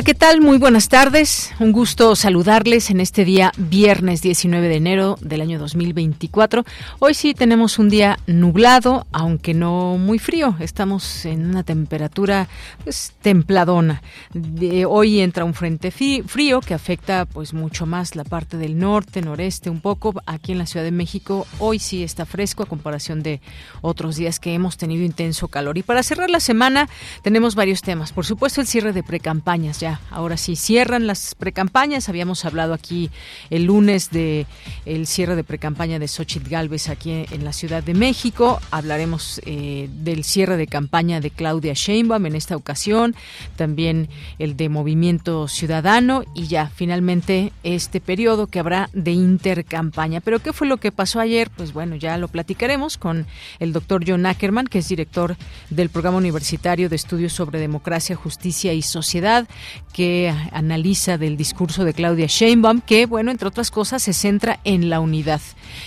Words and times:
Hola, 0.00 0.06
¿qué 0.06 0.14
tal? 0.14 0.40
Muy 0.40 0.56
buenas 0.56 0.88
tardes. 0.88 1.52
Un 1.58 1.72
gusto 1.72 2.16
saludarles 2.16 2.88
en 2.88 3.00
este 3.00 3.26
día 3.26 3.52
viernes 3.58 4.22
19 4.22 4.66
de 4.66 4.76
enero 4.76 5.18
del 5.20 5.42
año 5.42 5.58
2024. 5.58 6.64
Hoy 7.00 7.12
sí 7.12 7.34
tenemos 7.34 7.78
un 7.78 7.90
día 7.90 8.18
nublado, 8.26 9.06
aunque 9.12 9.52
no 9.52 9.98
muy 9.98 10.18
frío. 10.18 10.56
Estamos 10.58 11.26
en 11.26 11.44
una 11.44 11.64
temperatura 11.64 12.48
pues, 12.82 13.12
templadona. 13.20 14.00
De 14.32 14.86
hoy 14.86 15.20
entra 15.20 15.44
un 15.44 15.52
frente 15.52 15.90
frío 15.90 16.62
que 16.62 16.72
afecta 16.72 17.26
pues 17.26 17.52
mucho 17.52 17.84
más 17.84 18.16
la 18.16 18.24
parte 18.24 18.56
del 18.56 18.78
norte, 18.78 19.20
noreste, 19.20 19.68
un 19.68 19.82
poco. 19.82 20.14
Aquí 20.24 20.52
en 20.52 20.58
la 20.58 20.64
Ciudad 20.64 20.84
de 20.84 20.92
México 20.92 21.46
hoy 21.58 21.78
sí 21.78 22.02
está 22.02 22.24
fresco 22.24 22.62
a 22.62 22.66
comparación 22.66 23.22
de 23.22 23.42
otros 23.82 24.16
días 24.16 24.40
que 24.40 24.54
hemos 24.54 24.78
tenido 24.78 25.04
intenso 25.04 25.48
calor. 25.48 25.76
Y 25.76 25.82
para 25.82 26.02
cerrar 26.02 26.30
la 26.30 26.40
semana 26.40 26.88
tenemos 27.22 27.54
varios 27.54 27.82
temas. 27.82 28.12
Por 28.12 28.24
supuesto 28.24 28.62
el 28.62 28.66
cierre 28.66 28.94
de 28.94 29.02
precampañas 29.02 29.78
ya, 29.78 29.89
ahora 30.10 30.36
sí, 30.36 30.56
cierran 30.56 31.06
las 31.06 31.34
precampañas. 31.34 32.08
Habíamos 32.08 32.44
hablado 32.44 32.74
aquí 32.74 33.10
el 33.50 33.64
lunes 33.64 34.10
de 34.10 34.46
el 34.84 35.06
cierre 35.06 35.36
de 35.36 35.44
precampaña 35.44 35.98
de 35.98 36.06
Xochitl 36.06 36.48
Galvez 36.48 36.88
aquí 36.88 37.24
en 37.30 37.44
la 37.44 37.52
Ciudad 37.52 37.82
de 37.82 37.94
México. 37.94 38.60
Hablaremos 38.70 39.40
eh, 39.46 39.88
del 39.90 40.24
cierre 40.24 40.56
de 40.56 40.66
campaña 40.66 41.20
de 41.20 41.30
Claudia 41.30 41.72
Sheinbaum 41.74 42.26
en 42.26 42.36
esta 42.36 42.56
ocasión, 42.56 43.16
también 43.56 44.08
el 44.38 44.56
de 44.56 44.68
Movimiento 44.68 45.48
Ciudadano 45.48 46.24
y 46.34 46.46
ya 46.46 46.70
finalmente 46.74 47.52
este 47.62 48.00
periodo 48.00 48.46
que 48.46 48.58
habrá 48.58 48.90
de 48.92 49.12
intercampaña. 49.12 50.20
Pero 50.20 50.40
¿qué 50.40 50.52
fue 50.52 50.66
lo 50.66 50.76
que 50.76 50.92
pasó 50.92 51.20
ayer? 51.20 51.50
Pues 51.56 51.72
bueno, 51.72 51.96
ya 51.96 52.16
lo 52.18 52.28
platicaremos 52.28 52.96
con 52.96 53.26
el 53.58 53.72
doctor 53.72 54.04
John 54.06 54.26
Ackerman, 54.26 54.66
que 54.66 54.78
es 54.78 54.88
director 54.88 55.36
del 55.70 55.88
Programa 55.88 56.18
Universitario 56.18 56.88
de 56.88 56.96
Estudios 56.96 57.32
sobre 57.32 57.58
Democracia, 57.58 58.16
Justicia 58.16 58.72
y 58.72 58.82
Sociedad 58.82 59.48
que 59.92 60.32
analiza 60.52 61.18
del 61.18 61.36
discurso 61.36 61.84
de 61.84 61.94
Claudia 61.94 62.26
Sheinbaum, 62.26 62.80
que, 62.80 63.06
bueno, 63.06 63.30
entre 63.30 63.48
otras 63.48 63.70
cosas, 63.70 64.02
se 64.02 64.12
centra 64.12 64.60
en 64.64 64.88
la 64.88 65.00
unidad. 65.00 65.40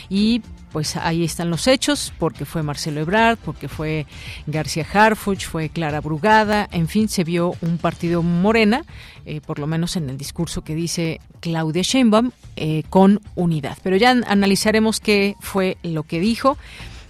Y 0.10 0.42
pues 0.74 0.98
ahí 0.98 1.24
están 1.24 1.52
los 1.52 1.68
hechos, 1.68 2.12
porque 2.18 2.46
fue 2.46 2.64
Marcelo 2.64 3.00
Ebrard, 3.00 3.38
porque 3.38 3.70
fue 3.70 4.08
García 4.48 4.86
Harfuch, 4.92 5.46
fue 5.46 5.70
Clara 5.70 6.02
Brugada, 6.02 6.68
en 6.72 6.88
fin, 6.88 7.08
se 7.08 7.24
vio 7.24 7.54
un 7.62 7.78
partido 7.78 8.24
morena, 8.24 8.84
eh, 9.26 9.40
por 9.40 9.60
lo 9.60 9.68
menos 9.68 9.96
en 9.96 10.10
el 10.10 10.18
discurso 10.18 10.64
que 10.64 10.74
dice 10.74 11.22
Claudia 11.42 11.84
Sheinbaum, 11.84 12.32
eh, 12.56 12.84
con 12.90 13.22
unidad. 13.36 13.78
Pero 13.84 13.98
ya 13.98 14.10
analizaremos 14.10 15.00
qué 15.00 15.36
fue 15.40 15.78
lo 15.84 16.04
que 16.04 16.20
dijo 16.20 16.58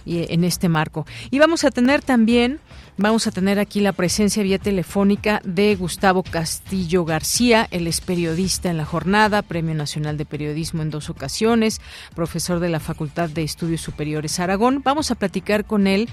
eh, 0.04 0.26
en 0.28 0.44
este 0.44 0.68
marco. 0.68 1.06
Y 1.30 1.38
vamos 1.38 1.64
a 1.64 1.70
tener 1.70 2.02
también 2.02 2.60
Vamos 2.96 3.26
a 3.26 3.32
tener 3.32 3.58
aquí 3.58 3.80
la 3.80 3.92
presencia 3.92 4.44
vía 4.44 4.60
telefónica 4.60 5.42
de 5.44 5.74
Gustavo 5.74 6.22
Castillo 6.22 7.04
García, 7.04 7.66
él 7.72 7.88
es 7.88 8.00
periodista 8.00 8.70
en 8.70 8.76
la 8.76 8.84
jornada, 8.84 9.42
Premio 9.42 9.74
Nacional 9.74 10.16
de 10.16 10.24
Periodismo 10.24 10.80
en 10.80 10.90
dos 10.90 11.10
ocasiones, 11.10 11.80
profesor 12.14 12.60
de 12.60 12.68
la 12.68 12.78
Facultad 12.78 13.28
de 13.28 13.42
Estudios 13.42 13.80
Superiores 13.80 14.38
Aragón. 14.38 14.80
Vamos 14.84 15.10
a 15.10 15.16
platicar 15.16 15.64
con 15.64 15.88
él 15.88 16.08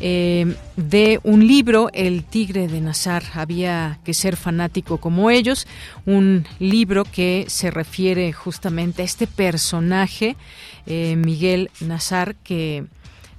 eh, 0.00 0.54
de 0.76 1.18
un 1.22 1.46
libro, 1.46 1.88
El 1.94 2.24
Tigre 2.24 2.68
de 2.68 2.82
Nazar. 2.82 3.22
Había 3.32 3.98
que 4.04 4.12
ser 4.12 4.36
fanático 4.36 4.98
como 4.98 5.30
ellos, 5.30 5.66
un 6.04 6.46
libro 6.58 7.04
que 7.04 7.46
se 7.48 7.70
refiere 7.70 8.34
justamente 8.34 9.00
a 9.00 9.06
este 9.06 9.26
personaje, 9.26 10.36
eh, 10.84 11.16
Miguel 11.16 11.70
Nazar, 11.80 12.34
que 12.34 12.84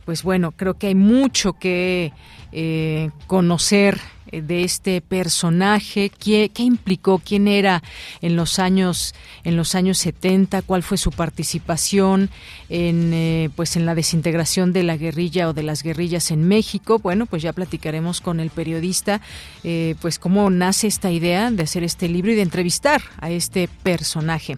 pues 0.09 0.23
bueno, 0.23 0.53
creo 0.53 0.73
que 0.73 0.87
hay 0.87 0.95
mucho 0.95 1.53
que 1.53 2.13
eh, 2.51 3.09
conocer 3.27 3.99
de 4.31 4.63
este 4.63 5.01
personaje, 5.01 6.09
¿Qué, 6.09 6.51
qué, 6.53 6.63
implicó, 6.63 7.19
quién 7.19 7.47
era 7.47 7.83
en 8.21 8.35
los 8.35 8.59
años 8.59 9.13
en 9.43 9.55
los 9.55 9.75
años 9.75 9.97
70, 9.97 10.61
cuál 10.63 10.83
fue 10.83 10.97
su 10.97 11.11
participación 11.11 12.29
en 12.69 13.13
eh, 13.13 13.49
pues 13.55 13.75
en 13.75 13.85
la 13.85 13.95
desintegración 13.95 14.73
de 14.73 14.83
la 14.83 14.97
guerrilla 14.97 15.49
o 15.49 15.53
de 15.53 15.63
las 15.63 15.83
guerrillas 15.83 16.31
en 16.31 16.47
México. 16.47 16.99
Bueno, 16.99 17.25
pues 17.25 17.41
ya 17.41 17.53
platicaremos 17.53 18.21
con 18.21 18.39
el 18.39 18.49
periodista 18.49 19.21
eh, 19.63 19.95
pues 20.01 20.19
cómo 20.19 20.49
nace 20.49 20.87
esta 20.87 21.11
idea 21.11 21.51
de 21.51 21.63
hacer 21.63 21.83
este 21.83 22.07
libro 22.07 22.31
y 22.31 22.35
de 22.35 22.41
entrevistar 22.41 23.01
a 23.19 23.29
este 23.29 23.69
personaje. 23.83 24.57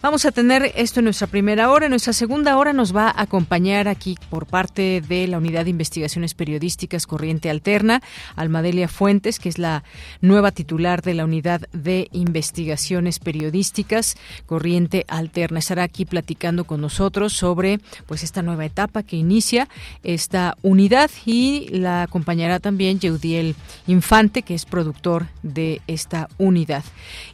Vamos 0.00 0.24
a 0.24 0.32
tener 0.32 0.72
esto 0.76 1.00
en 1.00 1.04
nuestra 1.04 1.26
primera 1.26 1.70
hora, 1.70 1.86
en 1.86 1.90
nuestra 1.90 2.12
segunda 2.12 2.56
hora 2.56 2.72
nos 2.72 2.94
va 2.94 3.08
a 3.08 3.22
acompañar 3.22 3.88
aquí 3.88 4.16
por 4.30 4.46
parte 4.46 5.02
de 5.06 5.26
la 5.26 5.38
Unidad 5.38 5.64
de 5.64 5.70
Investigaciones 5.70 6.34
Periodísticas 6.34 7.06
Corriente 7.06 7.50
Alterna, 7.50 8.02
Almadelia 8.36 8.88
Fuentes, 8.88 9.01
que 9.02 9.48
es 9.48 9.58
la 9.58 9.82
nueva 10.20 10.52
titular 10.52 11.02
de 11.02 11.14
la 11.14 11.24
Unidad 11.24 11.62
de 11.72 12.06
Investigaciones 12.12 13.18
Periodísticas 13.18 14.16
Corriente 14.46 15.04
Alterna. 15.08 15.58
Estará 15.58 15.82
aquí 15.82 16.04
platicando 16.04 16.64
con 16.64 16.80
nosotros 16.80 17.32
sobre 17.32 17.80
pues 18.06 18.22
esta 18.22 18.42
nueva 18.42 18.64
etapa 18.64 19.02
que 19.02 19.16
inicia 19.16 19.68
esta 20.04 20.56
unidad 20.62 21.10
y 21.26 21.66
la 21.72 22.04
acompañará 22.04 22.60
también 22.60 23.00
Yeudiel 23.00 23.56
Infante, 23.88 24.42
que 24.42 24.54
es 24.54 24.66
productor 24.66 25.26
de 25.42 25.80
esta 25.88 26.28
unidad. 26.38 26.84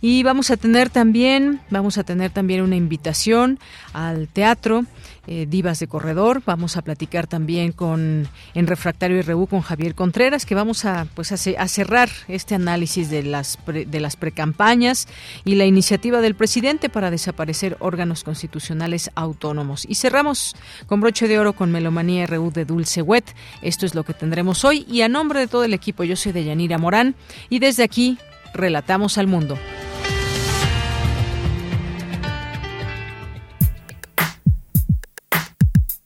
Y 0.01 0.23
vamos 0.23 0.51
a 0.51 0.57
tener 0.57 0.89
también, 0.89 1.61
vamos 1.69 1.99
a 1.99 2.03
tener 2.03 2.31
también 2.31 2.63
una 2.63 2.77
invitación 2.77 3.59
al 3.93 4.27
teatro 4.29 4.87
eh, 5.31 5.45
Divas 5.47 5.79
de 5.79 5.89
Corredor. 5.89 6.43
Vamos 6.47 6.79
a 6.79 6.83
platicar 6.83 7.27
también 7.27 7.73
con 7.73 8.27
en 8.55 8.67
Refractario 8.67 9.19
y 9.19 9.21
Reú 9.21 9.47
con 9.47 9.61
Javier 9.61 9.95
Contreras, 9.95 10.47
que 10.47 10.55
vamos 10.55 10.87
a 10.87 11.07
pues 11.15 11.33
a, 11.33 11.58
cerrar 11.67 12.09
este 12.29 12.55
análisis 12.55 13.11
de 13.11 13.25
las 13.25 13.59
de 13.67 14.01
las 14.01 14.15
precampañas 14.15 15.09
y 15.45 15.57
la 15.57 15.65
iniciativa 15.65 16.21
del 16.21 16.37
presidente 16.37 16.89
para 16.89 17.11
desaparecer 17.11 17.77
órganos 17.81 18.23
constitucionales 18.23 19.11
autónomos. 19.15 19.85
Y 19.89 19.97
cerramos 19.97 20.55
con 20.87 21.01
broche 21.01 21.27
de 21.27 21.39
oro 21.39 21.55
con 21.55 21.73
Melomanía 21.73 22.27
RU 22.27 22.53
de 22.53 22.65
Dulce 22.65 23.03
Wet. 23.03 23.35
Esto 23.63 23.87
es 23.87 23.95
lo 23.95 24.05
que 24.05 24.15
tendremos 24.15 24.65
hoy 24.65 24.87
y 24.89 25.03
a 25.03 25.09
nombre 25.09 25.41
de 25.41 25.49
todo 25.49 25.65
el 25.65 25.75
equipo 25.75 26.05
yo 26.05 26.15
soy 26.15 26.33
de 26.33 26.45
Yanira 26.45 26.79
Morán 26.79 27.17
y 27.49 27.59
desde 27.59 27.83
aquí 27.83 28.19
relatamos 28.55 29.19
al 29.19 29.27
mundo. 29.27 29.59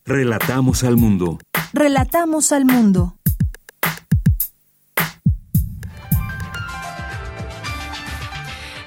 Relatamos 0.05 0.83
al 0.84 0.97
mundo. 0.97 1.39
Relatamos 1.73 2.53
al 2.53 2.65
mundo. 2.65 3.17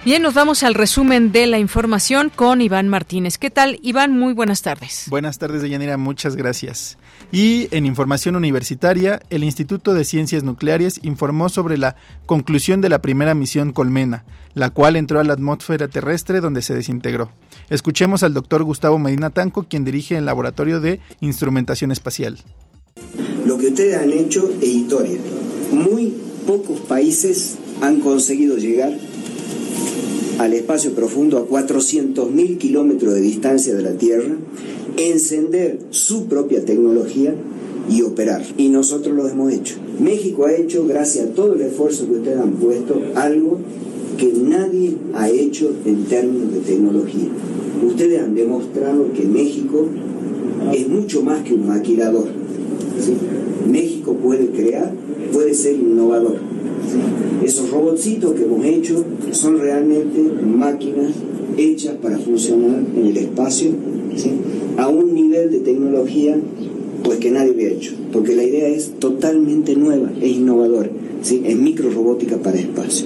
Bien, 0.05 0.21
nos 0.21 0.35
vamos 0.35 0.61
al 0.61 0.75
resumen 0.75 1.31
de 1.31 1.47
la 1.47 1.57
información 1.57 2.29
con 2.29 2.61
Iván 2.61 2.87
Martínez. 2.89 3.39
¿Qué 3.39 3.49
tal, 3.49 3.79
Iván? 3.81 4.15
Muy 4.15 4.33
buenas 4.33 4.61
tardes. 4.61 5.05
Buenas 5.09 5.39
tardes, 5.39 5.63
Deyanira. 5.63 5.97
Muchas 5.97 6.35
gracias. 6.35 6.99
Y 7.31 7.69
en 7.71 7.87
información 7.87 8.35
universitaria, 8.35 9.19
el 9.31 9.43
Instituto 9.43 9.95
de 9.95 10.03
Ciencias 10.03 10.43
Nucleares 10.43 10.99
informó 11.01 11.49
sobre 11.49 11.79
la 11.79 11.95
conclusión 12.27 12.81
de 12.81 12.89
la 12.89 13.01
primera 13.01 13.33
misión 13.33 13.73
Colmena, 13.73 14.25
la 14.53 14.69
cual 14.69 14.95
entró 14.95 15.19
a 15.19 15.23
la 15.23 15.33
atmósfera 15.33 15.87
terrestre 15.87 16.39
donde 16.39 16.61
se 16.61 16.75
desintegró. 16.75 17.31
Escuchemos 17.71 18.21
al 18.21 18.35
doctor 18.35 18.61
Gustavo 18.61 18.99
Medina 18.99 19.31
Tanco, 19.31 19.63
quien 19.67 19.85
dirige 19.85 20.17
el 20.17 20.25
Laboratorio 20.25 20.81
de 20.81 20.99
Instrumentación 21.19 21.91
Espacial. 21.91 22.37
Lo 23.43 23.57
que 23.57 23.69
ustedes 23.69 23.97
han 23.97 24.13
hecho 24.13 24.51
es 24.61 24.67
historia. 24.67 25.17
Muy 25.71 26.15
pocos 26.45 26.79
países 26.81 27.57
han 27.81 28.01
conseguido 28.01 28.57
llegar 28.57 28.93
al 30.39 30.53
espacio 30.53 30.91
profundo 30.93 31.37
a 31.37 31.47
400.000 31.47 32.57
kilómetros 32.57 33.13
de 33.13 33.21
distancia 33.21 33.73
de 33.73 33.81
la 33.81 33.93
Tierra, 33.93 34.35
encender 34.97 35.79
su 35.91 36.25
propia 36.25 36.63
tecnología 36.65 37.33
y 37.89 38.01
operar. 38.01 38.43
Y 38.57 38.69
nosotros 38.69 39.15
lo 39.15 39.27
hemos 39.27 39.53
hecho. 39.53 39.75
México 39.99 40.45
ha 40.45 40.53
hecho, 40.53 40.85
gracias 40.85 41.25
a 41.25 41.33
todo 41.33 41.53
el 41.53 41.61
esfuerzo 41.61 42.07
que 42.07 42.15
ustedes 42.15 42.39
han 42.39 42.53
puesto, 42.53 43.01
algo 43.15 43.59
que 44.17 44.31
nadie 44.33 44.95
ha 45.13 45.29
hecho 45.29 45.73
en 45.85 46.05
términos 46.05 46.53
de 46.53 46.59
tecnología. 46.59 47.29
Ustedes 47.85 48.21
han 48.21 48.35
demostrado 48.35 49.11
que 49.13 49.25
México 49.25 49.87
es 50.73 50.87
mucho 50.87 51.21
más 51.21 51.43
que 51.43 51.53
un 51.53 51.67
maquilador. 51.67 52.27
México 53.69 54.13
puede 54.13 54.49
crear, 54.49 54.93
puede 55.33 55.53
ser 55.53 55.75
innovador. 55.75 56.37
Esos 57.43 57.69
robotcitos 57.69 58.33
que 58.33 58.43
hemos 58.43 58.65
hecho 58.65 59.03
son 59.31 59.59
realmente 59.59 60.19
máquinas 60.43 61.11
hechas 61.57 61.95
para 62.01 62.17
funcionar 62.17 62.83
en 62.95 63.07
el 63.07 63.17
espacio 63.17 63.71
a 64.77 64.87
un 64.87 65.13
nivel 65.13 65.51
de 65.51 65.59
tecnología 65.59 66.37
pues 67.03 67.19
que 67.19 67.29
nadie 67.29 67.51
había 67.51 67.69
hecho, 67.69 67.93
porque 68.11 68.35
la 68.35 68.43
idea 68.43 68.67
es 68.67 68.93
totalmente 68.99 69.75
nueva, 69.75 70.11
es 70.19 70.31
innovadora, 70.31 70.89
¿sí? 71.21 71.43
es 71.45 71.55
micro 71.55 71.91
robótica 71.91 72.37
para 72.37 72.57
espacio. 72.57 73.05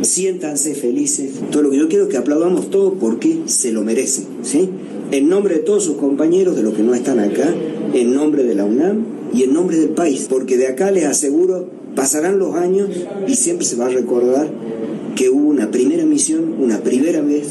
Siéntanse 0.00 0.74
felices, 0.74 1.32
todo 1.50 1.64
lo 1.64 1.70
que 1.70 1.76
yo 1.76 1.88
quiero 1.88 2.04
es 2.04 2.10
que 2.10 2.16
aplaudamos 2.16 2.70
todo 2.70 2.94
porque 2.94 3.40
se 3.44 3.72
lo 3.72 3.82
merecen, 3.82 4.24
¿sí? 4.42 4.70
En 5.10 5.28
nombre 5.28 5.54
de 5.54 5.60
todos 5.60 5.84
sus 5.84 5.96
compañeros, 5.96 6.56
de 6.56 6.62
los 6.62 6.74
que 6.74 6.82
no 6.82 6.94
están 6.94 7.20
acá, 7.20 7.54
en 7.94 8.14
nombre 8.14 8.44
de 8.44 8.54
la 8.54 8.64
UNAM 8.64 9.04
y 9.32 9.44
en 9.44 9.54
nombre 9.54 9.76
del 9.76 9.90
país, 9.90 10.26
porque 10.28 10.56
de 10.56 10.68
acá 10.68 10.90
les 10.90 11.04
aseguro, 11.04 11.68
pasarán 11.94 12.38
los 12.38 12.54
años 12.54 12.90
y 13.26 13.34
siempre 13.34 13.66
se 13.66 13.76
va 13.76 13.86
a 13.86 13.90
recordar 13.90 14.48
que 15.14 15.30
hubo 15.30 15.48
una 15.48 15.70
primera 15.70 16.04
misión, 16.04 16.56
una 16.58 16.78
primera 16.78 17.20
vez 17.20 17.48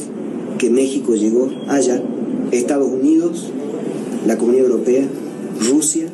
que 0.58 0.70
México 0.70 1.16
llegó 1.16 1.50
allá, 1.68 2.02
Estados 2.52 2.90
Unidos, 2.90 3.52
la 4.26 4.38
Comunidad 4.38 4.66
Europea, 4.66 5.08
Rusia, 5.70 6.06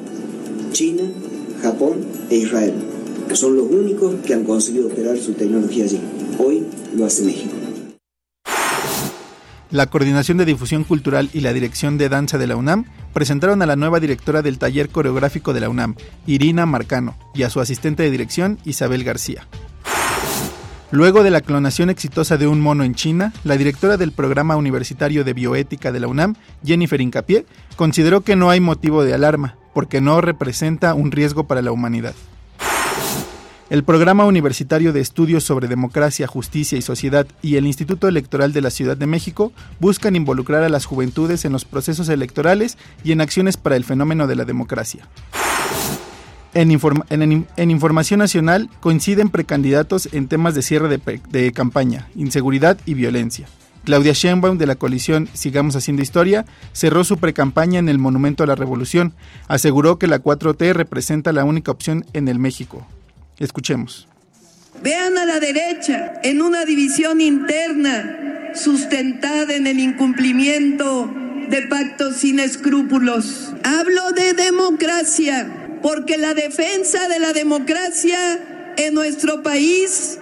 China, 0.71 1.03
Japón 1.61 1.97
e 2.29 2.37
Israel, 2.37 2.73
son 3.33 3.55
los 3.55 3.69
únicos 3.69 4.15
que 4.25 4.33
han 4.33 4.43
conseguido 4.43 4.87
operar 4.87 5.17
su 5.17 5.33
tecnología 5.33 5.85
allí. 5.85 5.99
Hoy 6.39 6.63
lo 6.95 7.05
hace 7.05 7.23
México. 7.23 7.60
La 9.71 9.85
Coordinación 9.85 10.37
de 10.37 10.43
Difusión 10.43 10.83
Cultural 10.83 11.29
y 11.31 11.39
la 11.39 11.53
Dirección 11.53 11.97
de 11.97 12.09
Danza 12.09 12.37
de 12.37 12.45
la 12.45 12.57
UNAM 12.57 12.83
presentaron 13.13 13.61
a 13.61 13.65
la 13.65 13.77
nueva 13.77 14.01
directora 14.01 14.41
del 14.41 14.57
taller 14.57 14.89
coreográfico 14.89 15.53
de 15.53 15.61
la 15.61 15.69
UNAM, 15.69 15.95
Irina 16.27 16.65
Marcano, 16.65 17.15
y 17.33 17.43
a 17.43 17.49
su 17.49 17.61
asistente 17.61 18.03
de 18.03 18.11
dirección, 18.11 18.59
Isabel 18.65 19.05
García. 19.05 19.47
Luego 20.91 21.23
de 21.23 21.31
la 21.31 21.39
clonación 21.39 21.89
exitosa 21.89 22.35
de 22.35 22.47
un 22.47 22.59
mono 22.59 22.83
en 22.83 22.95
China, 22.95 23.31
la 23.45 23.55
directora 23.55 23.95
del 23.95 24.11
Programa 24.11 24.57
Universitario 24.57 25.23
de 25.23 25.31
Bioética 25.31 25.93
de 25.93 26.01
la 26.01 26.07
UNAM, 26.07 26.35
Jennifer 26.65 26.99
Incapié, 26.99 27.45
consideró 27.77 28.21
que 28.21 28.35
no 28.35 28.49
hay 28.49 28.59
motivo 28.59 29.05
de 29.05 29.13
alarma, 29.13 29.55
porque 29.73 30.01
no 30.01 30.19
representa 30.19 30.93
un 30.95 31.11
riesgo 31.11 31.47
para 31.47 31.61
la 31.61 31.71
humanidad. 31.71 32.13
El 33.71 33.85
Programa 33.85 34.25
Universitario 34.25 34.91
de 34.91 34.99
Estudios 34.99 35.45
sobre 35.45 35.69
Democracia, 35.69 36.27
Justicia 36.27 36.77
y 36.77 36.81
Sociedad 36.81 37.25
y 37.41 37.55
el 37.55 37.65
Instituto 37.65 38.09
Electoral 38.09 38.51
de 38.51 38.59
la 38.59 38.69
Ciudad 38.69 38.97
de 38.97 39.07
México 39.07 39.53
buscan 39.79 40.17
involucrar 40.17 40.63
a 40.63 40.67
las 40.67 40.83
juventudes 40.83 41.45
en 41.45 41.53
los 41.53 41.63
procesos 41.63 42.09
electorales 42.09 42.77
y 43.05 43.13
en 43.13 43.21
acciones 43.21 43.55
para 43.55 43.77
el 43.77 43.85
fenómeno 43.85 44.27
de 44.27 44.35
la 44.35 44.43
democracia. 44.43 45.07
En, 46.53 46.69
información 47.71 48.17
nacional 48.19 48.69
coinciden 48.81 49.29
precandidatos 49.29 50.09
en 50.11 50.27
temas 50.27 50.53
de 50.53 50.63
cierre 50.63 50.99
de, 51.29 51.51
campaña, 51.53 52.09
inseguridad 52.13 52.77
y 52.85 52.93
violencia. 52.93 53.47
Claudia 53.85 54.11
Sheinbaum 54.11 54.57
de 54.57 54.65
la 54.65 54.75
coalición 54.75 55.29
Sigamos 55.31 55.77
Haciendo 55.77 56.01
Historia 56.01 56.45
cerró 56.73 57.05
su 57.05 57.19
precampaña 57.19 57.79
en 57.79 57.87
el 57.87 57.99
Monumento 57.99 58.43
a 58.43 58.47
la 58.47 58.55
Revolución. 58.55 59.13
Aseguró 59.47 59.97
que 59.97 60.07
la 60.07 60.21
4T 60.21 60.73
representa 60.73 61.31
la 61.31 61.45
única 61.45 61.71
opción 61.71 62.05
en 62.11 62.27
el 62.27 62.37
México. 62.37 62.85
Escuchemos. 63.41 64.07
Vean 64.83 65.17
a 65.17 65.25
la 65.25 65.39
derecha 65.39 66.13
en 66.23 66.41
una 66.41 66.63
división 66.63 67.21
interna 67.21 68.51
sustentada 68.53 69.55
en 69.55 69.67
el 69.67 69.79
incumplimiento 69.79 71.11
de 71.49 71.63
pactos 71.63 72.17
sin 72.17 72.39
escrúpulos. 72.39 73.53
Hablo 73.63 74.11
de 74.11 74.33
democracia 74.33 75.79
porque 75.81 76.17
la 76.17 76.33
defensa 76.33 77.07
de 77.07 77.19
la 77.19 77.33
democracia 77.33 78.73
en 78.77 78.93
nuestro 78.93 79.41
país 79.41 80.19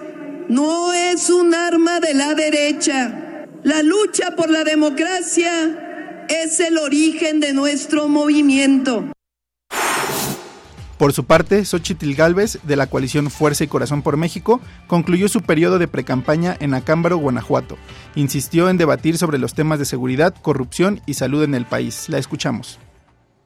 no 0.48 0.92
es 0.92 1.30
un 1.30 1.54
arma 1.54 2.00
de 2.00 2.14
la 2.14 2.34
derecha. 2.34 3.46
La 3.62 3.82
lucha 3.82 4.34
por 4.34 4.50
la 4.50 4.64
democracia 4.64 6.26
es 6.28 6.58
el 6.60 6.78
origen 6.78 7.40
de 7.40 7.52
nuestro 7.52 8.08
movimiento. 8.08 9.12
Por 11.00 11.14
su 11.14 11.24
parte, 11.24 11.64
Xochitl 11.64 12.12
Galvez, 12.12 12.58
de 12.62 12.76
la 12.76 12.86
coalición 12.86 13.30
Fuerza 13.30 13.64
y 13.64 13.68
Corazón 13.68 14.02
por 14.02 14.18
México, 14.18 14.60
concluyó 14.86 15.28
su 15.28 15.40
periodo 15.40 15.78
de 15.78 15.88
precampaña 15.88 16.54
en 16.60 16.74
Acámbaro, 16.74 17.16
Guanajuato. 17.16 17.78
Insistió 18.16 18.68
en 18.68 18.76
debatir 18.76 19.16
sobre 19.16 19.38
los 19.38 19.54
temas 19.54 19.78
de 19.78 19.86
seguridad, 19.86 20.34
corrupción 20.42 21.00
y 21.06 21.14
salud 21.14 21.42
en 21.42 21.54
el 21.54 21.64
país. 21.64 22.10
La 22.10 22.18
escuchamos. 22.18 22.78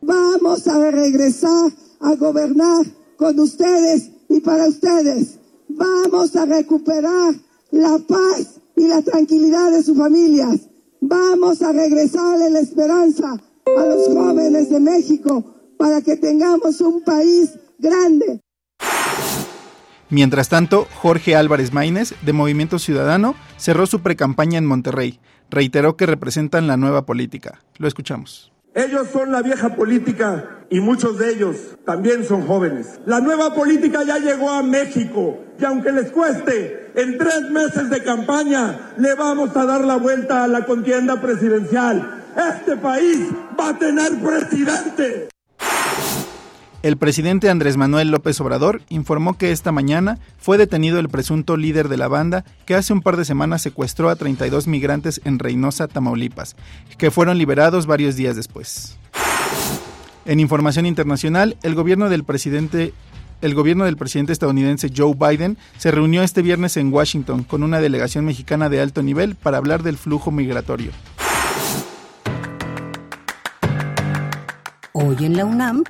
Vamos 0.00 0.66
a 0.66 0.90
regresar 0.90 1.70
a 2.00 2.16
gobernar 2.16 2.86
con 3.16 3.38
ustedes 3.38 4.10
y 4.28 4.40
para 4.40 4.66
ustedes. 4.66 5.38
Vamos 5.68 6.34
a 6.34 6.46
recuperar 6.46 7.34
la 7.70 8.00
paz 8.08 8.60
y 8.74 8.88
la 8.88 9.00
tranquilidad 9.00 9.70
de 9.70 9.84
sus 9.84 9.96
familias. 9.96 10.58
Vamos 11.00 11.62
a 11.62 11.70
regresarle 11.70 12.50
la 12.50 12.58
esperanza 12.58 13.32
a 13.32 13.86
los 13.86 14.08
jóvenes 14.08 14.70
de 14.70 14.80
México 14.80 15.53
para 15.84 16.00
que 16.00 16.16
tengamos 16.16 16.80
un 16.80 17.02
país 17.02 17.58
grande. 17.78 18.40
Mientras 20.08 20.48
tanto, 20.48 20.88
Jorge 20.94 21.36
Álvarez 21.36 21.74
Maínez, 21.74 22.14
de 22.22 22.32
Movimiento 22.32 22.78
Ciudadano, 22.78 23.34
cerró 23.58 23.84
su 23.84 24.00
precampaña 24.00 24.56
en 24.56 24.64
Monterrey. 24.64 25.20
Reiteró 25.50 25.98
que 25.98 26.06
representan 26.06 26.66
la 26.68 26.78
nueva 26.78 27.04
política. 27.04 27.60
Lo 27.76 27.86
escuchamos. 27.86 28.50
Ellos 28.74 29.08
son 29.12 29.30
la 29.30 29.42
vieja 29.42 29.76
política 29.76 30.60
y 30.70 30.80
muchos 30.80 31.18
de 31.18 31.34
ellos 31.34 31.56
también 31.84 32.24
son 32.24 32.46
jóvenes. 32.46 32.98
La 33.04 33.20
nueva 33.20 33.54
política 33.54 34.04
ya 34.04 34.18
llegó 34.18 34.48
a 34.52 34.62
México 34.62 35.38
y 35.60 35.64
aunque 35.66 35.92
les 35.92 36.10
cueste, 36.10 36.92
en 36.94 37.18
tres 37.18 37.50
meses 37.50 37.90
de 37.90 38.02
campaña 38.02 38.94
le 38.96 39.14
vamos 39.16 39.54
a 39.54 39.66
dar 39.66 39.84
la 39.84 39.96
vuelta 39.96 40.44
a 40.44 40.48
la 40.48 40.64
contienda 40.64 41.20
presidencial. 41.20 42.24
Este 42.56 42.74
país 42.78 43.28
va 43.60 43.68
a 43.68 43.78
tener 43.78 44.18
presidente. 44.18 45.28
El 46.84 46.98
presidente 46.98 47.48
Andrés 47.48 47.78
Manuel 47.78 48.10
López 48.10 48.38
Obrador 48.42 48.82
informó 48.90 49.38
que 49.38 49.52
esta 49.52 49.72
mañana 49.72 50.18
fue 50.36 50.58
detenido 50.58 50.98
el 51.00 51.08
presunto 51.08 51.56
líder 51.56 51.88
de 51.88 51.96
la 51.96 52.08
banda 52.08 52.44
que 52.66 52.74
hace 52.74 52.92
un 52.92 53.00
par 53.00 53.16
de 53.16 53.24
semanas 53.24 53.62
secuestró 53.62 54.10
a 54.10 54.16
32 54.16 54.66
migrantes 54.66 55.18
en 55.24 55.38
Reynosa, 55.38 55.88
Tamaulipas, 55.88 56.56
que 56.98 57.10
fueron 57.10 57.38
liberados 57.38 57.86
varios 57.86 58.16
días 58.16 58.36
después. 58.36 58.98
En 60.26 60.40
información 60.40 60.84
internacional, 60.84 61.56
el 61.62 61.74
gobierno 61.74 62.10
del 62.10 62.22
presidente 62.22 62.92
el 63.40 63.54
gobierno 63.54 63.86
del 63.86 63.96
presidente 63.96 64.34
estadounidense 64.34 64.92
Joe 64.94 65.14
Biden 65.14 65.56
se 65.78 65.90
reunió 65.90 66.22
este 66.22 66.42
viernes 66.42 66.76
en 66.76 66.92
Washington 66.92 67.44
con 67.44 67.62
una 67.62 67.80
delegación 67.80 68.26
mexicana 68.26 68.68
de 68.68 68.82
alto 68.82 69.02
nivel 69.02 69.36
para 69.36 69.56
hablar 69.56 69.82
del 69.84 69.96
flujo 69.96 70.30
migratorio. 70.30 70.90
Hoy 74.92 75.16
en 75.24 75.38
la 75.38 75.46
UNAM 75.46 75.84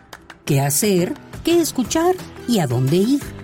qué 0.45 0.61
hacer, 0.61 1.15
qué 1.45 1.61
escuchar 1.61 2.15
y 2.49 2.59
a 2.59 2.67
dónde 2.67 2.97
ir. 2.97 3.44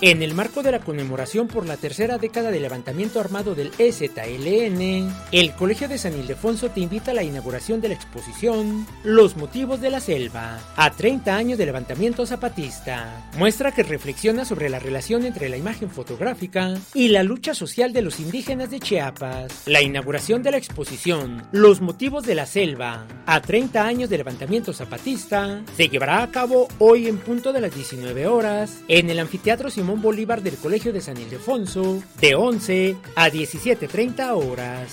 En 0.00 0.22
el 0.22 0.32
marco 0.32 0.62
de 0.62 0.70
la 0.70 0.78
conmemoración 0.78 1.48
por 1.48 1.66
la 1.66 1.76
tercera 1.76 2.18
década 2.18 2.52
del 2.52 2.62
levantamiento 2.62 3.18
armado 3.18 3.56
del 3.56 3.72
EZLN, 3.78 5.12
el 5.32 5.52
Colegio 5.54 5.88
de 5.88 5.98
San 5.98 6.16
Ildefonso 6.16 6.70
te 6.70 6.78
invita 6.78 7.10
a 7.10 7.14
la 7.14 7.24
inauguración 7.24 7.80
de 7.80 7.88
la 7.88 7.94
exposición 7.94 8.86
Los 9.02 9.36
motivos 9.36 9.80
de 9.80 9.90
la 9.90 9.98
selva, 9.98 10.60
a 10.76 10.92
30 10.92 11.34
años 11.34 11.58
de 11.58 11.66
levantamiento 11.66 12.26
zapatista. 12.26 13.28
Muestra 13.38 13.72
que 13.72 13.82
reflexiona 13.82 14.44
sobre 14.44 14.68
la 14.68 14.78
relación 14.78 15.24
entre 15.24 15.48
la 15.48 15.56
imagen 15.56 15.90
fotográfica 15.90 16.74
y 16.94 17.08
la 17.08 17.24
lucha 17.24 17.52
social 17.52 17.92
de 17.92 18.02
los 18.02 18.20
indígenas 18.20 18.70
de 18.70 18.78
Chiapas. 18.78 19.64
La 19.66 19.82
inauguración 19.82 20.44
de 20.44 20.52
la 20.52 20.58
exposición 20.58 21.42
Los 21.50 21.80
motivos 21.80 22.22
de 22.22 22.36
la 22.36 22.46
selva, 22.46 23.04
a 23.26 23.40
30 23.40 23.84
años 23.84 24.10
de 24.10 24.18
levantamiento 24.18 24.72
zapatista, 24.72 25.60
se 25.76 25.88
llevará 25.88 26.22
a 26.22 26.30
cabo 26.30 26.68
hoy 26.78 27.08
en 27.08 27.18
punto 27.18 27.52
de 27.52 27.62
las 27.62 27.74
19 27.74 28.28
horas 28.28 28.78
en 28.86 29.10
el 29.10 29.18
anfiteatro 29.18 29.70
Simón 29.70 29.87
Bolívar 29.96 30.42
del 30.42 30.56
Colegio 30.56 30.92
de 30.92 31.00
San 31.00 31.16
Ildefonso 31.16 32.02
de 32.20 32.34
11 32.34 32.96
a 33.14 33.28
17.30 33.30 34.30
horas. 34.34 34.92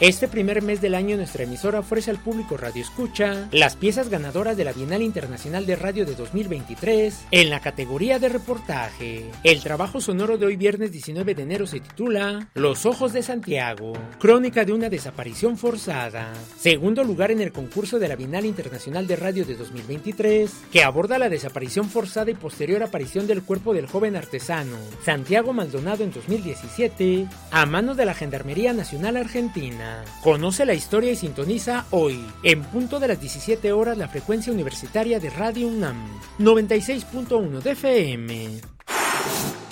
Este 0.00 0.26
primer 0.26 0.60
mes 0.60 0.80
del 0.80 0.96
año 0.96 1.16
nuestra 1.16 1.44
emisora 1.44 1.78
ofrece 1.78 2.10
al 2.10 2.18
público 2.18 2.56
Radio 2.56 2.82
Escucha 2.82 3.48
las 3.52 3.76
piezas 3.76 4.08
ganadoras 4.08 4.56
de 4.56 4.64
la 4.64 4.72
Bienal 4.72 5.02
Internacional 5.02 5.66
de 5.66 5.76
Radio 5.76 6.04
de 6.04 6.16
2023 6.16 7.26
en 7.30 7.48
la 7.48 7.60
categoría 7.60 8.18
de 8.18 8.28
reportaje. 8.28 9.30
El 9.44 9.62
trabajo 9.62 10.00
sonoro 10.00 10.36
de 10.36 10.46
hoy 10.46 10.56
viernes 10.56 10.90
19 10.90 11.36
de 11.36 11.42
enero 11.44 11.68
se 11.68 11.78
titula 11.78 12.48
Los 12.54 12.86
Ojos 12.86 13.12
de 13.12 13.22
Santiago, 13.22 13.92
crónica 14.18 14.64
de 14.64 14.72
una 14.72 14.88
desaparición 14.88 15.56
forzada. 15.56 16.32
Segundo 16.58 17.04
lugar 17.04 17.30
en 17.30 17.40
el 17.40 17.52
concurso 17.52 18.00
de 18.00 18.08
la 18.08 18.16
Bienal 18.16 18.46
Internacional 18.46 19.06
de 19.06 19.14
Radio 19.14 19.44
de 19.44 19.54
2023, 19.54 20.50
que 20.72 20.82
aborda 20.82 21.20
la 21.20 21.28
desaparición 21.28 21.88
forzada 21.88 22.32
y 22.32 22.34
posterior 22.34 22.82
aparición 22.82 23.28
del 23.28 23.44
cuerpo 23.44 23.72
del 23.72 23.86
joven 23.86 24.16
artesano 24.16 24.76
Santiago 25.04 25.52
Maldonado 25.52 26.02
en 26.02 26.10
2017 26.10 27.28
a 27.52 27.64
manos 27.64 27.96
de 27.96 28.06
la 28.06 28.14
Gendarmería 28.14 28.72
Nacional 28.72 29.16
Argentina. 29.16 29.83
Conoce 30.22 30.64
la 30.64 30.74
historia 30.74 31.12
y 31.12 31.16
sintoniza 31.16 31.86
hoy, 31.90 32.24
en 32.42 32.62
punto 32.62 33.00
de 33.00 33.08
las 33.08 33.20
17 33.20 33.72
horas, 33.72 33.98
la 33.98 34.08
frecuencia 34.08 34.52
universitaria 34.52 35.20
de 35.20 35.30
Radio 35.30 35.68
UNAM, 35.68 36.20
96.1 36.38 37.60
de 37.60 37.70
FM. 37.72 38.60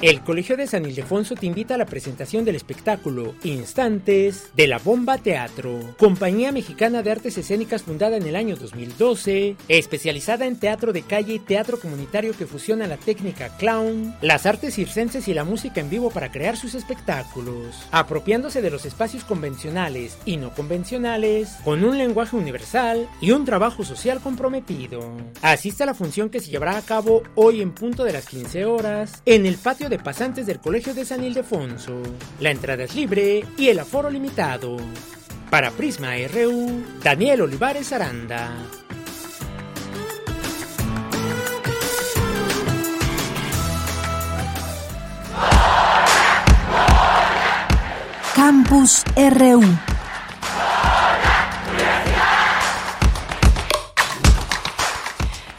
El 0.03 0.21
Colegio 0.23 0.57
de 0.57 0.67
San 0.67 0.85
Ildefonso 0.85 1.37
te 1.37 1.47
invita 1.47 1.77
a 1.77 1.79
la 1.79 1.87
presentación 1.87 2.45
del 2.45 2.57
espectáculo 2.57 3.37
Instantes 3.45 4.51
de 4.57 4.67
la 4.67 4.79
Bomba 4.79 5.17
Teatro, 5.17 5.79
compañía 5.97 6.51
mexicana 6.51 7.05
de 7.05 7.13
artes 7.13 7.39
escénicas 7.39 7.85
fundada 7.85 8.17
en 8.17 8.27
el 8.27 8.35
año 8.35 8.57
2012, 8.57 9.55
especializada 9.69 10.47
en 10.47 10.59
teatro 10.59 10.93
de 10.93 11.03
calle 11.03 11.35
y 11.35 11.39
teatro 11.39 11.79
comunitario 11.79 12.33
que 12.37 12.49
fusiona 12.49 12.89
la 12.89 12.97
técnica 12.97 13.57
clown, 13.59 14.13
las 14.23 14.45
artes 14.45 14.75
circenses 14.75 15.29
y 15.29 15.35
la 15.35 15.45
música 15.45 15.81
en 15.81 15.89
vivo 15.89 16.11
para 16.11 16.33
crear 16.33 16.57
sus 16.57 16.75
espectáculos, 16.75 17.87
apropiándose 17.93 18.61
de 18.61 18.73
los 18.73 18.85
espacios 18.85 19.23
convencionales 19.23 20.19
y 20.25 20.37
no 20.37 20.53
convencionales, 20.53 21.59
con 21.63 21.85
un 21.85 21.97
lenguaje 21.97 22.35
universal 22.35 23.09
y 23.21 23.31
un 23.31 23.45
trabajo 23.45 23.85
social 23.85 24.19
comprometido. 24.21 25.01
Asiste 25.43 25.85
a 25.85 25.87
la 25.87 25.95
función 25.95 26.29
que 26.29 26.41
se 26.41 26.51
llevará 26.51 26.77
a 26.77 26.83
cabo 26.83 27.23
hoy 27.37 27.61
en 27.61 27.71
punto 27.71 28.03
de 28.03 28.15
las 28.15 28.27
15 28.27 28.65
horas 28.65 29.23
en 29.27 29.47
el 29.47 29.55
patio 29.55 29.92
de 29.93 29.99
pasantes 29.99 30.47
del 30.47 30.59
Colegio 30.59 30.95
de 30.95 31.05
San 31.05 31.23
Ildefonso. 31.23 32.01
La 32.41 32.51
entrada 32.51 32.85
es 32.85 32.95
libre 32.95 33.45
y 33.59 33.69
el 33.69 33.79
aforo 33.79 34.09
limitado. 34.09 34.79
Para 35.51 35.71
Prisma 35.71 36.13
RU, 36.33 36.83
Daniel 37.03 37.43
Olivares 37.43 37.93
Aranda. 37.93 38.55
Campus 48.35 49.05
RU 49.15 49.92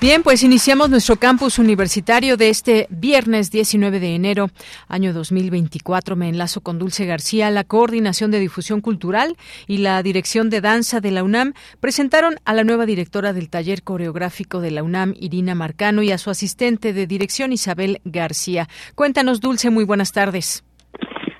Bien, 0.03 0.22
pues 0.22 0.43
iniciamos 0.43 0.89
nuestro 0.89 1.15
campus 1.15 1.60
universitario 1.60 2.36
de 2.36 2.50
este 2.50 2.88
viernes 2.89 3.51
19 3.51 4.01
de 4.01 4.15
enero, 4.15 4.48
año 4.89 5.13
2024. 5.13 6.17
Me 6.17 6.27
enlazo 6.27 6.60
con 6.60 6.77
Dulce 6.77 7.05
García. 7.05 7.50
La 7.50 7.63
Coordinación 7.63 8.29
de 8.29 8.41
Difusión 8.41 8.81
Cultural 8.81 9.38
y 9.65 9.77
la 9.77 10.03
Dirección 10.03 10.50
de 10.50 10.60
Danza 10.60 11.00
de 11.00 11.12
la 11.12 11.24
UNAM 11.24 11.53
presentaron 11.79 12.36
a 12.43 12.53
la 12.53 12.65
nueva 12.65 12.86
directora 12.86 13.31
del 13.31 13.50
taller 13.50 13.81
coreográfico 13.81 14.60
de 14.60 14.72
la 14.72 14.83
UNAM, 14.83 15.13
Irina 15.17 15.55
Marcano, 15.55 16.03
y 16.03 16.12
a 16.12 16.17
su 16.17 16.29
asistente 16.29 16.91
de 16.91 17.07
dirección, 17.07 17.53
Isabel 17.53 18.00
García. 18.03 18.67
Cuéntanos, 18.95 19.39
Dulce, 19.39 19.69
muy 19.69 19.86
buenas 19.86 20.12
tardes. 20.12 20.65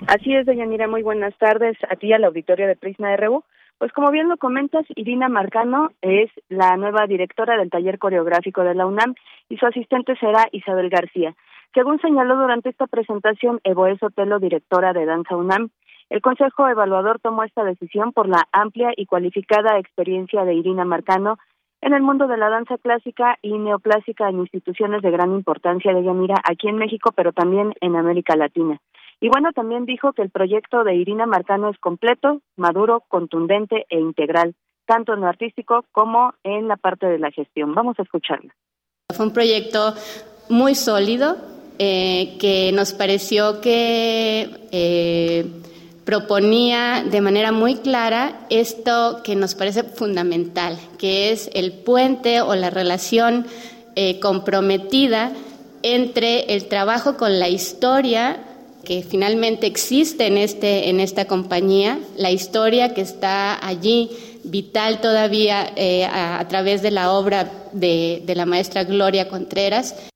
Así 0.06 0.34
es, 0.34 0.46
doña 0.46 0.64
Mira, 0.64 0.88
muy 0.88 1.02
buenas 1.02 1.36
tardes 1.36 1.76
a 1.90 1.96
ti, 1.96 2.14
al 2.14 2.24
auditorio 2.24 2.66
de 2.66 2.76
Prisma 2.76 3.14
RU. 3.14 3.44
Pues 3.78 3.92
como 3.92 4.10
bien 4.10 4.28
lo 4.28 4.36
comentas, 4.36 4.86
Irina 4.94 5.28
Marcano 5.28 5.90
es 6.00 6.30
la 6.48 6.76
nueva 6.76 7.06
directora 7.06 7.56
del 7.56 7.70
taller 7.70 7.98
coreográfico 7.98 8.62
de 8.62 8.74
la 8.74 8.86
UNAM 8.86 9.14
y 9.48 9.56
su 9.56 9.66
asistente 9.66 10.16
será 10.16 10.48
Isabel 10.52 10.90
García. 10.90 11.34
Según 11.74 12.00
señaló 12.00 12.36
durante 12.36 12.70
esta 12.70 12.86
presentación 12.86 13.60
Evoe 13.64 13.98
Sotelo, 13.98 14.38
directora 14.38 14.92
de 14.92 15.06
Danza 15.06 15.36
UNAM, 15.36 15.70
el 16.08 16.20
Consejo 16.20 16.68
Evaluador 16.68 17.18
tomó 17.18 17.42
esta 17.42 17.64
decisión 17.64 18.12
por 18.12 18.28
la 18.28 18.46
amplia 18.52 18.92
y 18.96 19.06
cualificada 19.06 19.78
experiencia 19.78 20.44
de 20.44 20.54
Irina 20.54 20.84
Marcano 20.84 21.38
en 21.80 21.92
el 21.92 22.02
mundo 22.02 22.26
de 22.26 22.36
la 22.36 22.48
danza 22.48 22.78
clásica 22.78 23.36
y 23.42 23.58
neoclásica 23.58 24.28
en 24.28 24.38
instituciones 24.38 25.02
de 25.02 25.10
gran 25.10 25.32
importancia 25.32 25.92
de 25.92 26.02
Yamira 26.02 26.36
aquí 26.48 26.68
en 26.68 26.76
México, 26.76 27.10
pero 27.14 27.32
también 27.32 27.74
en 27.80 27.96
América 27.96 28.36
Latina. 28.36 28.78
Y 29.20 29.28
bueno, 29.28 29.52
también 29.52 29.86
dijo 29.86 30.12
que 30.12 30.22
el 30.22 30.30
proyecto 30.30 30.84
de 30.84 30.94
Irina 30.94 31.26
Marcano 31.26 31.70
es 31.70 31.78
completo, 31.78 32.40
maduro, 32.56 33.04
contundente 33.08 33.86
e 33.88 33.98
integral, 33.98 34.54
tanto 34.86 35.14
en 35.14 35.20
lo 35.20 35.28
artístico 35.28 35.84
como 35.92 36.34
en 36.42 36.68
la 36.68 36.76
parte 36.76 37.06
de 37.06 37.18
la 37.18 37.30
gestión. 37.30 37.74
Vamos 37.74 37.98
a 37.98 38.02
escucharla. 38.02 38.54
Fue 39.14 39.26
un 39.26 39.32
proyecto 39.32 39.94
muy 40.48 40.74
sólido 40.74 41.36
eh, 41.78 42.36
que 42.38 42.70
nos 42.72 42.92
pareció 42.92 43.60
que 43.60 44.48
eh, 44.72 45.46
proponía 46.04 47.04
de 47.10 47.20
manera 47.20 47.50
muy 47.50 47.76
clara 47.76 48.46
esto 48.50 49.22
que 49.24 49.34
nos 49.34 49.54
parece 49.54 49.82
fundamental, 49.82 50.78
que 50.98 51.32
es 51.32 51.50
el 51.54 51.72
puente 51.72 52.40
o 52.42 52.54
la 52.54 52.70
relación 52.70 53.46
eh, 53.96 54.20
comprometida 54.20 55.32
entre 55.82 56.54
el 56.54 56.68
trabajo 56.68 57.16
con 57.16 57.38
la 57.38 57.48
historia 57.48 58.38
que 58.84 59.02
finalmente 59.02 59.66
existe 59.66 60.26
en, 60.26 60.36
este, 60.36 60.90
en 60.90 61.00
esta 61.00 61.26
compañía, 61.26 61.98
la 62.16 62.30
historia 62.30 62.94
que 62.94 63.00
está 63.00 63.66
allí 63.66 64.10
vital 64.44 65.00
todavía 65.00 65.66
eh, 65.76 66.04
a, 66.04 66.46
través 66.48 66.82
de 66.82 66.90
la 66.90 67.12
obra 67.12 67.50
de, 67.72 68.22
de, 68.24 68.34
la 68.34 68.46
maestra 68.46 68.84
Gloria 68.84 69.28
Contreras. 69.28 70.10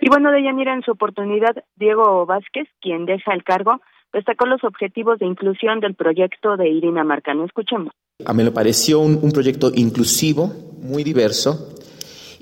Y 0.00 0.08
bueno, 0.08 0.30
de 0.30 0.40
ella 0.40 0.52
mira 0.52 0.74
en 0.74 0.82
su 0.82 0.92
oportunidad 0.92 1.54
Diego 1.76 2.26
Vázquez, 2.26 2.66
quien 2.80 3.04
deja 3.04 3.32
el 3.34 3.44
cargo, 3.44 3.80
destacó 4.12 4.46
los 4.46 4.64
objetivos 4.64 5.18
de 5.18 5.26
inclusión 5.26 5.80
del 5.80 5.94
proyecto 5.94 6.56
de 6.56 6.68
Irina 6.68 7.04
Marcano. 7.04 7.44
Escuchemos. 7.44 7.92
A 8.24 8.32
mí 8.32 8.42
me 8.42 8.50
pareció 8.50 9.00
un, 9.00 9.18
un 9.22 9.32
proyecto 9.32 9.70
inclusivo, 9.74 10.50
muy 10.80 11.04
diverso, 11.04 11.74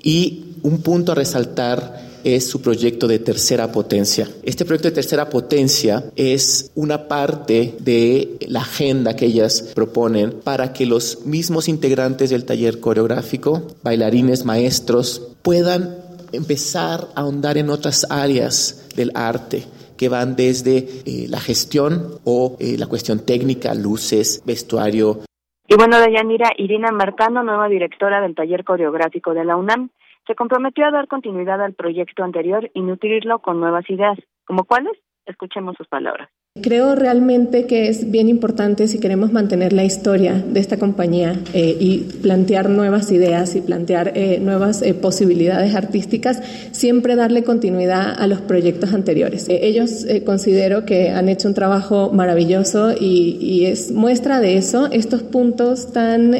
y 0.01 0.59
un 0.63 0.81
punto 0.81 1.11
a 1.11 1.15
resaltar 1.15 2.12
es 2.23 2.49
su 2.49 2.61
proyecto 2.61 3.07
de 3.07 3.19
tercera 3.19 3.71
potencia. 3.71 4.27
Este 4.43 4.65
proyecto 4.65 4.89
de 4.89 4.95
tercera 4.95 5.29
potencia 5.29 6.03
es 6.15 6.71
una 6.75 7.07
parte 7.07 7.75
de 7.79 8.37
la 8.47 8.61
agenda 8.61 9.15
que 9.15 9.25
ellas 9.25 9.71
proponen 9.75 10.39
para 10.43 10.73
que 10.73 10.85
los 10.85 11.25
mismos 11.25 11.67
integrantes 11.67 12.29
del 12.29 12.45
taller 12.45 12.79
coreográfico, 12.79 13.67
bailarines, 13.83 14.45
maestros, 14.45 15.21
puedan 15.41 15.97
empezar 16.31 17.07
a 17.15 17.21
ahondar 17.21 17.57
en 17.57 17.69
otras 17.69 18.07
áreas 18.09 18.87
del 18.95 19.11
arte 19.13 19.63
que 19.97 20.09
van 20.09 20.35
desde 20.35 20.77
eh, 20.77 21.27
la 21.29 21.39
gestión 21.39 22.19
o 22.23 22.57
eh, 22.59 22.75
la 22.77 22.87
cuestión 22.87 23.25
técnica, 23.25 23.73
luces, 23.73 24.41
vestuario. 24.45 25.19
Y 25.67 25.75
bueno, 25.75 25.99
Dayanira 25.99 26.51
Irina 26.57 26.91
Marcano, 26.91 27.43
nueva 27.43 27.69
directora 27.69 28.21
del 28.21 28.35
taller 28.35 28.63
coreográfico 28.63 29.33
de 29.33 29.45
la 29.45 29.55
UNAM, 29.55 29.91
se 30.27 30.35
comprometió 30.35 30.85
a 30.85 30.91
dar 30.91 31.07
continuidad 31.07 31.61
al 31.61 31.73
proyecto 31.73 32.23
anterior 32.23 32.69
y 32.73 32.81
nutrirlo 32.81 33.39
con 33.39 33.59
nuevas 33.59 33.89
ideas, 33.89 34.17
como 34.45 34.65
cuáles 34.65 34.97
Escuchemos 35.25 35.75
sus 35.77 35.87
palabras. 35.87 36.29
Creo 36.61 36.93
realmente 36.93 37.65
que 37.65 37.89
es 37.89 38.11
bien 38.11 38.29
importante 38.29 38.87
si 38.87 38.99
queremos 38.99 39.31
mantener 39.31 39.73
la 39.73 39.85
historia 39.85 40.35
de 40.35 40.59
esta 40.59 40.77
compañía 40.77 41.39
eh, 41.55 41.75
y 41.79 41.97
plantear 42.21 42.69
nuevas 42.69 43.11
ideas 43.11 43.55
y 43.55 43.61
plantear 43.61 44.11
eh, 44.13 44.37
nuevas 44.39 44.83
eh, 44.83 44.93
posibilidades 44.93 45.73
artísticas, 45.73 46.43
siempre 46.71 47.15
darle 47.15 47.43
continuidad 47.43 48.13
a 48.15 48.27
los 48.27 48.39
proyectos 48.39 48.93
anteriores. 48.93 49.47
ellos 49.49 50.05
considero 50.27 50.85
que 50.85 51.09
han 51.09 51.27
hecho 51.27 51.47
un 51.47 51.55
trabajo 51.55 52.11
maravilloso 52.13 52.91
y, 52.91 53.39
y, 53.41 53.65
es 53.65 53.91
muestra 53.91 54.39
de 54.39 54.55
eso 54.55 54.89
estos 54.91 55.23
puntos 55.23 55.91
tan 55.91 56.35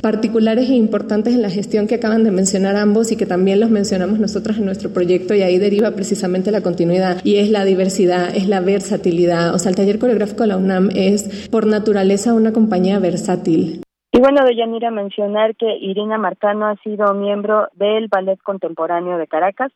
particulares 0.00 0.70
e 0.70 0.74
importantes 0.74 1.34
en 1.34 1.42
la 1.42 1.50
gestión 1.50 1.86
que 1.86 1.96
acaban 1.96 2.24
de 2.24 2.30
mencionar 2.30 2.76
ambos 2.76 3.12
y 3.12 3.16
que 3.16 3.26
también 3.26 3.60
los 3.60 3.68
mencionamos 3.68 4.20
nosotros 4.20 4.56
en 4.56 4.64
nuestro 4.64 4.88
proyecto 4.88 5.34
y 5.34 5.42
ahí 5.42 5.58
deriva 5.58 5.90
precisamente 5.90 6.50
la 6.50 6.62
continuidad 6.62 7.18
y 7.24 7.36
es 7.36 7.50
la 7.50 7.66
diversidad 7.66 8.34
es 8.34 8.48
la 8.48 8.60
versatilidad. 8.60 9.49
O 9.54 9.58
sea, 9.58 9.70
el 9.70 9.76
taller 9.76 9.98
coreográfico 9.98 10.42
de 10.42 10.48
la 10.48 10.56
UNAM 10.56 10.90
es 10.94 11.48
por 11.50 11.66
naturaleza 11.66 12.34
una 12.34 12.52
compañía 12.52 12.98
versátil. 12.98 13.82
Y 14.12 14.18
bueno, 14.18 14.44
de 14.44 14.56
Yanira 14.56 14.90
mencionar 14.90 15.54
que 15.54 15.76
Irina 15.76 16.18
Marcano 16.18 16.66
ha 16.66 16.76
sido 16.76 17.14
miembro 17.14 17.68
del 17.74 18.08
Ballet 18.08 18.40
Contemporáneo 18.42 19.18
de 19.18 19.28
Caracas, 19.28 19.72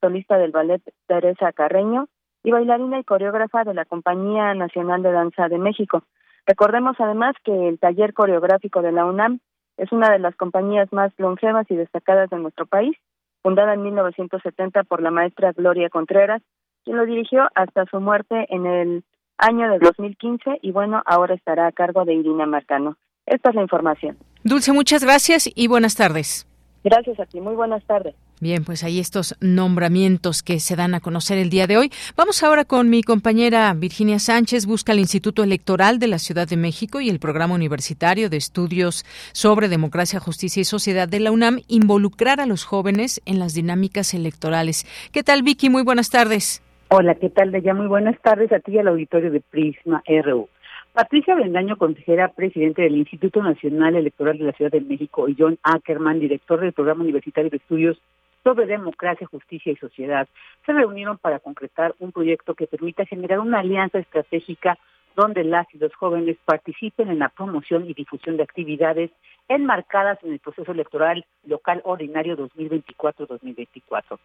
solista 0.00 0.36
del 0.36 0.52
Ballet 0.52 0.82
Teresa 1.06 1.52
Carreño 1.52 2.08
y 2.44 2.50
bailarina 2.50 2.98
y 2.98 3.04
coreógrafa 3.04 3.64
de 3.64 3.74
la 3.74 3.84
Compañía 3.84 4.54
Nacional 4.54 5.02
de 5.02 5.12
Danza 5.12 5.48
de 5.48 5.58
México. 5.58 6.04
Recordemos 6.46 6.96
además 6.98 7.34
que 7.44 7.68
el 7.68 7.78
taller 7.78 8.14
coreográfico 8.14 8.82
de 8.82 8.92
la 8.92 9.04
UNAM 9.04 9.40
es 9.76 9.92
una 9.92 10.10
de 10.10 10.18
las 10.18 10.34
compañías 10.36 10.92
más 10.92 11.12
longevas 11.18 11.70
y 11.70 11.76
destacadas 11.76 12.30
de 12.30 12.38
nuestro 12.38 12.66
país, 12.66 12.96
fundada 13.42 13.74
en 13.74 13.82
1970 13.82 14.84
por 14.84 15.02
la 15.02 15.10
maestra 15.10 15.52
Gloria 15.52 15.88
Contreras, 15.88 16.42
quien 16.84 16.96
lo 16.96 17.06
dirigió 17.06 17.48
hasta 17.54 17.86
su 17.86 18.00
muerte 18.00 18.46
en 18.50 18.66
el 18.66 19.04
año 19.38 19.70
de 19.70 19.78
2015 19.78 20.58
y 20.62 20.72
bueno, 20.72 21.02
ahora 21.06 21.34
estará 21.34 21.66
a 21.66 21.72
cargo 21.72 22.04
de 22.04 22.14
Irina 22.14 22.46
Marcano. 22.46 22.96
Esta 23.26 23.50
es 23.50 23.54
la 23.54 23.62
información. 23.62 24.16
Dulce, 24.44 24.72
muchas 24.72 25.04
gracias 25.04 25.48
y 25.54 25.68
buenas 25.68 25.94
tardes. 25.94 26.46
Gracias 26.84 27.18
a 27.18 27.26
ti, 27.26 27.40
muy 27.40 27.54
buenas 27.54 27.84
tardes. 27.84 28.14
Bien, 28.40 28.64
pues 28.64 28.84
ahí 28.84 29.00
estos 29.00 29.34
nombramientos 29.40 30.44
que 30.44 30.60
se 30.60 30.76
dan 30.76 30.94
a 30.94 31.00
conocer 31.00 31.38
el 31.38 31.50
día 31.50 31.66
de 31.66 31.76
hoy. 31.76 31.90
Vamos 32.16 32.42
ahora 32.44 32.64
con 32.64 32.88
mi 32.88 33.02
compañera 33.02 33.74
Virginia 33.74 34.20
Sánchez. 34.20 34.64
Busca 34.64 34.92
el 34.92 35.00
Instituto 35.00 35.42
Electoral 35.42 35.98
de 35.98 36.06
la 36.06 36.20
Ciudad 36.20 36.46
de 36.46 36.56
México 36.56 37.00
y 37.00 37.10
el 37.10 37.18
Programa 37.18 37.56
Universitario 37.56 38.30
de 38.30 38.36
Estudios 38.36 39.04
sobre 39.32 39.68
Democracia, 39.68 40.20
Justicia 40.20 40.60
y 40.60 40.64
Sociedad 40.64 41.08
de 41.08 41.18
la 41.18 41.32
UNAM 41.32 41.60
involucrar 41.66 42.40
a 42.40 42.46
los 42.46 42.64
jóvenes 42.64 43.20
en 43.26 43.40
las 43.40 43.54
dinámicas 43.54 44.14
electorales. 44.14 44.86
¿Qué 45.10 45.24
tal, 45.24 45.42
Vicky? 45.42 45.70
Muy 45.70 45.82
buenas 45.82 46.10
tardes. 46.10 46.62
Hola, 46.90 47.16
¿qué 47.16 47.28
tal, 47.28 47.52
ya 47.62 47.74
Muy 47.74 47.86
buenas 47.86 48.18
tardes 48.22 48.50
a 48.50 48.60
ti 48.60 48.72
y 48.72 48.78
al 48.78 48.88
auditorio 48.88 49.30
de 49.30 49.42
Prisma 49.42 50.02
RU. 50.06 50.48
Patricia 50.94 51.34
Bendaño, 51.34 51.76
consejera 51.76 52.28
presidente 52.28 52.80
del 52.80 52.96
Instituto 52.96 53.42
Nacional 53.42 53.94
Electoral 53.94 54.38
de 54.38 54.44
la 54.44 54.52
Ciudad 54.52 54.70
de 54.70 54.80
México, 54.80 55.28
y 55.28 55.36
John 55.38 55.58
Ackerman, 55.62 56.18
director 56.18 56.60
del 56.60 56.72
Programa 56.72 57.02
Universitario 57.02 57.50
de 57.50 57.58
Estudios 57.58 58.00
sobre 58.42 58.64
Democracia, 58.64 59.26
Justicia 59.26 59.70
y 59.70 59.76
Sociedad, 59.76 60.28
se 60.64 60.72
reunieron 60.72 61.18
para 61.18 61.40
concretar 61.40 61.94
un 61.98 62.10
proyecto 62.10 62.54
que 62.54 62.66
permita 62.66 63.04
generar 63.04 63.40
una 63.40 63.58
alianza 63.58 63.98
estratégica 63.98 64.78
donde 65.18 65.42
las 65.42 65.66
y 65.74 65.78
los 65.78 65.92
jóvenes 65.96 66.36
participen 66.44 67.08
en 67.08 67.18
la 67.18 67.28
promoción 67.28 67.90
y 67.90 67.92
difusión 67.92 68.36
de 68.36 68.44
actividades 68.44 69.10
enmarcadas 69.48 70.22
en 70.22 70.32
el 70.32 70.38
proceso 70.38 70.70
electoral 70.70 71.24
local 71.44 71.80
ordinario 71.84 72.36
2024-2024. 72.36 74.18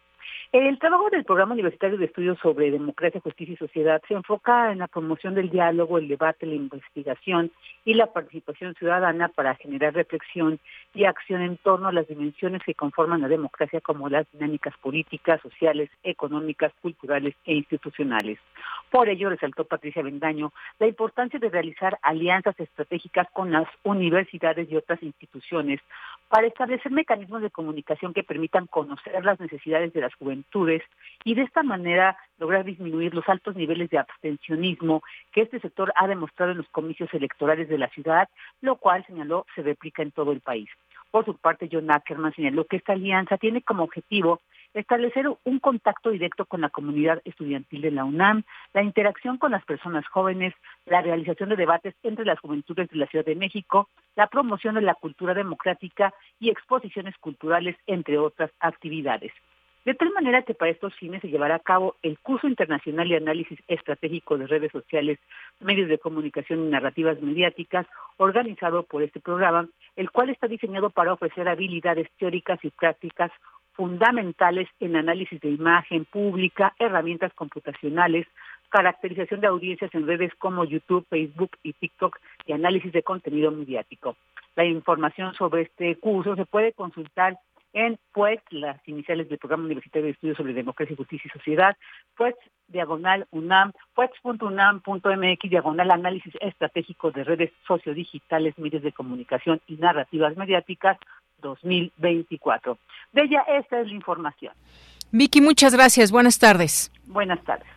El 0.52 0.78
trabajo 0.78 1.10
del 1.10 1.24
Programa 1.24 1.54
Universitario 1.54 1.98
de 1.98 2.04
Estudios 2.04 2.38
sobre 2.40 2.70
Democracia, 2.70 3.20
Justicia 3.20 3.54
y 3.54 3.56
Sociedad 3.56 4.00
se 4.06 4.14
enfoca 4.14 4.70
en 4.70 4.78
la 4.78 4.86
promoción 4.86 5.34
del 5.34 5.50
diálogo, 5.50 5.98
el 5.98 6.06
debate, 6.06 6.46
la 6.46 6.54
investigación 6.54 7.50
y 7.84 7.94
la 7.94 8.12
participación 8.12 8.74
ciudadana 8.74 9.28
para 9.28 9.56
generar 9.56 9.94
reflexión 9.94 10.60
y 10.94 11.06
acción 11.06 11.42
en 11.42 11.56
torno 11.56 11.88
a 11.88 11.92
las 11.92 12.06
dimensiones 12.06 12.62
que 12.64 12.74
conforman 12.74 13.22
la 13.22 13.28
democracia 13.28 13.80
como 13.80 14.08
las 14.08 14.30
dinámicas 14.32 14.74
políticas, 14.78 15.40
sociales, 15.40 15.90
económicas, 16.02 16.72
culturales 16.82 17.34
e 17.46 17.54
institucionales. 17.54 18.38
Por 18.90 19.08
ello, 19.08 19.30
resaltó 19.30 19.64
Patricia 19.64 20.02
Bendaño 20.02 20.52
la 20.84 20.88
importancia 20.88 21.40
de 21.40 21.48
realizar 21.48 21.98
alianzas 22.02 22.60
estratégicas 22.60 23.26
con 23.32 23.50
las 23.50 23.66
universidades 23.84 24.70
y 24.70 24.76
otras 24.76 25.02
instituciones 25.02 25.80
para 26.28 26.46
establecer 26.46 26.92
mecanismos 26.92 27.40
de 27.40 27.48
comunicación 27.50 28.12
que 28.12 28.22
permitan 28.22 28.66
conocer 28.66 29.24
las 29.24 29.40
necesidades 29.40 29.94
de 29.94 30.02
las 30.02 30.14
juventudes 30.16 30.82
y 31.24 31.36
de 31.36 31.42
esta 31.42 31.62
manera 31.62 32.18
lograr 32.38 32.66
disminuir 32.66 33.14
los 33.14 33.26
altos 33.30 33.56
niveles 33.56 33.88
de 33.88 33.96
abstencionismo 33.96 35.02
que 35.32 35.40
este 35.40 35.58
sector 35.58 35.90
ha 35.96 36.06
demostrado 36.06 36.52
en 36.52 36.58
los 36.58 36.68
comicios 36.68 37.08
electorales 37.14 37.66
de 37.70 37.78
la 37.78 37.88
ciudad, 37.88 38.28
lo 38.60 38.76
cual, 38.76 39.06
señaló, 39.06 39.46
se 39.54 39.62
replica 39.62 40.02
en 40.02 40.10
todo 40.10 40.32
el 40.32 40.40
país. 40.40 40.68
Por 41.10 41.24
su 41.24 41.34
parte, 41.34 41.70
John 41.72 41.90
Ackerman 41.90 42.34
señaló 42.34 42.66
que 42.66 42.76
esta 42.76 42.92
alianza 42.92 43.38
tiene 43.38 43.62
como 43.62 43.84
objetivo 43.84 44.42
establecer 44.74 45.26
un 45.44 45.58
contacto 45.60 46.10
directo 46.10 46.44
con 46.44 46.60
la 46.60 46.68
comunidad 46.68 47.22
estudiantil 47.24 47.82
de 47.82 47.90
la 47.90 48.04
UNAM, 48.04 48.42
la 48.72 48.82
interacción 48.82 49.38
con 49.38 49.52
las 49.52 49.64
personas 49.64 50.06
jóvenes, 50.06 50.54
la 50.86 51.00
realización 51.00 51.48
de 51.48 51.56
debates 51.56 51.94
entre 52.02 52.24
las 52.24 52.40
juventudes 52.40 52.88
de 52.90 52.96
la 52.96 53.06
Ciudad 53.06 53.24
de 53.24 53.36
México, 53.36 53.88
la 54.16 54.26
promoción 54.26 54.74
de 54.74 54.82
la 54.82 54.94
cultura 54.94 55.34
democrática 55.34 56.12
y 56.40 56.50
exposiciones 56.50 57.16
culturales, 57.18 57.76
entre 57.86 58.18
otras 58.18 58.50
actividades. 58.60 59.32
De 59.84 59.92
tal 59.92 60.12
manera 60.12 60.42
que 60.42 60.54
para 60.54 60.70
estos 60.70 60.94
fines 60.94 61.20
se 61.20 61.28
llevará 61.28 61.56
a 61.56 61.58
cabo 61.58 61.96
el 62.02 62.18
curso 62.18 62.48
internacional 62.48 63.06
de 63.06 63.18
análisis 63.18 63.58
estratégico 63.68 64.38
de 64.38 64.46
redes 64.46 64.72
sociales, 64.72 65.18
medios 65.60 65.90
de 65.90 65.98
comunicación 65.98 66.60
y 66.64 66.70
narrativas 66.70 67.20
mediáticas, 67.20 67.86
organizado 68.16 68.84
por 68.84 69.02
este 69.02 69.20
programa, 69.20 69.68
el 69.96 70.10
cual 70.10 70.30
está 70.30 70.48
diseñado 70.48 70.88
para 70.88 71.12
ofrecer 71.12 71.48
habilidades 71.48 72.08
teóricas 72.18 72.58
y 72.64 72.70
prácticas 72.70 73.30
fundamentales 73.74 74.68
en 74.80 74.96
análisis 74.96 75.40
de 75.40 75.50
imagen 75.50 76.04
pública, 76.04 76.74
herramientas 76.78 77.32
computacionales, 77.34 78.26
caracterización 78.70 79.40
de 79.40 79.46
audiencias 79.46 79.94
en 79.94 80.06
redes 80.06 80.32
como 80.38 80.64
YouTube, 80.64 81.06
Facebook 81.08 81.50
y 81.62 81.72
TikTok 81.74 82.18
y 82.46 82.52
análisis 82.52 82.92
de 82.92 83.02
contenido 83.02 83.50
mediático. 83.50 84.16
La 84.56 84.64
información 84.64 85.34
sobre 85.34 85.62
este 85.62 85.96
curso 85.96 86.36
se 86.36 86.46
puede 86.46 86.72
consultar 86.72 87.38
en 87.72 87.98
pues 88.12 88.40
las 88.50 88.80
iniciales 88.88 89.28
del 89.28 89.38
Programa 89.38 89.64
Universitario 89.64 90.06
de 90.06 90.12
Estudios 90.12 90.36
sobre 90.36 90.54
Democracia, 90.54 90.96
Justicia 90.96 91.28
y 91.28 91.36
Sociedad, 91.36 91.76
pues 92.16 92.34
diagonal 92.68 93.26
UNAM, 93.32 93.72
pues.unam.mx, 93.94 95.50
diagonal 95.50 95.90
análisis 95.90 96.32
estratégico 96.40 97.10
de 97.10 97.24
redes 97.24 97.52
sociodigitales, 97.66 98.56
medios 98.58 98.82
de 98.82 98.92
comunicación 98.92 99.60
y 99.66 99.74
narrativas 99.74 100.36
mediáticas 100.36 100.98
2024. 101.38 102.78
De 103.12 103.22
ella, 103.22 103.42
esta 103.48 103.80
es 103.80 103.88
la 103.88 103.94
información. 103.94 104.52
Vicky, 105.10 105.40
muchas 105.40 105.74
gracias. 105.74 106.10
Buenas 106.10 106.38
tardes. 106.38 106.90
Buenas 107.06 107.42
tardes. 107.44 107.68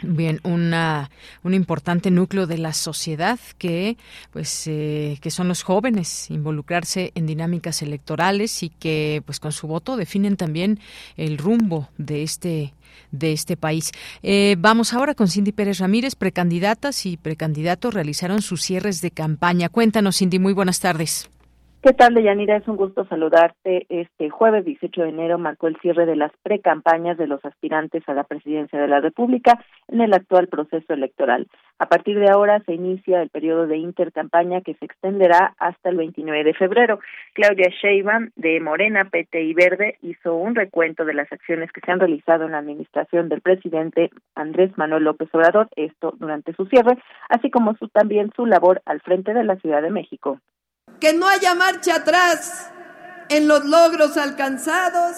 Bien, 0.00 0.38
una, 0.44 1.10
un 1.42 1.54
importante 1.54 2.12
núcleo 2.12 2.46
de 2.46 2.56
la 2.56 2.72
sociedad 2.72 3.40
que, 3.58 3.96
pues, 4.32 4.68
eh, 4.68 5.18
que 5.20 5.32
son 5.32 5.48
los 5.48 5.64
jóvenes, 5.64 6.30
involucrarse 6.30 7.10
en 7.16 7.26
dinámicas 7.26 7.82
electorales 7.82 8.62
y 8.62 8.70
que, 8.70 9.22
pues, 9.26 9.40
con 9.40 9.50
su 9.50 9.66
voto 9.66 9.96
definen 9.96 10.36
también 10.36 10.78
el 11.16 11.36
rumbo 11.36 11.88
de 11.98 12.22
este 12.22 12.74
de 13.10 13.32
este 13.32 13.56
país. 13.56 13.90
Eh, 14.22 14.56
vamos 14.58 14.92
ahora 14.92 15.14
con 15.14 15.28
Cindy 15.28 15.52
Pérez 15.52 15.78
Ramírez, 15.78 16.14
precandidatas 16.14 17.06
y 17.06 17.16
precandidatos 17.16 17.94
realizaron 17.94 18.42
sus 18.42 18.62
cierres 18.62 19.00
de 19.00 19.10
campaña. 19.10 19.68
Cuéntanos, 19.68 20.18
Cindy, 20.18 20.38
muy 20.38 20.52
buenas 20.52 20.80
tardes. 20.80 21.30
¿Qué 21.80 21.92
tal, 21.92 22.12
Deyanira? 22.12 22.56
Es 22.56 22.66
un 22.66 22.74
gusto 22.74 23.06
saludarte. 23.06 23.86
Este 23.88 24.30
jueves 24.30 24.64
18 24.64 25.00
de 25.00 25.08
enero 25.10 25.38
marcó 25.38 25.68
el 25.68 25.76
cierre 25.76 26.06
de 26.06 26.16
las 26.16 26.32
precampañas 26.42 27.16
de 27.16 27.28
los 27.28 27.44
aspirantes 27.44 28.02
a 28.08 28.14
la 28.14 28.24
presidencia 28.24 28.80
de 28.80 28.88
la 28.88 29.00
República 29.00 29.64
en 29.86 30.00
el 30.00 30.12
actual 30.12 30.48
proceso 30.48 30.92
electoral. 30.92 31.46
A 31.78 31.86
partir 31.86 32.18
de 32.18 32.32
ahora 32.32 32.60
se 32.66 32.74
inicia 32.74 33.22
el 33.22 33.30
periodo 33.30 33.68
de 33.68 33.76
intercampaña 33.76 34.60
que 34.60 34.74
se 34.74 34.86
extenderá 34.86 35.54
hasta 35.60 35.90
el 35.90 35.98
29 35.98 36.42
de 36.42 36.54
febrero. 36.54 36.98
Claudia 37.32 37.70
Sheinbaum 37.80 38.30
de 38.34 38.58
Morena, 38.58 39.04
PT 39.04 39.40
y 39.40 39.54
Verde 39.54 39.98
hizo 40.02 40.34
un 40.34 40.56
recuento 40.56 41.04
de 41.04 41.14
las 41.14 41.32
acciones 41.32 41.70
que 41.70 41.80
se 41.80 41.92
han 41.92 42.00
realizado 42.00 42.46
en 42.46 42.52
la 42.52 42.58
administración 42.58 43.28
del 43.28 43.40
presidente 43.40 44.10
Andrés 44.34 44.76
Manuel 44.76 45.04
López 45.04 45.32
Obrador, 45.32 45.68
esto 45.76 46.12
durante 46.18 46.54
su 46.54 46.66
cierre, 46.66 46.98
así 47.28 47.52
como 47.52 47.76
su, 47.76 47.86
también 47.86 48.32
su 48.34 48.46
labor 48.46 48.82
al 48.84 49.00
frente 49.00 49.32
de 49.32 49.44
la 49.44 49.54
Ciudad 49.58 49.80
de 49.80 49.90
México 49.90 50.40
que 51.00 51.12
no 51.12 51.26
haya 51.26 51.54
marcha 51.54 51.96
atrás 51.96 52.68
en 53.28 53.46
los 53.46 53.64
logros 53.64 54.16
alcanzados 54.16 55.14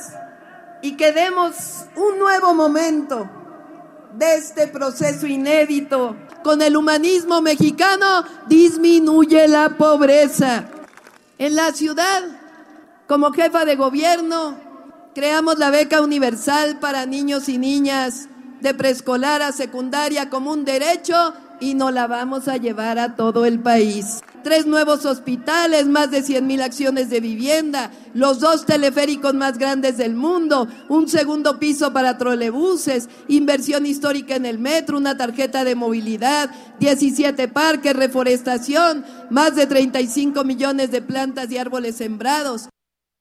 y 0.82 0.96
que 0.96 1.12
demos 1.12 1.86
un 1.96 2.18
nuevo 2.18 2.54
momento 2.54 3.28
de 4.14 4.34
este 4.34 4.66
proceso 4.66 5.26
inédito. 5.26 6.16
Con 6.42 6.62
el 6.62 6.76
humanismo 6.76 7.40
mexicano 7.42 8.24
disminuye 8.46 9.46
la 9.48 9.76
pobreza. 9.76 10.66
En 11.38 11.54
la 11.54 11.72
ciudad, 11.72 12.22
como 13.06 13.32
jefa 13.32 13.64
de 13.64 13.76
gobierno, 13.76 14.56
creamos 15.14 15.58
la 15.58 15.70
beca 15.70 16.00
universal 16.00 16.78
para 16.80 17.06
niños 17.06 17.48
y 17.48 17.58
niñas 17.58 18.28
de 18.60 18.74
preescolar 18.74 19.42
a 19.42 19.52
secundaria 19.52 20.28
como 20.28 20.52
un 20.52 20.64
derecho 20.64 21.34
y 21.60 21.74
nos 21.74 21.92
la 21.92 22.06
vamos 22.06 22.48
a 22.48 22.56
llevar 22.56 22.98
a 22.98 23.16
todo 23.16 23.44
el 23.44 23.60
país. 23.60 24.22
Tres 24.42 24.66
nuevos 24.66 25.04
hospitales, 25.04 25.86
más 25.86 26.10
de 26.10 26.22
100 26.22 26.46
mil 26.46 26.62
acciones 26.62 27.10
de 27.10 27.20
vivienda, 27.20 27.90
los 28.14 28.40
dos 28.40 28.64
teleféricos 28.64 29.34
más 29.34 29.58
grandes 29.58 29.98
del 29.98 30.14
mundo, 30.14 30.66
un 30.88 31.08
segundo 31.08 31.58
piso 31.58 31.92
para 31.92 32.16
trolebuses, 32.16 33.08
inversión 33.28 33.84
histórica 33.84 34.36
en 34.36 34.46
el 34.46 34.58
metro, 34.58 34.96
una 34.96 35.16
tarjeta 35.16 35.62
de 35.64 35.74
movilidad, 35.74 36.50
17 36.78 37.48
parques, 37.48 37.94
reforestación, 37.94 39.04
más 39.28 39.56
de 39.56 39.66
35 39.66 40.42
millones 40.44 40.90
de 40.90 41.02
plantas 41.02 41.52
y 41.52 41.58
árboles 41.58 41.96
sembrados. 41.96 42.70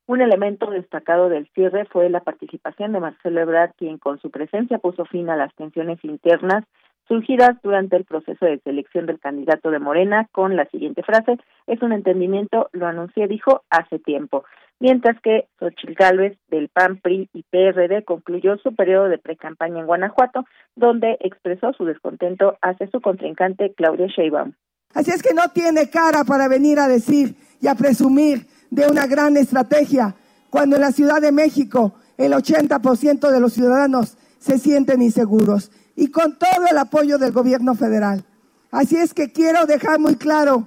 Un 0.08 0.22
elemento 0.22 0.72
destacado 0.72 1.30
del 1.30 1.48
cierre 1.54 1.86
fue 1.86 2.10
la 2.10 2.22
participación 2.22 2.94
de 2.94 3.00
Marcelo 3.00 3.42
Ebrard, 3.42 3.74
quien 3.78 3.98
con 3.98 4.20
su 4.20 4.32
presencia 4.32 4.80
puso 4.80 5.06
fin 5.06 5.30
a 5.30 5.36
las 5.36 5.54
tensiones 5.54 6.04
internas 6.04 6.64
surgidas 7.10 7.58
durante 7.62 7.98
el 7.98 8.06
proceso 8.06 8.46
de 8.46 8.60
selección 8.60 9.08
del 9.08 9.20
candidato 9.20 9.72
de 9.72 9.80
Morena 9.80 10.30
con 10.32 10.56
la 10.56 10.66
siguiente 10.70 11.04
frase, 11.04 11.38
es 11.68 11.82
un 11.82 11.92
entendimiento, 11.92 12.70
lo 12.72 12.88
anuncié, 12.88 13.28
dijo, 13.28 13.64
hace 13.70 14.00
tiempo. 14.00 14.46
Mientras 14.80 15.20
que 15.22 15.48
Xochitl 15.60 15.94
Gálvez 15.94 16.38
del 16.48 16.70
PAN, 16.70 17.00
PRI 17.02 17.30
y 17.34 17.44
PRD 17.44 18.06
concluyó 18.06 18.58
su 18.60 18.74
periodo 18.74 19.10
de 19.10 19.18
precampaña 19.18 19.82
en 19.82 19.88
Guanajuato, 19.88 20.46
donde 20.76 21.18
expresó 21.20 21.74
su 21.74 21.84
descontento 21.84 22.58
hacia 22.62 22.90
su 22.90 23.02
contrincante 23.02 23.74
Claudia 23.76 24.08
Sheinbaum. 24.08 24.54
Así 24.94 25.12
es 25.12 25.22
que 25.22 25.34
no 25.34 25.50
tiene 25.54 25.90
cara 25.90 26.24
para 26.24 26.48
venir 26.48 26.80
a 26.80 26.88
decir 26.88 27.36
y 27.60 27.68
a 27.68 27.76
presumir 27.76 28.48
de 28.72 28.88
una 28.88 29.06
gran 29.06 29.36
estrategia 29.36 30.16
cuando 30.50 30.78
en 30.78 30.84
la 30.84 30.92
Ciudad 30.92 31.22
de 31.22 31.32
México 31.32 31.96
el 32.18 32.34
80% 32.34 33.32
de 33.32 33.40
los 33.40 33.54
ciudadanos 33.54 34.18
se 34.40 34.58
sienten 34.58 35.02
inseguros 35.02 35.72
y 36.00 36.08
con 36.08 36.40
todo 36.40 36.66
el 36.72 36.78
apoyo 36.78 37.18
del 37.18 37.34
gobierno 37.34 37.76
federal. 37.76 38.24
Así 38.72 38.96
es 38.96 39.14
que 39.14 39.34
quiero 39.34 39.66
dejar 39.66 40.00
muy 40.00 40.16
claro 40.16 40.66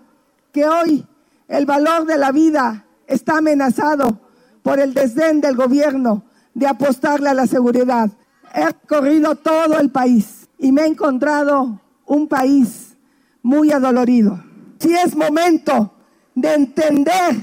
que 0.53 0.67
hoy 0.67 1.07
el 1.49 1.65
valor 1.65 2.05
de 2.05 2.19
la 2.19 2.33
vida 2.33 2.85
está 3.07 3.39
amenazado 3.39 4.21
por 4.63 4.79
el 4.79 4.93
desdén 4.93 5.41
del 5.41 5.57
gobierno 5.57 6.27
de 6.53 6.67
apostarle 6.67 7.31
a 7.31 7.35
la 7.35 7.47
seguridad. 7.47 8.11
He 8.55 8.87
corrido 8.87 9.35
todo 9.37 9.81
el 9.81 9.91
país 9.91 10.51
y 10.59 10.71
me 10.71 10.83
he 10.83 10.87
encontrado 10.87 11.81
un 12.05 12.29
país 12.29 12.95
muy 13.43 13.73
adolorido. 13.73 14.39
Si 14.81 14.93
es 14.93 15.17
momento 15.17 15.95
de 16.35 16.53
entender 16.53 17.37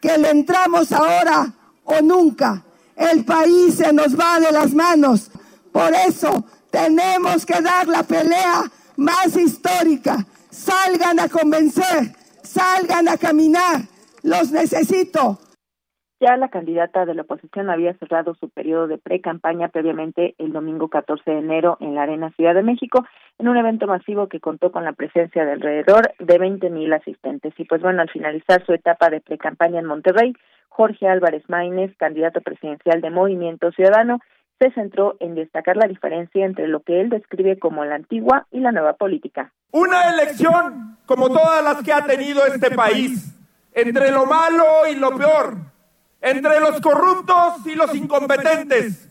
que 0.00 0.16
le 0.16 0.30
entramos 0.30 0.92
ahora 0.92 1.52
o 1.84 2.00
nunca, 2.00 2.64
el 2.96 3.22
país 3.26 3.74
se 3.74 3.92
nos 3.92 4.18
va 4.18 4.40
de 4.40 4.50
las 4.50 4.72
manos. 4.72 5.30
Por 5.70 5.92
eso 5.92 6.46
tenemos 6.74 7.46
que 7.46 7.62
dar 7.62 7.86
la 7.86 8.02
pelea 8.02 8.64
más 8.96 9.36
histórica. 9.36 10.16
Salgan 10.50 11.20
a 11.20 11.28
convencer, 11.28 12.10
salgan 12.42 13.08
a 13.08 13.16
caminar. 13.16 13.82
Los 14.24 14.50
necesito. 14.50 15.38
Ya 16.20 16.36
la 16.36 16.48
candidata 16.48 17.04
de 17.04 17.14
la 17.14 17.22
oposición 17.22 17.70
había 17.70 17.94
cerrado 17.94 18.34
su 18.34 18.48
periodo 18.48 18.86
de 18.88 18.98
pre-campaña 18.98 19.68
previamente 19.68 20.34
el 20.38 20.52
domingo 20.52 20.88
14 20.88 21.30
de 21.30 21.38
enero 21.38 21.76
en 21.80 21.94
la 21.94 22.02
Arena 22.02 22.30
Ciudad 22.30 22.54
de 22.54 22.62
México, 22.62 23.04
en 23.38 23.48
un 23.48 23.56
evento 23.56 23.86
masivo 23.86 24.28
que 24.28 24.40
contó 24.40 24.72
con 24.72 24.84
la 24.84 24.94
presencia 24.94 25.44
de 25.44 25.52
alrededor 25.52 26.12
de 26.18 26.38
20 26.38 26.70
mil 26.70 26.92
asistentes. 26.92 27.52
Y 27.58 27.64
pues 27.66 27.82
bueno, 27.82 28.00
al 28.00 28.10
finalizar 28.10 28.64
su 28.64 28.72
etapa 28.72 29.10
de 29.10 29.20
pre-campaña 29.20 29.80
en 29.80 29.86
Monterrey, 29.86 30.32
Jorge 30.68 31.06
Álvarez 31.06 31.44
Maínez, 31.48 31.94
candidato 31.98 32.40
presidencial 32.40 33.00
de 33.00 33.10
Movimiento 33.10 33.70
Ciudadano, 33.72 34.18
se 34.58 34.70
centró 34.72 35.16
en 35.20 35.34
destacar 35.34 35.76
la 35.76 35.86
diferencia 35.86 36.44
entre 36.44 36.68
lo 36.68 36.80
que 36.80 37.00
él 37.00 37.10
describe 37.10 37.58
como 37.58 37.84
la 37.84 37.96
antigua 37.96 38.46
y 38.50 38.60
la 38.60 38.72
nueva 38.72 38.94
política. 38.94 39.52
Una 39.72 40.10
elección 40.10 40.98
como 41.06 41.28
todas 41.28 41.62
las 41.62 41.82
que 41.82 41.92
ha 41.92 42.04
tenido 42.04 42.46
este 42.46 42.70
país, 42.70 43.36
entre 43.72 44.10
lo 44.10 44.26
malo 44.26 44.64
y 44.90 44.94
lo 44.94 45.16
peor, 45.16 45.56
entre 46.20 46.60
los 46.60 46.80
corruptos 46.80 47.66
y 47.66 47.74
los 47.74 47.94
incompetentes. 47.94 49.10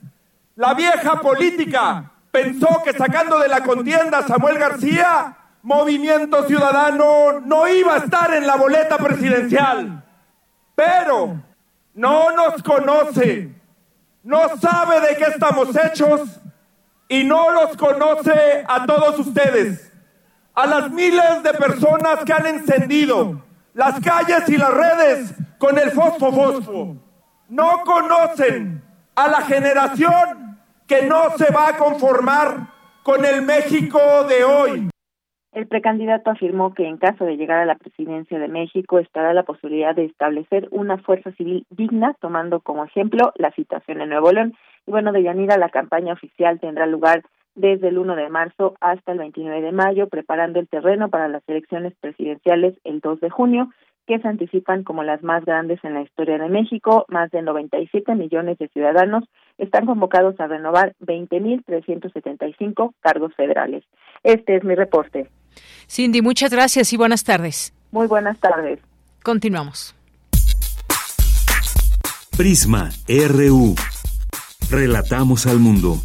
La 0.56 0.73
vieja 0.73 1.19
política 1.19 2.12
pensó 2.32 2.82
que 2.84 2.93
sacando 2.93 3.39
de 3.39 3.49
la 3.49 3.62
contienda 3.62 4.19
a 4.19 4.27
Samuel 4.27 4.58
García, 4.58 5.38
Movimiento 5.62 6.43
Ciudadano 6.47 7.39
no 7.41 7.67
iba 7.67 7.95
a 7.95 7.97
estar 7.97 8.34
en 8.34 8.47
la 8.47 8.56
boleta 8.56 8.97
presidencial. 8.97 10.03
Pero 10.75 11.41
no 11.93 12.32
nos 12.32 12.62
conoce 12.63 13.62
no 14.24 14.58
sabe 14.58 15.02
de 15.02 15.18
qué 15.18 15.26
estamos 15.26 15.76
hechos 15.76 16.22
y 17.10 17.24
no 17.24 17.52
los 17.52 17.76
conoce 17.76 18.64
a 18.68 18.86
todos 18.86 19.20
ustedes, 19.20 19.92
a 20.56 20.66
las 20.66 20.90
miles 20.90 21.44
de 21.44 21.54
personas 21.54 22.24
que 22.26 22.34
han 22.34 22.46
encendido 22.46 23.44
las 23.74 24.00
calles 24.00 24.48
y 24.48 24.58
las 24.58 24.74
redes 24.74 25.34
con 25.58 25.78
el 25.78 25.92
fosfo. 25.92 26.98
No 27.50 27.82
conocen 27.84 28.84
a 29.16 29.28
la 29.28 29.42
generación 29.42 30.58
que 30.88 31.04
no 31.04 31.38
se 31.38 31.52
va 31.52 31.70
a 31.70 31.78
conformar 31.78 32.72
con 33.04 33.26
el 33.26 33.42
México 33.42 34.00
de 34.28 34.44
hoy. 34.44 34.92
El 35.54 35.68
precandidato 35.68 36.32
afirmó 36.32 36.74
que 36.74 36.88
en 36.88 36.98
caso 36.98 37.26
de 37.26 37.38
llegar 37.38 37.60
a 37.60 37.66
la 37.66 37.76
presidencia 37.76 38.39
de 38.39 38.48
México 38.48 38.98
estará 38.98 39.36
la 39.36 39.44
posibilidad 39.44 39.94
de 39.94 40.06
establecer 40.06 40.68
una 40.72 40.98
fuerza 40.98 41.32
civil 41.34 41.68
digna, 41.70 42.16
tomando 42.20 42.60
como 42.60 42.86
ejemplo 42.86 43.32
la 43.36 43.52
situación 43.52 44.02
en 44.02 44.10
Nuevo 44.10 44.32
León. 44.32 44.56
Y 44.88 44.92
bueno, 44.92 45.12
de 45.12 45.22
Yanira, 45.22 45.60
la 45.60 45.70
campaña 45.70 46.13
oficial 46.13 46.60
tendrá 46.60 46.88
lugar 46.88 47.22
desde 47.54 47.89
el 47.89 48.00
1 48.00 48.16
de 48.16 48.30
marzo 48.30 48.74
hasta 48.82 49.12
el 49.12 49.20
29 49.20 49.62
de 49.62 49.72
mayo, 49.72 50.08
preparando 50.10 50.60
el 50.60 50.68
terreno 50.68 51.10
para 51.10 51.28
las 51.28 51.48
elecciones 51.48 51.94
presidenciales 52.02 52.74
el 52.84 53.00
2 53.00 53.20
de 53.20 53.30
junio, 53.30 53.70
que 54.08 54.18
se 54.18 54.28
anticipan 54.28 54.84
como 54.84 55.04
las 55.04 55.22
más 55.22 55.46
grandes 55.46 55.80
en 55.84 55.94
la 55.94 56.02
historia 56.02 56.39
de 56.39 56.50
México. 56.50 57.06
Más 57.10 57.30
de 57.30 57.44
97 57.44 58.16
millones 58.16 58.58
de 58.58 58.70
ciudadanos 58.70 59.24
están 59.60 59.86
convocados 59.86 60.39
a 60.39 60.48
renovar 60.48 60.96
20.375 61.00 62.96
cargos 63.02 63.36
federales. 63.36 63.84
Este 64.24 64.56
es 64.56 64.63
mi 64.63 64.74
reporte. 64.74 65.30
Cindy, 65.89 66.22
muchas 66.22 66.52
gracias 66.52 66.94
y 66.94 66.98
buenas 66.98 67.24
tardes. 67.24 67.74
Muy 67.92 68.08
buenas 68.08 68.38
tardes. 68.39 68.80
Continuamos. 69.24 69.96
Prisma 72.36 72.89
RU. 73.08 73.76
Relatamos 74.70 75.46
al 75.46 75.60
mundo. 75.60 76.02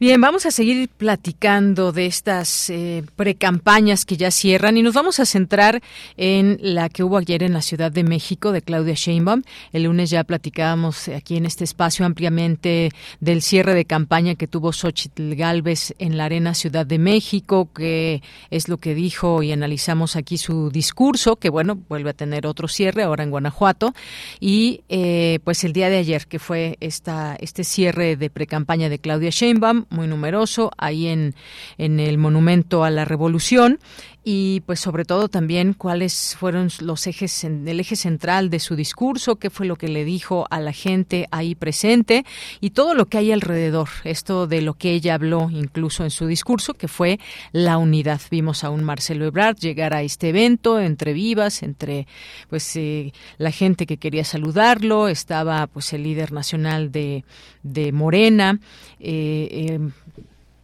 Bien, 0.00 0.18
vamos 0.18 0.46
a 0.46 0.50
seguir 0.50 0.88
platicando 0.88 1.92
de 1.92 2.06
estas 2.06 2.70
eh, 2.70 3.04
precampañas 3.16 4.06
que 4.06 4.16
ya 4.16 4.30
cierran 4.30 4.78
y 4.78 4.82
nos 4.82 4.94
vamos 4.94 5.20
a 5.20 5.26
centrar 5.26 5.82
en 6.16 6.56
la 6.62 6.88
que 6.88 7.04
hubo 7.04 7.18
ayer 7.18 7.42
en 7.42 7.52
la 7.52 7.60
Ciudad 7.60 7.92
de 7.92 8.02
México 8.02 8.50
de 8.50 8.62
Claudia 8.62 8.94
Sheinbaum. 8.94 9.42
El 9.74 9.82
lunes 9.82 10.08
ya 10.08 10.24
platicábamos 10.24 11.08
aquí 11.08 11.36
en 11.36 11.44
este 11.44 11.64
espacio 11.64 12.06
ampliamente 12.06 12.92
del 13.20 13.42
cierre 13.42 13.74
de 13.74 13.84
campaña 13.84 14.36
que 14.36 14.46
tuvo 14.46 14.72
Xochitl 14.72 15.34
Galvez 15.34 15.94
en 15.98 16.16
la 16.16 16.24
Arena 16.24 16.54
Ciudad 16.54 16.86
de 16.86 16.98
México, 16.98 17.68
que 17.70 18.22
es 18.48 18.70
lo 18.70 18.78
que 18.78 18.94
dijo 18.94 19.42
y 19.42 19.52
analizamos 19.52 20.16
aquí 20.16 20.38
su 20.38 20.70
discurso, 20.70 21.36
que 21.36 21.50
bueno, 21.50 21.78
vuelve 21.90 22.08
a 22.08 22.14
tener 22.14 22.46
otro 22.46 22.68
cierre 22.68 23.02
ahora 23.02 23.22
en 23.22 23.30
Guanajuato. 23.30 23.92
Y 24.40 24.80
eh, 24.88 25.40
pues 25.44 25.62
el 25.62 25.74
día 25.74 25.90
de 25.90 25.98
ayer, 25.98 26.26
que 26.26 26.38
fue 26.38 26.78
esta, 26.80 27.36
este 27.38 27.64
cierre 27.64 28.16
de 28.16 28.30
precampaña 28.30 28.88
de 28.88 28.98
Claudia 28.98 29.28
Sheinbaum, 29.28 29.89
muy 29.90 30.06
numeroso 30.06 30.70
ahí 30.78 31.08
en, 31.08 31.34
en 31.78 32.00
el 32.00 32.18
Monumento 32.18 32.84
a 32.84 32.90
la 32.90 33.04
Revolución 33.04 33.78
y 34.22 34.60
pues 34.66 34.80
sobre 34.80 35.04
todo 35.04 35.28
también 35.28 35.72
cuáles 35.72 36.36
fueron 36.38 36.68
los 36.80 37.06
ejes 37.06 37.44
el 37.44 37.80
eje 37.80 37.96
central 37.96 38.50
de 38.50 38.60
su 38.60 38.76
discurso, 38.76 39.36
qué 39.36 39.48
fue 39.50 39.66
lo 39.66 39.76
que 39.76 39.88
le 39.88 40.04
dijo 40.04 40.46
a 40.50 40.60
la 40.60 40.72
gente 40.72 41.26
ahí 41.30 41.54
presente 41.54 42.24
y 42.60 42.70
todo 42.70 42.94
lo 42.94 43.06
que 43.06 43.18
hay 43.18 43.32
alrededor, 43.32 43.88
esto 44.04 44.46
de 44.46 44.60
lo 44.60 44.74
que 44.74 44.92
ella 44.92 45.14
habló 45.14 45.48
incluso 45.50 46.04
en 46.04 46.10
su 46.10 46.26
discurso, 46.26 46.74
que 46.74 46.88
fue 46.88 47.18
la 47.52 47.78
unidad. 47.78 48.20
Vimos 48.30 48.64
a 48.64 48.70
un 48.70 48.84
Marcelo 48.84 49.24
Ebrard 49.24 49.56
llegar 49.56 49.94
a 49.94 50.02
este 50.02 50.28
evento 50.28 50.80
entre 50.80 51.12
vivas, 51.12 51.62
entre 51.62 52.06
pues 52.48 52.76
eh, 52.76 53.12
la 53.38 53.50
gente 53.50 53.86
que 53.86 53.96
quería 53.96 54.24
saludarlo, 54.24 55.08
estaba 55.08 55.66
pues 55.66 55.92
el 55.92 56.02
líder 56.02 56.32
nacional 56.32 56.92
de, 56.92 57.24
de 57.62 57.92
Morena, 57.92 58.60
eh, 58.98 59.48
eh, 59.50 59.80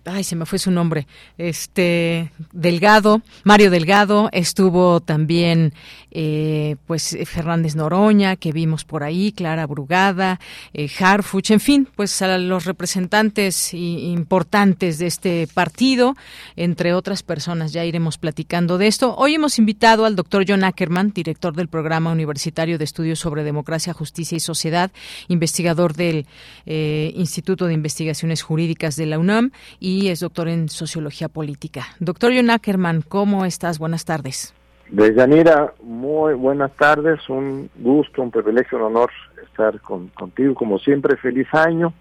ay, 0.06 0.24
se 0.24 0.36
me 0.36 0.46
fue 0.46 0.58
su 0.58 0.70
nombre, 0.70 1.06
este 1.36 2.30
Delgado, 2.52 3.22
Mario 3.44 3.70
Delgado, 3.70 4.28
estuvo 4.32 5.00
también 5.00 5.74
eh, 6.12 6.76
pues 6.86 7.16
Fernández 7.26 7.74
Noroña, 7.74 8.36
que 8.36 8.52
vimos 8.52 8.84
por 8.84 9.02
ahí, 9.02 9.32
Clara 9.32 9.66
Brugada, 9.66 10.40
eh, 10.72 10.88
Harfuch, 10.98 11.50
en 11.50 11.60
fin, 11.60 11.88
pues 11.94 12.22
a 12.22 12.38
los 12.38 12.64
representantes 12.64 13.74
importantes 13.74 14.98
de 14.98 15.06
este 15.08 15.48
partido, 15.52 16.16
entre 16.54 16.94
otras 16.94 17.22
personas, 17.22 17.72
ya 17.72 17.84
iremos 17.84 18.16
platicando 18.16 18.78
de 18.78 18.86
esto. 18.86 19.14
Hoy 19.16 19.34
hemos 19.34 19.58
invitado 19.58 20.04
al 20.04 20.16
doctor 20.16 20.44
John 20.46 20.64
Ackerman, 20.64 21.12
director 21.12 21.54
del 21.54 21.68
Programa 21.68 22.12
Universitario 22.12 22.78
de 22.78 22.84
Estudios 22.84 23.18
sobre 23.18 23.44
Democracia, 23.44 23.92
Justicia 23.92 24.36
y 24.36 24.40
Sociedad, 24.40 24.92
investigador 25.28 25.94
del 25.94 26.26
eh, 26.64 27.12
Instituto 27.16 27.66
de 27.66 27.74
Investigaciones 27.74 28.42
Jurídicas 28.42 28.96
de 28.96 29.06
la 29.06 29.18
UNAM 29.18 29.50
y 29.80 29.95
es 30.04 30.20
doctor 30.20 30.48
en 30.48 30.68
Sociología 30.68 31.28
Política. 31.28 31.86
Doctor 31.98 32.32
John 32.34 32.50
Ackerman, 32.50 33.02
¿cómo 33.02 33.44
estás? 33.44 33.78
Buenas 33.78 34.04
tardes. 34.04 34.54
Deyanira, 34.88 35.72
muy 35.82 36.34
buenas 36.34 36.70
tardes, 36.76 37.28
un 37.28 37.68
gusto, 37.76 38.22
un 38.22 38.30
privilegio, 38.30 38.78
un 38.78 38.84
honor 38.84 39.10
estar 39.42 39.80
contigo, 39.80 40.54
como 40.54 40.78
siempre, 40.78 41.16
feliz 41.16 41.48
año. 41.52 41.92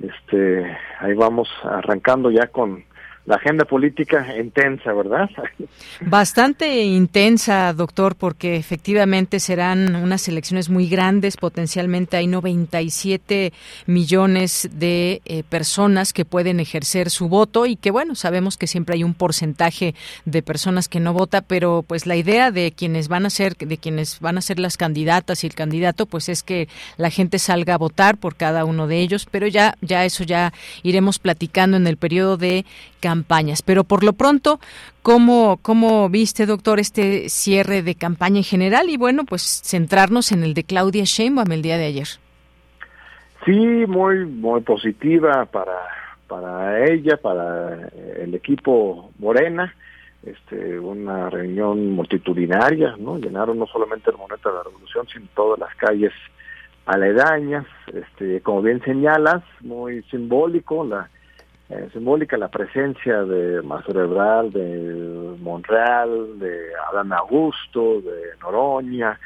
Este, 0.00 0.76
ahí 0.98 1.14
vamos 1.14 1.48
arrancando 1.62 2.30
ya 2.30 2.46
con 2.46 2.82
la 3.30 3.36
agenda 3.36 3.64
política 3.64 4.26
intensa, 4.36 4.92
¿verdad? 4.92 5.30
Bastante 6.00 6.82
intensa, 6.82 7.72
doctor, 7.72 8.16
porque 8.16 8.56
efectivamente 8.56 9.38
serán 9.38 9.94
unas 9.94 10.26
elecciones 10.26 10.68
muy 10.68 10.88
grandes, 10.88 11.36
potencialmente 11.36 12.16
hay 12.16 12.26
97 12.26 13.52
millones 13.86 14.68
de 14.72 15.22
eh, 15.26 15.44
personas 15.48 16.12
que 16.12 16.24
pueden 16.24 16.58
ejercer 16.58 17.08
su 17.08 17.28
voto 17.28 17.66
y 17.66 17.76
que 17.76 17.92
bueno, 17.92 18.16
sabemos 18.16 18.56
que 18.56 18.66
siempre 18.66 18.96
hay 18.96 19.04
un 19.04 19.14
porcentaje 19.14 19.94
de 20.24 20.42
personas 20.42 20.88
que 20.88 20.98
no 20.98 21.12
vota, 21.12 21.40
pero 21.40 21.84
pues 21.86 22.06
la 22.06 22.16
idea 22.16 22.50
de 22.50 22.72
quienes 22.72 23.06
van 23.06 23.26
a 23.26 23.30
ser 23.30 23.56
de 23.56 23.78
quienes 23.78 24.18
van 24.18 24.38
a 24.38 24.42
ser 24.42 24.58
las 24.58 24.76
candidatas 24.76 25.44
y 25.44 25.46
el 25.46 25.54
candidato 25.54 26.06
pues 26.06 26.28
es 26.28 26.42
que 26.42 26.68
la 26.96 27.10
gente 27.10 27.38
salga 27.38 27.74
a 27.74 27.78
votar 27.78 28.16
por 28.16 28.34
cada 28.34 28.64
uno 28.64 28.88
de 28.88 28.98
ellos, 28.98 29.28
pero 29.30 29.46
ya 29.46 29.76
ya 29.82 30.04
eso 30.04 30.24
ya 30.24 30.52
iremos 30.82 31.20
platicando 31.20 31.76
en 31.76 31.86
el 31.86 31.96
periodo 31.96 32.36
de 32.36 32.64
campañas. 33.20 33.62
Pero 33.62 33.84
por 33.84 34.02
lo 34.02 34.12
pronto, 34.14 34.60
¿cómo, 35.02 35.58
¿cómo 35.62 36.08
viste, 36.08 36.46
doctor, 36.46 36.78
este 36.80 37.28
cierre 37.28 37.82
de 37.82 37.94
campaña 37.94 38.38
en 38.38 38.44
general? 38.44 38.88
Y 38.88 38.96
bueno, 38.96 39.24
pues 39.24 39.42
centrarnos 39.64 40.32
en 40.32 40.42
el 40.42 40.54
de 40.54 40.64
Claudia 40.64 41.04
Sheinbaum 41.04 41.52
el 41.52 41.62
día 41.62 41.76
de 41.76 41.86
ayer. 41.86 42.08
Sí, 43.44 43.56
muy, 43.86 44.26
muy 44.26 44.60
positiva 44.62 45.46
para, 45.46 45.78
para 46.26 46.84
ella, 46.86 47.16
para 47.16 47.88
el 48.18 48.34
equipo 48.34 49.10
Morena, 49.18 49.74
este, 50.22 50.78
una 50.78 51.30
reunión 51.30 51.92
multitudinaria, 51.92 52.96
¿no? 52.98 53.18
Llenaron 53.18 53.58
no 53.58 53.66
solamente 53.66 54.10
el 54.10 54.18
Moneta 54.18 54.50
de 54.50 54.56
la 54.56 54.62
Revolución, 54.62 55.06
sino 55.12 55.26
todas 55.34 55.58
las 55.58 55.74
calles 55.76 56.12
aledañas, 56.84 57.66
este, 57.92 58.40
como 58.42 58.62
bien 58.62 58.82
señalas, 58.82 59.42
muy 59.60 60.02
simbólico, 60.10 60.84
la 60.84 61.08
eh, 61.70 61.88
simbólica 61.92 62.36
la 62.36 62.48
presencia 62.48 63.22
de 63.22 63.62
Mazurebral, 63.62 64.52
de 64.52 65.36
Monreal, 65.40 66.38
de 66.38 66.58
Adán 66.92 67.12
Augusto, 67.12 68.00
de 68.00 68.36
Noroña, 68.42 69.18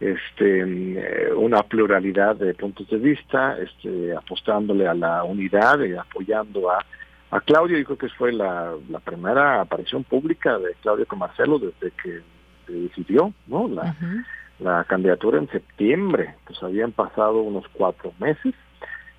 este, 0.00 0.62
eh, 0.62 1.32
una 1.32 1.62
pluralidad 1.62 2.34
de 2.34 2.54
puntos 2.54 2.88
de 2.90 2.96
vista, 2.96 3.56
este, 3.58 4.14
apostándole 4.16 4.88
a 4.88 4.94
la 4.94 5.22
unidad 5.22 5.78
y 5.80 5.94
apoyando 5.94 6.70
a, 6.72 6.84
a 7.30 7.40
Claudio. 7.40 7.78
Yo 7.78 7.84
creo 7.84 7.98
que 7.98 8.08
fue 8.08 8.32
la, 8.32 8.74
la 8.90 8.98
primera 8.98 9.60
aparición 9.60 10.02
pública 10.02 10.58
de 10.58 10.74
Claudio 10.82 11.06
con 11.06 11.20
Marcelo 11.20 11.60
desde 11.60 11.92
que 12.02 12.20
decidió 12.66 13.32
¿no? 13.46 13.68
la, 13.68 13.94
la 14.58 14.84
candidatura 14.84 15.38
en 15.38 15.48
septiembre. 15.50 16.34
Pues 16.46 16.60
habían 16.64 16.90
pasado 16.90 17.42
unos 17.42 17.64
cuatro 17.72 18.12
meses. 18.18 18.54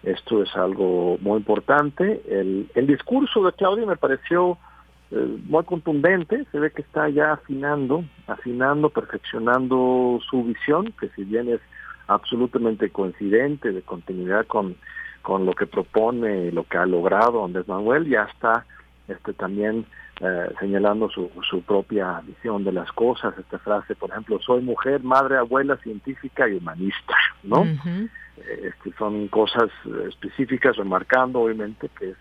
Esto 0.03 0.43
es 0.43 0.55
algo 0.55 1.17
muy 1.21 1.37
importante. 1.37 2.21
El, 2.29 2.69
el 2.75 2.87
discurso 2.87 3.43
de 3.43 3.53
Claudio 3.53 3.87
me 3.87 3.95
pareció 3.95 4.57
eh, 5.11 5.37
muy 5.45 5.63
contundente, 5.63 6.45
se 6.51 6.59
ve 6.59 6.71
que 6.71 6.81
está 6.81 7.07
ya 7.07 7.33
afinando, 7.33 8.03
afinando, 8.27 8.89
perfeccionando 8.89 10.19
su 10.29 10.43
visión, 10.43 10.93
que 10.99 11.09
si 11.09 11.23
bien 11.23 11.49
es 11.49 11.61
absolutamente 12.07 12.89
coincidente 12.89 13.71
de 13.71 13.81
continuidad 13.83 14.45
con, 14.47 14.75
con 15.21 15.45
lo 15.45 15.53
que 15.53 15.67
propone 15.67 16.51
lo 16.51 16.63
que 16.63 16.77
ha 16.77 16.85
logrado 16.85 17.45
Andrés 17.45 17.67
Manuel, 17.67 18.09
ya 18.09 18.23
está 18.23 18.65
este 19.07 19.33
también 19.33 19.85
eh, 20.21 20.49
señalando 20.59 21.09
su, 21.09 21.29
su 21.49 21.61
propia 21.63 22.21
visión 22.21 22.63
de 22.63 22.71
las 22.71 22.91
cosas, 22.91 23.37
esta 23.37 23.59
frase, 23.59 23.95
por 23.95 24.11
ejemplo, 24.11 24.39
soy 24.39 24.61
mujer, 24.61 25.03
madre, 25.03 25.37
abuela, 25.37 25.77
científica 25.77 26.47
y 26.47 26.53
humanista, 26.57 27.15
¿no? 27.43 27.65
este, 28.37 28.93
son 28.97 29.27
cosas 29.27 29.69
específicas, 30.07 30.75
remarcando 30.77 31.41
obviamente 31.41 31.89
que 31.97 32.11
es 32.11 32.17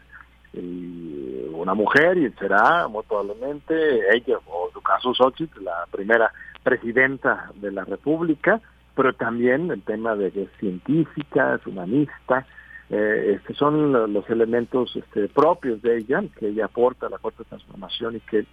una 1.54 1.74
mujer 1.74 2.18
y 2.18 2.30
será 2.32 2.86
muy 2.88 3.02
probablemente 3.04 3.74
ella 4.14 4.38
o 4.46 4.68
en 4.68 4.72
su 4.74 4.82
caso 4.82 5.14
Xochitl 5.14 5.64
la 5.64 5.86
primera 5.90 6.30
presidenta 6.62 7.50
de 7.54 7.72
la 7.72 7.84
República, 7.84 8.60
pero 8.94 9.14
también 9.14 9.70
el 9.70 9.82
tema 9.82 10.14
de 10.14 10.30
que 10.30 10.42
es 10.42 10.50
científica, 10.58 11.54
es 11.54 11.66
humanista, 11.66 12.46
eh, 12.90 13.36
este 13.36 13.54
son 13.54 13.92
los 14.12 14.28
elementos 14.28 14.94
este, 14.96 15.28
propios 15.28 15.80
de 15.82 15.98
ella 15.98 16.22
que 16.38 16.48
ella 16.48 16.66
aporta 16.66 17.06
a 17.06 17.10
la 17.10 17.18
cuarta 17.18 17.44
transformación 17.44 18.16
y 18.16 18.20
que 18.20 18.46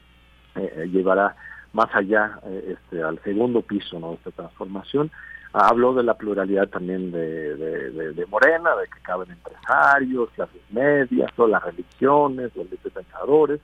eh, 0.56 0.90
llevará 0.92 1.36
más 1.74 1.90
allá 1.94 2.40
eh, 2.46 2.76
este, 2.78 3.04
al 3.04 3.22
segundo 3.24 3.62
piso 3.62 4.00
¿no? 4.00 4.14
esta 4.14 4.32
transformación 4.32 5.12
Habló 5.52 5.96
de 5.96 6.04
la 6.04 6.14
pluralidad 6.14 6.68
también 6.68 7.12
de, 7.12 7.56
de, 7.56 8.26
Morena, 8.28 8.76
de 8.76 8.86
que 8.86 9.02
caben 9.02 9.32
empresarios, 9.32 10.30
clases 10.36 10.62
medias, 10.70 11.34
todas 11.36 11.52
las 11.52 11.64
religiones, 11.64 12.52
los 12.56 12.68
pensadores, 12.94 13.60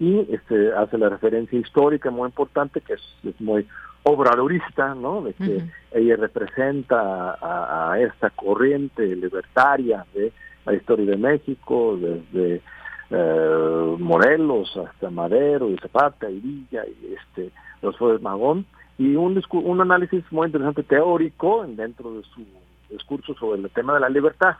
y 0.00 0.26
este, 0.34 0.72
hace 0.74 0.98
la 0.98 1.08
referencia 1.08 1.56
histórica 1.56 2.10
muy 2.10 2.26
importante, 2.26 2.80
que 2.80 2.94
es, 2.94 3.40
muy 3.40 3.68
obradorista, 4.02 4.94
¿no? 4.94 5.22
De 5.22 5.34
que 5.34 5.64
ella 5.92 6.16
representa 6.16 7.32
a, 7.32 7.92
a, 7.92 8.00
esta 8.00 8.30
corriente 8.30 9.04
libertaria 9.14 10.04
de 10.14 10.32
la 10.64 10.74
historia 10.74 11.06
de 11.06 11.16
México, 11.16 11.98
desde 12.00 12.62
eh, 13.10 13.96
Morelos 13.98 14.76
hasta 14.76 15.10
Madero 15.10 15.70
y 15.70 15.78
Zapata 15.78 16.30
y 16.30 16.40
Villa 16.40 16.84
y 16.86 17.14
este 17.14 17.50
los 17.80 17.96
fue 17.96 18.18
Magón 18.18 18.66
y 18.98 19.14
un, 19.14 19.42
un 19.50 19.80
análisis 19.80 20.24
muy 20.30 20.46
interesante 20.46 20.82
teórico 20.82 21.64
dentro 21.66 22.12
de 22.14 22.22
su 22.24 22.44
discurso 22.90 23.34
sobre 23.34 23.60
el 23.62 23.70
tema 23.70 23.94
de 23.94 24.00
la 24.00 24.08
libertad. 24.08 24.56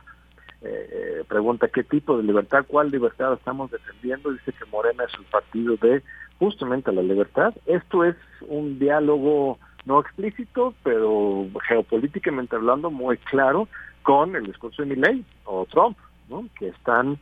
Eh, 0.61 0.89
eh, 0.91 1.23
pregunta 1.27 1.67
qué 1.67 1.83
tipo 1.83 2.17
de 2.17 2.23
libertad, 2.23 2.65
cuál 2.67 2.89
libertad 2.89 3.33
estamos 3.33 3.69
defendiendo. 3.71 4.31
Dice 4.31 4.53
que 4.53 4.65
Morena 4.71 5.03
es 5.03 5.13
el 5.19 5.25
partido 5.25 5.75
de 5.77 6.01
justamente 6.39 6.91
la 6.91 7.01
libertad. 7.01 7.53
Esto 7.65 8.03
es 8.03 8.15
un 8.47 8.79
diálogo 8.79 9.59
no 9.85 9.99
explícito, 9.99 10.73
pero 10.83 11.47
geopolíticamente 11.67 12.55
hablando 12.55 12.89
muy 12.89 13.17
claro 13.17 13.67
con 14.03 14.35
el 14.35 14.45
discurso 14.45 14.81
de 14.81 14.95
Milley 14.95 15.25
o 15.45 15.65
Trump, 15.65 15.97
¿no? 16.29 16.45
que 16.57 16.69
están, 16.69 17.17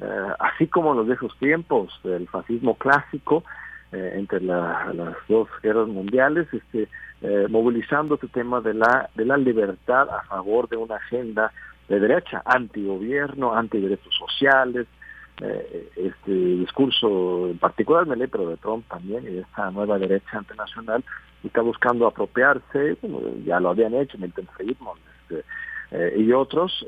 eh, 0.00 0.28
así 0.38 0.66
como 0.66 0.94
los 0.94 1.06
viejos 1.06 1.36
tiempos 1.38 1.92
del 2.02 2.28
fascismo 2.28 2.74
clásico, 2.76 3.44
eh, 3.92 4.14
entre 4.16 4.40
las 4.40 4.94
dos 5.28 5.48
guerras 5.62 5.86
mundiales, 5.86 6.48
este, 6.52 6.88
eh, 7.20 7.46
movilizando 7.50 8.14
este 8.14 8.28
tema 8.28 8.60
de 8.62 8.74
la, 8.74 9.10
de 9.14 9.26
la 9.26 9.36
libertad 9.36 10.08
a 10.08 10.22
favor 10.22 10.68
de 10.68 10.76
una 10.78 10.96
agenda 10.96 11.52
de 11.88 12.00
derecha, 12.00 12.40
antigobierno, 12.46 13.54
antiderechos 13.54 14.14
sociales, 14.14 14.86
eh, 15.42 15.90
este 15.96 16.32
discurso 16.32 17.48
en 17.48 17.58
particular 17.58 18.06
me 18.06 18.28
pero 18.28 18.48
de 18.48 18.56
Trump 18.56 18.86
también 18.88 19.24
y 19.24 19.30
de 19.30 19.40
esta 19.40 19.70
nueva 19.70 19.98
derecha 19.98 20.38
internacional 20.38 21.04
está 21.44 21.60
buscando 21.60 22.06
apropiarse, 22.06 22.96
ya 23.44 23.58
lo 23.58 23.70
habían 23.70 23.94
hecho 23.94 24.16
Milton 24.16 24.48
Friedman 24.56 24.96
este, 25.90 26.20
y 26.20 26.32
otros 26.32 26.86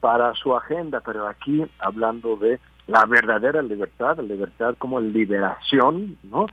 para 0.00 0.34
su 0.34 0.56
agenda, 0.56 1.02
pero 1.04 1.28
aquí 1.28 1.62
hablando 1.78 2.36
de 2.36 2.58
la 2.86 3.04
verdadera 3.06 3.62
libertad, 3.62 4.16
la 4.16 4.22
libertad 4.22 4.74
como 4.78 5.00
liberación, 5.00 6.16
¿no? 6.24 6.46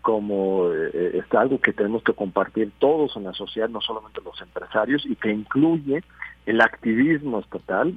Como 0.00 0.70
eh, 0.72 1.18
está 1.18 1.40
algo 1.40 1.60
que 1.60 1.72
tenemos 1.72 2.02
que 2.02 2.12
compartir 2.12 2.72
todos 2.78 3.16
en 3.16 3.24
la 3.24 3.32
sociedad, 3.32 3.68
no 3.68 3.80
solamente 3.80 4.20
los 4.24 4.40
empresarios, 4.40 5.04
y 5.06 5.16
que 5.16 5.30
incluye 5.30 6.02
el 6.46 6.60
activismo 6.60 7.40
estatal. 7.40 7.94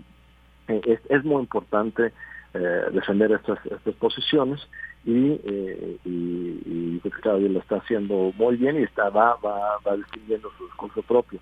Eh, 0.67 0.81
es, 0.86 0.99
es, 1.10 1.23
muy 1.23 1.41
importante 1.41 2.12
eh, 2.53 2.86
defender 2.91 3.31
estas, 3.31 3.60
estas 3.65 3.93
posiciones 3.95 4.60
y, 5.05 5.39
eh, 5.43 5.97
y, 6.05 6.62
y 6.65 7.01
lo 7.49 7.60
está 7.60 7.77
haciendo 7.77 8.33
muy 8.38 8.57
bien 8.57 8.79
y 8.79 8.83
está 8.83 9.10
va, 9.10 9.36
va, 9.36 9.77
va 9.86 9.95
distinguiendo 9.95 10.49
su 10.57 10.65
discurso 10.65 11.01
propio. 11.03 11.39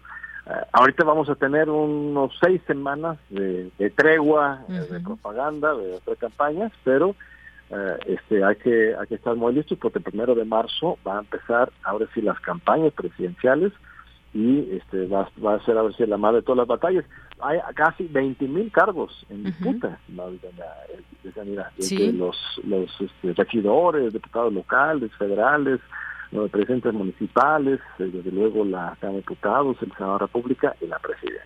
Eh, 0.48 0.52
ahorita 0.74 1.04
vamos 1.04 1.30
a 1.30 1.36
tener 1.36 1.70
unos 1.70 2.32
seis 2.44 2.62
semanas 2.68 3.18
de, 3.30 3.72
tregua, 3.96 4.64
eh, 4.70 4.86
de 4.92 5.00
propaganda, 5.00 5.74
de, 5.74 6.00
de 6.06 6.16
campañas, 6.18 6.72
pero 6.84 7.16
este 8.06 8.44
hay 8.44 8.56
que 8.58 8.96
hay 8.96 9.08
que 9.08 9.16
estar 9.16 9.36
muy 9.36 9.52
listos 9.52 9.78
porque 9.80 9.98
el 9.98 10.04
primero 10.04 10.36
de 10.36 10.46
marzo 10.46 11.00
va 11.06 11.18
a 11.18 11.22
empezar 11.22 11.72
ahora 11.82 12.06
sí 12.14 12.22
las 12.22 12.40
campañas 12.40 12.94
presidenciales 12.94 13.74
y 14.36 14.76
este 14.76 15.08
va, 15.08 15.30
va 15.44 15.56
a 15.56 15.66
ser 15.66 15.78
a 15.78 15.82
ver 15.82 15.96
si 15.96 16.06
la 16.06 16.18
madre 16.18 16.38
de 16.38 16.44
todas 16.44 16.58
las 16.58 16.68
batallas. 16.68 17.06
Hay 17.40 17.58
casi 17.74 18.04
20 18.04 18.46
mil 18.50 18.70
cargos 18.70 19.26
en 19.30 19.46
disputa 19.46 19.98
de, 21.24 21.32
sanidad, 21.32 21.72
los 22.14 22.38
los 22.66 23.02
este, 23.02 23.34
regidores, 23.34 24.12
diputados 24.12 24.54
locales, 24.54 25.10
federales, 25.18 25.80
los 26.32 26.52
presidentes 26.52 26.94
municipales, 26.94 27.80
eh, 27.98 28.10
desde 28.12 28.32
luego 28.32 28.66
la 28.66 28.98
Cámara 29.00 29.14
de 29.14 29.18
Diputados, 29.20 29.78
el 29.82 29.92
Senado 29.94 30.14
de 30.14 30.20
la 30.20 30.28
República 30.28 30.76
y 30.82 30.88
la 30.88 31.00
Presidencia. 31.00 31.46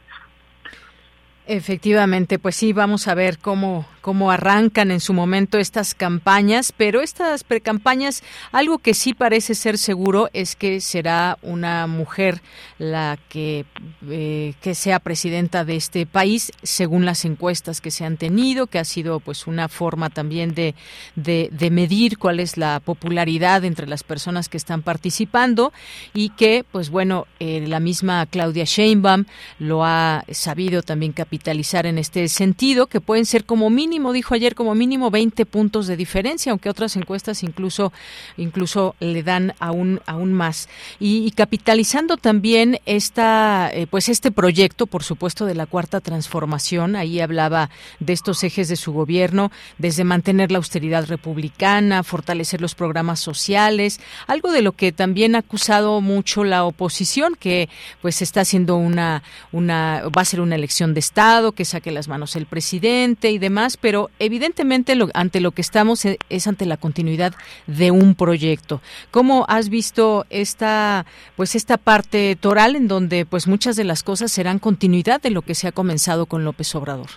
Efectivamente, 1.52 2.38
pues 2.38 2.56
sí, 2.58 2.74
vamos 2.74 3.08
a 3.08 3.16
ver 3.16 3.40
cómo, 3.40 3.88
cómo 4.02 4.30
arrancan 4.30 4.92
en 4.92 5.00
su 5.00 5.16
momento 5.16 5.58
estas 5.58 5.96
campañas, 5.96 6.72
pero 6.78 7.02
estas 7.02 7.44
precampañas, 7.44 8.22
algo 8.52 8.78
que 8.78 8.94
sí 8.94 9.16
parece 9.16 9.56
ser 9.56 9.80
seguro 9.80 10.30
es 10.34 10.56
que 10.56 10.80
será 10.80 11.40
una 11.42 11.88
mujer 11.88 12.44
la 12.78 13.18
que, 13.30 13.66
eh, 14.12 14.54
que 14.62 14.76
sea 14.76 15.00
presidenta 15.00 15.66
de 15.66 15.76
este 15.76 16.06
país, 16.06 16.52
según 16.62 17.04
las 17.04 17.26
encuestas 17.26 17.82
que 17.82 17.90
se 17.90 18.06
han 18.06 18.18
tenido, 18.18 18.68
que 18.68 18.78
ha 18.78 18.86
sido 18.86 19.20
pues 19.20 19.48
una 19.48 19.70
forma 19.70 20.12
también 20.12 20.54
de, 20.54 20.76
de, 21.16 21.70
medir 21.72 22.20
cuál 22.20 22.40
es 22.40 22.58
la 22.58 22.80
popularidad 22.80 23.66
entre 23.66 23.88
las 23.88 24.04
personas 24.04 24.50
que 24.50 24.58
están 24.58 24.84
participando 24.84 25.74
y 26.14 26.30
que, 26.30 26.64
pues 26.72 26.92
bueno, 26.92 27.26
eh, 27.40 27.66
la 27.66 27.80
misma 27.80 28.28
Claudia 28.28 28.66
Sheinbaum 28.66 29.26
lo 29.58 29.84
ha 29.84 30.26
sabido 30.30 30.84
también 30.84 31.12
capitalizar 31.12 31.39
capitalizar 31.40 31.86
en 31.86 31.98
este 31.98 32.28
sentido, 32.28 32.88
que 32.88 33.00
pueden 33.00 33.26
ser 33.26 33.46
como 33.46 33.70
mínimo, 33.70 34.12
dijo 34.12 34.34
ayer, 34.34 34.56
como 34.56 34.76
mínimo 34.76 35.10
20 35.10 35.46
puntos 35.46 35.88
de 35.88 35.96
diferencia, 35.96 36.52
aunque 36.52 36.70
otras 36.70 36.98
encuestas 36.98 37.44
incluso, 37.44 37.94
incluso 38.36 38.94
le 39.00 39.24
dan 39.24 39.54
aún, 39.60 40.02
aún 40.06 40.34
más. 40.34 40.68
Y, 41.00 41.32
capitalizando 41.32 42.18
también 42.18 42.80
esta, 42.86 43.70
eh, 43.72 43.88
pues 43.88 44.10
este 44.10 44.32
proyecto, 44.32 44.86
por 44.86 45.04
supuesto, 45.04 45.46
de 45.46 45.56
la 45.56 45.66
cuarta 45.66 46.02
transformación, 46.02 46.98
ahí 46.98 47.22
hablaba 47.22 47.70
de 48.02 48.12
estos 48.12 48.44
ejes 48.44 48.68
de 48.68 48.76
su 48.76 48.92
gobierno, 48.92 49.50
desde 49.78 50.04
mantener 50.04 50.52
la 50.52 50.58
austeridad 50.58 51.06
republicana, 51.08 52.04
fortalecer 52.04 52.60
los 52.60 52.76
programas 52.76 53.22
sociales, 53.22 54.02
algo 54.28 54.52
de 54.52 54.62
lo 54.62 54.74
que 54.74 54.92
también 54.92 55.36
ha 55.36 55.40
acusado 55.40 56.02
mucho 56.02 56.44
la 56.44 56.66
oposición, 56.66 57.36
que 57.40 57.70
pues 58.02 58.22
está 58.22 58.42
haciendo 58.42 58.76
una, 58.76 59.24
una, 59.54 60.04
va 60.10 60.24
a 60.24 60.26
ser 60.26 60.42
una 60.42 60.56
elección 60.56 60.94
de 60.94 61.00
Estado 61.00 61.29
que 61.56 61.66
saque 61.66 61.92
las 61.92 62.08
manos 62.08 62.36
el 62.36 62.46
presidente 62.46 63.30
y 63.32 63.38
demás, 63.38 63.78
pero 63.78 64.10
evidentemente 64.20 64.98
ante 65.14 65.40
lo 65.40 65.52
que 65.52 65.62
estamos 65.62 66.06
es, 66.06 66.18
es, 66.30 66.48
ante 66.48 66.66
la 66.66 66.78
continuidad 66.78 67.34
de 67.68 67.92
un 67.92 68.16
proyecto. 68.16 68.82
¿Cómo 69.12 69.46
has 69.48 69.70
visto 69.70 70.26
esta 70.30 71.06
pues 71.36 71.56
esta 71.56 71.78
parte 71.78 72.36
toral 72.36 72.76
en 72.76 72.88
donde 72.88 73.26
pues 73.26 73.48
muchas 73.48 73.76
de 73.76 73.84
las 73.84 74.02
cosas 74.02 74.32
serán 74.32 74.60
continuidad 74.60 75.22
de 75.22 75.30
lo 75.30 75.44
que 75.44 75.56
se 75.56 75.68
ha 75.68 75.72
comenzado 75.72 76.26
con 76.26 76.44
López 76.44 76.74
Obrador? 76.74 77.10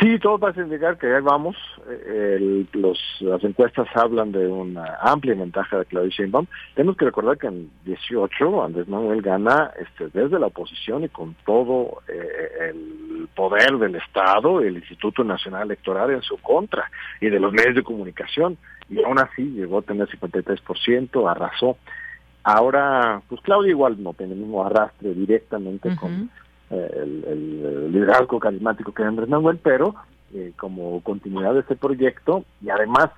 Sí, 0.00 0.18
todo 0.18 0.38
parece 0.38 0.62
indicar 0.62 0.98
que 0.98 1.06
ahí 1.06 1.22
vamos. 1.22 1.56
El, 2.06 2.66
los, 2.72 2.98
las 3.20 3.42
encuestas 3.44 3.86
hablan 3.94 4.32
de 4.32 4.46
una 4.48 4.98
amplia 5.00 5.34
ventaja 5.34 5.78
de 5.78 5.84
Claudia 5.84 6.10
Sheinbaum. 6.10 6.46
Tenemos 6.74 6.96
que 6.96 7.04
recordar 7.04 7.38
que 7.38 7.46
en 7.46 7.70
18 7.84 8.64
Andrés 8.64 8.88
Manuel 8.88 9.22
gana 9.22 9.70
este, 9.78 10.08
desde 10.08 10.40
la 10.40 10.46
oposición 10.46 11.04
y 11.04 11.08
con 11.10 11.36
todo 11.46 12.02
eh, 12.08 12.70
el 12.70 13.28
poder 13.36 13.78
del 13.78 13.94
Estado, 13.94 14.60
el 14.60 14.76
Instituto 14.76 15.22
Nacional 15.22 15.62
Electoral 15.62 16.10
en 16.10 16.22
su 16.22 16.38
contra 16.38 16.90
y 17.20 17.28
de 17.28 17.38
los 17.38 17.52
medios 17.52 17.76
de 17.76 17.84
comunicación. 17.84 18.58
Y 18.88 19.02
aún 19.02 19.20
así 19.20 19.42
llegó 19.42 19.78
a 19.78 19.82
tener 19.82 20.08
53%, 20.08 21.30
arrasó. 21.30 21.78
Ahora, 22.42 23.22
pues 23.28 23.40
Claudia 23.42 23.70
igual 23.70 24.02
no 24.02 24.12
tiene 24.12 24.34
el 24.34 24.40
mismo 24.40 24.66
arrastre 24.66 25.14
directamente 25.14 25.94
con 25.96 26.30
el, 26.70 27.92
liderazgo 27.92 28.38
carismático 28.38 28.92
que 28.92 29.02
Andrés 29.02 29.28
Manuel, 29.28 29.58
pero 29.62 29.94
eh, 30.34 30.52
como 30.56 31.00
continuidad 31.02 31.54
de 31.54 31.60
este 31.60 31.76
proyecto 31.76 32.44
y 32.60 32.70
además 32.70 33.10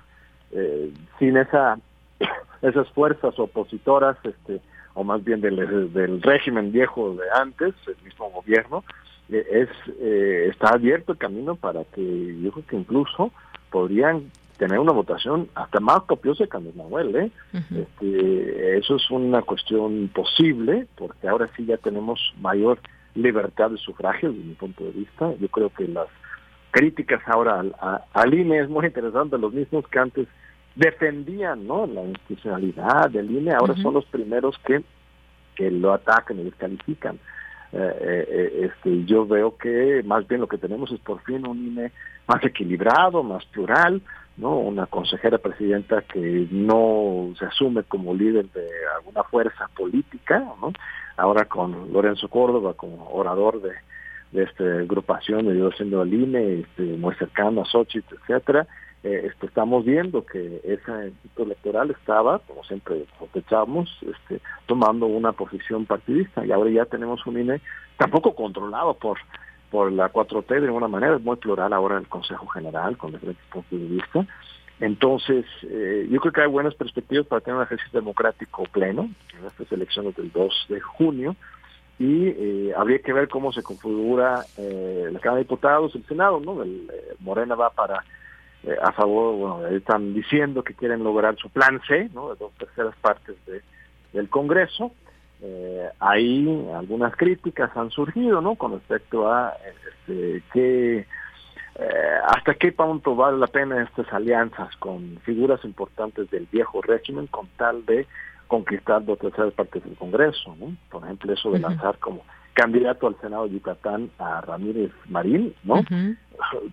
eh, 0.51 0.91
sin 1.17 1.37
esa 1.37 1.79
esas 2.61 2.89
fuerzas 2.89 3.37
opositoras, 3.39 4.17
este 4.23 4.61
o 4.93 5.03
más 5.03 5.23
bien 5.23 5.41
del, 5.41 5.93
del 5.93 6.21
régimen 6.21 6.71
viejo 6.71 7.13
de 7.13 7.25
antes, 7.39 7.75
el 7.85 7.95
mismo 8.03 8.31
gobierno, 8.31 8.83
eh, 9.29 9.45
es 9.51 10.49
está 10.51 10.69
abierto 10.69 11.11
el 11.11 11.17
camino 11.17 11.55
para 11.55 11.83
que 11.85 12.39
yo 12.41 12.51
creo 12.51 12.65
que 12.65 12.75
incluso 12.75 13.31
podrían 13.69 14.31
tener 14.57 14.79
una 14.79 14.91
votación 14.91 15.49
hasta 15.55 15.79
más 15.79 16.03
copiosa 16.03 16.47
que 16.47 16.57
Andrés 16.57 16.75
Manuel, 16.75 17.15
¿eh? 17.15 17.31
este, 17.53 18.77
eso 18.77 18.95
es 18.95 19.09
una 19.11 19.41
cuestión 19.41 20.09
posible, 20.13 20.87
porque 20.95 21.27
ahora 21.27 21.47
sí 21.55 21.65
ya 21.65 21.77
tenemos 21.77 22.33
mayor 22.41 22.79
libertad 23.15 23.71
de 23.71 23.77
sufragio, 23.77 24.31
desde 24.31 24.43
mi 24.43 24.53
punto 24.53 24.83
de 24.83 24.91
vista. 24.91 25.33
Yo 25.39 25.47
creo 25.49 25.69
que 25.69 25.87
las 25.87 26.07
críticas 26.71 27.21
ahora 27.27 27.59
al, 27.59 27.75
al 28.13 28.33
INE 28.33 28.59
es 28.59 28.69
muy 28.69 28.85
interesante, 28.85 29.37
los 29.37 29.53
mismos 29.53 29.87
que 29.87 29.99
antes 29.99 30.27
defendían 30.75 31.65
¿no? 31.65 31.87
la 31.87 32.03
institucionalidad 32.03 33.09
del 33.09 33.31
INE, 33.31 33.53
ahora 33.53 33.75
son 33.77 33.95
los 33.95 34.05
primeros 34.05 34.57
que, 34.59 34.83
que 35.55 35.71
lo 35.71 35.93
atacan 35.93 36.39
y 36.39 36.43
descalifican. 36.43 37.19
Eh, 37.73 37.77
eh, 37.79 38.27
eh, 38.29 38.71
este, 38.71 39.03
yo 39.05 39.27
veo 39.27 39.57
que 39.57 40.01
más 40.05 40.25
bien 40.27 40.39
lo 40.39 40.47
que 40.47 40.57
tenemos 40.57 40.91
es 40.91 40.99
por 40.99 41.21
fin 41.23 41.45
un 41.45 41.57
INE 41.57 41.91
más 42.27 42.43
equilibrado, 42.43 43.23
más 43.23 43.43
plural, 43.45 44.01
no 44.37 44.57
una 44.57 44.85
consejera 44.85 45.39
presidenta 45.39 46.01
que 46.03 46.47
no 46.51 47.33
se 47.37 47.45
asume 47.45 47.83
como 47.83 48.13
líder 48.13 48.45
de 48.51 48.67
alguna 48.95 49.23
fuerza 49.23 49.67
política, 49.75 50.39
¿no? 50.61 50.71
ahora 51.17 51.45
con 51.45 51.91
Lorenzo 51.91 52.29
Córdoba 52.29 52.75
como 52.75 53.09
orador 53.11 53.61
de, 53.61 53.71
de 54.31 54.43
esta 54.43 54.63
agrupación, 54.63 55.51
yo 55.57 55.71
siendo 55.71 56.03
el 56.03 56.13
INE, 56.13 56.59
este, 56.59 56.83
muy 56.83 57.15
cercano 57.15 57.61
a 57.61 57.65
Xochitl, 57.65 58.15
etcétera, 58.15 58.67
eh, 59.03 59.27
este, 59.31 59.47
estamos 59.47 59.85
viendo 59.85 60.25
que 60.25 60.61
ese 60.63 61.13
electoral 61.37 61.91
estaba, 61.91 62.39
como 62.39 62.63
siempre 62.63 63.05
sospechamos, 63.19 63.89
este, 64.01 64.41
tomando 64.65 65.05
una 65.07 65.31
posición 65.31 65.85
partidista 65.85 66.45
y 66.45 66.51
ahora 66.51 66.69
ya 66.69 66.85
tenemos 66.85 67.25
un 67.25 67.39
INE 67.39 67.61
tampoco 67.97 68.35
controlado 68.35 68.93
por 68.95 69.17
por 69.69 69.91
la 69.91 70.11
4T 70.11 70.59
de 70.59 70.67
alguna 70.67 70.87
manera, 70.87 71.15
es 71.15 71.21
muy 71.21 71.35
plural 71.37 71.73
ahora 71.73 71.97
el 71.97 72.07
Consejo 72.07 72.47
General 72.47 72.97
con 72.97 73.11
diferentes 73.11 73.45
puntos 73.47 73.79
de 73.79 73.85
vista. 73.85 74.25
Entonces, 74.79 75.45
eh, 75.63 76.07
yo 76.09 76.19
creo 76.19 76.33
que 76.33 76.41
hay 76.41 76.47
buenas 76.47 76.75
perspectivas 76.75 77.25
para 77.25 77.41
tener 77.41 77.57
un 77.57 77.63
ejercicio 77.63 77.99
democrático 77.99 78.63
pleno 78.71 79.09
en 79.37 79.45
estas 79.45 79.71
elecciones 79.71 80.15
del 80.15 80.31
2 80.31 80.65
de 80.69 80.79
junio 80.79 81.35
y 81.97 82.27
eh, 82.27 82.73
habría 82.77 82.99
que 82.99 83.11
ver 83.11 83.27
cómo 83.27 83.51
se 83.51 83.63
configura 83.63 84.45
eh, 84.57 85.09
la 85.11 85.19
Cámara 85.19 85.37
de 85.37 85.45
Diputados, 85.45 85.95
el 85.95 86.05
Senado, 86.05 86.39
¿no? 86.39 86.61
El, 86.61 86.91
Morena 87.19 87.55
va 87.55 87.71
para 87.71 88.03
a 88.81 88.91
favor, 88.91 89.35
bueno, 89.35 89.67
están 89.67 90.13
diciendo 90.13 90.63
que 90.63 90.73
quieren 90.73 91.03
lograr 91.03 91.37
su 91.37 91.49
plan 91.49 91.79
C, 91.87 92.09
¿no? 92.13 92.29
De 92.29 92.35
dos 92.35 92.51
terceras 92.57 92.95
partes 93.01 93.35
de, 93.45 93.61
del 94.13 94.29
Congreso. 94.29 94.91
Ahí 95.99 96.69
algunas 96.73 97.15
críticas 97.15 97.75
han 97.75 97.91
surgido, 97.91 98.41
¿no? 98.41 98.55
Con 98.55 98.73
respecto 98.73 99.31
a 99.31 99.53
este, 100.05 100.43
qué 100.53 101.05
eh, 101.79 102.19
¿Hasta 102.27 102.55
qué 102.55 102.71
punto 102.71 103.15
vale 103.15 103.37
la 103.37 103.47
pena 103.47 103.83
estas 103.83 104.11
alianzas 104.11 104.75
con 104.77 105.19
figuras 105.23 105.63
importantes 105.63 106.29
del 106.31 106.47
viejo 106.51 106.81
régimen 106.81 107.27
con 107.27 107.47
tal 107.55 107.85
de 107.85 108.07
conquistar 108.47 109.05
dos 109.05 109.19
terceras 109.19 109.53
partes 109.53 109.83
del 109.83 109.95
Congreso? 109.95 110.55
¿no? 110.59 110.75
Por 110.89 111.03
ejemplo, 111.03 111.31
eso 111.33 111.51
de 111.51 111.59
lanzar 111.59 111.99
como 111.99 112.23
candidato 112.53 113.05
al 113.05 113.19
Senado 113.21 113.47
de 113.47 113.53
Yucatán 113.53 114.09
a 114.17 114.41
Ramírez 114.41 114.91
Marín, 115.07 115.53
¿no? 115.63 115.85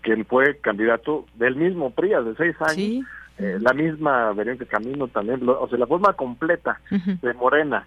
Quien 0.00 0.24
fue 0.24 0.56
candidato 0.56 1.26
del 1.34 1.56
mismo 1.56 1.90
PRI 1.90 2.08
de 2.08 2.34
seis 2.38 2.56
años. 2.62 3.04
Eh, 3.36 3.58
la 3.60 3.74
misma 3.74 4.32
Verónica 4.32 4.64
Camino 4.64 5.08
también, 5.08 5.46
o 5.46 5.68
sea, 5.68 5.76
la 5.76 5.88
forma 5.88 6.12
completa 6.14 6.80
de 6.90 7.34
Morena 7.34 7.86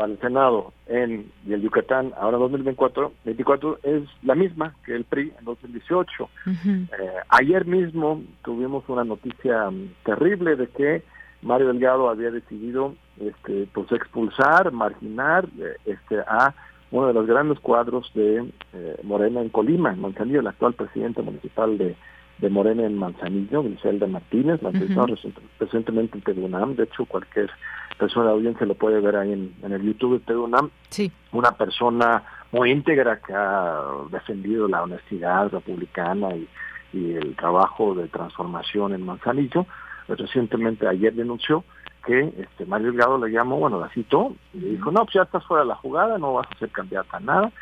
para 0.00 0.14
el 0.14 0.18
Senado 0.18 0.72
en 0.86 1.30
y 1.46 1.52
el 1.52 1.60
Yucatán 1.60 2.14
ahora 2.18 2.38
2024 2.38 3.12
24 3.26 3.80
es 3.82 4.02
la 4.22 4.34
misma 4.34 4.74
que 4.86 4.94
el 4.96 5.04
PRI 5.04 5.30
en 5.38 5.44
2018. 5.44 6.30
Eh, 6.46 6.86
ayer 7.28 7.66
mismo 7.66 8.22
tuvimos 8.42 8.82
una 8.88 9.04
noticia 9.04 9.70
mm, 9.70 9.90
terrible 10.06 10.56
de 10.56 10.68
que 10.68 11.02
Mario 11.42 11.68
Delgado 11.68 12.08
había 12.08 12.30
decidido 12.30 12.94
este 13.20 13.68
pues 13.74 13.92
expulsar, 13.92 14.72
marginar 14.72 15.46
eh, 15.58 15.76
este 15.84 16.20
a 16.20 16.54
uno 16.90 17.08
de 17.08 17.12
los 17.12 17.26
grandes 17.26 17.60
cuadros 17.60 18.10
de 18.14 18.50
eh, 18.72 18.96
Morena 19.02 19.42
en 19.42 19.50
Colima, 19.50 19.92
en 19.92 20.00
Manzanillo, 20.00 20.40
el 20.40 20.46
actual 20.46 20.72
presidente 20.72 21.20
municipal 21.20 21.76
de, 21.76 21.94
de 22.40 22.48
Morena 22.50 22.84
en 22.84 22.96
Manzanillo, 22.96 23.62
Griselda 23.62 24.06
Martínez, 24.06 24.62
la 24.62 24.70
entrevistaron 24.70 25.16
recientemente 25.58 26.16
en 26.16 26.24
Tribunal, 26.24 26.76
de 26.76 26.84
hecho 26.84 27.04
cualquier 27.04 27.50
persona 27.98 28.26
de 28.26 28.32
audiencia 28.32 28.66
lo 28.66 28.74
puede 28.74 29.00
ver 29.00 29.16
ahí 29.16 29.32
en, 29.32 29.72
el 29.72 29.82
YouTube 29.82 30.24
de 30.24 30.36
UNAM. 30.36 30.70
Sí. 30.88 31.12
Una 31.32 31.52
persona 31.52 32.24
muy 32.50 32.72
íntegra 32.72 33.20
que 33.20 33.32
ha 33.34 33.82
defendido 34.10 34.66
la 34.66 34.82
honestidad 34.82 35.50
republicana 35.50 36.28
y, 36.34 36.48
el 36.92 37.36
trabajo 37.36 37.94
de 37.94 38.08
transformación 38.08 38.92
en 38.92 39.06
Manzanillo. 39.06 39.64
Recientemente 40.08 40.88
ayer 40.88 41.14
denunció 41.14 41.62
que 42.04 42.34
este 42.36 42.66
Mario 42.66 42.88
Delgado 42.88 43.24
le 43.24 43.30
llamó, 43.30 43.58
bueno, 43.58 43.78
la 43.78 43.88
citó 43.90 44.34
y 44.52 44.58
le 44.58 44.70
dijo, 44.70 44.90
no, 44.90 45.04
pues 45.04 45.14
ya 45.14 45.22
estás 45.22 45.46
fuera 45.46 45.62
de 45.62 45.68
la 45.68 45.76
jugada, 45.76 46.18
no 46.18 46.32
vas 46.32 46.48
a 46.50 46.58
ser 46.58 46.70
candidata 46.70 47.18
a 47.18 47.20
nada, 47.20 47.52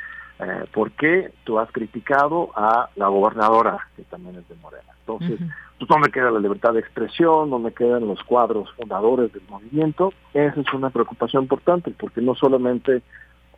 eh, 0.41 0.65
porque 0.73 1.33
tú 1.45 1.59
has 1.59 1.71
criticado 1.73 2.51
a 2.55 2.91
la 2.97 3.09
gobernadora, 3.09 3.89
que 3.97 4.03
también 4.05 4.37
es 4.37 4.49
de 4.49 4.55
Morena. 4.57 4.93
Entonces, 5.01 5.41
pues, 5.79 5.89
¿dónde 5.89 6.11
queda 6.11 6.31
la 6.31 6.39
libertad 6.39 6.75
de 6.75 6.81
expresión? 6.81 7.51
¿Dónde 7.51 7.73
quedan 7.73 8.07
los 8.07 8.23
cuadros 8.23 8.71
fundadores 8.75 9.33
del 9.33 9.43
movimiento? 9.49 10.13
Esa 10.35 10.61
es 10.61 10.73
una 10.73 10.91
preocupación 10.91 11.45
importante, 11.45 11.93
porque 11.99 12.21
no 12.21 12.35
solamente 12.35 13.03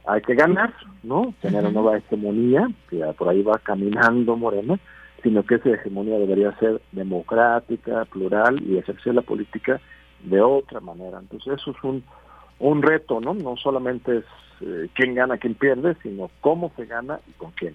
hay 0.07 0.23
que 0.23 0.35
ganar, 0.35 0.73
¿no? 1.03 1.35
Tener 1.43 1.61
una 1.61 1.71
nueva 1.71 1.99
hegemonía, 1.99 2.69
que 2.88 2.99
por 3.19 3.29
ahí 3.29 3.43
va 3.43 3.59
caminando 3.59 4.37
Morena, 4.37 4.79
sino 5.23 5.43
que 5.45 5.57
esa 5.57 5.71
hegemonía 5.71 6.19
debería 6.19 6.57
ser 6.59 6.81
democrática, 6.93 8.05
plural 8.07 8.62
y 8.62 8.79
ejercer 8.79 9.14
la 9.14 9.23
política 9.23 9.81
de 10.23 10.40
otra 10.40 10.81
manera. 10.81 11.19
Entonces 11.19 11.61
eso 11.61 11.73
es 11.73 11.85
un, 11.85 12.03
un 12.61 12.83
reto, 12.83 13.20
¿no? 13.20 13.35
No 13.35 13.57
solamente 13.57 14.18
es 14.18 14.25
eh, 14.61 14.88
quién 14.94 15.14
gana, 15.14 15.38
quién 15.38 15.55
pierde, 15.55 15.96
sino 16.03 16.31
cómo 16.40 16.70
se 16.77 16.87
gana 16.87 17.20
y 17.27 17.33
con 17.33 17.51
quién. 17.53 17.75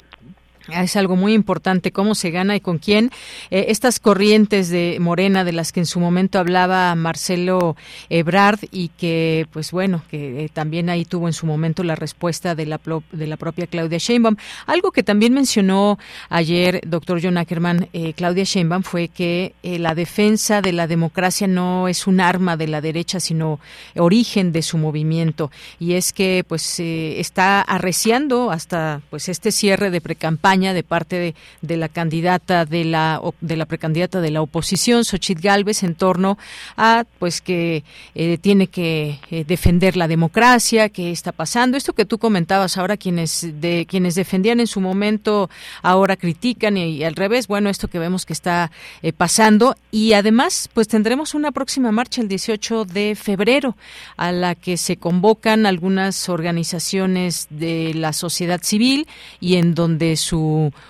Es 0.67 0.95
algo 0.95 1.15
muy 1.15 1.34
importante 1.34 1.91
cómo 1.91 2.15
se 2.15 2.32
gana 2.32 2.56
y 2.56 2.60
con 2.60 2.80
quién. 2.80 3.12
Eh, 3.51 3.65
estas 3.69 3.99
corrientes 3.99 4.69
de 4.69 4.97
Morena 4.99 5.43
de 5.43 5.51
las 5.51 5.71
que 5.71 5.80
en 5.80 5.86
su 5.86 5.99
momento 5.99 6.39
hablaba 6.39 6.95
Marcelo 6.95 7.75
Ebrard 8.10 8.60
y 8.71 8.89
que, 8.89 9.47
pues 9.51 9.71
bueno, 9.71 10.01
que 10.10 10.45
eh, 10.45 10.49
también 10.51 10.89
ahí 10.89 11.06
tuvo 11.06 11.28
en 11.28 11.34
su 11.34 11.45
momento 11.45 11.84
la 11.84 11.95
respuesta 11.95 12.56
de 12.56 12.65
la, 12.65 12.80
de 13.12 13.28
la 13.28 13.38
propia 13.38 13.67
Claudia 13.67 13.99
Sheinbaum. 13.99 14.38
Algo 14.65 14.91
que 14.91 15.04
también 15.04 15.34
mencionó 15.34 15.99
ayer 16.30 16.82
doctor 16.88 17.19
John 17.21 17.38
Ackerman, 17.38 17.89
eh, 17.93 18.13
Claudia 18.13 18.43
Sheinbaum, 18.43 18.82
fue 18.82 19.08
que 19.10 19.54
la 19.63 19.93
defensa 19.93 20.62
de 20.62 20.71
la 20.71 20.88
democracia 20.88 21.47
no 21.47 21.88
es 21.88 22.07
un 22.07 22.20
arma 22.20 22.57
de 22.57 22.68
la 22.68 22.82
derecha, 22.82 23.20
sino 23.20 23.59
origen 23.95 24.51
de 24.51 24.61
su 24.63 24.78
movimiento. 24.78 25.51
Y 25.80 25.93
es 25.93 26.11
que, 26.11 26.43
pues, 26.47 26.80
está 26.80 27.61
arreciando 27.61 28.51
hasta 28.51 29.01
pues 29.09 29.30
este 29.30 29.51
cierre 29.51 29.91
de 29.91 30.01
precampaña 30.01 30.55
de 30.56 30.84
parte 30.84 31.36
de, 31.62 31.78
la 31.78 31.89
candidata 31.89 32.66
de 32.66 32.86
la 32.86 33.22
de 33.41 33.58
la 33.58 33.66
precandidata 33.66 34.22
de 34.22 34.32
la 34.32 34.41
oposición, 34.41 35.03
Xochitl 35.03 35.41
Galvez, 35.41 35.84
en 35.84 35.95
torno 35.95 36.38
a 36.78 37.03
pues 37.20 37.41
que 37.41 37.84
eh, 38.16 38.38
tiene 38.38 38.68
que 38.68 39.20
eh, 39.32 39.43
defender 39.45 39.97
la 39.97 40.08
democracia, 40.08 40.88
qué 40.89 41.12
está 41.12 41.34
pasando. 41.34 41.76
Esto 41.76 41.93
que 41.93 42.06
tú 42.06 42.18
comentabas 42.20 42.78
ahora, 42.78 42.95
quienes 42.95 43.47
de 43.60 43.86
quienes 43.86 44.16
defendían 44.16 44.62
en 44.62 44.68
su 44.68 44.80
momento 44.80 45.49
ahora 45.82 46.16
critican 46.16 46.78
y, 46.78 47.03
al 47.03 47.16
revés. 47.16 47.47
Bueno, 47.47 47.70
esto 47.70 47.89
que 47.89 47.99
vemos 47.99 48.26
que 48.26 48.34
está 48.34 48.72
eh, 49.01 49.12
pasando 49.12 49.76
y 49.91 50.14
además 50.14 50.70
pues 50.74 50.88
tendremos 50.88 51.34
una 51.34 51.51
próxima 51.51 51.91
marcha 51.91 52.22
el 52.22 52.30
18 52.30 52.86
de 52.86 53.16
febrero 53.16 53.76
a 54.16 54.32
la 54.32 54.56
que 54.56 54.78
se 54.78 54.95
convocan 54.95 55.66
algunas 55.66 56.30
organizaciones 56.30 57.47
de 57.49 57.93
la 57.93 58.14
sociedad 58.14 58.62
civil 58.64 59.08
y 59.41 59.56
en 59.56 59.76
donde 59.76 60.16
su 60.16 60.45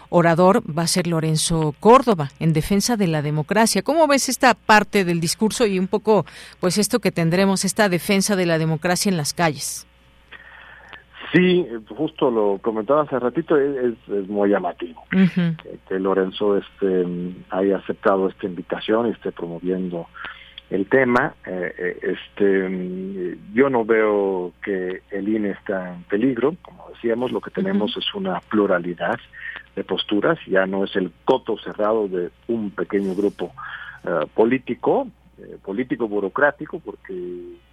orador 0.09 0.61
va 0.65 0.83
a 0.83 0.87
ser 0.87 1.07
Lorenzo 1.07 1.73
Córdoba 1.79 2.29
en 2.39 2.53
defensa 2.53 2.97
de 2.97 3.07
la 3.07 3.21
democracia. 3.21 3.81
¿Cómo 3.81 4.07
ves 4.07 4.29
esta 4.29 4.53
parte 4.53 5.05
del 5.05 5.19
discurso 5.19 5.65
y 5.65 5.79
un 5.79 5.87
poco 5.87 6.25
pues 6.59 6.77
esto 6.77 6.99
que 6.99 7.11
tendremos 7.11 7.65
esta 7.65 7.89
defensa 7.89 8.35
de 8.35 8.45
la 8.45 8.57
democracia 8.57 9.09
en 9.09 9.17
las 9.17 9.33
calles? 9.33 9.87
Sí, 11.33 11.67
justo 11.89 12.31
lo 12.31 12.59
comentaba 12.61 13.01
hace 13.01 13.19
ratito, 13.19 13.57
es, 13.57 13.95
muy 14.29 14.49
llamativo 14.49 15.03
que 15.09 15.99
Lorenzo 15.99 16.55
este, 16.55 17.05
haya 17.49 17.77
aceptado 17.77 18.29
esta 18.29 18.45
invitación 18.45 19.07
y 19.07 19.11
esté 19.11 19.31
promoviendo 19.31 20.07
el 20.69 20.87
tema. 20.87 21.33
Eh, 21.45 21.73
eh, 21.77 22.15
este, 22.15 23.37
yo 23.53 23.69
no 23.69 23.85
veo 23.85 24.53
que 24.63 25.01
el 25.11 25.27
INE 25.27 25.51
está 25.51 25.93
en 25.93 26.03
peligro, 26.03 26.55
como 26.61 26.89
decíamos, 26.93 27.31
lo 27.31 27.41
que 27.41 27.51
tenemos 27.51 27.95
es 27.97 28.13
una 28.13 28.39
pluralidad 28.39 29.19
de 29.75 29.83
posturas, 29.83 30.39
ya 30.47 30.65
no 30.65 30.83
es 30.83 30.95
el 30.95 31.11
coto 31.25 31.57
cerrado 31.57 32.07
de 32.07 32.31
un 32.47 32.71
pequeño 32.71 33.13
grupo 33.15 33.51
eh, 34.03 34.25
político, 34.33 35.07
político 35.63 36.07
burocrático, 36.07 36.79
porque 36.79 37.13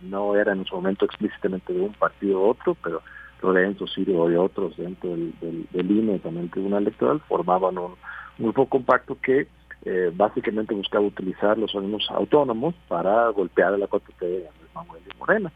no 0.01 0.35
era 0.35 0.53
en 0.53 0.65
su 0.65 0.75
momento 0.75 1.05
explícitamente 1.05 1.73
de 1.73 1.81
un 1.81 1.93
partido 1.93 2.41
u 2.41 2.49
otro, 2.49 2.77
pero 2.83 3.03
Lorenzo, 3.43 3.87
Sirio 3.87 4.31
y 4.31 4.37
otros 4.37 4.77
dentro 4.77 5.11
del, 5.11 5.33
del, 5.41 5.91
INE, 5.91 6.19
también 6.21 6.49
Tribunal 6.49 6.83
Electoral, 6.83 7.21
formaban 7.29 7.79
un, 7.79 7.95
grupo 8.39 8.67
compacto 8.67 9.17
que 9.21 9.47
eh, 9.85 10.11
básicamente 10.15 10.75
buscaba 10.75 11.05
utilizar 11.05 11.59
los 11.59 11.75
órganos 11.75 12.09
autónomos 12.11 12.75
para 12.89 13.29
golpear 13.29 13.75
a 13.75 13.79
la 13.79 13.89
4T 13.89 14.21
de 14.21 14.49
Manuel 14.75 15.03
y 15.07 15.19
Morena. 15.19 15.53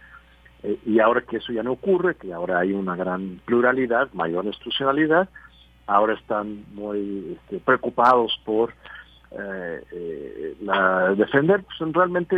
Eh, 0.63 0.79
y 0.85 1.01
ahora 1.01 1.23
que 1.23 1.39
eso 1.39 1.53
ya 1.53 1.63
no 1.63 1.73
ocurre, 1.73 2.17
que 2.17 2.33
ahora 2.33 2.61
hay 2.61 2.73
una 2.73 2.95
gran 2.95 3.41
pluralidad, 3.45 4.13
mayor 4.13 4.45
institucionalidad, 4.45 5.29
ahora 5.87 6.15
están 6.15 6.65
muy 6.75 7.37
este, 7.37 7.59
preocupados 7.61 8.39
por 8.45 8.73
eh, 9.33 9.83
eh, 9.93 10.57
la, 10.63 11.15
defender 11.15 11.63
pues, 11.65 11.93
realmente 11.93 12.37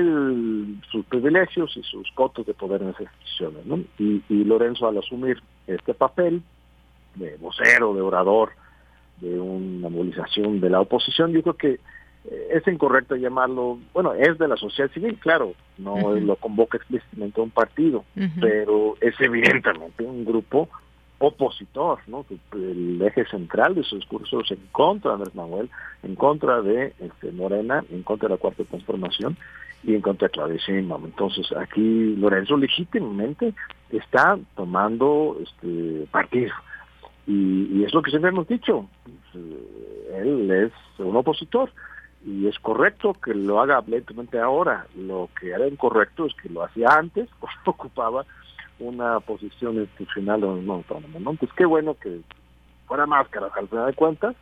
sus 0.90 1.04
privilegios 1.06 1.76
y 1.76 1.82
sus 1.82 2.10
cotos 2.12 2.46
de 2.46 2.54
poder 2.54 2.82
en 2.82 2.88
esas 2.88 3.02
instituciones. 3.02 3.66
¿no? 3.66 3.78
Y, 3.98 4.44
Lorenzo 4.44 4.88
al 4.88 4.98
asumir 4.98 5.40
este 5.66 5.94
papel 5.94 6.42
de 7.14 7.36
vocero, 7.36 7.94
de 7.94 8.00
orador, 8.00 8.52
de 9.20 9.38
una 9.38 9.88
movilización 9.88 10.60
de 10.60 10.70
la 10.70 10.80
oposición, 10.80 11.32
yo 11.32 11.42
creo 11.42 11.56
que 11.56 11.80
eh, 12.24 12.48
es 12.50 12.66
incorrecto 12.66 13.16
llamarlo, 13.16 13.78
bueno, 13.92 14.14
es 14.14 14.38
de 14.38 14.48
la 14.48 14.56
sociedad 14.56 14.90
civil, 14.92 15.18
claro, 15.18 15.54
no 15.76 16.14
lo 16.14 16.36
convoca 16.36 16.78
explícitamente 16.78 17.40
a 17.40 17.44
un 17.44 17.50
partido, 17.50 18.04
pero 18.40 18.96
es 19.00 19.14
evidentemente 19.20 20.04
un 20.04 20.24
grupo 20.24 20.68
opositor, 21.18 21.98
¿no? 22.06 22.24
El 22.52 23.02
eje 23.02 23.26
central 23.26 23.74
de 23.74 23.82
su 23.82 23.96
discurso 23.96 24.40
es 24.40 24.50
en 24.52 24.66
contra 24.72 25.10
de 25.10 25.14
Andrés 25.16 25.34
Manuel, 25.34 25.70
en 26.02 26.14
contra 26.14 26.62
de 26.62 26.94
este, 27.00 27.32
Morena, 27.32 27.84
en 27.90 28.02
contra 28.02 28.28
de 28.28 28.34
la 28.34 28.40
Cuarta 28.40 28.64
Transformación 28.64 29.36
y 29.82 29.94
en 29.94 30.00
contra 30.00 30.28
de 30.28 30.32
Claudia 30.32 30.58
Sheinbaum. 30.58 31.06
Entonces 31.06 31.50
aquí 31.56 32.16
Lorenzo 32.16 32.56
legítimamente 32.56 33.52
está 33.90 34.38
tomando 34.54 35.36
este 35.42 36.06
partido 36.10 36.52
y, 37.28 37.84
es 37.84 37.92
lo 37.92 38.00
que 38.02 38.10
siempre 38.10 38.30
hemos 38.30 38.48
dicho. 38.48 38.88
Eh, 39.34 40.22
él 40.22 40.50
es 40.50 40.72
un 40.98 41.14
opositor 41.14 41.70
y 42.24 42.46
es 42.46 42.58
correcto 42.58 43.14
que 43.14 43.34
lo 43.34 43.60
haga 43.60 43.76
abiertamente 43.76 44.38
ahora. 44.38 44.86
Lo 44.96 45.28
que 45.38 45.50
era 45.50 45.68
incorrecto 45.68 46.26
es 46.26 46.34
que 46.34 46.48
lo 46.48 46.62
hacía 46.62 46.88
antes, 46.88 47.28
ocupaba 47.66 48.24
una 48.78 49.20
posición 49.20 49.76
institucional 49.76 50.44
o 50.44 50.56
no 50.56 50.74
autónomo, 50.74 51.18
¿no? 51.20 51.34
Pues 51.34 51.52
qué 51.54 51.64
bueno 51.64 51.94
que 51.94 52.20
fuera 52.86 53.06
máscara 53.06 53.48
al 53.54 53.68
final 53.68 53.86
de 53.86 53.92
cuentas. 53.92 54.34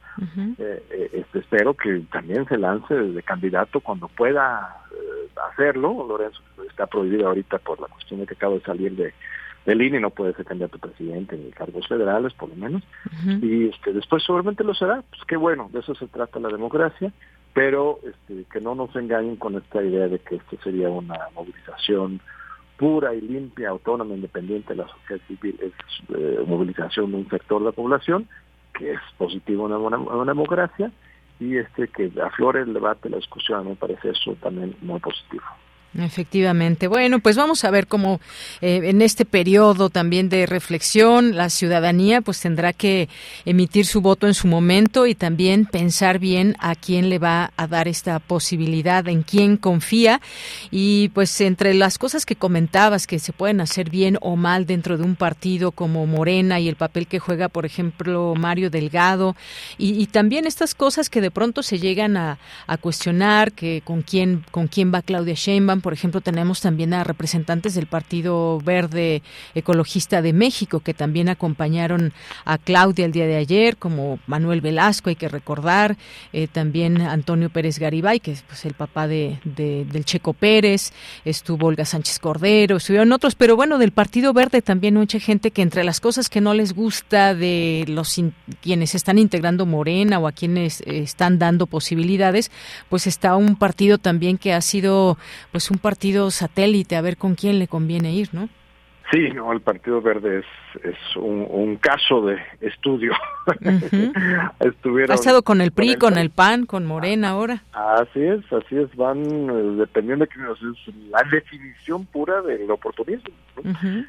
Eh, 0.58 0.82
eh, 0.90 1.10
este, 1.12 1.40
espero 1.40 1.74
que 1.74 2.00
también 2.12 2.46
se 2.46 2.56
lance 2.56 2.94
de 2.94 3.22
candidato 3.22 3.80
cuando 3.80 4.08
pueda 4.08 4.84
eh, 4.92 5.28
hacerlo. 5.52 6.06
Lorenzo 6.08 6.40
está 6.68 6.86
prohibido 6.86 7.26
ahorita 7.28 7.58
por 7.58 7.80
la 7.80 7.88
cuestión 7.88 8.20
de 8.20 8.26
que 8.26 8.34
acaba 8.34 8.54
de 8.54 8.62
salir 8.62 8.94
de 8.96 9.12
del 9.66 9.82
INE 9.82 9.98
no 9.98 10.10
puede 10.10 10.32
ser 10.34 10.44
candidato 10.44 10.76
a 10.76 10.80
presidente 10.80 11.36
ni 11.36 11.50
cargos 11.50 11.88
federales 11.88 12.32
por 12.34 12.48
lo 12.48 12.54
menos 12.54 12.84
y 13.42 13.68
este 13.68 13.92
después 13.92 14.22
seguramente 14.22 14.62
lo 14.62 14.74
será 14.74 15.02
pues 15.10 15.22
qué 15.26 15.36
bueno 15.36 15.68
de 15.72 15.80
eso 15.80 15.92
se 15.96 16.06
trata 16.06 16.38
la 16.38 16.50
democracia 16.50 17.12
pero 17.52 17.98
este, 18.04 18.44
que 18.44 18.60
no 18.60 18.76
nos 18.76 18.94
engañen 18.94 19.34
con 19.34 19.56
esta 19.56 19.82
idea 19.82 20.06
de 20.06 20.20
que 20.20 20.36
esto 20.36 20.56
sería 20.62 20.88
una 20.88 21.18
movilización 21.34 22.20
pura 22.76 23.14
y 23.14 23.20
limpia, 23.20 23.70
autónoma, 23.70 24.14
independiente 24.14 24.74
de 24.74 24.82
la 24.82 24.88
sociedad 24.88 25.20
civil, 25.26 25.58
es 25.60 25.72
eh, 26.16 26.44
movilización 26.46 27.10
de 27.10 27.18
un 27.18 27.28
sector 27.28 27.60
de 27.60 27.66
la 27.66 27.72
población, 27.72 28.28
que 28.74 28.92
es 28.92 29.00
positivo 29.16 29.66
en 29.66 29.72
una, 29.72 30.24
democracia, 30.24 30.92
y 31.40 31.56
este 31.56 31.88
que 31.88 32.10
aflore 32.22 32.60
el 32.60 32.74
debate, 32.74 33.10
la 33.10 33.16
discusión, 33.16 33.68
me 33.68 33.76
parece 33.76 34.10
eso 34.10 34.34
también 34.42 34.76
muy 34.82 35.00
positivo. 35.00 35.44
Efectivamente. 35.98 36.88
Bueno, 36.88 37.20
pues 37.20 37.36
vamos 37.36 37.64
a 37.64 37.70
ver 37.70 37.86
cómo 37.86 38.20
eh, 38.60 38.80
en 38.84 39.00
este 39.00 39.24
periodo 39.24 39.88
también 39.88 40.28
de 40.28 40.44
reflexión 40.44 41.36
la 41.36 41.48
ciudadanía 41.48 42.20
pues 42.20 42.40
tendrá 42.40 42.72
que 42.72 43.08
emitir 43.44 43.86
su 43.86 44.00
voto 44.00 44.26
en 44.26 44.34
su 44.34 44.46
momento 44.46 45.06
y 45.06 45.14
también 45.14 45.64
pensar 45.64 46.18
bien 46.18 46.56
a 46.58 46.74
quién 46.74 47.08
le 47.08 47.18
va 47.18 47.52
a 47.56 47.66
dar 47.66 47.88
esta 47.88 48.18
posibilidad, 48.18 49.08
en 49.08 49.22
quién 49.22 49.56
confía 49.56 50.20
y 50.70 51.08
pues 51.10 51.40
entre 51.40 51.72
las 51.72 51.98
cosas 51.98 52.26
que 52.26 52.36
comentabas 52.36 53.06
que 53.06 53.18
se 53.18 53.32
pueden 53.32 53.60
hacer 53.60 53.88
bien 53.88 54.18
o 54.20 54.36
mal 54.36 54.66
dentro 54.66 54.98
de 54.98 55.04
un 55.04 55.16
partido 55.16 55.72
como 55.72 56.06
Morena 56.06 56.60
y 56.60 56.68
el 56.68 56.76
papel 56.76 57.06
que 57.06 57.18
juega 57.18 57.48
por 57.48 57.64
ejemplo 57.64 58.34
Mario 58.36 58.70
Delgado 58.70 59.34
y, 59.78 60.06
también 60.06 60.46
estas 60.46 60.74
cosas 60.74 61.10
que 61.10 61.20
de 61.20 61.30
pronto 61.30 61.62
se 61.62 61.78
llegan 61.78 62.16
a, 62.16 62.38
a 62.66 62.76
cuestionar 62.78 63.52
que 63.52 63.82
con 63.84 64.02
quién 64.02 64.44
con 64.50 64.68
quién 64.68 64.94
va 64.94 65.02
Claudia 65.02 65.34
Sheinbaum 65.34 65.80
por 65.86 65.92
ejemplo, 65.92 66.20
tenemos 66.20 66.60
también 66.62 66.92
a 66.94 67.04
representantes 67.04 67.76
del 67.76 67.86
Partido 67.86 68.58
Verde 68.58 69.22
Ecologista 69.54 70.20
de 70.20 70.32
México 70.32 70.80
que 70.80 70.94
también 70.94 71.28
acompañaron 71.28 72.12
a 72.44 72.58
Claudia 72.58 73.04
el 73.04 73.12
día 73.12 73.28
de 73.28 73.36
ayer, 73.36 73.76
como 73.76 74.18
Manuel 74.26 74.60
Velasco, 74.60 75.10
hay 75.10 75.14
que 75.14 75.28
recordar, 75.28 75.96
eh, 76.32 76.48
también 76.48 77.00
Antonio 77.00 77.50
Pérez 77.50 77.78
Garibay, 77.78 78.18
que 78.18 78.32
es 78.32 78.42
pues, 78.42 78.64
el 78.64 78.74
papá 78.74 79.06
de, 79.06 79.38
del 79.44 80.04
Checo 80.04 80.32
Pérez, 80.32 80.92
estuvo 81.24 81.68
Olga 81.68 81.84
Sánchez 81.84 82.18
Cordero, 82.18 82.78
estuvieron 82.78 83.12
otros, 83.12 83.36
pero 83.36 83.54
bueno, 83.54 83.78
del 83.78 83.92
Partido 83.92 84.32
Verde 84.32 84.62
también 84.62 84.94
mucha 84.94 85.20
gente 85.20 85.52
que 85.52 85.62
entre 85.62 85.84
las 85.84 86.00
cosas 86.00 86.28
que 86.28 86.40
no 86.40 86.52
les 86.52 86.72
gusta 86.72 87.32
de 87.32 87.84
los 87.86 88.20
quienes 88.60 88.96
están 88.96 89.18
integrando 89.18 89.66
Morena 89.66 90.18
o 90.18 90.26
a 90.26 90.32
quienes 90.32 90.80
están 90.80 91.38
dando 91.38 91.68
posibilidades, 91.68 92.50
pues 92.88 93.06
está 93.06 93.36
un 93.36 93.54
partido 93.54 93.98
también 93.98 94.36
que 94.36 94.52
ha 94.52 94.60
sido 94.60 95.16
pues 95.52 95.70
un 95.76 95.76
un 95.76 95.80
partido 95.80 96.30
satélite, 96.30 96.96
a 96.96 97.02
ver 97.02 97.18
con 97.18 97.34
quién 97.34 97.58
le 97.58 97.68
conviene 97.68 98.14
ir, 98.14 98.30
¿no? 98.32 98.48
Sí, 99.12 99.28
no, 99.34 99.52
el 99.52 99.60
Partido 99.60 100.00
Verde 100.00 100.38
es, 100.40 100.84
es 100.84 101.16
un, 101.16 101.76
caso 101.76 102.22
de 102.22 102.38
estudio. 102.60 103.12
Estuvieron 104.58 105.12
ha 105.12 105.14
estado 105.14 105.42
con 105.42 105.60
el 105.60 105.70
PRI, 105.70 105.96
con 105.96 106.18
el 106.18 106.30
PAN, 106.30 106.66
con 106.66 106.86
Morena 106.86 107.28
ahora. 107.28 107.62
Así 107.72 108.20
es, 108.20 108.40
así 108.52 108.76
es, 108.76 108.96
van 108.96 109.22
eh, 109.22 109.76
dependiendo 109.78 110.24
de 110.24 110.30
quién 110.30 110.46
es 110.46 110.94
la 111.10 111.22
definición 111.30 112.06
pura 112.06 112.42
del 112.42 112.68
oportunismo. 112.68 113.32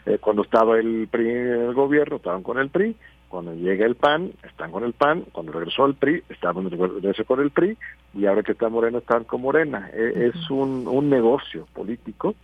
Eh, 0.05 0.18
cuando 0.20 0.41
estaba 0.41 0.80
el 0.80 1.07
PRI 1.11 1.30
en 1.30 1.61
el 1.68 1.74
gobierno, 1.74 2.15
estaban 2.15 2.41
con 2.41 2.57
el 2.57 2.70
PRI, 2.70 2.95
cuando 3.30 3.53
llega 3.53 3.86
el 3.86 3.95
PAN, 3.95 4.32
están 4.43 4.71
con 4.71 4.84
el 4.84 4.93
PAN, 4.93 5.25
cuando 5.32 5.51
regresó 5.51 5.86
el 5.86 5.95
PRI, 5.95 6.23
estaban 6.30 6.69
con 7.28 7.39
el 7.39 7.51
PRI, 7.51 7.78
y 8.13 8.25
ahora 8.25 8.43
que 8.43 8.53
está 8.53 8.69
Morena, 8.69 8.99
están 8.99 9.25
con 9.25 9.41
Morena. 9.41 9.89
E, 9.93 10.28
es 10.28 10.49
un, 10.49 10.88
un 10.88 11.09
negocio 11.09 11.67
político, 11.73 12.36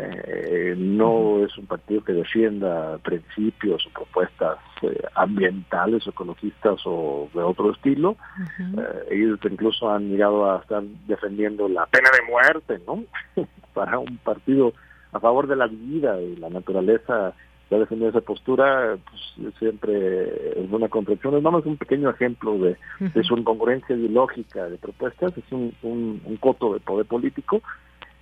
eh, 0.00 0.74
no 0.76 1.44
es 1.44 1.58
un 1.58 1.66
partido 1.66 2.04
que 2.04 2.12
defienda 2.12 2.98
principios 2.98 3.84
o 3.86 3.90
propuestas 3.90 4.58
eh, 4.82 5.02
ambientales, 5.14 6.06
ecologistas 6.06 6.80
o 6.84 7.28
de 7.34 7.42
otro 7.42 7.72
estilo. 7.72 8.16
Eh, 8.58 9.06
ellos 9.10 9.40
incluso 9.50 9.90
han 9.90 10.08
llegado 10.08 10.50
a 10.50 10.60
estar 10.60 10.84
defendiendo 11.08 11.68
la 11.68 11.86
pena 11.86 12.10
de 12.12 12.30
muerte, 12.30 12.80
¿no? 12.86 13.04
Para 13.74 13.98
un 13.98 14.18
partido 14.18 14.72
a 15.12 15.18
favor 15.18 15.48
de 15.48 15.56
la 15.56 15.66
vida 15.66 16.20
y 16.20 16.36
la 16.36 16.50
naturaleza 16.50 17.34
se 17.68 17.74
ha 17.74 17.78
defendido 17.78 18.10
esa 18.10 18.20
postura, 18.22 18.96
pues 19.10 19.54
siempre 19.58 20.60
es 20.60 20.70
una 20.70 20.88
contradicción. 20.88 21.36
Es 21.36 21.42
más 21.42 21.66
un 21.66 21.76
pequeño 21.76 22.08
ejemplo 22.10 22.58
de, 22.58 22.76
su 23.24 23.36
incongruencia 23.36 23.94
ideológica 23.94 24.68
de 24.68 24.78
propuestas, 24.78 25.36
es 25.36 25.44
un, 25.52 25.74
un, 25.82 26.36
coto 26.38 26.74
de 26.74 26.80
poder 26.80 27.06
político 27.06 27.62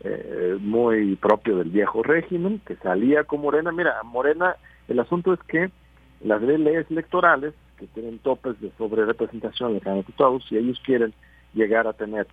eh, 0.03 0.57
muy 0.61 1.15
propio 1.17 1.59
del 1.59 1.71
viejo 1.71 2.03
régimen, 2.03 2.61
que 2.67 2.77
salía 2.77 3.25
con 3.25 3.41
Morena. 3.41 3.71
Mira, 3.71 4.03
Morena, 4.03 4.57
el 4.89 4.99
asunto 4.99 5.33
es 5.33 5.41
que 5.45 5.71
las 6.25 6.43
leyes 6.43 6.91
electorales, 6.91 7.55
que 7.79 7.87
tienen 7.89 8.19
topes 8.19 8.61
de 8.61 8.73
sobre 8.79 9.05
representación 9.05 9.75
de 9.75 9.81
cada 9.81 9.97
diputado, 9.97 10.41
si 10.41 10.57
ellos 10.57 10.81
quieren 10.85 11.13
llegar 11.55 11.87
a 11.87 11.93
tener 11.93 12.27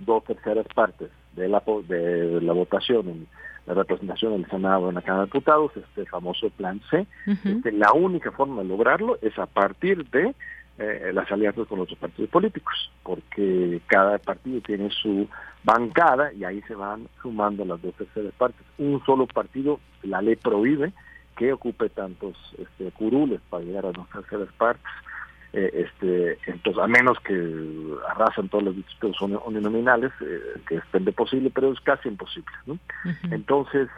dos 0.00 0.24
terceras 0.24 0.66
partes 0.74 1.10
de 1.36 1.48
la, 1.48 1.62
de 1.86 2.40
la 2.40 2.52
votación 2.52 3.08
en 3.08 3.26
la 3.66 3.74
representación 3.74 4.32
del 4.32 4.50
Senado 4.50 4.88
en 4.88 4.96
la 4.96 5.02
Cámara 5.02 5.24
de 5.24 5.26
Diputados, 5.26 5.72
este 5.76 6.06
famoso 6.06 6.50
plan 6.50 6.80
C. 6.90 7.06
Este, 7.26 7.72
la 7.72 7.92
única 7.92 8.32
forma 8.32 8.62
de 8.62 8.68
lograrlo 8.68 9.18
es 9.22 9.38
a 9.38 9.46
partir 9.46 10.08
de 10.10 10.34
eh, 10.78 11.10
las 11.12 11.30
alianzas 11.30 11.68
con 11.68 11.80
otros 11.80 11.98
partidos 11.98 12.30
políticos, 12.30 12.90
porque 13.02 13.80
cada 13.86 14.18
partido 14.18 14.60
tiene 14.62 14.90
su 14.90 15.28
bancada 15.62 16.32
y 16.32 16.44
ahí 16.44 16.60
se 16.62 16.74
van 16.74 17.08
sumando 17.20 17.64
las 17.64 17.80
dos 17.80 17.94
terceras 17.94 18.32
partes. 18.34 18.66
Un 18.78 19.04
solo 19.04 19.26
partido, 19.26 19.80
la 20.02 20.22
ley 20.22 20.36
prohíbe 20.36 20.92
que 21.36 21.52
ocupe 21.52 21.88
tantos 21.88 22.36
este, 22.58 22.90
curules 22.92 23.40
para 23.48 23.64
llegar 23.64 23.86
a 23.86 23.92
dos 23.92 24.08
terceras 24.10 24.48
partes. 24.58 24.84
Eh, 25.54 25.86
este 25.86 26.38
entonces 26.46 26.82
a 26.82 26.86
menos 26.86 27.18
que 27.20 27.34
arrasen 28.08 28.48
todos 28.48 28.64
los 28.64 28.74
distritos 28.74 29.20
uninominales 29.20 30.10
eh, 30.22 30.40
que 30.66 30.76
es 30.76 30.82
de 30.92 31.12
posible 31.12 31.50
pero 31.54 31.70
es 31.70 31.80
casi 31.80 32.08
imposible 32.08 32.50
¿no? 32.64 32.78
entonces 33.30 33.90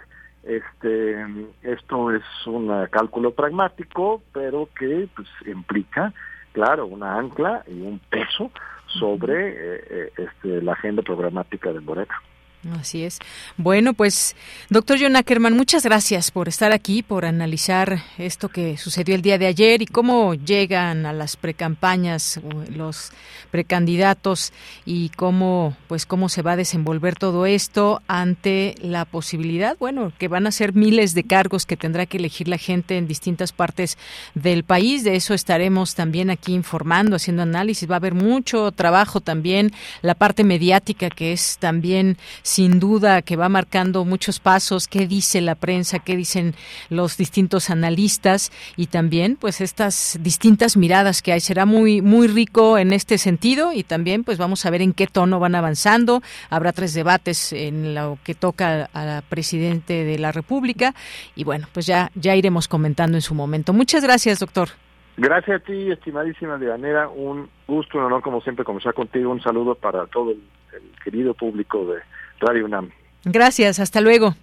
este 0.42 1.24
esto 1.62 2.10
es 2.10 2.24
un 2.46 2.86
cálculo 2.90 3.34
pragmático 3.34 4.20
pero 4.32 4.68
que 4.76 5.08
pues 5.14 5.28
implica 5.46 6.12
claro 6.50 6.86
una 6.86 7.20
ancla 7.20 7.62
y 7.68 7.82
un 7.82 8.00
peso 8.00 8.50
sobre 8.86 9.54
eh, 9.54 10.12
este, 10.16 10.60
la 10.60 10.72
agenda 10.72 11.02
programática 11.02 11.72
del 11.72 11.82
Morena 11.82 12.20
Así 12.72 13.04
es. 13.04 13.18
Bueno, 13.56 13.94
pues, 13.94 14.34
doctor 14.70 14.98
John 15.00 15.16
Ackerman, 15.16 15.56
muchas 15.56 15.84
gracias 15.84 16.30
por 16.30 16.48
estar 16.48 16.72
aquí, 16.72 17.02
por 17.02 17.24
analizar 17.24 18.02
esto 18.16 18.48
que 18.48 18.78
sucedió 18.78 19.14
el 19.14 19.22
día 19.22 19.38
de 19.38 19.46
ayer 19.46 19.82
y 19.82 19.86
cómo 19.86 20.34
llegan 20.34 21.04
a 21.04 21.12
las 21.12 21.36
precampañas 21.36 22.40
los 22.74 23.12
precandidatos 23.50 24.52
y 24.86 25.10
cómo, 25.10 25.76
pues, 25.88 26.06
cómo 26.06 26.28
se 26.28 26.42
va 26.42 26.52
a 26.52 26.56
desenvolver 26.56 27.16
todo 27.16 27.46
esto 27.46 28.02
ante 28.08 28.74
la 28.80 29.04
posibilidad, 29.04 29.76
bueno, 29.78 30.12
que 30.18 30.28
van 30.28 30.46
a 30.46 30.52
ser 30.52 30.74
miles 30.74 31.14
de 31.14 31.24
cargos 31.24 31.66
que 31.66 31.76
tendrá 31.76 32.06
que 32.06 32.16
elegir 32.16 32.48
la 32.48 32.58
gente 32.58 32.96
en 32.96 33.06
distintas 33.06 33.52
partes 33.52 33.98
del 34.34 34.64
país. 34.64 35.04
De 35.04 35.16
eso 35.16 35.34
estaremos 35.34 35.94
también 35.94 36.30
aquí 36.30 36.54
informando, 36.54 37.16
haciendo 37.16 37.42
análisis. 37.42 37.88
Va 37.90 37.96
a 37.96 37.98
haber 37.98 38.14
mucho 38.14 38.72
trabajo 38.72 39.20
también, 39.20 39.72
la 40.02 40.14
parte 40.14 40.44
mediática 40.44 41.10
que 41.10 41.32
es 41.32 41.58
también 41.58 42.16
sin 42.54 42.78
duda 42.78 43.22
que 43.22 43.34
va 43.34 43.48
marcando 43.48 44.04
muchos 44.04 44.38
pasos, 44.38 44.86
qué 44.86 45.08
dice 45.08 45.40
la 45.40 45.56
prensa, 45.56 45.98
qué 45.98 46.14
dicen 46.14 46.54
los 46.88 47.16
distintos 47.16 47.68
analistas 47.68 48.52
y 48.76 48.86
también 48.86 49.34
pues 49.34 49.60
estas 49.60 50.16
distintas 50.22 50.76
miradas 50.76 51.20
que 51.20 51.32
hay. 51.32 51.40
Será 51.40 51.66
muy 51.66 52.00
muy 52.00 52.28
rico 52.28 52.78
en 52.78 52.92
este 52.92 53.18
sentido 53.18 53.72
y 53.72 53.82
también 53.82 54.22
pues 54.22 54.38
vamos 54.38 54.64
a 54.66 54.70
ver 54.70 54.82
en 54.82 54.92
qué 54.92 55.08
tono 55.08 55.40
van 55.40 55.56
avanzando. 55.56 56.22
Habrá 56.48 56.70
tres 56.70 56.94
debates 56.94 57.52
en 57.52 57.92
lo 57.92 58.18
que 58.22 58.36
toca 58.36 58.88
al 58.92 59.24
presidente 59.24 60.04
de 60.04 60.16
la 60.20 60.30
República 60.30 60.94
y 61.34 61.42
bueno, 61.42 61.66
pues 61.72 61.86
ya 61.86 62.12
ya 62.14 62.36
iremos 62.36 62.68
comentando 62.68 63.16
en 63.16 63.22
su 63.22 63.34
momento. 63.34 63.72
Muchas 63.72 64.04
gracias, 64.04 64.38
doctor. 64.38 64.68
Gracias 65.16 65.60
a 65.60 65.64
ti, 65.64 65.90
estimadísima 65.90 66.56
Dianera. 66.56 67.08
Un 67.08 67.48
gusto, 67.66 67.98
un 67.98 68.04
honor, 68.04 68.22
como 68.22 68.40
siempre, 68.42 68.64
conversar 68.64 68.94
contigo. 68.94 69.32
Un 69.32 69.42
saludo 69.42 69.74
para 69.74 70.06
todo 70.06 70.30
el 70.30 70.40
querido 71.02 71.34
público 71.34 71.84
de 71.86 72.00
Radio 72.44 72.64
UNAM. 72.66 72.90
Gracias, 73.24 73.80
hasta 73.80 74.00
luego. 74.00 74.34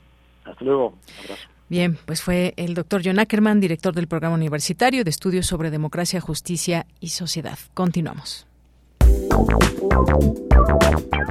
Hasta 0.43 0.65
luego, 0.65 0.97
abrazo. 1.23 1.47
Bien, 1.69 1.97
pues 2.05 2.21
fue 2.21 2.53
el 2.57 2.73
doctor 2.73 3.01
John 3.03 3.19
Ackerman, 3.19 3.61
director 3.61 3.93
del 3.93 4.07
Programa 4.07 4.35
Universitario 4.35 5.05
de 5.05 5.09
Estudios 5.09 5.45
sobre 5.45 5.71
Democracia, 5.71 6.19
Justicia 6.19 6.85
y 6.99 7.09
Sociedad. 7.09 7.57
Continuamos. 7.73 8.45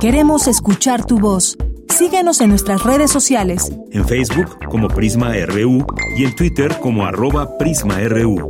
Queremos 0.00 0.48
escuchar 0.48 1.04
tu 1.04 1.18
voz. 1.18 1.58
Síguenos 1.90 2.40
en 2.40 2.48
nuestras 2.48 2.82
redes 2.84 3.10
sociales. 3.10 3.70
En 3.92 4.06
Facebook 4.06 4.64
como 4.70 4.88
Prisma 4.88 5.34
RU 5.44 5.84
y 6.16 6.24
en 6.24 6.34
Twitter 6.34 6.74
como 6.80 7.04
arroba 7.04 7.58
PrismaRU. 7.58 8.48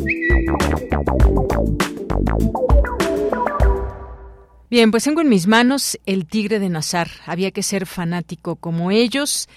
Bien, 4.70 4.92
pues 4.92 5.02
tengo 5.02 5.20
en 5.20 5.28
mis 5.28 5.48
manos 5.48 5.98
El 6.06 6.26
Tigre 6.26 6.60
de 6.60 6.68
Nazar. 6.68 7.10
Había 7.26 7.50
que 7.50 7.64
ser 7.64 7.86
fanático 7.86 8.54
como 8.54 8.92
ellos 8.92 9.48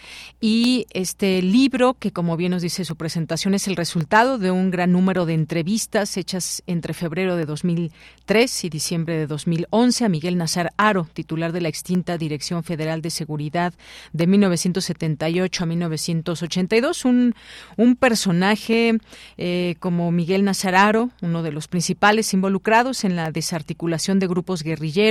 y 0.41 0.87
este 0.89 1.43
libro, 1.43 1.93
que 1.93 2.11
como 2.11 2.35
bien 2.35 2.49
nos 2.49 2.63
dice 2.63 2.83
su 2.83 2.95
presentación, 2.95 3.53
es 3.53 3.67
el 3.67 3.75
resultado 3.75 4.39
de 4.39 4.49
un 4.49 4.71
gran 4.71 4.91
número 4.91 5.27
de 5.27 5.35
entrevistas 5.35 6.17
hechas 6.17 6.63
entre 6.65 6.95
febrero 6.95 7.35
de 7.35 7.45
2003 7.45 8.63
y 8.63 8.69
diciembre 8.69 9.15
de 9.15 9.27
2011 9.27 10.03
a 10.03 10.09
Miguel 10.09 10.35
Nazar 10.35 10.73
Aro, 10.77 11.07
titular 11.13 11.51
de 11.51 11.61
la 11.61 11.69
extinta 11.69 12.17
Dirección 12.17 12.63
Federal 12.63 13.03
de 13.03 13.11
Seguridad 13.11 13.75
de 14.13 14.25
1978 14.25 15.63
a 15.63 15.67
1982. 15.67 17.05
Un, 17.05 17.35
un 17.77 17.95
personaje 17.97 18.97
eh, 19.37 19.75
como 19.79 20.11
Miguel 20.11 20.43
Nazar 20.43 20.73
Aro, 20.73 21.11
uno 21.21 21.43
de 21.43 21.51
los 21.51 21.67
principales 21.67 22.33
involucrados 22.33 23.03
en 23.03 23.15
la 23.15 23.29
desarticulación 23.29 24.17
de 24.17 24.25
grupos 24.25 24.63
guerrilleros 24.63 25.02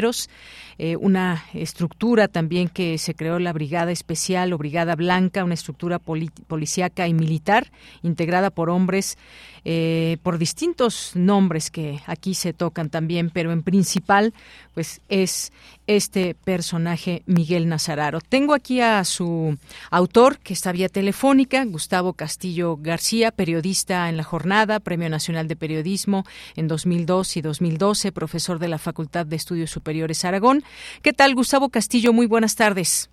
eh, 0.78 0.96
una 0.96 1.44
estructura 1.52 2.28
también 2.28 2.68
que 2.68 2.98
se 2.98 3.14
creó 3.14 3.38
la 3.38 3.52
Brigada 3.52 3.92
Especial 3.92 4.52
o 4.52 4.58
Brigada 4.58 4.96
Blanca, 4.96 5.44
una 5.44 5.54
estructura 5.54 5.98
policíaca 5.98 7.06
y 7.06 7.14
militar 7.14 7.70
integrada 8.02 8.50
por 8.50 8.70
hombres 8.70 9.16
eh, 9.64 10.16
por 10.24 10.38
distintos 10.38 11.12
nombres 11.14 11.70
que 11.70 12.00
aquí 12.06 12.34
se 12.34 12.52
tocan 12.52 12.90
también, 12.90 13.30
pero 13.30 13.52
en 13.52 13.62
principal, 13.62 14.34
pues 14.74 15.00
es 15.08 15.52
este 15.86 16.34
personaje 16.34 17.22
Miguel 17.26 17.68
Nazararo. 17.68 18.20
Tengo 18.20 18.54
aquí 18.54 18.80
a 18.80 19.04
su 19.04 19.56
autor, 19.90 20.38
que 20.38 20.52
está 20.52 20.72
vía 20.72 20.88
telefónica, 20.88 21.64
Gustavo 21.64 22.14
Castillo 22.14 22.76
García, 22.76 23.30
periodista 23.30 24.08
en 24.08 24.16
la 24.16 24.24
jornada, 24.24 24.80
Premio 24.80 25.08
Nacional 25.08 25.46
de 25.46 25.54
Periodismo 25.54 26.24
en 26.56 26.66
2002 26.66 27.36
y 27.36 27.42
2012, 27.42 28.10
profesor 28.10 28.58
de 28.58 28.66
la 28.66 28.78
Facultad 28.78 29.26
de 29.26 29.36
Estudios 29.36 29.70
Superiores 29.82 30.24
Aragón. 30.24 30.62
¿Qué 31.02 31.12
tal, 31.12 31.34
Gustavo 31.34 31.68
Castillo? 31.68 32.12
Muy 32.12 32.26
buenas 32.26 32.54
tardes. 32.54 33.10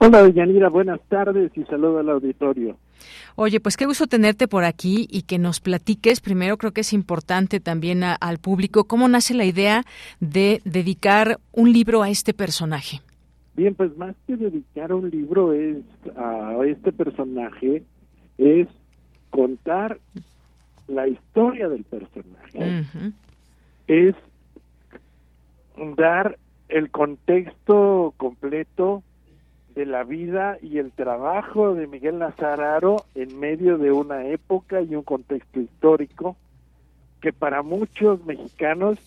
Hola, 0.00 0.28
Yanira, 0.28 0.68
buenas 0.68 1.00
tardes 1.08 1.52
y 1.56 1.62
saludo 1.66 2.00
al 2.00 2.10
auditorio. 2.10 2.76
Oye, 3.36 3.60
pues 3.60 3.76
qué 3.76 3.86
gusto 3.86 4.08
tenerte 4.08 4.48
por 4.48 4.64
aquí 4.64 5.06
y 5.08 5.22
que 5.22 5.38
nos 5.38 5.60
platiques. 5.60 6.20
Primero 6.20 6.56
creo 6.56 6.72
que 6.72 6.80
es 6.80 6.92
importante 6.92 7.60
también 7.60 8.02
al 8.02 8.38
público 8.38 8.84
cómo 8.84 9.06
nace 9.06 9.34
la 9.34 9.44
idea 9.44 9.84
de 10.18 10.60
dedicar 10.64 11.38
un 11.52 11.72
libro 11.72 12.02
a 12.02 12.10
este 12.10 12.34
personaje. 12.34 13.00
Bien, 13.54 13.76
pues 13.76 13.96
más 13.96 14.16
que 14.26 14.36
dedicar 14.36 14.92
un 14.92 15.08
libro 15.10 15.52
es 15.52 15.76
a 16.16 16.58
este 16.66 16.90
personaje 16.90 17.84
es 18.36 18.66
contar 19.30 20.00
la 20.88 21.06
historia 21.06 21.68
del 21.68 21.84
personaje. 21.84 22.84
Es 23.86 24.16
dar 25.96 26.38
el 26.68 26.90
contexto 26.90 28.14
completo 28.16 29.02
de 29.74 29.86
la 29.86 30.04
vida 30.04 30.56
y 30.62 30.78
el 30.78 30.92
trabajo 30.92 31.74
de 31.74 31.86
Miguel 31.86 32.18
Nazararo 32.18 33.04
en 33.14 33.38
medio 33.38 33.76
de 33.78 33.90
una 33.90 34.26
época 34.26 34.80
y 34.80 34.94
un 34.94 35.02
contexto 35.02 35.60
histórico 35.60 36.36
que 37.20 37.32
para 37.32 37.62
muchos 37.62 38.24
mexicanos 38.24 38.98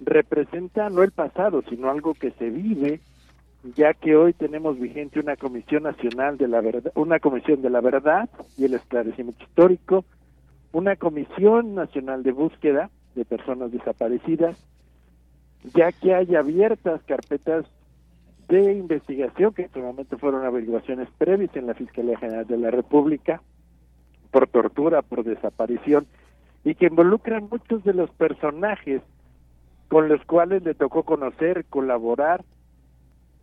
representa 0.00 0.90
no 0.90 1.02
el 1.02 1.10
pasado, 1.10 1.62
sino 1.68 1.90
algo 1.90 2.14
que 2.14 2.30
se 2.32 2.50
vive, 2.50 3.00
ya 3.76 3.94
que 3.94 4.16
hoy 4.16 4.32
tenemos 4.32 4.78
vigente 4.78 5.20
una 5.20 5.36
Comisión 5.36 5.84
Nacional 5.84 6.38
de 6.38 6.48
la 6.48 6.60
Verdad, 6.60 6.92
una 6.94 7.18
Comisión 7.18 7.62
de 7.62 7.70
la 7.70 7.80
Verdad 7.80 8.28
y 8.56 8.64
el 8.64 8.74
Esclarecimiento 8.74 9.42
Histórico, 9.44 10.04
una 10.72 10.96
Comisión 10.96 11.74
Nacional 11.74 12.22
de 12.22 12.32
Búsqueda 12.32 12.90
de 13.14 13.24
Personas 13.24 13.72
Desaparecidas, 13.72 14.56
ya 15.74 15.92
que 15.92 16.14
hay 16.14 16.34
abiertas 16.34 17.02
carpetas 17.04 17.64
de 18.48 18.74
investigación, 18.74 19.54
que 19.54 19.62
en 19.62 19.66
este 19.66 19.80
momento 19.80 20.18
fueron 20.18 20.44
averiguaciones 20.44 21.08
previas 21.16 21.54
en 21.56 21.66
la 21.66 21.74
Fiscalía 21.74 22.18
General 22.18 22.46
de 22.46 22.58
la 22.58 22.70
República, 22.70 23.40
por 24.30 24.48
tortura, 24.48 25.02
por 25.02 25.24
desaparición, 25.24 26.06
y 26.64 26.74
que 26.74 26.86
involucran 26.86 27.48
muchos 27.50 27.82
de 27.84 27.94
los 27.94 28.10
personajes 28.10 29.02
con 29.88 30.08
los 30.08 30.24
cuales 30.24 30.62
le 30.64 30.74
tocó 30.74 31.04
conocer, 31.04 31.64
colaborar, 31.66 32.44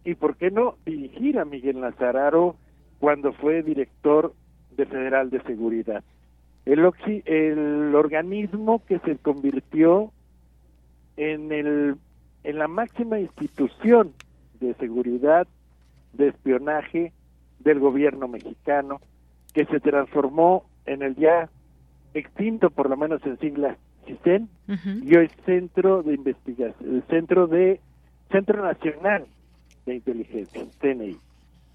y 0.04 0.16
por 0.16 0.36
qué 0.38 0.52
no 0.52 0.76
dirigir 0.86 1.40
a 1.40 1.46
Miguel 1.46 1.80
Nazararo 1.80 2.56
cuando 3.00 3.34
fue 3.34 3.64
director 3.64 4.34
de 4.76 4.86
Federal 4.86 5.30
de 5.30 5.42
Seguridad. 5.44 6.04
el, 6.66 6.80
el 7.26 7.96
organismo 7.96 8.84
que 8.86 9.00
se 9.00 9.18
convirtió 9.18 10.12
en, 11.18 11.52
el, 11.52 11.98
en 12.44 12.58
la 12.58 12.68
máxima 12.68 13.20
institución 13.20 14.14
de 14.60 14.74
seguridad, 14.76 15.48
de 16.14 16.30
espionaje 16.30 17.14
del 17.60 17.80
gobierno 17.80 18.28
mexicano, 18.28 19.02
que 19.54 19.66
se 19.66 19.80
transformó 19.80 20.66
en 20.86 21.02
el 21.02 21.16
ya 21.16 21.50
extinto, 22.14 22.70
por 22.70 22.90
lo 22.90 22.98
menos 22.98 23.24
en 23.26 23.38
siglas 23.40 23.78
CISEN, 24.06 24.50
y 25.04 25.16
hoy 25.16 25.30
Centro 25.46 26.04
de 26.04 26.14
Investigación, 26.14 26.96
el 26.96 27.04
Centro 27.04 27.48
de 27.48 27.80
Centro 28.32 28.64
Nacional 28.64 29.26
de 29.86 29.96
Inteligencia, 29.96 30.66
CNI. 30.80 31.18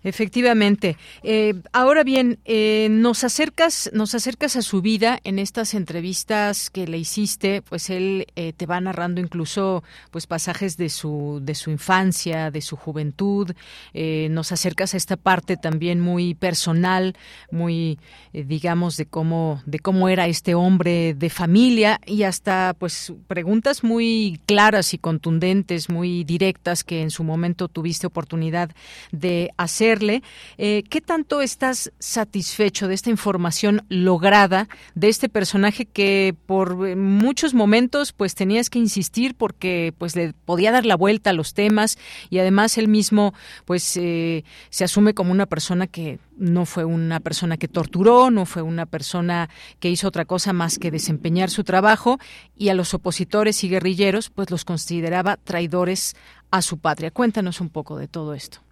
Efectivamente. 0.04 0.98
Eh, 1.22 1.54
ahora 1.72 2.04
bien, 2.04 2.38
eh, 2.44 2.88
nos 2.90 3.24
acercas, 3.24 3.90
nos 3.94 4.14
acercas 4.14 4.54
a 4.56 4.62
su 4.62 4.82
vida 4.82 5.18
en 5.24 5.38
estas 5.38 5.72
entrevistas 5.72 6.68
que 6.68 6.86
le 6.86 6.98
hiciste. 6.98 7.62
Pues 7.62 7.88
él 7.88 8.26
eh, 8.36 8.52
te 8.52 8.66
va 8.66 8.78
narrando 8.82 9.22
incluso, 9.22 9.82
pues 10.10 10.26
pasajes 10.26 10.76
de 10.76 10.90
su 10.90 11.40
de 11.42 11.54
su 11.54 11.70
infancia, 11.70 12.50
de 12.50 12.60
su 12.60 12.76
juventud. 12.76 13.52
nos 13.94 14.52
acercas 14.52 14.92
a 14.92 14.98
esta 14.98 15.16
parte 15.16 15.56
también 15.56 16.00
muy 16.00 16.34
personal, 16.34 17.16
muy, 17.50 17.98
digamos, 18.32 18.98
de 18.98 19.06
cómo 19.06 19.62
de 19.64 19.78
cómo 19.78 20.10
era 20.10 20.26
este 20.26 20.54
hombre 20.54 21.14
de 21.14 21.30
familia 21.30 22.00
y 22.04 22.24
hasta, 22.24 22.74
pues, 22.78 23.12
preguntas 23.26 23.82
muy 23.82 24.38
claras 24.44 24.92
y 24.92 24.98
contundentes, 24.98 25.88
muy 25.88 26.24
directas 26.24 26.84
que 26.84 27.00
en 27.00 27.10
su 27.10 27.24
momento 27.24 27.68
tuviste 27.68 28.06
oportunidad 28.06 28.70
de 29.12 29.50
hacer 29.56 29.93
eh, 30.02 30.82
¿Qué 30.88 31.00
tanto 31.00 31.40
estás 31.40 31.92
satisfecho 31.98 32.88
de 32.88 32.94
esta 32.94 33.10
información 33.10 33.84
lograda 33.88 34.68
de 34.94 35.08
este 35.08 35.28
personaje 35.28 35.86
que 35.86 36.34
por 36.46 36.88
eh, 36.88 36.96
muchos 36.96 37.54
momentos 37.54 38.12
pues 38.12 38.34
tenías 38.34 38.70
que 38.70 38.78
insistir 38.78 39.34
porque 39.34 39.94
pues 39.96 40.16
le 40.16 40.32
podía 40.32 40.72
dar 40.72 40.84
la 40.84 40.96
vuelta 40.96 41.30
a 41.30 41.32
los 41.32 41.54
temas 41.54 41.98
y 42.30 42.38
además 42.38 42.78
él 42.78 42.88
mismo 42.88 43.34
pues 43.64 43.96
eh, 43.96 44.44
se 44.70 44.84
asume 44.84 45.14
como 45.14 45.32
una 45.32 45.46
persona 45.46 45.86
que 45.86 46.18
no 46.36 46.66
fue 46.66 46.84
una 46.84 47.20
persona 47.20 47.56
que 47.56 47.68
torturó, 47.68 48.30
no 48.30 48.46
fue 48.46 48.62
una 48.62 48.86
persona 48.86 49.48
que 49.78 49.90
hizo 49.90 50.08
otra 50.08 50.24
cosa 50.24 50.52
más 50.52 50.78
que 50.78 50.90
desempeñar 50.90 51.50
su 51.50 51.62
trabajo 51.62 52.18
y 52.56 52.70
a 52.70 52.74
los 52.74 52.94
opositores 52.94 53.62
y 53.64 53.68
guerrilleros 53.68 54.30
pues 54.30 54.50
los 54.50 54.64
consideraba 54.64 55.36
traidores 55.36 56.16
a 56.50 56.62
su 56.62 56.78
patria. 56.78 57.10
Cuéntanos 57.10 57.60
un 57.60 57.68
poco 57.68 57.98
de 57.98 58.08
todo 58.08 58.34
esto. 58.34 58.63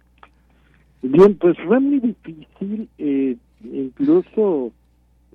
Bien, 1.03 1.35
pues 1.35 1.57
fue 1.65 1.81
muy 1.81 1.99
difícil, 1.99 2.87
eh, 2.97 3.35
incluso 3.61 4.71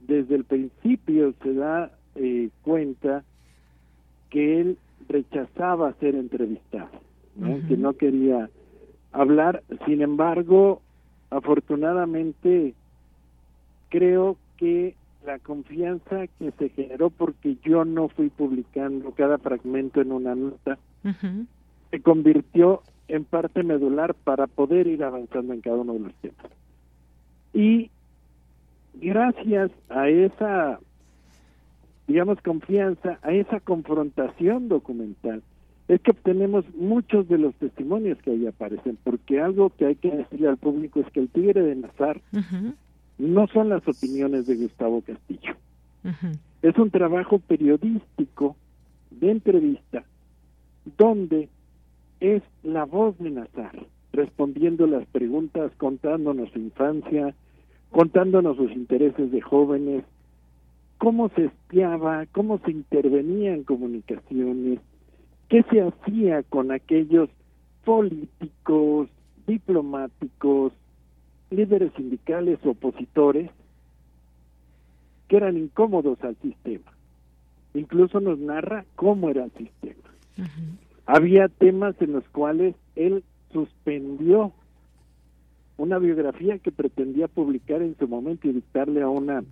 desde 0.06 0.36
el 0.36 0.44
principio 0.44 1.34
se 1.42 1.52
da 1.52 1.92
eh, 2.14 2.48
cuenta 2.62 3.22
que 4.30 4.60
él 4.60 4.78
rechazaba 5.08 5.92
ser 6.00 6.14
entrevistado, 6.14 6.88
que 7.68 7.76
no 7.76 7.92
quería 7.92 8.48
hablar. 9.12 9.62
Sin 9.84 10.00
embargo, 10.00 10.80
afortunadamente, 11.28 12.72
creo 13.90 14.38
que 14.56 14.94
la 15.26 15.38
confianza 15.38 16.26
que 16.38 16.50
se 16.52 16.70
generó 16.70 17.10
porque 17.10 17.58
yo 17.62 17.84
no 17.84 18.08
fui 18.08 18.30
publicando 18.30 19.10
cada 19.12 19.36
fragmento 19.36 20.00
en 20.00 20.12
una 20.12 20.34
nota, 20.34 20.78
se 21.90 22.00
convirtió 22.00 22.82
en 23.08 23.24
parte 23.24 23.62
medular 23.62 24.14
para 24.14 24.46
poder 24.46 24.86
ir 24.86 25.02
avanzando 25.02 25.54
en 25.54 25.60
cada 25.60 25.76
uno 25.76 25.94
de 25.94 26.00
los 26.00 26.14
temas. 26.16 26.46
Y 27.52 27.90
gracias 28.94 29.70
a 29.88 30.08
esa, 30.08 30.78
digamos, 32.06 32.40
confianza, 32.42 33.18
a 33.22 33.32
esa 33.32 33.60
confrontación 33.60 34.68
documental, 34.68 35.42
es 35.88 36.02
que 36.02 36.10
obtenemos 36.10 36.66
muchos 36.74 37.28
de 37.28 37.38
los 37.38 37.54
testimonios 37.54 38.18
que 38.18 38.32
ahí 38.32 38.46
aparecen, 38.46 38.98
porque 39.02 39.40
algo 39.40 39.70
que 39.70 39.86
hay 39.86 39.96
que 39.96 40.10
decirle 40.10 40.48
al 40.48 40.58
público 40.58 41.00
es 41.00 41.10
que 41.10 41.20
el 41.20 41.30
Tigre 41.30 41.62
de 41.62 41.76
Nazar 41.76 42.20
no 43.16 43.46
son 43.48 43.70
las 43.70 43.86
opiniones 43.88 44.46
de 44.46 44.56
Gustavo 44.56 45.00
Castillo. 45.00 45.56
Es 46.60 46.76
un 46.76 46.90
trabajo 46.90 47.38
periodístico 47.38 48.56
de 49.10 49.30
entrevista 49.30 50.04
donde 50.98 51.48
es 52.20 52.42
la 52.62 52.84
voz 52.84 53.16
de 53.18 53.30
Nazar, 53.30 53.86
respondiendo 54.12 54.86
las 54.86 55.06
preguntas, 55.06 55.72
contándonos 55.76 56.50
su 56.50 56.58
infancia, 56.58 57.34
contándonos 57.90 58.56
sus 58.56 58.72
intereses 58.72 59.30
de 59.30 59.40
jóvenes, 59.40 60.04
cómo 60.98 61.28
se 61.30 61.46
espiaba, 61.46 62.26
cómo 62.32 62.58
se 62.58 62.72
intervenía 62.72 63.54
en 63.54 63.64
comunicaciones, 63.64 64.80
qué 65.48 65.62
se 65.70 65.80
hacía 65.80 66.42
con 66.42 66.72
aquellos 66.72 67.30
políticos, 67.84 69.08
diplomáticos, 69.46 70.72
líderes 71.50 71.92
sindicales, 71.96 72.58
opositores, 72.64 73.50
que 75.28 75.36
eran 75.36 75.56
incómodos 75.56 76.22
al 76.22 76.36
sistema. 76.36 76.92
Incluso 77.74 78.20
nos 78.20 78.38
narra 78.38 78.84
cómo 78.96 79.30
era 79.30 79.44
el 79.44 79.52
sistema. 79.52 80.02
Había 81.08 81.48
temas 81.48 81.94
en 82.02 82.12
los 82.12 82.24
cuales 82.28 82.74
él 82.94 83.24
suspendió 83.50 84.52
una 85.78 85.98
biografía 85.98 86.58
que 86.58 86.70
pretendía 86.70 87.28
publicar 87.28 87.80
en 87.80 87.96
su 87.96 88.06
momento 88.06 88.46
y 88.46 88.52
dictarle 88.52 89.00
a 89.00 89.08
una 89.08 89.42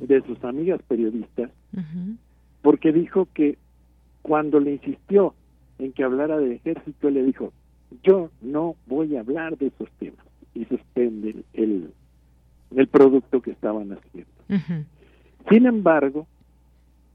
de 0.00 0.20
sus 0.22 0.42
amigas 0.42 0.80
periodistas, 0.88 1.48
porque 2.60 2.92
dijo 2.92 3.28
que 3.34 3.56
cuando 4.22 4.58
le 4.58 4.72
insistió 4.72 5.32
en 5.78 5.92
que 5.92 6.02
hablara 6.02 6.38
del 6.38 6.52
ejército, 6.52 7.08
le 7.08 7.22
dijo, 7.22 7.52
yo 8.02 8.30
no 8.42 8.74
voy 8.88 9.16
a 9.16 9.20
hablar 9.20 9.56
de 9.58 9.68
esos 9.68 9.88
temas, 10.00 10.26
y 10.54 10.64
suspende 10.64 11.36
el, 11.52 11.92
el 12.74 12.86
producto 12.88 13.40
que 13.40 13.52
estaban 13.52 13.92
haciendo. 13.92 14.84
Sin 15.48 15.66
embargo, 15.66 16.26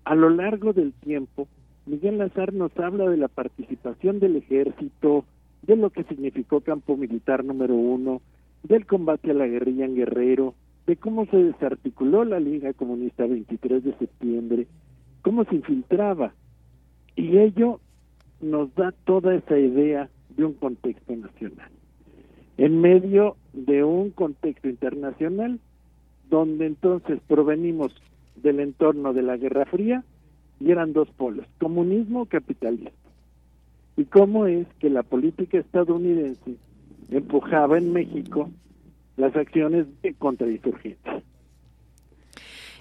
a 0.06 0.16
lo 0.16 0.30
largo 0.30 0.72
del 0.72 0.94
tiempo, 0.94 1.50
Miguel 1.86 2.18
Lazar 2.18 2.54
nos 2.54 2.78
habla 2.80 3.08
de 3.10 3.18
la 3.18 3.28
participación 3.28 4.20
del 4.20 4.38
ejército, 4.38 5.26
de 5.62 5.76
lo 5.76 5.92
que 5.92 6.04
significó 6.04 6.62
campo 6.62 6.98
militar 6.98 7.44
número 7.44 7.76
uno, 7.76 8.22
del 8.64 8.86
combate 8.88 9.32
a 9.32 9.36
la 9.36 9.46
guerrilla 9.46 9.86
en 9.86 9.96
Guerrero, 9.96 10.56
de 10.88 10.96
cómo 10.96 11.26
se 11.28 11.38
desarticuló 11.38 12.26
la 12.26 12.40
Liga 12.40 12.74
Comunista 12.74 13.26
23 13.26 13.84
de 13.84 13.94
septiembre, 13.98 14.68
cómo 15.22 15.44
se 15.46 15.56
infiltraba. 15.56 16.34
Y 17.16 17.38
ello 17.38 17.80
nos 18.42 18.74
da 18.76 18.92
toda 19.06 19.36
esa 19.36 19.58
idea 19.58 20.10
de 20.36 20.46
un 20.46 20.54
contexto 20.54 21.16
nacional. 21.16 21.70
En 22.58 22.82
medio 22.82 23.38
de 23.54 23.84
un 23.84 24.12
contexto 24.12 24.68
internacional, 24.70 25.60
donde 26.30 26.66
entonces 26.66 27.20
provenimos 27.28 27.94
del 28.36 28.60
entorno 28.60 29.14
de 29.14 29.22
la 29.22 29.38
Guerra 29.38 29.66
Fría, 29.66 30.04
y 30.60 30.72
eran 30.72 30.94
dos 30.94 31.10
polos, 31.12 31.46
comunismo 31.60 32.22
o 32.22 32.26
capitalismo. 32.26 32.92
Y 33.98 34.06
cómo 34.06 34.46
es 34.46 34.68
que 34.80 34.90
la 34.90 35.04
política 35.04 35.58
estadounidense 35.58 36.56
empujaba 37.10 37.78
en 37.78 37.94
México 37.94 38.50
las 39.18 39.36
acciones 39.36 39.86
de 40.02 40.14
contrainsurgencia. 40.14 41.24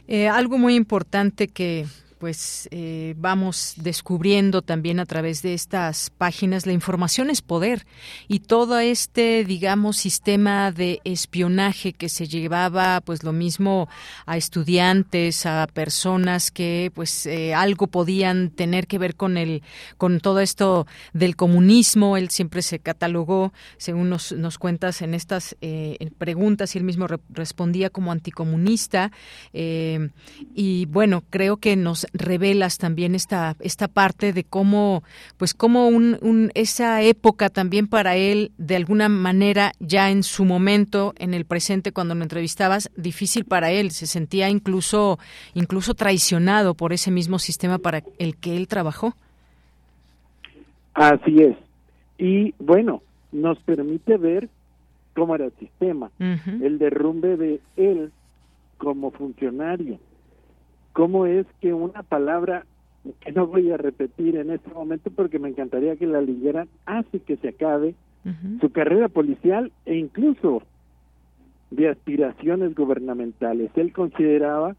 Eh, 0.07 0.29
algo 0.29 0.59
muy 0.59 0.75
importante 0.75 1.49
que 1.49 1.87
pues 2.25 2.70
eh, 2.70 3.12
vamos 3.18 3.75
descubriendo 3.77 4.62
también 4.62 4.99
a 4.99 5.05
través 5.05 5.43
de 5.43 5.53
estas 5.53 6.09
páginas 6.09 6.64
la 6.64 6.72
información 6.72 7.29
es 7.29 7.43
poder. 7.43 7.85
Y 8.29 8.39
todo 8.39 8.79
este 8.79 9.45
digamos 9.45 9.99
sistema 9.99 10.72
de 10.72 11.03
espionaje 11.05 11.93
que 11.93 12.09
se 12.09 12.27
llevaba 12.27 13.03
pues 13.03 13.25
lo 13.25 13.35
mismo 13.35 13.91
a 14.25 14.39
estudiantes 14.39 15.45
a 15.45 15.66
personas 15.70 16.51
que 16.51 16.91
pues 16.95 17.27
eh, 17.27 17.53
algo 17.53 17.89
podían 17.89 18.49
tener 18.49 18.87
que 18.87 18.97
ver 18.97 19.16
con 19.16 19.37
el 19.37 19.62
con 19.99 20.18
todo 20.18 20.41
esto 20.41 20.87
del 21.12 21.37
comunismo. 21.37 22.16
Él 22.16 22.31
siempre 22.31 22.62
se 22.62 22.79
catalogó 22.79 23.53
según 23.77 24.09
nos, 24.09 24.33
nos 24.33 24.57
cuentas 24.57 25.03
en 25.03 25.12
estas 25.12 25.57
eh, 25.61 26.11
preguntas 26.16 26.75
y 26.75 26.79
él 26.79 26.85
mismo 26.85 27.07
respondía 27.29 27.91
como 27.91 28.12
anticomunista. 28.12 29.12
Y 29.53 30.87
bueno 30.87 31.22
creo 31.29 31.59
que 31.59 31.75
nos 31.77 32.07
revelas 32.15 32.79
también 32.79 33.15
esta 33.15 33.57
esta 33.59 33.89
parte 33.89 34.33
de 34.33 34.45
cómo 34.45 35.03
pues 35.37 35.53
cómo 35.53 35.89
un, 35.89 36.51
esa 36.55 37.03
época 37.03 37.51
también 37.51 37.89
para 37.89 38.17
él 38.17 38.53
de 38.57 38.77
alguna 38.77 39.09
manera 39.09 39.73
ya 39.81 40.11
en 40.11 40.23
su 40.23 40.45
momento 40.45 41.12
en 41.19 41.35
el 41.35 41.45
presente 41.45 41.93
cuando 41.93 42.15
lo 42.15 42.23
entrevistabas 42.23 42.91
difícil 42.97 43.45
para 43.45 43.73
él. 43.73 43.91
Se 43.91 44.07
sentía 44.07 44.49
incluso 44.49 45.19
incluso 45.55 45.95
traicionado 45.95 46.75
por 46.75 46.93
ese 46.93 47.11
mismo 47.11 47.39
sistema 47.39 47.79
para 47.79 48.03
el 48.19 48.37
que 48.37 48.57
él 48.57 48.69
trabajó. 48.69 49.15
Así 50.95 51.43
es. 51.43 51.57
Y 52.17 52.55
bueno 52.61 53.03
nos 53.33 53.59
permite 53.59 54.17
ver 54.17 54.49
cómo 55.15 55.35
era 55.35 55.47
el 55.47 55.53
sistema. 55.59 56.11
El 56.19 56.79
derrumbe 56.79 57.37
de 57.37 57.61
él 57.77 58.12
como 58.79 59.11
funcionario 59.11 59.99
cómo 60.95 61.27
es 61.27 61.45
que 61.61 61.75
una 61.75 62.03
palabra 62.03 62.65
que 63.21 63.33
no 63.33 63.47
voy 63.47 63.71
a 63.71 63.77
repetir 63.77 64.37
en 64.37 64.51
este 64.51 64.73
momento 64.73 65.11
porque 65.11 65.39
me 65.39 65.51
encantaría 65.51 65.97
que 65.97 66.07
la 66.07 66.23
leyeran 66.23 66.69
hace 66.87 67.21
que 67.21 67.37
se 67.37 67.49
acabe 67.49 67.95
su 68.59 68.71
carrera 68.71 69.09
policial 69.09 69.71
e 69.85 69.97
incluso 69.97 70.63
de 71.71 71.91
aspiraciones 71.91 72.75
gubernamentales. 72.75 73.71
Él 73.75 73.93
consideraba 73.93 74.77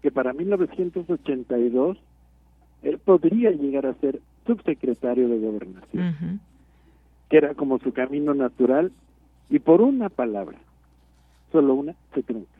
que 0.00 0.10
para 0.10 0.32
1982 0.32 1.98
él 2.82 2.98
podría 2.98 3.50
llegar 3.50 3.84
a 3.84 3.94
ser 3.94 4.20
subsecretario 4.46 5.28
de 5.28 5.38
gobernación, 5.40 6.40
que 7.28 7.36
era 7.36 7.54
como 7.54 7.78
su 7.80 7.92
camino 7.92 8.32
natural, 8.32 8.92
y 9.50 9.58
por 9.58 9.82
una 9.82 10.08
palabra, 10.08 10.56
solo 11.52 11.74
una, 11.74 11.94
se 12.14 12.22
trunca. 12.22 12.54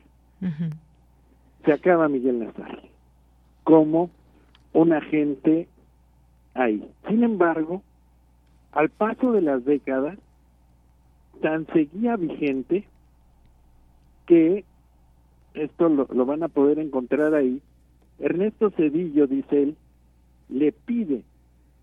Se 1.65 1.73
acaba 1.73 2.07
Miguel 2.09 2.39
Nazar 2.39 2.79
como 3.67 4.09
un 4.71 4.93
agente 4.93 5.67
ahí. 6.53 6.89
Sin 7.09 7.21
embargo, 7.25 7.83
al 8.71 8.87
paso 8.87 9.33
de 9.33 9.41
las 9.41 9.65
décadas, 9.65 10.17
tan 11.41 11.67
seguía 11.73 12.15
vigente 12.15 12.85
que 14.25 14.63
esto 15.53 15.89
lo, 15.89 16.07
lo, 16.13 16.25
van 16.25 16.43
a 16.43 16.47
poder 16.47 16.79
encontrar 16.79 17.33
ahí. 17.33 17.61
Ernesto 18.19 18.69
Cedillo, 18.69 19.27
dice 19.27 19.63
él, 19.63 19.75
le 20.47 20.71
pide 20.71 21.23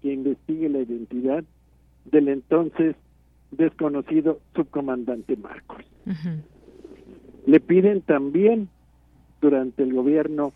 que 0.00 0.14
investigue 0.14 0.70
la 0.70 0.78
identidad 0.78 1.44
del 2.06 2.28
entonces 2.28 2.96
desconocido 3.50 4.40
subcomandante 4.54 5.36
Marcos. 5.36 5.84
Le 7.44 7.60
piden 7.60 8.00
también 8.00 8.70
durante 9.42 9.82
el 9.82 9.92
gobierno 9.92 10.54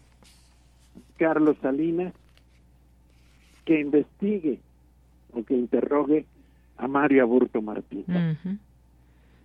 Carlos 1.19 1.57
Salinas 1.61 2.15
que 3.65 3.81
investigue 3.81 4.61
o 5.35 5.45
que 5.45 5.55
interrogue 5.55 6.25
a 6.79 6.89
Mario 6.89 7.23
Aburto 7.23 7.61
Martínez. 7.61 8.39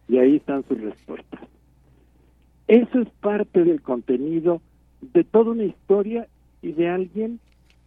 Y 0.07 0.17
ahí 0.17 0.37
están 0.37 0.63
sus 0.67 0.79
respuestas. 0.79 1.41
Eso 2.67 3.01
es 3.01 3.09
parte 3.19 3.65
del 3.65 3.81
contenido 3.81 4.61
de 5.01 5.25
toda 5.25 5.51
una 5.51 5.65
historia 5.65 6.27
y 6.61 6.71
de 6.71 6.87
alguien 6.87 7.39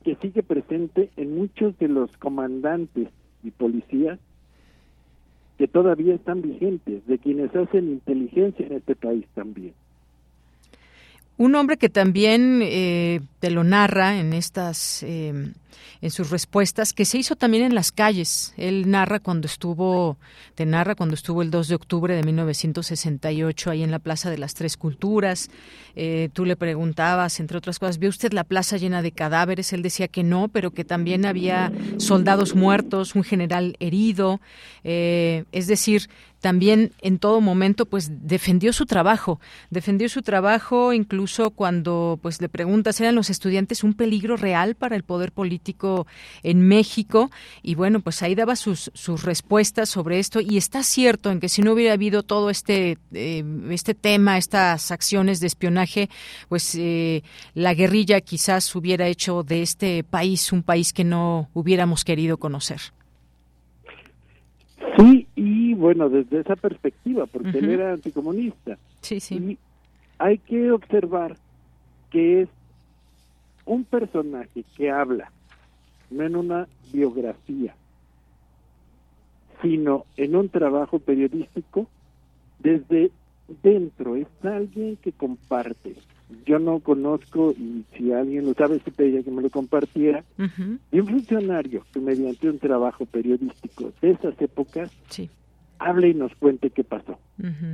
que 0.04 0.16
sigue 0.16 0.42
presente 0.42 1.10
en 1.16 1.34
muchos 1.34 1.78
de 1.78 1.88
los 1.88 2.14
comandantes 2.18 3.08
y 3.42 3.50
policías 3.50 4.18
que 5.56 5.66
todavía 5.66 6.14
están 6.14 6.42
vigentes, 6.42 7.06
de 7.06 7.18
quienes 7.18 7.54
hacen 7.56 7.88
inteligencia 7.88 8.66
en 8.66 8.74
este 8.74 8.94
país 8.94 9.24
también. 9.34 9.72
Un 11.38 11.54
hombre 11.54 11.76
que 11.76 11.88
también 11.88 12.60
eh, 12.62 13.20
te 13.40 13.50
lo 13.50 13.62
narra 13.62 14.18
en 14.18 14.32
estas, 14.32 15.02
eh, 15.02 15.52
en 16.00 16.10
sus 16.10 16.30
respuestas, 16.30 16.92
que 16.92 17.04
se 17.04 17.18
hizo 17.18 17.36
también 17.36 17.64
en 17.64 17.74
las 17.74 17.92
calles. 17.92 18.54
Él 18.56 18.90
narra 18.90 19.20
cuando 19.20 19.46
estuvo, 19.46 20.16
te 20.54 20.66
narra 20.66 20.94
cuando 20.94 21.14
estuvo 21.14 21.42
el 21.42 21.50
2 21.50 21.68
de 21.68 21.74
octubre 21.74 22.14
de 22.14 22.22
1968 22.22 23.70
ahí 23.70 23.82
en 23.82 23.90
la 23.90 23.98
Plaza 23.98 24.30
de 24.30 24.38
las 24.38 24.54
Tres 24.54 24.76
Culturas. 24.76 25.50
Eh, 25.94 26.28
tú 26.32 26.44
le 26.44 26.56
preguntabas, 26.56 27.40
entre 27.40 27.58
otras 27.58 27.78
cosas, 27.78 27.98
¿vio 27.98 28.10
usted 28.10 28.32
la 28.32 28.44
plaza 28.44 28.76
llena 28.76 29.02
de 29.02 29.12
cadáveres? 29.12 29.72
Él 29.72 29.82
decía 29.82 30.08
que 30.08 30.22
no, 30.22 30.48
pero 30.48 30.72
que 30.72 30.84
también 30.84 31.24
había 31.24 31.72
soldados 31.98 32.54
muertos, 32.54 33.14
un 33.14 33.24
general 33.24 33.76
herido. 33.80 34.40
es 34.84 35.66
decir, 35.66 36.08
también 36.40 36.92
en 37.00 37.18
todo 37.18 37.40
momento 37.40 37.86
pues 37.86 38.08
defendió 38.28 38.72
su 38.72 38.86
trabajo, 38.86 39.40
defendió 39.70 40.08
su 40.08 40.22
trabajo 40.22 40.92
incluso 40.92 41.50
cuando 41.50 42.20
pues 42.22 42.40
le 42.40 42.48
preguntas 42.48 43.00
eran 43.00 43.14
los 43.14 43.30
estudiantes 43.30 43.82
un 43.82 43.94
peligro 43.94 44.36
real 44.36 44.74
para 44.74 44.96
el 44.96 45.02
poder 45.02 45.32
político 45.32 45.65
en 46.42 46.68
México 46.68 47.30
y 47.62 47.74
bueno 47.74 48.00
pues 48.00 48.22
ahí 48.22 48.34
daba 48.34 48.56
sus, 48.56 48.90
sus 48.94 49.24
respuestas 49.24 49.88
sobre 49.88 50.18
esto 50.18 50.40
y 50.40 50.56
está 50.56 50.82
cierto 50.82 51.30
en 51.30 51.40
que 51.40 51.48
si 51.48 51.62
no 51.62 51.72
hubiera 51.72 51.94
habido 51.94 52.22
todo 52.22 52.50
este 52.50 52.98
eh, 53.12 53.44
este 53.70 53.94
tema 53.94 54.38
estas 54.38 54.90
acciones 54.90 55.40
de 55.40 55.46
espionaje 55.46 56.08
pues 56.48 56.74
eh, 56.76 57.22
la 57.54 57.74
guerrilla 57.74 58.20
quizás 58.20 58.74
hubiera 58.76 59.08
hecho 59.08 59.42
de 59.42 59.62
este 59.62 60.04
país 60.04 60.52
un 60.52 60.62
país 60.62 60.92
que 60.92 61.04
no 61.04 61.48
hubiéramos 61.54 62.04
querido 62.04 62.36
conocer. 62.38 62.80
Sí, 64.98 65.26
y 65.34 65.74
bueno, 65.74 66.08
desde 66.08 66.40
esa 66.40 66.56
perspectiva, 66.56 67.26
porque 67.26 67.58
él 67.58 67.70
era 67.70 67.92
anticomunista. 67.92 68.78
Sí, 69.00 69.20
sí. 69.20 69.34
Y 69.36 69.58
hay 70.18 70.38
que 70.38 70.70
observar 70.70 71.36
que 72.10 72.42
es 72.42 72.48
un 73.66 73.84
personaje 73.84 74.64
que 74.76 74.90
habla, 74.90 75.30
no 76.10 76.24
en 76.24 76.36
una 76.36 76.68
biografía, 76.92 77.74
sino 79.62 80.04
en 80.16 80.36
un 80.36 80.48
trabajo 80.48 80.98
periodístico 80.98 81.86
desde 82.58 83.10
dentro. 83.62 84.16
Es 84.16 84.26
alguien 84.42 84.96
que 84.96 85.12
comparte, 85.12 85.96
yo 86.44 86.58
no 86.58 86.80
conozco 86.80 87.52
y 87.52 87.84
si 87.96 88.12
alguien 88.12 88.46
lo 88.46 88.54
sabe 88.54 88.80
se 88.80 88.90
pediría 88.90 89.22
que 89.22 89.30
me 89.30 89.42
lo 89.42 89.50
compartiera. 89.50 90.24
Y 90.90 91.00
un 91.00 91.06
funcionario 91.06 91.84
que 91.92 92.00
mediante 92.00 92.48
un 92.48 92.58
trabajo 92.58 93.06
periodístico 93.06 93.92
de 94.00 94.10
esas 94.12 94.40
épocas 94.40 94.90
hable 95.78 96.08
y 96.08 96.14
nos 96.14 96.34
cuente 96.36 96.70
qué 96.70 96.84
pasó. 96.84 97.18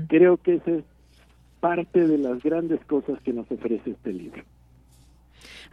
Creo 0.09 0.37
que 0.37 0.55
esa 0.57 0.71
es 0.73 0.85
parte 1.61 2.07
de 2.07 2.19
las 2.19 2.43
grandes 2.43 2.85
cosas 2.87 3.21
que 3.23 3.33
nos 3.33 3.51
ofrece 3.51 3.91
este 3.91 4.13
libro 4.13 4.43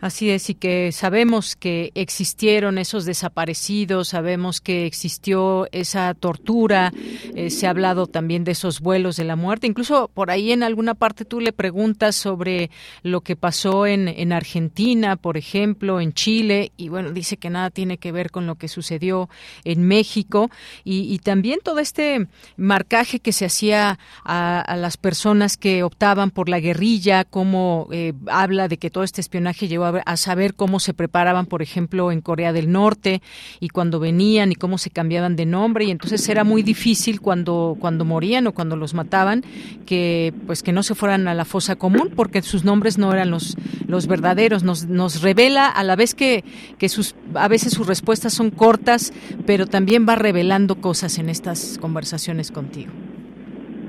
Así 0.02 0.30
es, 0.30 0.50
y 0.50 0.56
que 0.56 0.94
sabemos 0.94 1.58
que 1.58 1.92
existieron 1.94 2.78
esos 2.78 3.04
desaparecidos, 3.04 4.08
sabemos 4.08 4.62
que 4.62 4.86
existió 4.86 5.68
esa 5.74 6.14
tortura, 6.14 6.94
eh, 7.36 7.50
se 7.50 7.68
ha 7.68 7.72
hablado 7.72 8.08
también 8.08 8.46
de 8.46 8.54
esos 8.54 8.80
vuelos 8.80 9.18
de 9.18 9.26
la 9.26 9.36
muerte, 9.36 9.68
incluso 9.68 10.10
por 10.14 10.32
ahí 10.32 10.54
en 10.54 10.64
alguna 10.64 10.94
parte 10.94 11.26
tú 11.26 11.42
le 11.42 11.52
preguntas 11.52 12.16
sobre 12.16 12.70
lo 13.04 13.22
que 13.22 13.36
pasó 13.36 13.86
en, 13.86 14.08
en 14.08 14.32
Argentina, 14.32 15.18
por 15.18 15.36
ejemplo, 15.36 16.00
en 16.00 16.14
Chile, 16.14 16.72
y 16.78 16.88
bueno, 16.88 17.12
dice 17.12 17.36
que 17.36 17.50
nada 17.50 17.70
tiene 17.70 17.98
que 17.98 18.14
ver 18.14 18.32
con 18.32 18.48
lo 18.48 18.56
que 18.56 18.70
sucedió 18.70 19.28
en 19.66 19.84
México, 19.84 20.50
y, 20.86 21.20
también 21.20 21.60
todo 21.62 21.80
este 21.80 22.28
marcaje 22.56 23.20
que 23.20 23.34
se 23.34 23.46
hacía 23.46 24.00
a, 24.24 24.76
las 24.78 24.96
personas 24.96 25.58
que 25.58 25.84
optaban 25.84 26.32
por 26.32 26.48
la 26.48 26.62
guerrilla, 26.62 27.26
como 27.26 27.90
eh, 27.92 28.14
habla 28.28 28.70
de 28.70 28.78
que 28.78 28.90
todo 28.90 29.04
este 29.04 29.20
espionaje 29.20 29.68
llevó 29.68 29.89
a, 30.06 30.18
saber 30.18 30.54
cómo 30.54 30.80
se 30.80 30.94
preparaban, 30.94 31.46
por 31.46 31.62
ejemplo, 31.62 32.12
en 32.12 32.22
Corea 32.22 32.54
del 32.54 32.72
Norte 32.72 33.22
y 33.60 33.70
cuando 33.70 34.00
venían 34.00 34.52
y 34.52 34.56
cómo 34.56 34.78
se 34.78 34.90
cambiaban 34.90 35.36
de 35.36 35.46
nombre 35.46 35.86
y 35.86 35.92
entonces 35.92 36.28
era 36.30 36.44
muy 36.44 36.64
difícil 36.64 37.22
cuando 37.22 37.78
cuando 37.80 38.06
morían 38.06 38.48
o 38.48 38.54
cuando 38.54 38.76
los 38.76 38.94
mataban 38.94 39.44
que 39.86 40.34
pues 40.46 40.64
que 40.64 40.72
no 40.72 40.84
se 40.84 40.96
fueran 40.96 41.28
a 41.28 41.34
la 41.34 41.46
fosa 41.46 41.76
común 41.76 42.12
porque 42.16 42.42
sus 42.42 42.64
nombres 42.64 42.98
no 42.98 43.12
eran 43.12 43.32
los 43.32 43.58
los 43.88 44.08
verdaderos. 44.08 44.64
Nos 44.64 44.88
nos 44.88 45.22
revela 45.22 45.68
a 45.68 45.84
la 45.84 45.96
vez 45.96 46.16
que 46.16 46.44
que 46.78 46.90
sus 46.90 47.16
a 47.36 47.48
veces 47.48 47.74
sus 47.74 47.88
respuestas 47.88 48.34
son 48.34 48.52
cortas, 48.52 49.14
pero 49.46 49.68
también 49.68 50.06
va 50.08 50.16
revelando 50.16 50.82
cosas 50.82 51.18
en 51.18 51.30
estas 51.30 51.78
conversaciones 51.80 52.52
contigo. 52.52 52.92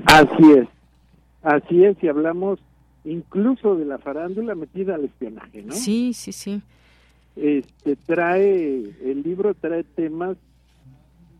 Así 0.05 0.51
es. 0.57 0.67
Así 1.43 1.83
es, 1.83 1.97
y 2.03 2.07
hablamos 2.07 2.59
incluso 3.05 3.75
de 3.75 3.85
la 3.85 3.97
farándula 3.97 4.55
metida 4.55 4.95
al 4.95 5.05
espionaje, 5.05 5.63
¿no? 5.63 5.73
Sí, 5.73 6.13
sí, 6.13 6.31
sí. 6.31 6.61
Este 7.35 7.95
trae 7.95 8.83
el 9.03 9.23
libro 9.23 9.53
trae 9.53 9.83
temas 9.83 10.37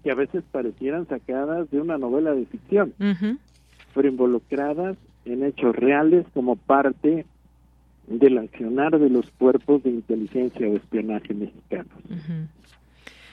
que 0.03 0.11
a 0.11 0.15
veces 0.15 0.43
parecieran 0.51 1.07
sacadas 1.07 1.69
de 1.69 1.79
una 1.79 1.97
novela 1.97 2.33
de 2.33 2.45
ficción, 2.45 2.93
pero 3.93 4.07
involucradas 4.07 4.97
en 5.25 5.43
hechos 5.43 5.75
reales 5.75 6.25
como 6.33 6.55
parte 6.55 7.25
del 8.07 8.37
accionar 8.39 8.97
de 8.97 9.09
los 9.09 9.29
cuerpos 9.37 9.83
de 9.83 9.91
inteligencia 9.91 10.67
o 10.67 10.75
espionaje 10.75 11.33
mexicanos. 11.33 11.93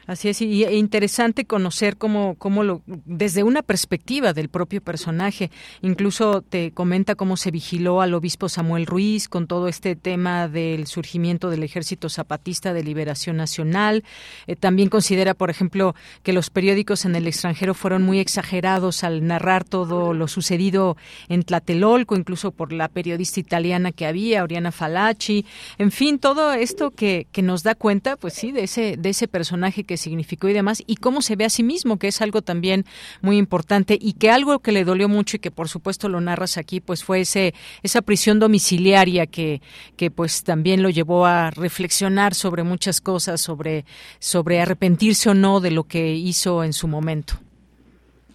Así 0.08 0.30
es, 0.30 0.40
y 0.40 0.64
interesante 0.64 1.44
conocer 1.44 1.98
cómo, 1.98 2.34
cómo 2.38 2.64
lo, 2.64 2.80
desde 2.86 3.42
una 3.42 3.60
perspectiva 3.60 4.32
del 4.32 4.48
propio 4.48 4.80
personaje, 4.80 5.50
incluso 5.82 6.40
te 6.40 6.70
comenta 6.70 7.14
cómo 7.14 7.36
se 7.36 7.50
vigiló 7.50 8.00
al 8.00 8.14
obispo 8.14 8.48
Samuel 8.48 8.86
Ruiz 8.86 9.28
con 9.28 9.46
todo 9.46 9.68
este 9.68 9.96
tema 9.96 10.48
del 10.48 10.86
surgimiento 10.86 11.50
del 11.50 11.62
Ejército 11.62 12.08
Zapatista 12.08 12.72
de 12.72 12.84
Liberación 12.84 13.36
Nacional. 13.36 14.02
Eh, 14.46 14.56
también 14.56 14.88
considera, 14.88 15.34
por 15.34 15.50
ejemplo, 15.50 15.94
que 16.22 16.32
los 16.32 16.48
periódicos 16.48 17.04
en 17.04 17.14
el 17.14 17.26
extranjero 17.26 17.74
fueron 17.74 18.02
muy 18.02 18.18
exagerados 18.18 19.04
al 19.04 19.26
narrar 19.26 19.64
todo 19.64 20.14
lo 20.14 20.26
sucedido 20.26 20.96
en 21.28 21.42
Tlatelolco, 21.42 22.16
incluso 22.16 22.50
por 22.50 22.72
la 22.72 22.88
periodista 22.88 23.40
italiana 23.40 23.92
que 23.92 24.06
había, 24.06 24.42
Oriana 24.42 24.72
Falaci. 24.72 25.44
En 25.76 25.90
fin, 25.90 26.18
todo 26.18 26.54
esto 26.54 26.92
que, 26.92 27.26
que 27.30 27.42
nos 27.42 27.62
da 27.62 27.74
cuenta, 27.74 28.16
pues 28.16 28.32
sí, 28.32 28.52
de 28.52 28.64
ese, 28.64 28.96
de 28.96 29.10
ese 29.10 29.28
personaje 29.28 29.84
que 29.84 29.97
significó 29.98 30.48
y 30.48 30.54
demás, 30.54 30.82
y 30.86 30.96
cómo 30.96 31.20
se 31.20 31.36
ve 31.36 31.44
a 31.44 31.50
sí 31.50 31.62
mismo, 31.62 31.98
que 31.98 32.08
es 32.08 32.22
algo 32.22 32.40
también 32.40 32.86
muy 33.20 33.36
importante 33.36 33.98
y 34.00 34.14
que 34.14 34.30
algo 34.30 34.60
que 34.60 34.72
le 34.72 34.84
dolió 34.84 35.08
mucho 35.08 35.36
y 35.36 35.40
que 35.40 35.50
por 35.50 35.68
supuesto 35.68 36.08
lo 36.08 36.20
narras 36.20 36.56
aquí, 36.56 36.80
pues 36.80 37.04
fue 37.04 37.20
ese, 37.20 37.52
esa 37.82 38.00
prisión 38.00 38.38
domiciliaria 38.38 39.26
que, 39.26 39.60
que 39.96 40.10
pues 40.10 40.44
también 40.44 40.82
lo 40.82 40.88
llevó 40.88 41.26
a 41.26 41.50
reflexionar 41.50 42.34
sobre 42.34 42.62
muchas 42.62 43.00
cosas, 43.00 43.40
sobre, 43.40 43.84
sobre 44.18 44.60
arrepentirse 44.60 45.30
o 45.30 45.34
no 45.34 45.60
de 45.60 45.70
lo 45.70 45.84
que 45.84 46.14
hizo 46.14 46.64
en 46.64 46.72
su 46.72 46.88
momento. 46.88 47.34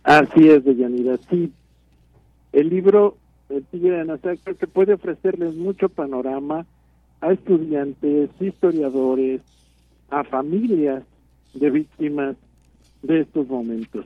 Así 0.04 0.48
es, 0.50 0.64
Deyanira, 0.64 1.18
sí. 1.30 1.52
El 2.52 2.70
libro 2.70 3.18
El 3.50 3.64
Tigre 3.66 3.98
de 3.98 4.06
Nazar 4.06 4.38
que 4.38 4.68
puede 4.68 4.94
ofrecerles 4.94 5.56
mucho 5.56 5.90
panorama 5.90 6.66
a 7.22 7.32
estudiantes, 7.32 8.30
historiadores, 8.40 9.42
a 10.10 10.24
familias 10.24 11.04
de 11.54 11.70
víctimas 11.70 12.36
de 13.02 13.22
estos 13.22 13.48
momentos. 13.48 14.06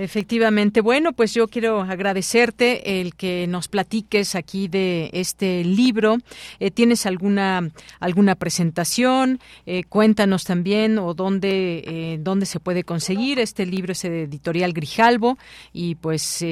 Efectivamente. 0.00 0.80
Bueno, 0.80 1.12
pues 1.12 1.34
yo 1.34 1.46
quiero 1.46 1.82
agradecerte 1.82 3.00
el 3.02 3.14
que 3.14 3.46
nos 3.46 3.68
platiques 3.68 4.34
aquí 4.34 4.66
de 4.66 5.10
este 5.12 5.62
libro. 5.62 6.16
Eh, 6.58 6.70
¿Tienes 6.70 7.04
alguna 7.04 7.68
alguna 7.98 8.34
presentación? 8.34 9.40
Eh, 9.66 9.84
cuéntanos 9.84 10.44
también 10.44 10.98
o 10.98 11.12
dónde 11.12 11.82
eh, 11.86 12.18
dónde 12.18 12.46
se 12.46 12.60
puede 12.60 12.82
conseguir 12.82 13.38
este 13.40 13.66
libro, 13.66 13.92
es 13.92 14.00
de 14.00 14.22
editorial 14.22 14.72
Grijalvo 14.72 15.36
y 15.74 15.96
pues 15.96 16.42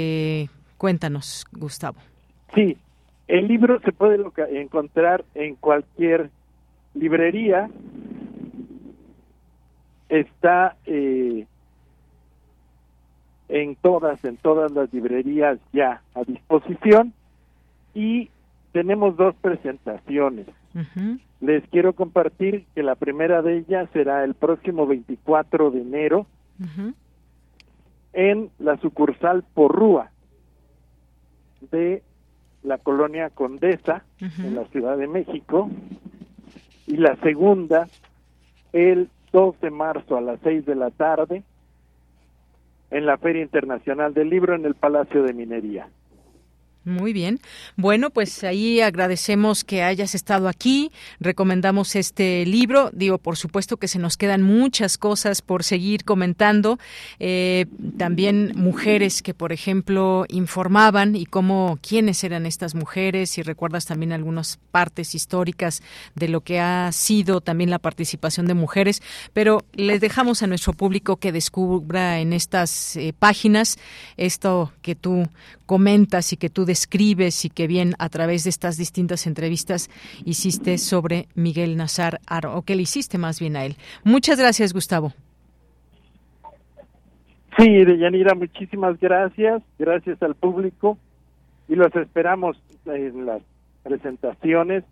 cuéntanos, 0.77 1.47
Gustavo. 1.51 1.97
Sí, 2.55 2.77
el 3.29 3.49
libro 3.49 3.81
se 3.81 3.93
puede 3.93 4.23
encontrar 4.61 5.25
en 5.35 5.55
cualquier 5.55 6.29
librería. 6.95 7.71
Está 10.09 10.77
eh, 10.87 11.47
en 13.49 13.77
todas, 13.77 14.25
en 14.25 14.37
todas 14.37 14.71
las 14.73 14.93
librerías 14.93 15.59
ya 15.73 16.03
a 16.15 16.25
disposición. 16.25 17.13
Y 17.95 18.31
tenemos 18.73 19.17
dos 19.17 19.35
presentaciones. 19.37 20.47
Les 21.41 21.67
quiero 21.69 21.95
compartir 21.95 22.67
que 22.75 22.83
la 22.83 22.95
primera 22.95 23.43
de 23.43 23.59
ellas 23.59 23.89
será 23.93 24.23
el 24.23 24.35
próximo 24.35 24.87
24 24.87 25.71
de 25.71 25.81
enero 25.81 26.27
en 28.13 28.51
la 28.59 28.77
sucursal 28.79 29.45
Porrúa 29.55 30.11
de 31.71 32.03
la 32.63 32.79
colonia 32.79 33.31
Condesa 33.31 34.05
en 34.21 34.55
la 34.55 34.65
Ciudad 34.67 34.97
de 34.97 35.09
México. 35.09 35.71
Y 36.87 36.97
la 36.97 37.17
segunda 37.17 37.89
el 38.73 39.09
2 39.33 39.61
de 39.61 39.71
marzo 39.71 40.17
a 40.17 40.21
las 40.21 40.41
6 40.43 40.67
de 40.67 40.75
la 40.75 40.91
tarde 40.91 41.43
en 42.91 43.07
la 43.07 43.19
Feria 43.19 43.43
Internacional 43.43 44.15
del 44.15 44.31
Libro 44.31 44.55
en 44.55 44.65
el 44.65 44.75
Palacio 44.75 45.23
de 45.23 45.35
Minería. 45.35 45.89
Muy 46.85 47.13
bien. 47.13 47.41
Bueno, 47.77 48.11
pues 48.11 48.45
ahí 48.45 48.81
agradecemos 48.81 49.63
que 49.63 49.83
hayas 49.83 50.15
estado 50.15 50.49
aquí. 50.49 50.91
Recomendamos 51.21 51.97
este 51.97 52.47
libro. 52.47 52.91
Digo, 52.93 53.19
por 53.19 53.37
supuesto 53.37 53.77
que 53.77 53.89
se 53.89 53.99
nos 53.99 54.17
quedan 54.17 54.43
muchas 54.43 54.97
cosas 54.97 55.43
por 55.43 55.65
seguir 55.65 56.05
comentando. 56.05 56.79
Eh, 57.19 57.67
también 57.99 58.53
mujeres 58.57 59.23
que, 59.23 59.35
por 59.35 59.53
ejemplo, 59.53 60.25
informaban 60.29 61.15
y 61.15 61.27
cómo, 61.27 61.79
quiénes 61.87 62.25
eran 62.25 62.47
estas 62.47 62.75
mujeres. 62.75 63.37
Y 63.37 63.43
recuerdas 63.43 63.85
también 63.85 64.13
algunas 64.13 64.59
partes 64.71 65.15
históricas 65.15 65.83
de 66.15 66.29
lo 66.29 66.41
que 66.41 66.61
ha 66.61 66.91
sido 66.93 67.43
también 67.43 67.71
la 67.71 67.79
participación 67.79 68.47
de 68.47 68.55
mujeres. 68.55 69.03
Pero 69.35 69.65
les 69.75 70.01
dejamos 70.01 70.43
a 70.43 70.47
nuestro 70.47 70.73
público 70.73 71.17
que 71.17 71.33
descubra 71.33 72.21
en 72.21 72.33
estas 72.33 72.97
eh, 72.97 73.13
páginas 73.19 73.79
esto 74.17 74.73
que 74.81 74.95
tú 74.95 75.29
comentas 75.67 76.33
y 76.33 76.37
que 76.37 76.49
tú 76.49 76.65
escribes 76.73 77.45
y 77.45 77.51
que 77.51 77.67
bien 77.67 77.95
a 77.99 78.09
través 78.09 78.45
de 78.45 78.51
estas 78.51 78.77
distintas 78.77 79.27
entrevistas 79.27 79.91
hiciste 80.25 80.79
sobre 80.79 81.29
Miguel 81.35 81.77
Nazar 81.77 82.21
Aro, 82.27 82.57
o 82.57 82.63
que 82.63 82.77
le 82.77 82.83
hiciste 82.83 83.19
más 83.19 83.41
bien 83.41 83.57
a 83.57 83.65
él. 83.65 83.77
Muchas 84.05 84.39
gracias, 84.39 84.73
Gustavo. 84.73 85.13
Sí, 87.57 87.85
Deyanira, 87.85 88.35
muchísimas 88.35 89.01
gracias. 89.01 89.63
Gracias 89.79 90.23
al 90.23 90.37
público 90.37 90.97
y 91.69 91.75
los 91.75 91.95
esperamos 91.97 92.57
en 92.87 93.27
las 93.27 93.43
presentaciones. 93.83 94.85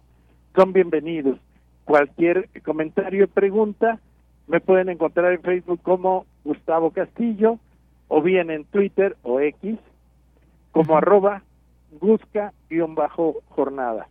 Son 0.54 0.72
bienvenidos. 0.72 1.38
Cualquier 1.84 2.48
comentario 2.64 3.26
o 3.26 3.28
pregunta 3.28 4.00
me 4.48 4.60
pueden 4.60 4.88
encontrar 4.88 5.32
en 5.32 5.42
Facebook 5.42 5.80
como 5.82 6.26
Gustavo 6.44 6.90
Castillo 6.90 7.58
o 8.08 8.22
bien 8.22 8.50
en 8.50 8.64
Twitter 8.64 9.16
o 9.22 9.40
X 9.40 9.78
como 10.72 10.96
arroba 10.96 11.42
busca-jornada. 11.90 14.08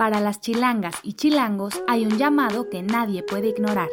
Para 0.00 0.18
las 0.18 0.40
chilangas 0.40 0.94
y 1.02 1.12
chilangos 1.12 1.74
hay 1.86 2.06
un 2.06 2.16
llamado 2.16 2.70
que 2.70 2.80
nadie 2.82 3.22
puede 3.22 3.48
ignorar. 3.48 3.90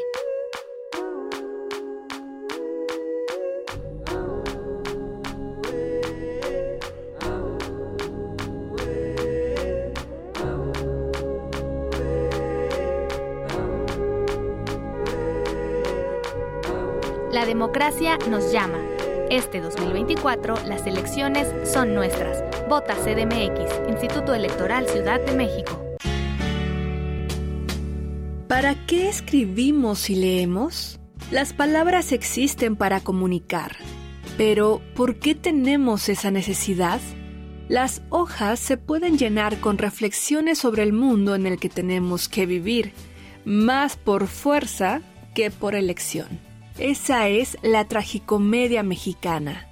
La 17.33 17.45
democracia 17.45 18.17
nos 18.29 18.53
llama. 18.53 18.79
Este 19.29 19.59
2024 19.59 20.55
las 20.67 20.87
elecciones 20.87 21.53
son 21.69 21.93
nuestras. 21.93 22.45
Vota 22.69 22.95
CDMX, 22.95 23.89
Instituto 23.89 24.33
Electoral 24.33 24.87
Ciudad 24.87 25.19
de 25.19 25.33
México. 25.33 25.86
¿Para 28.47 28.85
qué 28.85 29.09
escribimos 29.09 30.09
y 30.09 30.15
leemos? 30.15 31.01
Las 31.31 31.51
palabras 31.51 32.13
existen 32.13 32.77
para 32.77 33.01
comunicar. 33.01 33.75
Pero, 34.37 34.81
¿por 34.95 35.19
qué 35.19 35.35
tenemos 35.35 36.07
esa 36.07 36.31
necesidad? 36.31 37.01
Las 37.67 38.01
hojas 38.09 38.61
se 38.61 38.77
pueden 38.77 39.17
llenar 39.17 39.59
con 39.59 39.77
reflexiones 39.77 40.59
sobre 40.59 40.83
el 40.83 40.93
mundo 40.93 41.35
en 41.35 41.45
el 41.45 41.59
que 41.59 41.67
tenemos 41.67 42.29
que 42.29 42.45
vivir, 42.45 42.93
más 43.43 43.97
por 43.97 44.27
fuerza 44.27 45.01
que 45.35 45.51
por 45.51 45.75
elección. 45.75 46.39
Esa 46.79 47.27
es 47.27 47.57
la 47.63 47.85
tragicomedia 47.89 48.81
mexicana. 48.81 49.66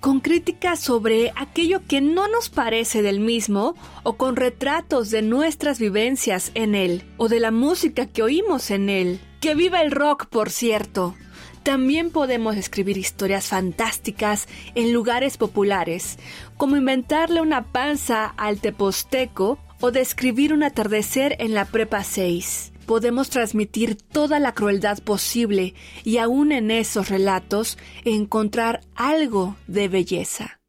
Con 0.00 0.20
críticas 0.20 0.78
sobre 0.78 1.32
aquello 1.36 1.82
que 1.86 2.00
no 2.00 2.28
nos 2.28 2.48
parece 2.48 3.02
del 3.02 3.18
mismo 3.18 3.74
o 4.02 4.16
con 4.16 4.36
retratos 4.36 5.10
de 5.10 5.22
nuestras 5.22 5.78
vivencias 5.78 6.52
en 6.54 6.74
él 6.74 7.02
o 7.16 7.28
de 7.28 7.40
la 7.40 7.50
música 7.50 8.06
que 8.06 8.22
oímos 8.22 8.70
en 8.70 8.88
él. 8.88 9.20
Que 9.40 9.54
viva 9.54 9.82
el 9.82 9.90
rock, 9.90 10.26
por 10.26 10.50
cierto. 10.50 11.14
También 11.62 12.10
podemos 12.10 12.56
escribir 12.56 12.96
historias 12.96 13.48
fantásticas 13.48 14.46
en 14.76 14.92
lugares 14.92 15.36
populares, 15.36 16.18
como 16.56 16.76
inventarle 16.76 17.40
una 17.40 17.72
panza 17.72 18.26
al 18.36 18.60
teposteco 18.60 19.58
o 19.80 19.90
describir 19.90 20.52
un 20.52 20.62
atardecer 20.62 21.34
en 21.40 21.54
la 21.54 21.64
Prepa 21.64 22.04
6 22.04 22.72
podemos 22.86 23.28
transmitir 23.28 23.96
toda 23.96 24.38
la 24.38 24.52
crueldad 24.52 24.98
posible 25.00 25.74
y 26.04 26.18
aún 26.18 26.52
en 26.52 26.70
esos 26.70 27.08
relatos 27.08 27.76
encontrar 28.04 28.80
algo 28.94 29.56
de 29.66 29.88
belleza, 29.88 30.60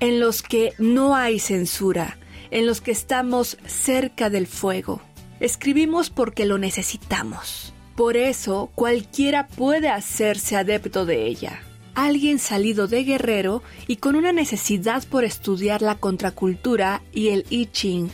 en 0.00 0.20
los 0.20 0.42
que 0.42 0.72
no 0.78 1.14
hay 1.16 1.38
censura, 1.38 2.18
en 2.50 2.66
los 2.66 2.80
que 2.80 2.92
estamos 2.92 3.58
cerca 3.66 4.30
del 4.30 4.46
fuego. 4.46 5.02
Escribimos 5.40 6.10
porque 6.10 6.46
lo 6.46 6.58
necesitamos. 6.58 7.74
Por 7.96 8.16
eso 8.16 8.70
cualquiera 8.74 9.46
puede 9.48 9.88
hacerse 9.88 10.56
adepto 10.56 11.06
de 11.06 11.26
ella. 11.26 11.62
Alguien 11.94 12.40
salido 12.40 12.88
de 12.88 13.04
guerrero 13.04 13.62
y 13.86 13.96
con 13.96 14.16
una 14.16 14.32
necesidad 14.32 15.04
por 15.04 15.22
estudiar 15.22 15.80
la 15.80 15.94
contracultura 15.94 17.02
y 17.12 17.28
el 17.28 17.46
I 17.50 17.66
Ching 17.66 18.10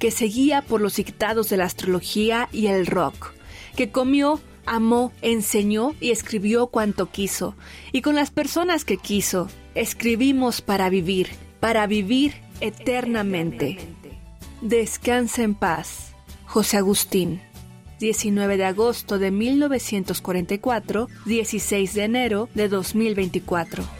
que 0.00 0.10
seguía 0.10 0.62
por 0.62 0.80
los 0.80 0.96
dictados 0.96 1.50
de 1.50 1.58
la 1.58 1.66
astrología 1.66 2.48
y 2.50 2.66
el 2.66 2.86
rock, 2.86 3.32
que 3.76 3.90
comió, 3.90 4.40
amó, 4.66 5.12
enseñó 5.22 5.94
y 6.00 6.10
escribió 6.10 6.68
cuanto 6.68 7.10
quiso, 7.10 7.54
y 7.92 8.00
con 8.00 8.16
las 8.16 8.30
personas 8.30 8.84
que 8.84 8.96
quiso, 8.96 9.48
escribimos 9.76 10.62
para 10.62 10.88
vivir, 10.88 11.28
para 11.60 11.86
vivir 11.86 12.34
eternamente. 12.60 13.78
Descansa 14.62 15.42
en 15.42 15.54
paz. 15.54 16.14
José 16.46 16.78
Agustín. 16.78 17.42
19 18.00 18.56
de 18.56 18.64
agosto 18.64 19.18
de 19.18 19.30
1944, 19.30 21.08
16 21.26 21.94
de 21.94 22.02
enero 22.04 22.48
de 22.54 22.68
2024. 22.68 23.99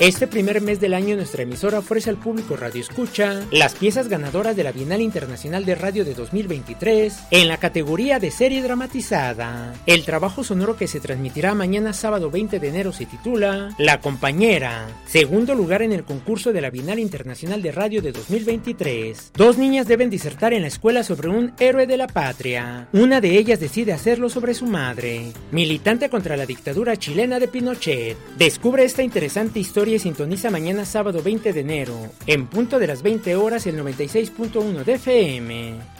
Este 0.00 0.28
primer 0.28 0.60
mes 0.60 0.78
del 0.78 0.94
año 0.94 1.16
nuestra 1.16 1.42
emisora 1.42 1.80
ofrece 1.80 2.08
al 2.08 2.18
público 2.18 2.54
Radio 2.56 2.80
Escucha 2.80 3.44
las 3.50 3.74
piezas 3.74 4.06
ganadoras 4.06 4.54
de 4.54 4.62
la 4.62 4.70
Bienal 4.70 5.00
Internacional 5.00 5.64
de 5.64 5.74
Radio 5.74 6.04
de 6.04 6.14
2023 6.14 7.18
en 7.32 7.48
la 7.48 7.56
categoría 7.56 8.20
de 8.20 8.30
serie 8.30 8.62
dramatizada. 8.62 9.74
El 9.86 10.04
trabajo 10.04 10.44
sonoro 10.44 10.76
que 10.76 10.86
se 10.86 11.00
transmitirá 11.00 11.56
mañana 11.56 11.92
sábado 11.92 12.30
20 12.30 12.60
de 12.60 12.68
enero 12.68 12.92
se 12.92 13.06
titula 13.06 13.74
La 13.76 14.00
compañera, 14.00 14.86
segundo 15.04 15.56
lugar 15.56 15.82
en 15.82 15.90
el 15.90 16.04
concurso 16.04 16.52
de 16.52 16.60
la 16.60 16.70
Bienal 16.70 17.00
Internacional 17.00 17.60
de 17.60 17.72
Radio 17.72 18.00
de 18.00 18.12
2023. 18.12 19.32
Dos 19.34 19.58
niñas 19.58 19.88
deben 19.88 20.10
disertar 20.10 20.52
en 20.52 20.62
la 20.62 20.68
escuela 20.68 21.02
sobre 21.02 21.28
un 21.28 21.54
héroe 21.58 21.88
de 21.88 21.96
la 21.96 22.06
patria. 22.06 22.86
Una 22.92 23.20
de 23.20 23.36
ellas 23.36 23.58
decide 23.58 23.92
hacerlo 23.92 24.28
sobre 24.28 24.54
su 24.54 24.66
madre, 24.66 25.32
militante 25.50 26.08
contra 26.08 26.36
la 26.36 26.46
dictadura 26.46 26.96
chilena 26.96 27.40
de 27.40 27.48
Pinochet. 27.48 28.16
Descubre 28.36 28.84
esta 28.84 29.02
interesante 29.02 29.58
historia 29.58 29.87
y 29.96 29.98
sintoniza 29.98 30.50
mañana 30.50 30.84
sábado 30.84 31.22
20 31.22 31.52
de 31.52 31.60
enero, 31.60 31.94
en 32.26 32.46
punto 32.46 32.78
de 32.78 32.86
las 32.86 33.02
20 33.02 33.36
horas 33.36 33.66
el 33.66 33.78
96.1 33.78 34.84
de 34.84 34.92
FM. 34.94 35.97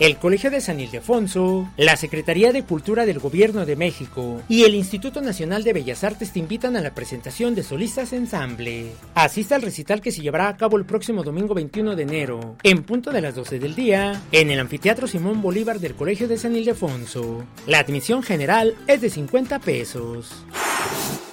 El 0.00 0.16
Colegio 0.16 0.52
de 0.52 0.60
San 0.60 0.78
Ildefonso, 0.78 1.68
la 1.76 1.96
Secretaría 1.96 2.52
de 2.52 2.62
Cultura 2.62 3.04
del 3.04 3.18
Gobierno 3.18 3.66
de 3.66 3.74
México 3.74 4.40
y 4.48 4.62
el 4.62 4.76
Instituto 4.76 5.20
Nacional 5.20 5.64
de 5.64 5.72
Bellas 5.72 6.04
Artes 6.04 6.32
te 6.32 6.38
invitan 6.38 6.76
a 6.76 6.80
la 6.80 6.94
presentación 6.94 7.56
de 7.56 7.64
Solistas 7.64 8.12
Ensamble. 8.12 8.92
Asista 9.16 9.56
al 9.56 9.62
recital 9.62 10.00
que 10.00 10.12
se 10.12 10.22
llevará 10.22 10.46
a 10.46 10.56
cabo 10.56 10.76
el 10.76 10.84
próximo 10.84 11.24
domingo 11.24 11.52
21 11.52 11.96
de 11.96 12.02
enero, 12.04 12.56
en 12.62 12.84
punto 12.84 13.10
de 13.10 13.22
las 13.22 13.34
12 13.34 13.58
del 13.58 13.74
día, 13.74 14.22
en 14.30 14.50
el 14.50 14.60
Anfiteatro 14.60 15.08
Simón 15.08 15.42
Bolívar 15.42 15.80
del 15.80 15.96
Colegio 15.96 16.28
de 16.28 16.38
San 16.38 16.54
Ildefonso. 16.54 17.44
La 17.66 17.80
admisión 17.80 18.22
general 18.22 18.76
es 18.86 19.00
de 19.00 19.10
50 19.10 19.58
pesos. 19.58 20.44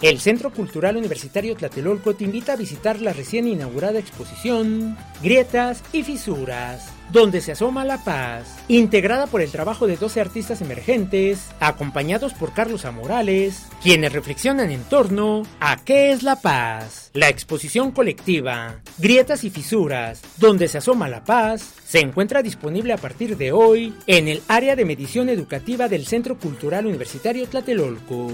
El 0.02 0.20
Centro 0.20 0.52
Cultural 0.52 0.98
Universitario 0.98 1.56
Tlatelolco 1.56 2.16
te 2.16 2.26
invita 2.26 2.54
a 2.54 2.58
visitar 2.58 3.00
la 3.00 3.14
recién 3.14 3.48
inaugurada 3.48 4.00
exposición 4.00 4.98
Grietas 5.22 5.84
y 5.94 6.04
Fisuras, 6.04 6.92
donde 7.12 7.42
se 7.42 7.54
asoma 7.54 7.86
la 7.86 8.04
paz, 8.04 8.58
integrada 8.68 9.28
por 9.28 9.42
el 9.42 9.52
trabajo 9.52 9.88
de 9.88 9.98
12 9.98 10.22
artistas 10.22 10.62
emergentes, 10.62 11.50
acompañados 11.60 12.34
por 12.34 12.54
Carlos 12.54 12.86
Amorales, 12.86 13.66
quienes 13.82 14.14
reflexionan 14.14 14.72
en 14.72 14.84
torno 14.84 15.44
a 15.60 15.78
qué 15.78 16.12
es 16.12 16.24
la 16.24 16.38
paz. 16.38 17.12
La 17.14 17.30
exposición 17.30 17.92
colectiva 17.92 18.82
Grietas 18.98 19.44
y 19.44 19.50
Fisuras, 19.50 20.22
donde 20.38 20.68
se 20.68 20.78
asoma 20.78 21.08
la 21.08 21.24
paz, 21.24 21.74
se 21.86 22.00
encuentra 22.00 22.42
disponible 22.42 22.94
a 22.94 22.98
partir 22.98 23.38
de 23.38 23.52
hoy 23.52 23.94
en 24.08 24.28
el 24.28 24.42
área 24.48 24.76
de 24.76 24.86
medición 24.86 25.30
educativa 25.30 25.88
del 25.88 26.06
Centro 26.06 26.38
Cultural 26.38 26.86
Universitario 26.86 27.48
Tlatelolco. 27.48 28.32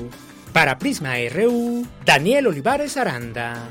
Para 0.53 0.77
Prisma 0.77 1.13
RU, 1.33 1.85
Daniel 2.05 2.47
Olivares 2.47 2.97
Aranda. 2.97 3.69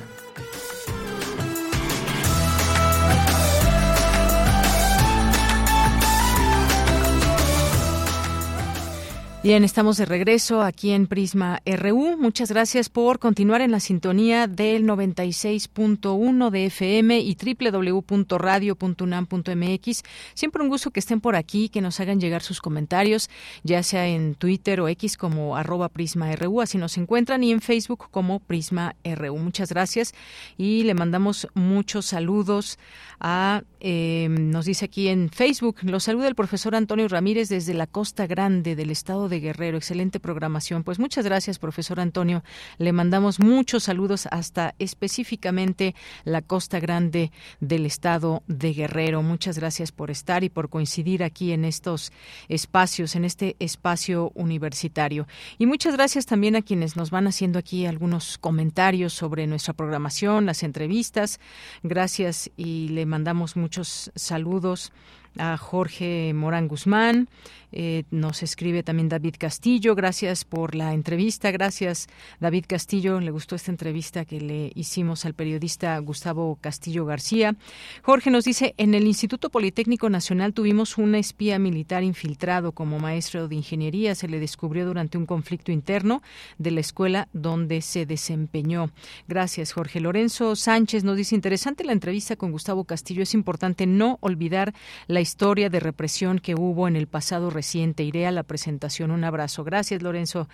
Bien, 9.43 9.65
estamos 9.65 9.97
de 9.97 10.05
regreso 10.05 10.61
aquí 10.61 10.91
en 10.91 11.07
Prisma 11.07 11.63
RU. 11.65 12.19
Muchas 12.19 12.51
gracias 12.51 12.91
por 12.91 13.19
continuar 13.19 13.63
en 13.63 13.71
la 13.71 13.81
sintonía 13.81 14.47
del 14.47 14.85
96.1 14.85 16.51
de 16.51 16.67
FM 16.67 17.21
y 17.21 17.35
www.radio.unam.mx. 17.35 20.03
Siempre 20.35 20.63
un 20.63 20.69
gusto 20.69 20.91
que 20.91 21.01
estén 21.01 21.23
por 21.23 21.37
aquí, 21.37 21.71
que 21.71 21.81
nos 21.81 22.01
hagan 22.01 22.21
llegar 22.21 22.43
sus 22.43 22.61
comentarios, 22.61 23.31
ya 23.63 23.83
sea 23.83 24.09
en 24.09 24.35
Twitter 24.35 24.79
o 24.83 24.89
X 24.89 25.17
como 25.17 25.57
arroba 25.57 25.89
Prisma 25.89 26.31
RU, 26.37 26.61
así 26.61 26.77
nos 26.77 26.99
encuentran, 26.99 27.43
y 27.43 27.51
en 27.51 27.63
Facebook 27.63 28.09
como 28.11 28.41
Prisma 28.41 28.95
RU. 29.05 29.39
Muchas 29.39 29.71
gracias 29.71 30.13
y 30.59 30.83
le 30.83 30.93
mandamos 30.93 31.49
muchos 31.55 32.05
saludos 32.05 32.79
a, 33.21 33.63
eh, 33.81 34.29
nos 34.29 34.67
dice 34.67 34.85
aquí 34.85 35.09
en 35.09 35.31
Facebook, 35.31 35.77
los 35.83 36.05
saluda 36.05 36.29
el 36.29 36.35
profesor 36.35 36.75
Antonio 36.75 37.09
Ramírez 37.09 37.49
desde 37.49 37.73
la 37.73 37.87
Costa 37.87 38.27
Grande 38.27 38.77
del 38.77 38.91
estado 38.91 39.29
de 39.29 39.41
Guerrero. 39.41 39.79
Excelente 39.79 40.21
programación. 40.21 40.85
Pues 40.85 40.99
muchas 40.99 41.25
gracias, 41.25 41.59
profesor 41.59 42.01
Antonio. 42.01 42.43
Le 42.79 42.93
mandamos 42.93 43.41
muchos 43.41 43.85
saludos 43.85 44.29
hasta 44.31 44.75
específicamente 44.79 45.95
la 46.25 46.43
Costa 46.43 46.81
Grande 46.81 47.33
del 47.61 47.87
estado 47.87 48.43
de 48.47 48.73
Guerrero. 48.73 49.23
Muchas 49.23 49.59
gracias 49.59 49.93
por 49.93 50.11
estar 50.11 50.45
y 50.45 50.51
por 50.51 50.69
coincidir 50.69 51.23
aquí 51.23 51.53
en 51.53 51.65
estos 51.65 52.13
espacios, 52.49 53.17
en 53.17 53.25
este 53.25 53.57
espacio 53.59 54.33
universitario. 54.35 55.27
Y 55.59 55.67
muchas 55.67 55.95
gracias 55.95 56.27
también 56.27 56.57
a 56.57 56.63
quienes 56.63 56.97
nos 56.97 57.11
van 57.11 57.27
haciendo 57.27 57.59
aquí 57.59 57.87
algunos 57.87 58.39
comentarios 58.39 59.13
sobre 59.13 59.47
nuestra 59.47 59.73
programación, 59.73 60.45
las 60.45 60.63
entrevistas. 60.63 61.41
Gracias 61.83 62.51
y 62.57 62.89
le 62.89 63.07
mandamos 63.07 63.57
muchos 63.71 64.11
saludos 64.17 64.91
a 65.39 65.57
Jorge 65.57 66.33
Morán 66.35 66.69
Guzmán, 66.69 67.29
eh, 67.73 68.05
nos 68.11 68.43
escribe 68.43 68.83
también 68.83 69.09
David 69.09 69.37
Castillo, 69.39 69.95
gracias 69.95 70.45
por 70.45 70.75
la 70.75 70.93
entrevista, 70.93 71.53
gracias 71.53 72.09
David 72.41 72.65
Castillo, 72.67 73.21
le 73.21 73.31
gustó 73.31 73.55
esta 73.55 73.71
entrevista 73.71 74.25
que 74.25 74.41
le 74.41 74.73
hicimos 74.75 75.25
al 75.25 75.35
periodista 75.35 75.97
Gustavo 75.99 76.59
Castillo 76.61 77.05
García. 77.07 77.55
Jorge 78.03 78.31
nos 78.31 78.45
dice, 78.45 78.75
en 78.77 78.95
el 78.95 79.07
Instituto 79.07 79.51
Politécnico 79.51 80.11
Nacional 80.11 80.53
tuvimos 80.53 80.99
un 80.99 81.15
espía 81.15 81.61
militar 81.61 82.03
infiltrado 82.03 82.73
como 82.73 82.99
maestro 82.99 83.47
de 83.47 83.55
ingeniería, 83.55 84.17
se 84.17 84.27
le 84.27 84.41
descubrió 84.41 84.85
durante 84.85 85.17
un 85.17 85.27
conflicto 85.27 85.71
interno 85.71 86.23
de 86.59 86.73
la 86.73 86.81
escuela 86.81 87.29
donde 87.33 87.83
se 87.83 88.05
desempeñó. 88.05 88.91
Gracias 89.29 89.73
Jorge. 89.73 90.01
Lorenzo 90.01 90.57
Sánchez 90.57 91.05
nos 91.05 91.17
dice, 91.17 91.37
interesante 91.37 91.85
la 91.85 91.93
entrevista 91.93 92.35
con 92.35 92.51
Gustavo 92.51 92.85
Castillo, 92.85 93.23
es 93.23 93.35
importante 93.35 93.87
no 93.87 94.19
olvidar 94.21 94.75
la 95.07 95.20
historia 95.21 95.71
de 95.71 95.81
represión 95.81 96.39
que 96.39 96.55
hubo 96.55 96.89
en 96.89 96.97
el 96.97 97.07
pasado 97.07 97.51
reciente. 97.51 98.03
Iré 98.03 98.27
a 98.27 98.31
la 98.31 98.43
presentación. 98.43 99.11
Un 99.11 99.25
abrazo. 99.25 99.65
Gracias, 99.65 100.03
Lorenzo. 100.03 100.49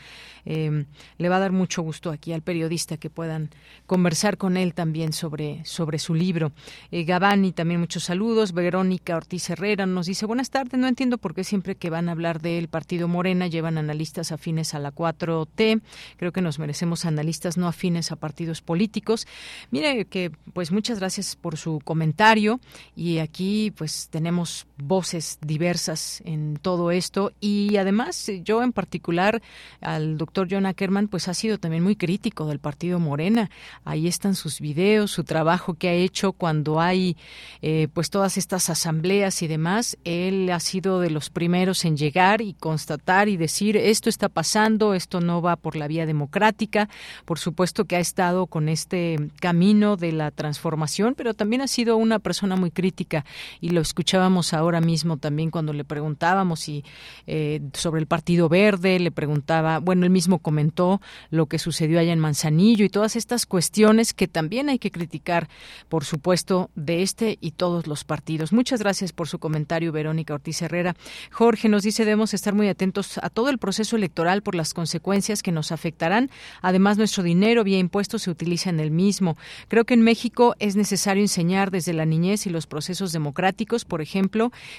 Eh, 0.44 0.84
le 1.18 1.28
va 1.28 1.36
a 1.36 1.40
dar 1.40 1.52
mucho 1.52 1.82
gusto 1.82 2.10
aquí 2.10 2.32
al 2.32 2.42
periodista 2.42 2.96
que 2.96 3.10
puedan 3.10 3.50
conversar 3.86 4.36
con 4.36 4.56
él 4.56 4.74
también 4.74 5.12
sobre, 5.12 5.64
sobre 5.64 5.98
su 5.98 6.14
libro. 6.14 6.52
Eh, 6.90 7.04
Gabani, 7.04 7.52
también 7.52 7.80
muchos 7.80 8.04
saludos. 8.04 8.52
Verónica 8.52 9.16
Ortiz 9.16 9.50
Herrera 9.50 9.86
nos 9.86 10.06
dice, 10.06 10.26
buenas 10.26 10.50
tardes. 10.50 10.78
No 10.78 10.88
entiendo 10.88 11.18
por 11.18 11.34
qué 11.34 11.44
siempre 11.44 11.76
que 11.76 11.90
van 11.90 12.08
a 12.08 12.12
hablar 12.12 12.40
del 12.40 12.68
partido 12.68 13.08
Morena 13.08 13.46
llevan 13.46 13.78
analistas 13.78 14.32
afines 14.32 14.74
a 14.74 14.78
la 14.78 14.92
4T. 14.92 15.80
Creo 16.16 16.32
que 16.32 16.40
nos 16.40 16.58
merecemos 16.58 17.04
analistas 17.04 17.56
no 17.56 17.68
afines 17.68 18.12
a 18.12 18.16
partidos 18.16 18.62
políticos. 18.62 19.26
Mire 19.70 20.06
que, 20.06 20.30
pues 20.52 20.72
muchas 20.72 20.98
gracias 20.98 21.36
por 21.36 21.56
su 21.56 21.80
comentario 21.84 22.60
y 22.94 23.18
aquí 23.18 23.72
pues 23.76 24.08
tenemos 24.10 24.55
voces 24.78 25.38
diversas 25.40 26.22
en 26.24 26.56
todo 26.60 26.90
esto 26.90 27.32
y 27.40 27.76
además 27.76 28.30
yo 28.44 28.62
en 28.62 28.72
particular 28.72 29.42
al 29.80 30.16
doctor 30.16 30.48
John 30.50 30.66
Ackerman 30.66 31.08
pues 31.08 31.28
ha 31.28 31.34
sido 31.34 31.58
también 31.58 31.82
muy 31.82 31.96
crítico 31.96 32.46
del 32.46 32.58
partido 32.58 32.98
Morena. 32.98 33.50
Ahí 33.84 34.06
están 34.06 34.34
sus 34.34 34.60
videos, 34.60 35.10
su 35.10 35.24
trabajo 35.24 35.74
que 35.74 35.88
ha 35.88 35.92
hecho 35.92 36.32
cuando 36.32 36.80
hay 36.80 37.16
eh, 37.62 37.88
pues 37.92 38.10
todas 38.10 38.36
estas 38.36 38.70
asambleas 38.70 39.42
y 39.42 39.48
demás. 39.48 39.98
Él 40.04 40.50
ha 40.50 40.60
sido 40.60 41.00
de 41.00 41.10
los 41.10 41.30
primeros 41.30 41.84
en 41.84 41.96
llegar 41.96 42.40
y 42.40 42.54
constatar 42.54 43.28
y 43.28 43.36
decir 43.36 43.76
esto 43.76 44.08
está 44.08 44.28
pasando, 44.28 44.94
esto 44.94 45.20
no 45.20 45.42
va 45.42 45.56
por 45.56 45.76
la 45.76 45.88
vía 45.88 46.06
democrática. 46.06 46.88
Por 47.24 47.38
supuesto 47.38 47.84
que 47.84 47.96
ha 47.96 48.00
estado 48.00 48.46
con 48.46 48.68
este 48.68 49.30
camino 49.40 49.96
de 49.96 50.12
la 50.12 50.30
transformación, 50.30 51.14
pero 51.16 51.34
también 51.34 51.62
ha 51.62 51.68
sido 51.68 51.96
una 51.96 52.18
persona 52.18 52.56
muy 52.56 52.70
crítica 52.70 53.24
y 53.60 53.70
lo 53.70 53.80
escuchábamos 53.80 54.45
ahora 54.54 54.80
mismo 54.80 55.16
también 55.16 55.50
cuando 55.50 55.72
le 55.72 55.84
preguntábamos 55.84 56.60
si 56.60 56.84
eh, 57.26 57.60
sobre 57.72 58.00
el 58.00 58.06
Partido 58.06 58.48
Verde, 58.48 58.98
le 58.98 59.10
preguntaba, 59.10 59.78
bueno, 59.78 60.04
él 60.04 60.10
mismo 60.10 60.38
comentó 60.38 61.00
lo 61.30 61.46
que 61.46 61.58
sucedió 61.58 61.98
allá 61.98 62.12
en 62.12 62.18
Manzanillo 62.18 62.84
y 62.84 62.88
todas 62.88 63.16
estas 63.16 63.46
cuestiones 63.46 64.14
que 64.14 64.28
también 64.28 64.68
hay 64.68 64.78
que 64.78 64.90
criticar, 64.90 65.48
por 65.88 66.04
supuesto, 66.04 66.70
de 66.74 67.02
este 67.02 67.38
y 67.40 67.52
todos 67.52 67.86
los 67.86 68.04
partidos. 68.04 68.52
Muchas 68.52 68.80
gracias 68.80 69.12
por 69.12 69.28
su 69.28 69.38
comentario, 69.38 69.92
Verónica 69.92 70.34
Ortiz 70.34 70.62
Herrera. 70.62 70.96
Jorge 71.30 71.68
nos 71.68 71.82
dice, 71.82 72.04
debemos 72.04 72.34
estar 72.34 72.54
muy 72.54 72.68
atentos 72.68 73.18
a 73.22 73.30
todo 73.30 73.48
el 73.48 73.58
proceso 73.58 73.96
electoral 73.96 74.42
por 74.42 74.54
las 74.54 74.74
consecuencias 74.74 75.42
que 75.42 75.52
nos 75.52 75.72
afectarán. 75.72 76.30
Además, 76.62 76.98
nuestro 76.98 77.22
dinero 77.22 77.64
vía 77.64 77.78
impuestos 77.78 78.22
se 78.22 78.30
utiliza 78.30 78.70
en 78.70 78.80
el 78.80 78.90
mismo. 78.90 79.36
Creo 79.68 79.84
que 79.84 79.94
en 79.94 80.02
México 80.02 80.54
es 80.58 80.76
necesario 80.76 81.22
enseñar 81.22 81.70
desde 81.70 81.92
la 81.92 82.06
niñez 82.06 82.46
y 82.46 82.50
los 82.50 82.66
procesos 82.66 83.12
democráticos, 83.12 83.84
por 83.84 84.00
ejemplo, 84.00 84.35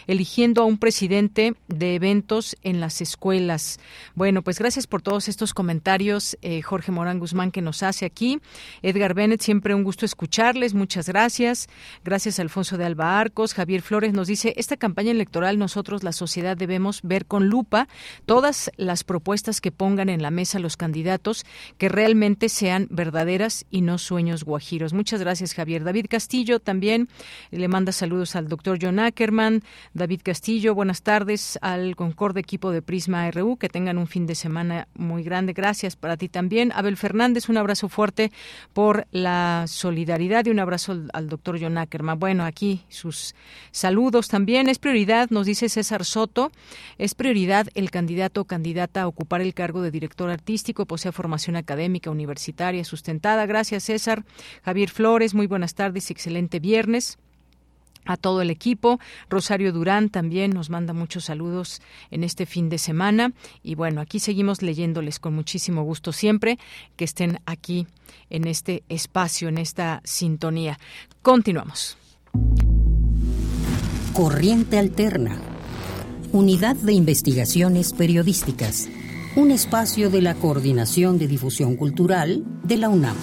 eligiendo 0.07 0.61
a 0.61 0.65
un 0.65 0.77
presidente 0.77 1.55
de 1.67 1.95
eventos 1.95 2.55
en 2.63 2.79
las 2.79 3.01
escuelas. 3.01 3.79
Bueno, 4.15 4.41
pues 4.41 4.59
gracias 4.59 4.87
por 4.87 5.01
todos 5.01 5.27
estos 5.27 5.53
comentarios, 5.53 6.37
eh, 6.41 6.61
Jorge 6.61 6.91
Morán 6.91 7.19
Guzmán, 7.19 7.51
que 7.51 7.61
nos 7.61 7.83
hace 7.83 8.05
aquí. 8.05 8.39
Edgar 8.81 9.13
Bennett, 9.13 9.41
siempre 9.41 9.75
un 9.75 9.83
gusto 9.83 10.05
escucharles. 10.05 10.73
Muchas 10.73 11.07
gracias. 11.07 11.67
Gracias, 12.03 12.39
Alfonso 12.39 12.77
de 12.77 12.85
Alba 12.85 13.19
Arcos. 13.19 13.53
Javier 13.53 13.81
Flores 13.81 14.13
nos 14.13 14.27
dice, 14.27 14.53
esta 14.57 14.77
campaña 14.77 15.11
electoral 15.11 15.57
nosotros, 15.57 16.03
la 16.03 16.11
sociedad, 16.11 16.57
debemos 16.57 17.01
ver 17.03 17.25
con 17.25 17.47
lupa 17.47 17.87
todas 18.25 18.71
las 18.77 19.03
propuestas 19.03 19.61
que 19.61 19.71
pongan 19.71 20.09
en 20.09 20.21
la 20.21 20.31
mesa 20.31 20.59
los 20.59 20.77
candidatos 20.77 21.45
que 21.77 21.89
realmente 21.89 22.49
sean 22.49 22.87
verdaderas 22.89 23.65
y 23.69 23.81
no 23.81 23.97
sueños 23.97 24.43
guajiros. 24.43 24.93
Muchas 24.93 25.21
gracias, 25.21 25.53
Javier. 25.53 25.83
David 25.83 26.07
Castillo 26.09 26.59
también 26.59 27.07
le 27.51 27.67
manda 27.67 27.91
saludos 27.91 28.35
al 28.35 28.47
doctor 28.47 28.77
John 28.81 28.99
Ackerman. 28.99 29.46
David 29.93 30.21
Castillo, 30.23 30.75
buenas 30.75 31.01
tardes 31.01 31.57
al 31.61 31.95
Concorde 31.95 32.39
equipo 32.39 32.71
de 32.71 32.81
Prisma 32.81 33.29
RU. 33.31 33.57
Que 33.57 33.69
tengan 33.69 33.97
un 33.97 34.07
fin 34.07 34.25
de 34.27 34.35
semana 34.35 34.87
muy 34.95 35.23
grande. 35.23 35.53
Gracias 35.53 35.95
para 35.95 36.17
ti 36.17 36.29
también. 36.29 36.71
Abel 36.73 36.97
Fernández, 36.97 37.49
un 37.49 37.57
abrazo 37.57 37.89
fuerte 37.89 38.31
por 38.73 39.07
la 39.11 39.65
solidaridad 39.67 40.45
y 40.45 40.49
un 40.49 40.59
abrazo 40.59 40.97
al, 41.13 41.29
doctor 41.29 41.59
John 41.61 41.77
Ackerman. 41.77 42.19
Bueno, 42.19 42.43
aquí 42.45 42.81
sus 42.89 43.35
saludos 43.71 44.27
también. 44.27 44.69
Es 44.69 44.79
prioridad, 44.79 45.29
nos 45.29 45.45
dice 45.45 45.69
César 45.69 46.05
Soto, 46.05 46.51
es 46.97 47.15
prioridad 47.15 47.67
el 47.73 47.91
candidato 47.91 48.41
o 48.41 48.45
candidata 48.45 49.03
a 49.03 49.07
ocupar 49.07 49.41
el 49.41 49.53
cargo 49.53 49.81
de 49.81 49.91
director 49.91 50.29
artístico, 50.29 50.85
posee 50.85 51.11
formación 51.11 51.55
académica 51.55 52.11
universitaria 52.11 52.83
sustentada. 52.83 53.45
Gracias, 53.45 53.83
César. 53.83 54.23
Javier 54.63 54.89
Flores, 54.89 55.33
muy 55.33 55.47
buenas 55.47 55.75
tardes, 55.75 56.11
excelente 56.11 56.59
viernes 56.59 57.17
a 58.07 58.17
todo 58.17 58.41
el 58.41 58.49
equipo. 58.49 58.99
Rosario 59.29 59.71
Durán 59.71 60.09
también 60.09 60.51
nos 60.51 60.69
manda 60.69 60.93
muchos 60.93 61.25
saludos 61.25 61.81
en 62.09 62.23
este 62.23 62.45
fin 62.45 62.69
de 62.69 62.79
semana. 62.79 63.33
Y 63.61 63.75
bueno, 63.75 64.01
aquí 64.01 64.19
seguimos 64.19 64.61
leyéndoles 64.61 65.19
con 65.19 65.35
muchísimo 65.35 65.83
gusto 65.83 66.11
siempre 66.11 66.57
que 66.95 67.05
estén 67.05 67.39
aquí 67.45 67.85
en 68.29 68.47
este 68.47 68.83
espacio, 68.89 69.49
en 69.49 69.57
esta 69.57 70.01
sintonía. 70.03 70.79
Continuamos. 71.21 71.97
Corriente 74.13 74.79
Alterna. 74.79 75.39
Unidad 76.31 76.75
de 76.75 76.93
Investigaciones 76.93 77.93
Periodísticas. 77.93 78.89
Un 79.35 79.51
espacio 79.51 80.09
de 80.09 80.21
la 80.21 80.33
Coordinación 80.33 81.17
de 81.19 81.27
Difusión 81.27 81.75
Cultural 81.75 82.43
de 82.63 82.77
la 82.77 82.89
UNAM. 82.89 83.15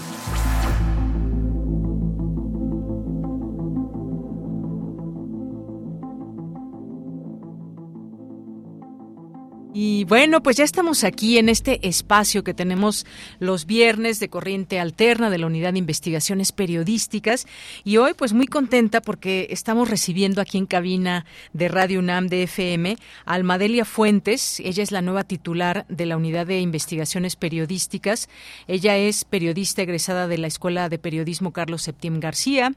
Y 9.86 10.04
bueno, 10.04 10.42
pues 10.42 10.56
ya 10.56 10.64
estamos 10.64 11.04
aquí 11.04 11.36
en 11.36 11.50
este 11.50 11.86
espacio 11.86 12.42
que 12.42 12.54
tenemos 12.54 13.04
los 13.38 13.66
viernes 13.66 14.18
de 14.18 14.30
corriente 14.30 14.80
alterna 14.80 15.28
de 15.28 15.36
la 15.36 15.46
Unidad 15.46 15.74
de 15.74 15.78
Investigaciones 15.78 16.52
Periodísticas. 16.52 17.46
Y 17.84 17.98
hoy 17.98 18.14
pues 18.14 18.32
muy 18.32 18.46
contenta 18.46 19.02
porque 19.02 19.46
estamos 19.50 19.90
recibiendo 19.90 20.40
aquí 20.40 20.56
en 20.56 20.64
cabina 20.64 21.26
de 21.52 21.68
Radio 21.68 21.98
UNAM 21.98 22.28
de 22.28 22.44
FM 22.44 22.96
a 23.26 23.34
Almadelia 23.34 23.84
Fuentes, 23.84 24.58
ella 24.60 24.82
es 24.82 24.90
la 24.90 25.02
nueva 25.02 25.24
titular 25.24 25.84
de 25.90 26.06
la 26.06 26.16
Unidad 26.16 26.46
de 26.46 26.60
Investigaciones 26.60 27.36
Periodísticas, 27.36 28.30
ella 28.66 28.96
es 28.96 29.26
periodista 29.26 29.82
egresada 29.82 30.28
de 30.28 30.38
la 30.38 30.46
Escuela 30.46 30.88
de 30.88 30.98
Periodismo 30.98 31.52
Carlos 31.52 31.82
Septién 31.82 32.20
García, 32.20 32.72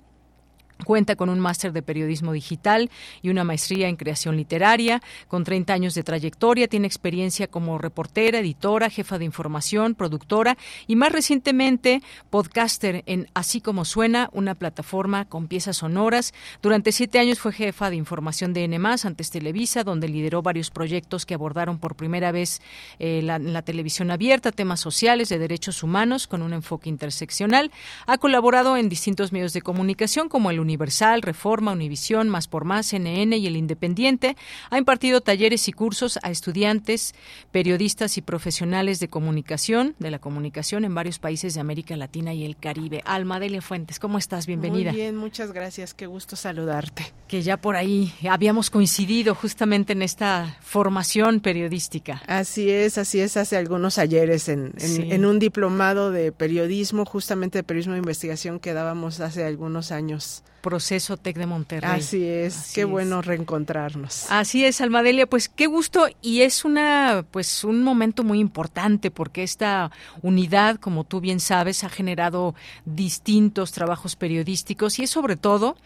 Cuenta 0.85 1.15
con 1.15 1.29
un 1.29 1.39
máster 1.39 1.73
de 1.73 1.81
periodismo 1.81 2.31
digital 2.31 2.89
y 3.21 3.29
una 3.29 3.43
maestría 3.43 3.89
en 3.89 3.97
creación 3.97 4.37
literaria. 4.37 5.01
Con 5.27 5.43
30 5.43 5.73
años 5.73 5.93
de 5.93 6.03
trayectoria, 6.03 6.67
tiene 6.67 6.87
experiencia 6.87 7.47
como 7.47 7.77
reportera, 7.77 8.39
editora, 8.39 8.89
jefa 8.89 9.17
de 9.17 9.25
información, 9.25 9.95
productora 9.95 10.57
y 10.87 10.95
más 10.95 11.11
recientemente 11.11 12.01
podcaster 12.29 13.03
en 13.05 13.27
Así 13.33 13.61
como 13.61 13.85
Suena, 13.85 14.29
una 14.31 14.55
plataforma 14.55 15.25
con 15.25 15.47
piezas 15.47 15.77
sonoras. 15.77 16.33
Durante 16.61 16.91
siete 16.91 17.19
años 17.19 17.39
fue 17.39 17.51
jefa 17.51 17.89
de 17.89 17.95
información 17.95 18.53
de 18.53 18.63
N, 18.63 18.77
antes 19.03 19.31
Televisa, 19.31 19.83
donde 19.83 20.07
lideró 20.07 20.41
varios 20.41 20.69
proyectos 20.69 21.25
que 21.25 21.33
abordaron 21.33 21.79
por 21.79 21.95
primera 21.95 22.31
vez 22.31 22.61
eh, 22.99 23.21
la, 23.23 23.39
la 23.39 23.61
televisión 23.63 24.11
abierta, 24.11 24.51
temas 24.51 24.79
sociales, 24.79 25.29
de 25.29 25.39
derechos 25.39 25.83
humanos, 25.83 26.27
con 26.27 26.41
un 26.41 26.53
enfoque 26.53 26.89
interseccional. 26.89 27.71
Ha 28.05 28.17
colaborado 28.17 28.77
en 28.77 28.89
distintos 28.89 29.31
medios 29.31 29.53
de 29.53 29.61
comunicación 29.61 30.29
como 30.29 30.51
el 30.51 30.59
Universal, 30.67 31.21
Reforma, 31.21 31.71
Univisión, 31.71 32.27
Más 32.27 32.49
por 32.49 32.65
Más, 32.65 32.87
CNN 32.87 33.37
y 33.37 33.47
El 33.47 33.55
Independiente, 33.55 34.35
ha 34.69 34.77
impartido 34.77 35.21
talleres 35.21 35.67
y 35.69 35.71
cursos 35.71 36.19
a 36.23 36.29
estudiantes, 36.29 37.15
periodistas 37.51 38.17
y 38.17 38.21
profesionales 38.21 38.99
de 38.99 39.07
comunicación, 39.07 39.95
de 39.99 40.11
la 40.11 40.19
comunicación 40.19 40.83
en 40.83 40.93
varios 40.93 41.19
países 41.19 41.53
de 41.53 41.61
América 41.61 41.95
Latina 41.95 42.33
y 42.33 42.43
el 42.43 42.57
Caribe. 42.57 43.01
Alma 43.05 43.39
Delia 43.39 43.61
Fuentes, 43.61 43.97
¿cómo 43.97 44.17
estás? 44.17 44.45
Bienvenida. 44.45 44.91
Muy 44.91 45.01
bien, 45.01 45.15
muchas 45.15 45.53
gracias, 45.53 45.93
qué 45.93 46.05
gusto 46.05 46.35
saludarte. 46.35 47.13
Que 47.29 47.41
ya 47.41 47.57
por 47.57 47.75
ahí 47.77 48.13
habíamos 48.29 48.69
coincidido 48.69 49.35
justamente 49.35 49.93
en 49.93 50.01
esta 50.01 50.57
formación 50.61 51.39
periodística. 51.39 52.21
Así 52.27 52.69
es, 52.69 52.97
así 52.97 53.21
es, 53.21 53.37
hace 53.37 53.55
algunos 53.55 53.97
ayeres 53.97 54.49
en, 54.49 54.73
en, 54.79 55.11
en 55.11 55.25
un 55.25 55.39
diplomado 55.39 56.11
de 56.11 56.31
periodismo, 56.31 57.05
justamente 57.05 57.59
de 57.59 57.63
periodismo 57.63 57.93
de 57.93 57.99
investigación 57.99 58.59
que 58.59 58.73
dábamos 58.73 59.19
hace 59.19 59.45
algunos 59.45 59.91
años. 59.91 60.43
Proceso 60.61 61.17
Tec 61.17 61.37
de 61.37 61.45
Monterrey. 61.45 61.99
Así 61.99 62.25
es, 62.25 62.71
qué 62.73 62.85
bueno 62.85 63.21
reencontrarnos. 63.21 64.29
Así 64.29 64.65
es, 64.65 64.81
Almadelia, 64.81 65.27
pues 65.27 65.49
qué 65.49 65.67
gusto 65.67 66.07
y 66.21 66.41
es 66.41 66.65
una 66.65 67.25
pues 67.31 67.63
un 67.63 67.83
momento 67.83 68.23
muy 68.23 68.39
importante 68.39 69.11
porque 69.11 69.43
esta 69.43 69.91
unidad, 70.21 70.77
como 70.77 71.03
tú 71.03 71.21
bien 71.21 71.39
sabes, 71.39 71.83
ha 71.83 71.89
generado 71.89 72.55
distintos 72.85 73.71
trabajos 73.71 74.15
periodísticos 74.15 74.99
y 74.99 75.03
es 75.03 75.09
sobre 75.09 75.35
todo 75.35 75.77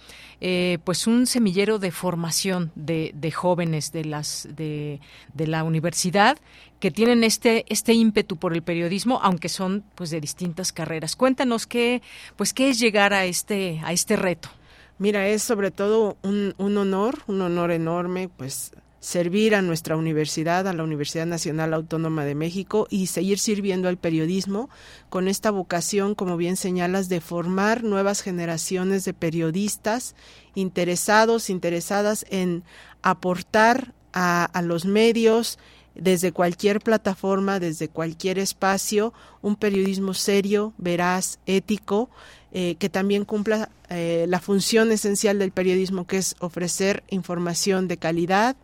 eh, 0.42 0.80
pues 0.84 1.08
un 1.08 1.28
semillero 1.28 1.80
de 1.80 1.92
formación 1.92 2.72
de, 2.76 3.12
de 3.14 3.32
jóvenes 3.32 3.92
de 3.92 4.06
las 4.06 4.48
de, 4.56 5.00
de 5.34 5.48
la 5.48 5.64
universidad 5.64 6.38
que 6.80 6.92
tienen 6.92 7.24
este 7.24 7.66
este 7.70 7.94
ímpetu 7.94 8.38
por 8.38 8.54
el 8.54 8.64
periodismo, 8.64 9.20
aunque 9.22 9.50
son 9.50 9.84
pues 9.96 10.10
de 10.10 10.20
distintas 10.20 10.74
carreras. 10.74 11.16
Cuéntanos 11.16 11.68
qué 11.68 12.02
pues 12.36 12.54
qué 12.54 12.70
es 12.70 12.80
llegar 12.80 13.14
a 13.14 13.26
este 13.26 13.80
a 13.84 13.94
este 13.94 14.16
reto. 14.16 14.50
Mira, 14.98 15.28
es 15.28 15.42
sobre 15.42 15.72
todo 15.72 16.18
un, 16.22 16.54
un 16.58 16.78
honor, 16.78 17.20
un 17.28 17.42
honor 17.42 17.72
enorme, 17.72 18.30
pues 18.30 18.72
servir 19.02 19.56
a 19.56 19.64
nuestra 19.64 19.98
universidad, 19.98 20.68
a 20.68 20.74
la 20.74 20.84
Universidad 20.84 21.26
Nacional 21.26 21.74
Autónoma 21.74 22.24
de 22.24 22.36
México 22.36 22.88
y 22.90 23.08
seguir 23.08 23.40
sirviendo 23.40 23.90
al 23.90 23.98
periodismo 23.98 24.70
con 25.10 25.28
esta 25.28 25.50
vocación, 25.50 26.14
como 26.14 26.38
bien 26.38 26.56
señalas, 26.56 27.10
de 27.10 27.20
formar 27.20 27.84
nuevas 27.84 28.22
generaciones 28.22 29.04
de 29.04 29.16
periodistas 29.16 30.16
interesados, 30.54 31.50
interesadas 31.50 32.28
en 32.30 32.64
aportar 33.02 33.94
a, 34.14 34.62
los 34.64 34.86
medios, 34.86 35.58
desde 35.96 36.32
cualquier 36.32 36.80
plataforma, 36.80 37.60
desde 37.60 37.90
cualquier 37.90 38.38
espacio, 38.38 39.14
un 39.42 39.56
periodismo 39.56 40.14
serio, 40.14 40.74
veraz, 40.78 41.40
ético, 41.48 42.10
eh, 42.52 42.76
que 42.76 42.90
también 42.90 43.26
cumpla 43.26 43.72
eh, 43.90 44.26
la 44.28 44.40
función 44.40 44.92
esencial 44.92 45.40
del 45.40 45.52
periodismo, 45.52 46.06
que 46.06 46.18
es 46.18 46.36
ofrecer 46.40 47.04
información 47.10 47.88
de 47.88 47.98
calidad, 47.98 48.56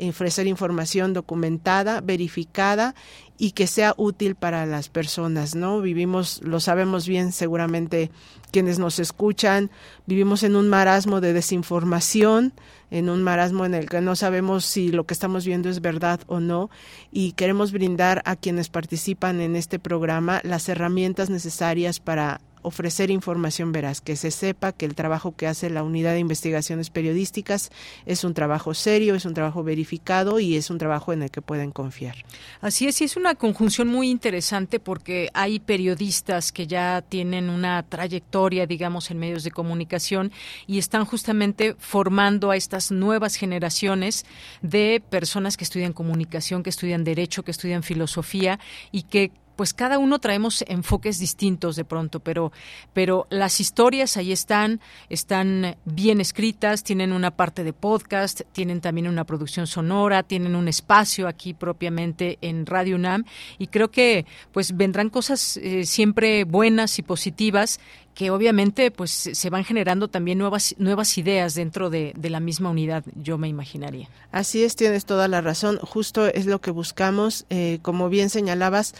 ofrecer 0.00 0.46
información 0.46 1.12
documentada, 1.12 2.00
verificada 2.00 2.94
y 3.36 3.52
que 3.52 3.66
sea 3.66 3.94
útil 3.96 4.34
para 4.34 4.66
las 4.66 4.88
personas, 4.88 5.54
¿no? 5.54 5.80
Vivimos, 5.80 6.40
lo 6.42 6.60
sabemos 6.60 7.06
bien 7.06 7.32
seguramente 7.32 8.10
quienes 8.50 8.78
nos 8.78 8.98
escuchan, 8.98 9.70
vivimos 10.06 10.42
en 10.42 10.56
un 10.56 10.68
marasmo 10.68 11.20
de 11.20 11.32
desinformación, 11.32 12.52
en 12.90 13.08
un 13.08 13.22
marasmo 13.22 13.64
en 13.64 13.74
el 13.74 13.88
que 13.88 14.00
no 14.00 14.16
sabemos 14.16 14.64
si 14.64 14.90
lo 14.90 15.04
que 15.04 15.14
estamos 15.14 15.44
viendo 15.44 15.68
es 15.68 15.80
verdad 15.80 16.20
o 16.26 16.40
no 16.40 16.70
y 17.12 17.32
queremos 17.32 17.72
brindar 17.72 18.22
a 18.24 18.36
quienes 18.36 18.70
participan 18.70 19.40
en 19.40 19.56
este 19.56 19.78
programa 19.78 20.40
las 20.42 20.68
herramientas 20.68 21.28
necesarias 21.28 22.00
para 22.00 22.40
ofrecer 22.62 23.10
información 23.10 23.72
veraz, 23.72 24.00
que 24.00 24.16
se 24.16 24.30
sepa 24.30 24.72
que 24.72 24.86
el 24.86 24.94
trabajo 24.94 25.34
que 25.36 25.46
hace 25.46 25.70
la 25.70 25.82
Unidad 25.82 26.12
de 26.12 26.18
Investigaciones 26.18 26.90
Periodísticas 26.90 27.70
es 28.06 28.24
un 28.24 28.34
trabajo 28.34 28.74
serio, 28.74 29.14
es 29.14 29.24
un 29.24 29.34
trabajo 29.34 29.62
verificado 29.62 30.40
y 30.40 30.56
es 30.56 30.70
un 30.70 30.78
trabajo 30.78 31.12
en 31.12 31.22
el 31.22 31.30
que 31.30 31.42
pueden 31.42 31.70
confiar. 31.70 32.16
Así 32.60 32.86
es, 32.86 33.00
y 33.00 33.04
es 33.04 33.16
una 33.16 33.34
conjunción 33.34 33.88
muy 33.88 34.10
interesante 34.10 34.80
porque 34.80 35.30
hay 35.34 35.60
periodistas 35.60 36.52
que 36.52 36.66
ya 36.66 37.02
tienen 37.02 37.50
una 37.50 37.82
trayectoria, 37.82 38.66
digamos, 38.66 39.10
en 39.10 39.18
medios 39.18 39.44
de 39.44 39.50
comunicación 39.50 40.32
y 40.66 40.78
están 40.78 41.04
justamente 41.04 41.74
formando 41.78 42.50
a 42.50 42.56
estas 42.56 42.90
nuevas 42.90 43.36
generaciones 43.36 44.24
de 44.62 45.02
personas 45.10 45.56
que 45.56 45.64
estudian 45.64 45.92
comunicación, 45.92 46.62
que 46.62 46.70
estudian 46.70 47.04
derecho, 47.04 47.42
que 47.42 47.50
estudian 47.50 47.82
filosofía 47.82 48.58
y 48.92 49.02
que 49.02 49.30
pues 49.58 49.74
cada 49.74 49.98
uno 49.98 50.20
traemos 50.20 50.64
enfoques 50.68 51.18
distintos 51.18 51.74
de 51.74 51.84
pronto, 51.84 52.20
pero, 52.20 52.52
pero 52.92 53.26
las 53.28 53.58
historias 53.58 54.16
ahí 54.16 54.30
están, 54.30 54.80
están 55.10 55.76
bien 55.84 56.20
escritas, 56.20 56.84
tienen 56.84 57.12
una 57.12 57.32
parte 57.32 57.64
de 57.64 57.72
podcast, 57.72 58.42
tienen 58.52 58.80
también 58.80 59.08
una 59.08 59.24
producción 59.24 59.66
sonora, 59.66 60.22
tienen 60.22 60.54
un 60.54 60.68
espacio 60.68 61.26
aquí 61.26 61.54
propiamente 61.54 62.38
en 62.40 62.66
Radio 62.66 62.94
UNAM 62.94 63.24
y 63.58 63.66
creo 63.66 63.90
que 63.90 64.26
pues 64.52 64.76
vendrán 64.76 65.10
cosas 65.10 65.56
eh, 65.56 65.84
siempre 65.86 66.44
buenas 66.44 67.00
y 67.00 67.02
positivas 67.02 67.80
que 68.14 68.30
obviamente 68.30 68.92
pues 68.92 69.10
se 69.10 69.50
van 69.50 69.64
generando 69.64 70.06
también 70.06 70.38
nuevas 70.38 70.76
nuevas 70.78 71.18
ideas 71.18 71.54
dentro 71.56 71.90
de, 71.90 72.12
de, 72.16 72.30
la 72.30 72.38
misma 72.38 72.70
unidad, 72.70 73.04
yo 73.16 73.38
me 73.38 73.48
imaginaría. 73.48 74.08
Así 74.30 74.62
es, 74.62 74.76
tienes 74.76 75.04
toda 75.04 75.26
la 75.26 75.40
razón. 75.40 75.78
Justo 75.78 76.26
es 76.26 76.46
lo 76.46 76.60
que 76.60 76.70
buscamos, 76.70 77.44
eh, 77.50 77.78
como 77.82 78.08
bien 78.08 78.28
señalabas 78.28 78.94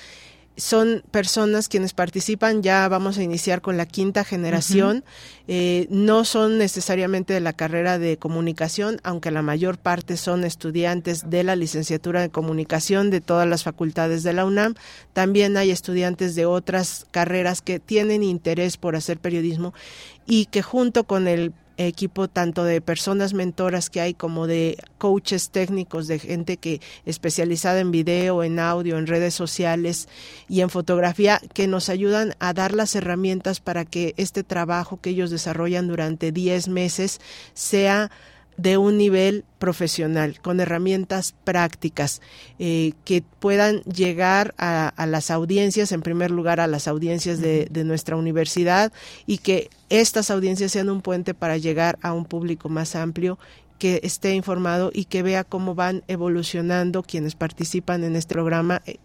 son 0.59 1.03
personas 1.11 1.69
quienes 1.69 1.95
participan, 1.95 2.63
ya 2.63 2.87
vamos 2.89 3.17
a 3.17 3.23
iniciar 3.23 3.61
con 3.61 3.77
la 3.77 3.87
quinta 3.87 4.25
generación, 4.25 4.99
uh 4.99 5.01
-huh. 5.01 5.45
eh, 5.49 5.87
no 5.91 6.25
son 6.25 6.59
necesariamente 6.59 7.33
de 7.33 7.41
la 7.41 7.53
carrera 7.53 7.99
de 7.99 8.17
comunicación, 8.17 9.01
aunque 9.05 9.31
la 9.31 9.43
mayor 9.43 9.79
parte 9.79 10.17
son 10.17 10.45
estudiantes 10.45 11.31
de 11.31 11.45
la 11.45 11.57
licenciatura 11.57 12.21
de 12.21 12.31
comunicación 12.31 13.11
de 13.11 13.21
todas 13.21 13.49
las 13.49 13.63
facultades 13.63 14.23
de 14.23 14.33
la 14.33 14.45
UNAM, 14.45 14.75
también 15.13 15.57
hay 15.57 15.71
estudiantes 15.71 16.35
de 16.35 16.47
otras 16.47 17.07
carreras 17.11 17.63
que 17.63 17.79
tienen 17.79 18.23
interés 18.23 18.77
por 18.77 18.97
hacer 18.97 19.19
periodismo 19.19 19.73
y 20.27 20.47
que 20.47 20.63
junto 20.63 21.05
con 21.05 21.29
el 21.29 21.53
equipo 21.87 22.29
tanto 22.29 22.65
de 22.65 22.81
personas 22.81 23.33
mentoras 23.33 23.89
que 23.89 24.01
hay 24.01 24.13
como 24.13 24.47
de 24.47 24.77
coaches 24.99 25.51
técnicos, 25.51 26.09
de 26.09 26.19
gente 26.19 26.57
que 26.57 26.81
especializada 27.07 27.81
en 27.81 27.93
video, 27.93 28.43
en 28.43 28.59
audio, 28.59 28.99
en 28.99 29.07
redes 29.07 29.35
sociales 29.35 30.09
y 30.49 30.61
en 30.61 30.71
fotografía, 30.71 31.41
que 31.55 31.69
nos 31.69 31.89
ayudan 31.89 32.35
a 32.41 32.53
dar 32.53 32.75
las 32.75 32.95
herramientas 32.97 33.61
para 33.61 33.85
que 33.85 34.15
este 34.17 34.43
trabajo 34.43 35.01
que 35.01 35.11
ellos 35.11 35.31
desarrollan 35.31 35.87
durante 35.89 36.33
10 36.33 36.69
meses 36.69 37.21
sea 37.55 38.11
de 38.59 38.77
un 38.77 38.99
nivel 38.99 39.45
profesional, 39.59 40.41
con 40.41 40.61
herramientas 40.61 41.35
prácticas 41.45 42.21
eh, 42.59 42.93
que 43.05 43.23
puedan 43.23 43.81
llegar 43.85 44.55
a, 44.59 44.89
a, 44.89 45.07
las 45.07 45.31
audiencias, 45.31 45.93
en 45.93 46.03
primer 46.03 46.33
lugar 46.33 46.59
a 46.61 46.67
las 46.67 46.89
audiencias 46.89 47.41
de, 47.41 47.69
de, 47.71 47.85
nuestra 47.85 48.17
universidad 48.17 48.93
y 49.27 49.39
que 49.39 49.71
estas 49.89 50.31
audiencias 50.31 50.73
sean 50.73 50.91
un 50.91 51.03
puente 51.03 51.35
para 51.35 51.57
llegar 51.57 51.99
a 52.03 52.13
un 52.13 52.25
público 52.25 52.69
más 52.69 52.97
amplio 52.97 53.39
que 53.79 54.01
esté 54.03 54.35
informado 54.35 54.91
y 54.93 55.05
que 55.05 55.23
vea 55.23 55.45
cómo 55.45 55.77
van 55.77 56.03
evolucionando 56.09 57.05
quienes 57.05 57.37
participan 57.37 58.03
en 58.03 58.17
este 58.17 58.35
programa 58.35 58.83
eh, 58.87 58.97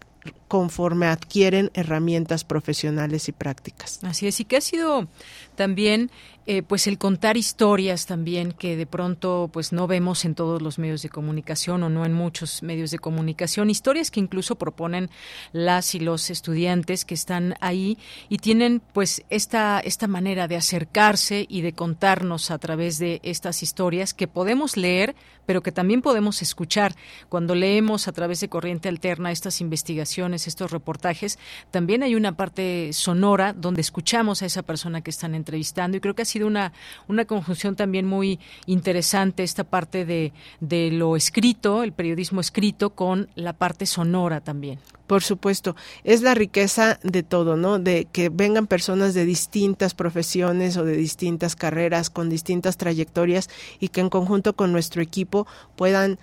conforme 0.48 1.06
adquieren 1.06 1.70
herramientas 1.74 2.44
profesionales 2.44 3.28
y 3.28 3.32
prácticas. 3.32 4.02
Así 4.04 4.26
es, 4.26 4.40
y 4.40 4.44
que 4.44 4.56
ha 4.56 4.60
sido 4.60 5.08
también 5.56 6.10
eh, 6.46 6.62
pues 6.62 6.86
el 6.86 6.98
contar 6.98 7.38
historias 7.38 8.04
también 8.04 8.52
que 8.52 8.76
de 8.76 8.84
pronto 8.84 9.48
pues 9.50 9.72
no 9.72 9.86
vemos 9.86 10.26
en 10.26 10.34
todos 10.34 10.60
los 10.60 10.78
medios 10.78 11.00
de 11.00 11.08
comunicación 11.08 11.82
o 11.82 11.88
no 11.88 12.04
en 12.04 12.12
muchos 12.12 12.62
medios 12.62 12.90
de 12.90 12.98
comunicación 12.98 13.70
historias 13.70 14.10
que 14.10 14.20
incluso 14.20 14.56
proponen 14.56 15.08
las 15.52 15.94
y 15.94 16.00
los 16.00 16.28
estudiantes 16.28 17.06
que 17.06 17.14
están 17.14 17.54
ahí 17.60 17.96
y 18.28 18.36
tienen 18.38 18.82
pues 18.92 19.22
esta 19.30 19.80
esta 19.80 20.06
manera 20.06 20.46
de 20.46 20.56
acercarse 20.56 21.46
y 21.48 21.62
de 21.62 21.72
contarnos 21.72 22.50
a 22.50 22.58
través 22.58 22.98
de 22.98 23.20
estas 23.22 23.62
historias 23.62 24.12
que 24.12 24.28
podemos 24.28 24.76
leer 24.76 25.14
pero 25.46 25.62
que 25.62 25.72
también 25.72 26.02
podemos 26.02 26.42
escuchar 26.42 26.94
cuando 27.30 27.54
leemos 27.54 28.06
a 28.06 28.12
través 28.12 28.40
de 28.40 28.50
corriente 28.50 28.90
alterna 28.90 29.32
estas 29.32 29.62
investigaciones 29.62 30.43
estos 30.46 30.70
reportajes 30.70 31.38
también 31.70 32.02
hay 32.02 32.14
una 32.14 32.36
parte 32.36 32.92
sonora 32.92 33.52
donde 33.52 33.80
escuchamos 33.80 34.42
a 34.42 34.46
esa 34.46 34.62
persona 34.62 35.00
que 35.00 35.10
están 35.10 35.34
entrevistando 35.34 35.96
y 35.96 36.00
creo 36.00 36.14
que 36.14 36.22
así 36.22 36.34
sido 36.34 36.48
una, 36.48 36.72
una 37.06 37.24
conjunción 37.26 37.76
también 37.76 38.06
muy 38.06 38.40
interesante 38.66 39.44
esta 39.44 39.62
parte 39.62 40.04
de, 40.04 40.32
de 40.60 40.90
lo 40.90 41.14
escrito, 41.14 41.84
el 41.84 41.92
periodismo 41.92 42.40
escrito, 42.40 42.90
con 42.90 43.28
la 43.36 43.52
parte 43.52 43.86
sonora 43.86 44.40
también. 44.40 44.80
Por 45.06 45.22
supuesto, 45.22 45.76
es 46.02 46.22
la 46.22 46.34
riqueza 46.34 46.98
de 47.02 47.22
todo, 47.22 47.56
¿no? 47.56 47.78
De 47.78 48.06
que 48.10 48.30
vengan 48.30 48.66
personas 48.66 49.14
de 49.14 49.24
distintas 49.24 49.94
profesiones 49.94 50.76
o 50.76 50.84
de 50.84 50.96
distintas 50.96 51.54
carreras, 51.54 52.10
con 52.10 52.28
distintas 52.28 52.78
trayectorias 52.78 53.48
y 53.78 53.88
que 53.88 54.00
en 54.00 54.08
conjunto 54.08 54.56
con 54.56 54.72
nuestro 54.72 55.02
equipo 55.02 55.46
puedan 55.76 56.18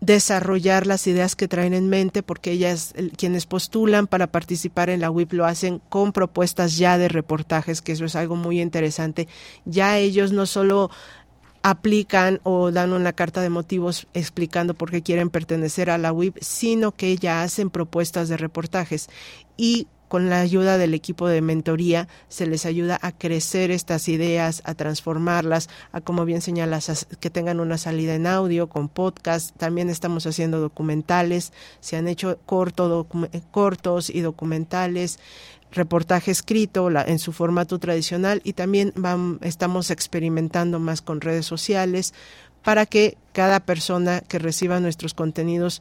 desarrollar 0.00 0.86
las 0.86 1.06
ideas 1.06 1.36
que 1.36 1.48
traen 1.48 1.74
en 1.74 1.88
mente, 1.88 2.22
porque 2.22 2.52
ellas, 2.52 2.94
quienes 3.16 3.46
postulan 3.46 4.06
para 4.06 4.26
participar 4.26 4.90
en 4.90 5.00
la 5.00 5.10
WIP, 5.10 5.34
lo 5.34 5.44
hacen 5.44 5.80
con 5.88 6.12
propuestas 6.12 6.76
ya 6.76 6.98
de 6.98 7.08
reportajes, 7.08 7.82
que 7.82 7.92
eso 7.92 8.06
es 8.06 8.16
algo 8.16 8.36
muy 8.36 8.60
interesante. 8.60 9.28
Ya 9.64 9.98
ellos 9.98 10.32
no 10.32 10.46
solo 10.46 10.90
aplican 11.62 12.40
o 12.42 12.72
dan 12.72 12.94
una 12.94 13.12
carta 13.12 13.42
de 13.42 13.50
motivos 13.50 14.06
explicando 14.14 14.72
por 14.72 14.90
qué 14.90 15.02
quieren 15.02 15.28
pertenecer 15.28 15.90
a 15.90 15.98
la 15.98 16.12
WIP, 16.12 16.38
sino 16.40 16.92
que 16.92 17.16
ya 17.16 17.42
hacen 17.42 17.68
propuestas 17.68 18.28
de 18.28 18.38
reportajes. 18.38 19.08
Y 19.58 19.86
con 20.10 20.28
la 20.28 20.40
ayuda 20.40 20.76
del 20.76 20.92
equipo 20.92 21.28
de 21.28 21.40
mentoría 21.40 22.08
se 22.28 22.44
les 22.44 22.66
ayuda 22.66 22.98
a 23.00 23.12
crecer 23.12 23.70
estas 23.70 24.08
ideas, 24.08 24.60
a 24.64 24.74
transformarlas, 24.74 25.70
a 25.92 26.00
como 26.00 26.24
bien 26.24 26.42
señalas, 26.42 27.06
que 27.20 27.30
tengan 27.30 27.60
una 27.60 27.78
salida 27.78 28.16
en 28.16 28.26
audio, 28.26 28.68
con 28.68 28.88
podcast. 28.88 29.56
También 29.56 29.88
estamos 29.88 30.26
haciendo 30.26 30.58
documentales, 30.58 31.52
se 31.78 31.96
han 31.96 32.08
hecho 32.08 32.40
corto, 32.44 33.06
cortos 33.52 34.10
y 34.10 34.20
documentales 34.20 35.20
reportaje 35.70 36.32
escrito 36.32 36.90
en 36.90 37.20
su 37.20 37.30
formato 37.30 37.78
tradicional 37.78 38.40
y 38.42 38.54
también 38.54 38.92
estamos 39.42 39.92
experimentando 39.92 40.80
más 40.80 41.02
con 41.02 41.20
redes 41.20 41.46
sociales 41.46 42.14
para 42.64 42.84
que 42.84 43.16
cada 43.32 43.60
persona 43.60 44.22
que 44.22 44.40
reciba 44.40 44.80
nuestros 44.80 45.14
contenidos 45.14 45.80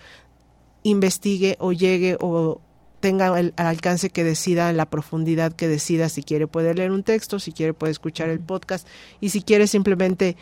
investigue 0.84 1.56
o 1.60 1.72
llegue 1.72 2.16
o 2.20 2.62
tenga 3.00 3.40
el, 3.40 3.54
alcance 3.58 4.10
que 4.10 4.24
decida, 4.24 4.72
la 4.74 4.90
profundidad 4.90 5.54
que 5.54 5.68
decida, 5.68 6.10
si 6.10 6.24
quiere 6.24 6.48
puede 6.48 6.74
leer 6.74 6.92
un 6.92 7.04
texto, 7.04 7.40
si 7.40 7.52
quiere 7.52 7.74
puede 7.74 7.92
escuchar 7.92 8.30
el 8.30 8.40
podcast 8.40 8.88
y 9.20 9.30
si 9.30 9.42
quiere 9.42 9.68
simplemente 9.68 10.38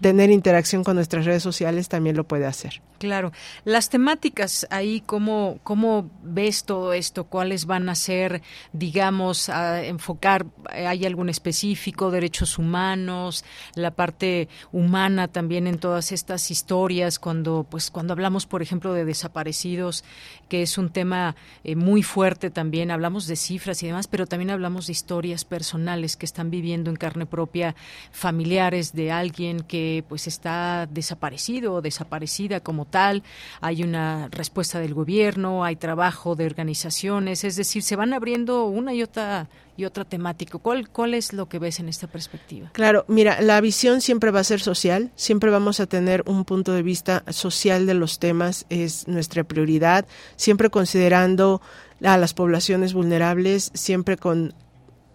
tener 0.00 0.30
interacción 0.30 0.84
con 0.84 0.96
nuestras 0.96 1.24
redes 1.24 1.42
sociales 1.42 1.88
también 1.88 2.16
lo 2.16 2.24
puede 2.24 2.46
hacer. 2.46 2.80
Claro. 2.98 3.32
Las 3.64 3.90
temáticas 3.90 4.66
ahí, 4.70 5.02
¿cómo, 5.04 5.58
cómo 5.62 6.10
ves 6.22 6.64
todo 6.64 6.92
esto? 6.94 7.24
¿Cuáles 7.24 7.66
van 7.66 7.88
a 7.88 7.94
ser, 7.94 8.40
digamos, 8.72 9.48
a 9.48 9.84
enfocar? 9.84 10.46
¿Hay 10.70 11.04
algún 11.04 11.28
específico? 11.28 12.10
¿Derechos 12.10 12.58
humanos? 12.58 13.44
¿La 13.74 13.90
parte 13.90 14.48
humana 14.72 15.28
también 15.28 15.66
en 15.66 15.78
todas 15.78 16.12
estas 16.12 16.50
historias? 16.50 17.18
Cuando, 17.18 17.66
pues, 17.68 17.90
cuando 17.90 18.14
hablamos, 18.14 18.46
por 18.46 18.62
ejemplo, 18.62 18.94
de 18.94 19.04
desaparecidos, 19.04 20.04
que 20.48 20.62
es 20.62 20.78
un 20.78 20.88
tema 20.88 21.36
eh, 21.62 21.76
muy 21.76 22.02
fuerte 22.02 22.50
también, 22.50 22.90
hablamos 22.90 23.26
de 23.26 23.36
cifras 23.36 23.82
y 23.82 23.88
demás, 23.88 24.06
pero 24.06 24.26
también 24.26 24.50
hablamos 24.50 24.86
de 24.86 24.92
historias 24.92 25.44
personales 25.44 26.16
que 26.16 26.26
están 26.26 26.50
viviendo 26.50 26.90
en 26.90 26.96
carne 26.96 27.26
propia 27.26 27.74
familiares 28.12 28.94
de 28.94 29.12
alguien 29.12 29.60
que 29.60 29.73
pues 30.08 30.26
está 30.26 30.86
desaparecido 30.90 31.74
o 31.74 31.82
desaparecida 31.82 32.60
como 32.60 32.84
tal, 32.84 33.22
hay 33.60 33.82
una 33.82 34.28
respuesta 34.30 34.80
del 34.80 34.94
gobierno, 34.94 35.64
hay 35.64 35.76
trabajo 35.76 36.36
de 36.36 36.46
organizaciones, 36.46 37.44
es 37.44 37.56
decir, 37.56 37.82
se 37.82 37.96
van 37.96 38.12
abriendo 38.12 38.64
una 38.64 38.94
y 38.94 39.02
otra 39.02 39.48
y 39.76 39.84
otra 39.84 40.04
temática. 40.04 40.58
¿Cuál, 40.58 40.88
¿Cuál 40.88 41.14
es 41.14 41.32
lo 41.32 41.48
que 41.48 41.58
ves 41.58 41.80
en 41.80 41.88
esta 41.88 42.06
perspectiva? 42.06 42.70
Claro, 42.72 43.04
mira, 43.08 43.40
la 43.40 43.60
visión 43.60 44.00
siempre 44.00 44.30
va 44.30 44.40
a 44.40 44.44
ser 44.44 44.60
social, 44.60 45.10
siempre 45.16 45.50
vamos 45.50 45.80
a 45.80 45.86
tener 45.86 46.22
un 46.26 46.44
punto 46.44 46.72
de 46.72 46.82
vista 46.82 47.24
social 47.28 47.86
de 47.86 47.94
los 47.94 48.18
temas, 48.18 48.66
es 48.68 49.08
nuestra 49.08 49.44
prioridad, 49.44 50.06
siempre 50.36 50.70
considerando 50.70 51.60
a 52.04 52.16
las 52.18 52.34
poblaciones 52.34 52.92
vulnerables, 52.92 53.70
siempre 53.74 54.16
con 54.16 54.54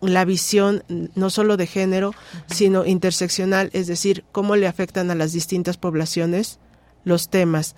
la 0.01 0.25
visión 0.25 0.83
no 1.15 1.29
solo 1.29 1.57
de 1.57 1.67
género, 1.67 2.13
sino 2.47 2.85
interseccional, 2.85 3.69
es 3.73 3.87
decir, 3.87 4.23
cómo 4.31 4.55
le 4.55 4.67
afectan 4.67 5.11
a 5.11 5.15
las 5.15 5.33
distintas 5.33 5.77
poblaciones 5.77 6.59
los 7.03 7.29
temas, 7.29 7.75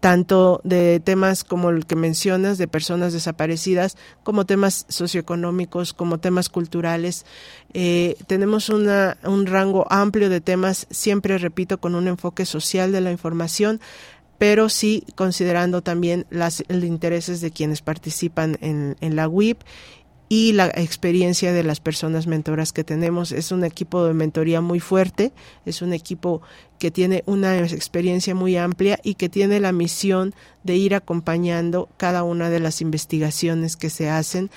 tanto 0.00 0.60
de 0.62 1.00
temas 1.00 1.42
como 1.42 1.70
el 1.70 1.86
que 1.86 1.96
mencionas, 1.96 2.58
de 2.58 2.68
personas 2.68 3.12
desaparecidas, 3.12 3.96
como 4.22 4.46
temas 4.46 4.86
socioeconómicos, 4.88 5.92
como 5.92 6.18
temas 6.18 6.48
culturales. 6.48 7.26
Eh, 7.72 8.16
tenemos 8.26 8.68
una, 8.68 9.16
un 9.24 9.46
rango 9.46 9.86
amplio 9.90 10.28
de 10.28 10.40
temas, 10.40 10.86
siempre 10.90 11.38
repito, 11.38 11.78
con 11.78 11.94
un 11.94 12.06
enfoque 12.06 12.46
social 12.46 12.92
de 12.92 13.00
la 13.00 13.10
información, 13.10 13.80
pero 14.38 14.68
sí 14.68 15.04
considerando 15.16 15.82
también 15.82 16.26
las, 16.30 16.62
los 16.68 16.84
intereses 16.84 17.40
de 17.40 17.50
quienes 17.50 17.82
participan 17.82 18.56
en, 18.60 18.96
en 19.00 19.16
la 19.16 19.26
WIP 19.26 19.62
y 20.28 20.52
la 20.52 20.66
experiencia 20.66 21.52
de 21.52 21.64
las 21.64 21.80
personas 21.80 22.26
mentoras 22.26 22.72
que 22.72 22.84
tenemos. 22.84 23.32
Es 23.32 23.50
un 23.50 23.64
equipo 23.64 24.04
de 24.04 24.14
mentoría 24.14 24.60
muy 24.60 24.80
fuerte, 24.80 25.32
es 25.64 25.80
un 25.82 25.92
equipo 25.92 26.42
que 26.78 26.90
tiene 26.90 27.22
una 27.26 27.58
experiencia 27.58 28.34
muy 28.34 28.56
amplia 28.56 28.98
y 29.02 29.14
que 29.14 29.28
tiene 29.28 29.60
la 29.60 29.72
misión 29.72 30.34
de 30.64 30.76
ir 30.76 30.94
acompañando 30.94 31.88
cada 31.96 32.22
una 32.22 32.50
de 32.50 32.60
las 32.60 32.80
investigaciones 32.80 33.76
que 33.76 33.90
se 33.90 34.10
hacen, 34.10 34.50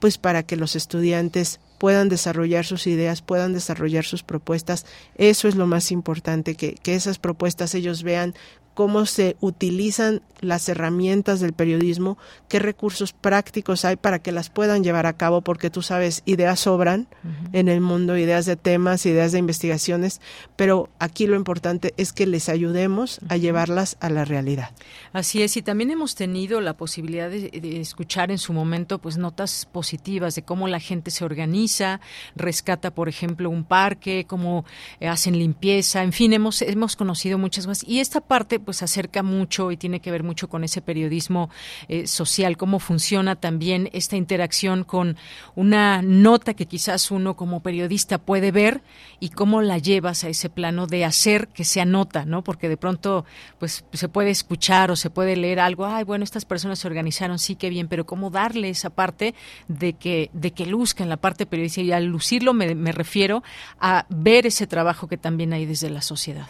pues 0.00 0.16
para 0.16 0.42
que 0.42 0.56
los 0.56 0.76
estudiantes 0.76 1.60
puedan 1.78 2.08
desarrollar 2.08 2.64
sus 2.64 2.86
ideas, 2.86 3.22
puedan 3.22 3.52
desarrollar 3.52 4.04
sus 4.04 4.22
propuestas. 4.22 4.86
Eso 5.16 5.46
es 5.46 5.54
lo 5.54 5.66
más 5.66 5.92
importante, 5.92 6.54
que, 6.54 6.74
que 6.74 6.94
esas 6.94 7.18
propuestas 7.18 7.74
ellos 7.74 8.02
vean 8.02 8.34
cómo 8.78 9.06
se 9.06 9.36
utilizan 9.40 10.22
las 10.40 10.68
herramientas 10.68 11.40
del 11.40 11.52
periodismo, 11.52 12.16
qué 12.46 12.60
recursos 12.60 13.12
prácticos 13.12 13.84
hay 13.84 13.96
para 13.96 14.20
que 14.20 14.30
las 14.30 14.50
puedan 14.50 14.84
llevar 14.84 15.04
a 15.06 15.14
cabo, 15.14 15.40
porque 15.40 15.68
tú 15.68 15.82
sabes, 15.82 16.22
ideas 16.26 16.60
sobran 16.60 17.08
en 17.52 17.68
el 17.68 17.80
mundo, 17.80 18.16
ideas 18.16 18.46
de 18.46 18.54
temas, 18.54 19.04
ideas 19.04 19.32
de 19.32 19.40
investigaciones, 19.40 20.20
pero 20.54 20.90
aquí 21.00 21.26
lo 21.26 21.34
importante 21.34 21.92
es 21.96 22.12
que 22.12 22.24
les 22.24 22.48
ayudemos 22.48 23.18
a 23.28 23.36
llevarlas 23.36 23.96
a 23.98 24.10
la 24.10 24.24
realidad. 24.24 24.70
Así 25.12 25.42
es, 25.42 25.56
y 25.56 25.62
también 25.62 25.90
hemos 25.90 26.14
tenido 26.14 26.60
la 26.60 26.76
posibilidad 26.76 27.28
de, 27.28 27.80
escuchar 27.80 28.30
en 28.30 28.38
su 28.38 28.52
momento 28.52 29.00
pues 29.00 29.16
notas 29.16 29.66
positivas 29.72 30.36
de 30.36 30.42
cómo 30.42 30.68
la 30.68 30.78
gente 30.78 31.10
se 31.10 31.24
organiza, 31.24 32.00
rescata, 32.36 32.94
por 32.94 33.08
ejemplo, 33.08 33.50
un 33.50 33.64
parque, 33.64 34.24
cómo 34.28 34.64
hacen 35.00 35.36
limpieza, 35.36 36.04
en 36.04 36.12
fin, 36.12 36.32
hemos, 36.32 36.62
hemos 36.62 36.94
conocido 36.94 37.38
muchas 37.38 37.66
más. 37.66 37.82
Y 37.82 37.98
esta 37.98 38.20
parte 38.20 38.60
pues 38.68 38.82
acerca 38.82 39.22
mucho 39.22 39.72
y 39.72 39.78
tiene 39.78 40.00
que 40.00 40.10
ver 40.10 40.22
mucho 40.22 40.50
con 40.50 40.62
ese 40.62 40.82
periodismo 40.82 41.48
eh, 41.88 42.06
social, 42.06 42.58
cómo 42.58 42.80
funciona 42.80 43.34
también 43.34 43.88
esta 43.94 44.16
interacción 44.16 44.84
con 44.84 45.16
una 45.54 46.02
nota 46.02 46.52
que 46.52 46.66
quizás 46.66 47.10
uno 47.10 47.34
como 47.34 47.60
periodista 47.60 48.18
puede 48.18 48.52
ver 48.52 48.82
y 49.20 49.30
cómo 49.30 49.62
la 49.62 49.78
llevas 49.78 50.22
a 50.22 50.28
ese 50.28 50.50
plano 50.50 50.86
de 50.86 51.06
hacer 51.06 51.48
que 51.48 51.64
sea 51.64 51.86
nota, 51.86 52.26
¿no? 52.26 52.44
Porque 52.44 52.68
de 52.68 52.76
pronto 52.76 53.24
pues 53.58 53.86
se 53.90 54.08
puede 54.10 54.28
escuchar 54.28 54.90
o 54.90 54.96
se 54.96 55.08
puede 55.08 55.34
leer 55.34 55.60
algo, 55.60 55.86
ay, 55.86 56.04
bueno, 56.04 56.22
estas 56.22 56.44
personas 56.44 56.78
se 56.78 56.88
organizaron, 56.88 57.38
sí, 57.38 57.56
qué 57.56 57.70
bien, 57.70 57.88
pero 57.88 58.04
cómo 58.04 58.28
darle 58.28 58.68
esa 58.68 58.90
parte 58.90 59.34
de 59.68 59.94
que 59.94 60.28
de 60.34 60.50
que 60.50 60.66
luzca 60.66 61.02
en 61.02 61.08
la 61.08 61.16
parte 61.16 61.46
periodística 61.46 61.86
y 61.86 61.92
al 61.92 62.04
lucirlo 62.04 62.52
me, 62.52 62.74
me 62.74 62.92
refiero 62.92 63.42
a 63.80 64.04
ver 64.10 64.44
ese 64.44 64.66
trabajo 64.66 65.08
que 65.08 65.16
también 65.16 65.54
hay 65.54 65.64
desde 65.64 65.88
la 65.88 66.02
sociedad. 66.02 66.48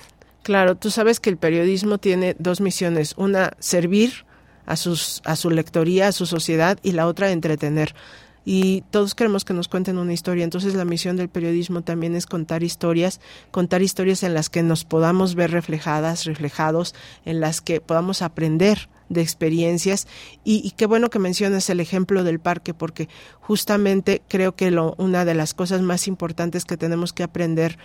Claro, 0.49 0.79
tú 0.79 0.91
sabes 0.91 1.20
que 1.20 1.29
el 1.29 1.37
periodismo 1.37 1.99
tiene 1.99 2.35
dos 2.39 2.62
misiones, 2.62 3.12
una 3.19 3.53
servir 3.59 4.25
a 4.65 4.77
sus 4.77 5.20
a 5.27 5.37
su 5.37 5.51
lectoría, 5.51 6.09
a 6.09 6.12
su 6.12 6.25
sociedad 6.25 6.79
y 6.83 6.93
la 6.93 7.07
otra 7.07 7.33
entretener. 7.33 7.95
y 8.47 8.83
todos 8.91 9.15
queremos 9.15 9.45
que 9.45 9.53
nos 9.53 9.69
cuenten 9.69 9.99
una 9.99 10.15
historia. 10.15 10.45
Entonces 10.45 10.75
la 10.75 10.87
misión 10.87 11.16
del 11.19 11.29
periodismo 11.29 11.83
también 11.83 12.16
es 12.16 12.25
contar 12.25 12.62
historias, 12.62 13.20
contar 13.51 13.83
historias 13.83 14.23
en 14.23 14.33
las 14.33 14.49
que 14.49 14.62
nos 14.62 14.87
podamos 14.87 15.35
ver 15.35 15.51
reflejadas, 15.51 16.25
reflejados, 16.25 16.95
en 17.27 17.41
las 17.41 17.61
que 17.61 17.83
podamos 17.83 18.23
aprender 18.23 18.89
de 19.09 19.23
experiencias 19.23 20.07
y, 20.45 20.70
qué 20.73 20.87
bueno 20.87 21.11
que 21.11 21.19
mencionas 21.19 21.69
el 21.70 21.81
ejemplo 21.81 22.25
del 22.25 22.41
parque 22.41 22.75
porque 22.75 23.09
justamente 23.41 24.23
creo 24.29 24.55
que 24.55 24.70
lo, 24.70 24.95
una 24.99 25.25
de 25.25 25.35
las 25.35 25.55
cosas 25.55 25.83
más 25.83 26.09
importantes 26.09 26.65
que 26.65 26.77
tenemos 26.77 27.12
que 27.12 27.23
aprender 27.23 27.79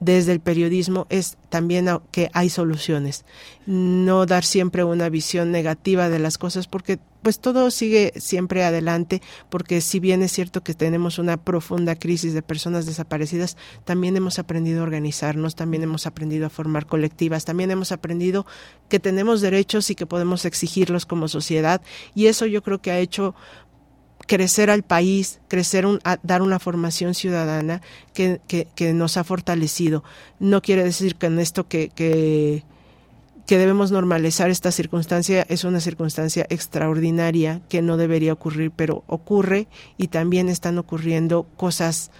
desde 0.00 0.32
el 0.32 0.40
periodismo 0.40 1.06
es 1.10 1.36
también 1.48 1.88
que 2.10 2.30
hay 2.32 2.50
soluciones, 2.50 3.24
no 3.66 4.26
dar 4.26 4.44
siempre 4.44 4.84
una 4.84 5.08
visión 5.08 5.50
negativa 5.50 6.08
de 6.08 6.18
las 6.18 6.38
cosas 6.38 6.66
porque 6.66 6.98
pues 7.22 7.40
todo 7.40 7.70
sigue 7.70 8.12
siempre 8.16 8.62
adelante 8.62 9.22
porque 9.50 9.80
si 9.80 9.98
bien 9.98 10.22
es 10.22 10.32
cierto 10.32 10.62
que 10.62 10.74
tenemos 10.74 11.18
una 11.18 11.36
profunda 11.36 11.96
crisis 11.96 12.32
de 12.32 12.42
personas 12.42 12.86
desaparecidas, 12.86 13.56
también 13.84 14.16
hemos 14.16 14.38
aprendido 14.38 14.80
a 14.80 14.84
organizarnos, 14.84 15.56
también 15.56 15.82
hemos 15.82 16.06
aprendido 16.06 16.46
a 16.46 16.50
formar 16.50 16.86
colectivas, 16.86 17.44
también 17.44 17.70
hemos 17.70 17.90
aprendido 17.90 18.46
que 18.88 19.00
tenemos 19.00 19.40
derechos 19.40 19.90
y 19.90 19.94
que 19.94 20.06
podemos 20.06 20.44
exigirlos 20.44 21.06
como 21.06 21.28
sociedad 21.28 21.82
y 22.14 22.26
eso 22.26 22.46
yo 22.46 22.62
creo 22.62 22.80
que 22.80 22.92
ha 22.92 22.98
hecho 22.98 23.34
crecer 24.28 24.70
al 24.70 24.84
país, 24.84 25.40
crecer, 25.48 25.86
un, 25.86 26.00
dar 26.22 26.42
una 26.42 26.60
formación 26.60 27.14
ciudadana 27.14 27.80
que, 28.12 28.40
que, 28.46 28.92
nos 28.92 29.16
ha 29.16 29.24
fortalecido. 29.24 30.04
No 30.38 30.62
quiere 30.62 30.84
decir 30.84 31.16
que 31.16 31.26
en 31.26 31.40
esto 31.40 31.66
que, 31.66 31.88
que 31.88 32.62
debemos 33.58 33.90
normalizar 33.90 34.50
esta 34.50 34.70
circunstancia 34.70 35.46
es 35.48 35.64
una 35.64 35.80
circunstancia 35.80 36.46
extraordinaria 36.50 37.62
que 37.70 37.80
no 37.80 37.96
debería 37.96 38.34
ocurrir, 38.34 38.70
pero 38.70 39.02
ocurre 39.06 39.66
y 39.96 40.08
también 40.08 40.50
están 40.50 40.76
ocurriendo 40.76 41.46
cosas 41.56 42.10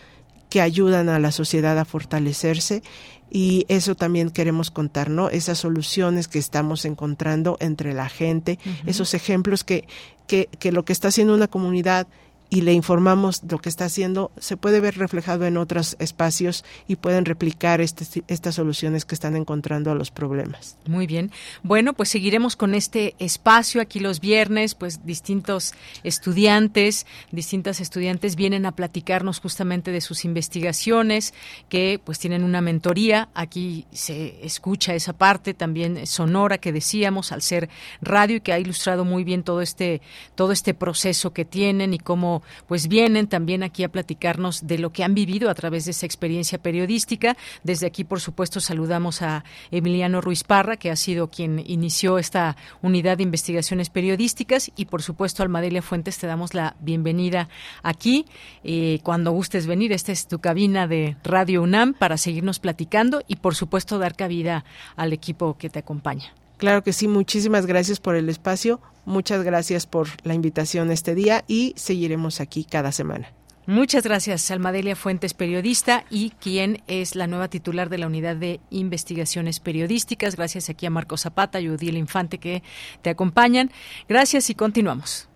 que 0.49 0.63
ayudan 0.63 1.11
a 1.11 1.19
la 1.19 1.31
sociedad 1.31 1.79
a 1.79 1.85
fortalecerse 1.85 2.83
y 3.31 3.67
eso 3.69 3.95
también 3.95 4.31
queremos 4.31 4.71
contar, 4.71 5.11
¿no? 5.11 5.29
Esas 5.31 5.59
soluciones 5.59 6.29
que 6.29 6.39
estamos 6.39 6.85
encontrando 6.85 7.57
entre 7.61 7.93
la 7.93 8.09
gente, 8.09 8.59
esos 8.87 9.15
ejemplos 9.15 9.65
que, 9.65 9.87
que, 10.27 10.49
que 10.59 10.73
lo 10.73 10.85
que 10.85 10.93
está 10.93 11.09
haciendo 11.09 11.35
una 11.35 11.49
comunidad 11.49 12.07
y 12.51 12.63
le 12.63 12.73
informamos 12.73 13.43
lo 13.49 13.59
que 13.59 13.69
está 13.69 13.85
haciendo, 13.85 14.31
se 14.39 14.57
puede 14.57 14.81
ver 14.81 14.97
reflejado 14.97 15.45
en 15.45 15.59
otros 15.59 15.97
espacios 15.99 16.65
y 16.87 16.97
pueden 16.97 17.27
replicar 17.27 17.81
este, 17.81 18.25
estas 18.27 18.55
soluciones 18.55 19.05
que 19.05 19.15
están 19.15 19.37
encontrando 19.37 19.91
a 19.91 19.95
los 19.95 20.11
problemas. 20.11 20.77
Muy 20.87 21.07
bien. 21.07 21.31
Bueno, 21.63 21.93
pues 21.93 22.09
seguiremos 22.09 22.57
con 22.57 22.75
este 22.75 23.15
espacio 23.19 23.83
aquí 23.83 24.01
los 24.01 24.21
viernes, 24.21 24.75
pues 24.75 25.05
distintos 25.05 25.75
estudiantes, 26.05 27.07
distintas 27.33 27.81
estudiantes 27.81 28.35
vienen 28.35 28.65
a 28.65 28.73
platicarnos 28.73 29.41
justamente 29.41 29.91
de 29.91 30.01
sus 30.01 30.25
investigaciones, 30.25 31.35
que 31.69 32.01
pues 32.03 32.19
tienen 32.19 32.45
una 32.45 32.63
mentoría. 32.63 33.29
Aquí 33.35 33.85
se 33.93 34.45
escucha 34.45 34.95
esa 34.95 35.13
parte 35.13 35.53
también 35.53 36.07
sonora 36.07 36.57
que 36.57 36.73
decíamos 36.73 37.31
al 37.33 37.43
ser 37.43 37.69
radio 38.01 38.37
y 38.37 38.41
que 38.41 38.53
ha 38.55 38.59
ilustrado 38.59 39.05
muy 39.05 39.23
bien 39.25 39.43
todo 39.43 39.61
este 39.61 40.01
todo 40.35 40.53
este 40.53 40.73
proceso 40.73 41.33
que 41.33 41.45
tienen 41.45 41.93
y 41.93 41.99
cómo 41.99 42.38
pues 42.67 42.89
vienen 42.89 43.27
también 43.27 43.63
aquí 43.63 43.85
a 43.85 43.89
platicarnos 43.89 44.67
de 44.67 44.79
lo 44.79 44.93
que 44.93 45.05
han 45.05 45.15
vivido 45.15 45.51
a 45.51 45.55
través 45.55 45.85
de 45.85 45.93
esa 45.93 46.07
experiencia 46.07 46.59
periodística. 46.59 47.37
Desde 47.63 47.87
aquí, 47.87 48.05
por 48.05 48.21
supuesto, 48.21 48.61
saludamos 48.61 49.23
a 49.23 49.45
Emiliano 49.71 50.21
Ruiz 50.21 50.45
Parra, 50.45 50.77
que 50.77 50.91
ha 50.91 50.97
sido 50.97 51.29
quien 51.29 51.63
inició 51.67 52.19
esta 52.19 52.57
unidad 52.83 53.17
de 53.17 53.23
investigaciones 53.25 53.91
periodísticas 53.91 54.71
y, 54.77 54.87
por 54.87 55.03
supuesto, 55.03 55.43
Almadelia 55.43 55.83
Fuentes, 55.83 56.19
te 56.19 56.27
damos 56.27 56.55
la 56.55 56.77
bienvenida 56.81 57.49
aquí. 57.83 58.27
Eh, 58.65 59.01
cuando 59.03 59.33
gustes 59.33 59.67
venir, 59.67 59.93
esta 59.93 60.13
es 60.13 60.29
tu 60.29 60.39
cabina 60.39 60.87
de 60.87 61.17
Radio 61.25 61.63
UNAM 61.63 61.95
para 61.95 62.17
seguirnos 62.17 62.59
platicando 62.59 63.23
y, 63.27 63.37
por 63.37 63.55
supuesto, 63.55 63.99
dar 63.99 64.17
cabida 64.17 64.65
al 64.97 65.13
equipo 65.13 65.57
que 65.57 65.71
te 65.71 65.79
acompaña. 65.79 66.33
Claro 66.59 66.83
que 66.83 66.93
sí, 66.93 67.09
muchísimas 67.09 67.67
gracias 67.67 68.01
por 68.01 68.17
el 68.17 68.29
espacio, 68.29 68.81
muchas 69.05 69.43
gracias 69.45 69.87
por 69.87 70.09
la 70.25 70.35
invitación 70.35 70.91
este 70.91 71.15
día 71.15 71.45
y 71.47 71.73
seguiremos 71.77 72.41
aquí 72.41 72.65
cada 72.65 72.93
semana. 72.93 73.33
Muchas 73.69 74.03
gracias, 74.03 74.51
Almadelia 74.51 74.97
Fuentes, 74.97 75.35
periodista 75.35 76.05
y 76.09 76.31
quien 76.31 76.83
es 76.87 77.15
la 77.15 77.27
nueva 77.27 77.49
titular 77.49 77.91
de 77.91 77.99
la 77.99 78.07
Unidad 78.07 78.35
de 78.35 78.61
Investigaciones 78.71 79.61
Periodísticas. 79.61 80.37
Gracias 80.37 80.71
aquí 80.71 80.87
a 80.87 80.91
Marco 80.91 81.19
Zapata 81.19 81.61
y 81.61 81.69
Udiel 81.69 81.99
Infante 81.99 82.39
que 82.39 82.63
te 83.03 83.11
acompañan. 83.11 83.71
Gracias 84.09 84.49
y 84.49 84.55
continuamos. 84.55 85.29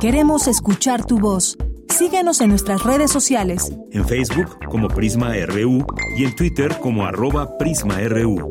Queremos 0.00 0.48
escuchar 0.48 1.06
tu 1.06 1.20
voz. 1.20 1.56
Síguenos 1.90 2.40
en 2.40 2.50
nuestras 2.50 2.84
redes 2.84 3.10
sociales. 3.10 3.76
En 3.92 4.06
Facebook 4.06 4.58
como 4.68 4.88
Prisma 4.88 5.32
RU 5.46 5.84
y 6.16 6.24
en 6.24 6.34
Twitter 6.34 6.70
como 6.80 7.04
arroba 7.04 7.58
PrismaRU. 7.58 8.48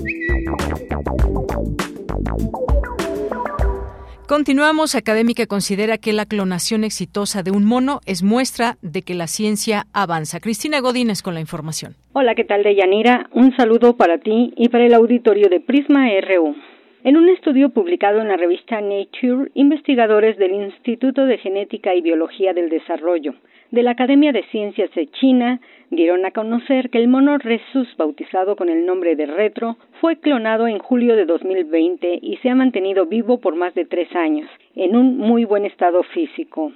Continuamos. 4.28 4.94
Académica 4.94 5.48
considera 5.48 5.98
que 5.98 6.14
la 6.14 6.28
clonación 6.28 6.84
exitosa 6.84 7.42
de 7.42 7.50
un 7.50 7.66
mono 7.66 8.02
es 8.06 8.22
muestra 8.22 8.78
de 8.84 9.02
que 9.02 9.16
la 9.16 9.26
ciencia 9.26 9.88
avanza. 9.94 10.40
Cristina 10.40 10.82
Godínez 10.82 11.24
con 11.24 11.34
la 11.34 11.40
información. 11.40 11.96
Hola, 12.14 12.36
¿qué 12.36 12.44
tal, 12.44 12.62
Deyanira? 12.62 13.30
Un 13.34 13.56
saludo 13.56 13.98
para 13.98 14.20
ti 14.20 14.54
y 14.56 14.70
para 14.70 14.86
el 14.86 14.94
auditorio 14.94 15.50
de 15.50 15.60
Prisma 15.60 16.06
RU. 16.22 16.56
En 17.02 17.16
un 17.16 17.30
estudio 17.30 17.70
publicado 17.70 18.20
en 18.20 18.28
la 18.28 18.36
revista 18.36 18.82
Nature, 18.82 19.52
investigadores 19.54 20.38
del 20.38 20.54
Instituto 20.54 21.26
de 21.26 21.38
Genética 21.38 21.96
y 21.96 22.02
Biología 22.02 22.54
del 22.54 22.70
Desarrollo 22.70 23.36
de 23.72 23.84
la 23.84 23.92
Academia 23.92 24.32
de 24.32 24.44
Ciencias 24.52 24.94
de 24.96 25.08
China 25.08 25.62
dieron 25.92 26.26
a 26.26 26.32
conocer 26.32 26.90
que 26.90 26.98
el 26.98 27.08
mono 27.08 27.38
Rhesus, 27.38 27.88
bautizado 27.98 28.56
con 28.56 28.68
el 28.68 28.86
nombre 28.86 29.16
de 29.16 29.28
Retro, 29.28 29.78
fue 30.02 30.18
clonado 30.18 30.68
en 30.68 30.80
julio 30.80 31.16
de 31.16 31.26
2020 31.26 32.20
y 32.22 32.38
se 32.38 32.50
ha 32.50 32.56
mantenido 32.56 33.06
vivo 33.06 33.40
por 33.40 33.56
más 33.56 33.74
de 33.76 33.86
tres 33.86 34.14
años, 34.16 34.50
en 34.76 34.96
un 34.96 35.18
muy 35.18 35.46
buen 35.46 35.66
estado 35.66 36.04
físico. 36.04 36.74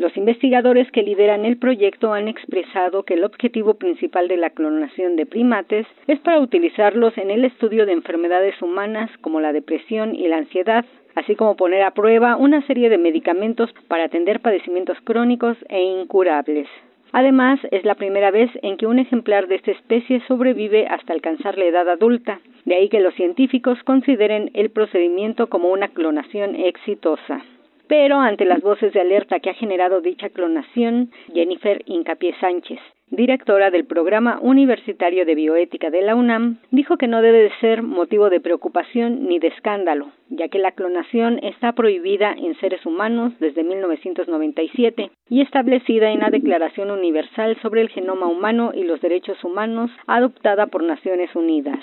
Los 0.00 0.16
investigadores 0.16 0.90
que 0.92 1.02
lideran 1.02 1.44
el 1.44 1.58
proyecto 1.58 2.14
han 2.14 2.26
expresado 2.26 3.02
que 3.02 3.12
el 3.12 3.22
objetivo 3.22 3.74
principal 3.74 4.28
de 4.28 4.38
la 4.38 4.48
clonación 4.48 5.14
de 5.14 5.26
primates 5.26 5.86
es 6.06 6.18
para 6.20 6.40
utilizarlos 6.40 7.18
en 7.18 7.30
el 7.30 7.44
estudio 7.44 7.84
de 7.84 7.92
enfermedades 7.92 8.54
humanas 8.62 9.10
como 9.20 9.42
la 9.42 9.52
depresión 9.52 10.14
y 10.14 10.26
la 10.26 10.38
ansiedad, 10.38 10.86
así 11.16 11.34
como 11.36 11.54
poner 11.54 11.82
a 11.82 11.90
prueba 11.90 12.36
una 12.36 12.66
serie 12.66 12.88
de 12.88 12.96
medicamentos 12.96 13.68
para 13.88 14.04
atender 14.04 14.40
padecimientos 14.40 14.96
crónicos 15.04 15.58
e 15.68 15.82
incurables. 15.82 16.66
Además, 17.12 17.60
es 17.70 17.84
la 17.84 17.96
primera 17.96 18.30
vez 18.30 18.50
en 18.62 18.78
que 18.78 18.86
un 18.86 19.00
ejemplar 19.00 19.48
de 19.48 19.56
esta 19.56 19.72
especie 19.72 20.22
sobrevive 20.26 20.86
hasta 20.86 21.12
alcanzar 21.12 21.58
la 21.58 21.66
edad 21.66 21.86
adulta, 21.90 22.40
de 22.64 22.74
ahí 22.74 22.88
que 22.88 23.00
los 23.00 23.12
científicos 23.16 23.78
consideren 23.84 24.50
el 24.54 24.70
procedimiento 24.70 25.50
como 25.50 25.68
una 25.68 25.88
clonación 25.88 26.56
exitosa. 26.56 27.44
Pero 27.90 28.20
ante 28.20 28.44
las 28.44 28.60
voces 28.62 28.92
de 28.92 29.00
alerta 29.00 29.40
que 29.40 29.50
ha 29.50 29.54
generado 29.54 30.00
dicha 30.00 30.28
clonación, 30.28 31.10
Jennifer 31.34 31.82
Incapié 31.86 32.36
Sánchez, 32.40 32.78
directora 33.08 33.72
del 33.72 33.84
Programa 33.84 34.38
Universitario 34.40 35.26
de 35.26 35.34
Bioética 35.34 35.90
de 35.90 36.02
la 36.02 36.14
UNAM, 36.14 36.58
dijo 36.70 36.98
que 36.98 37.08
no 37.08 37.20
debe 37.20 37.42
de 37.42 37.50
ser 37.60 37.82
motivo 37.82 38.30
de 38.30 38.38
preocupación 38.38 39.26
ni 39.26 39.40
de 39.40 39.48
escándalo, 39.48 40.12
ya 40.28 40.46
que 40.46 40.60
la 40.60 40.70
clonación 40.70 41.40
está 41.42 41.72
prohibida 41.72 42.32
en 42.32 42.54
seres 42.60 42.86
humanos 42.86 43.32
desde 43.40 43.64
1997 43.64 45.10
y 45.28 45.40
establecida 45.40 46.12
en 46.12 46.20
la 46.20 46.30
Declaración 46.30 46.92
Universal 46.92 47.58
sobre 47.60 47.80
el 47.80 47.88
Genoma 47.88 48.28
Humano 48.28 48.70
y 48.72 48.84
los 48.84 49.00
Derechos 49.00 49.42
Humanos 49.42 49.90
adoptada 50.06 50.68
por 50.68 50.84
Naciones 50.84 51.34
Unidas. 51.34 51.80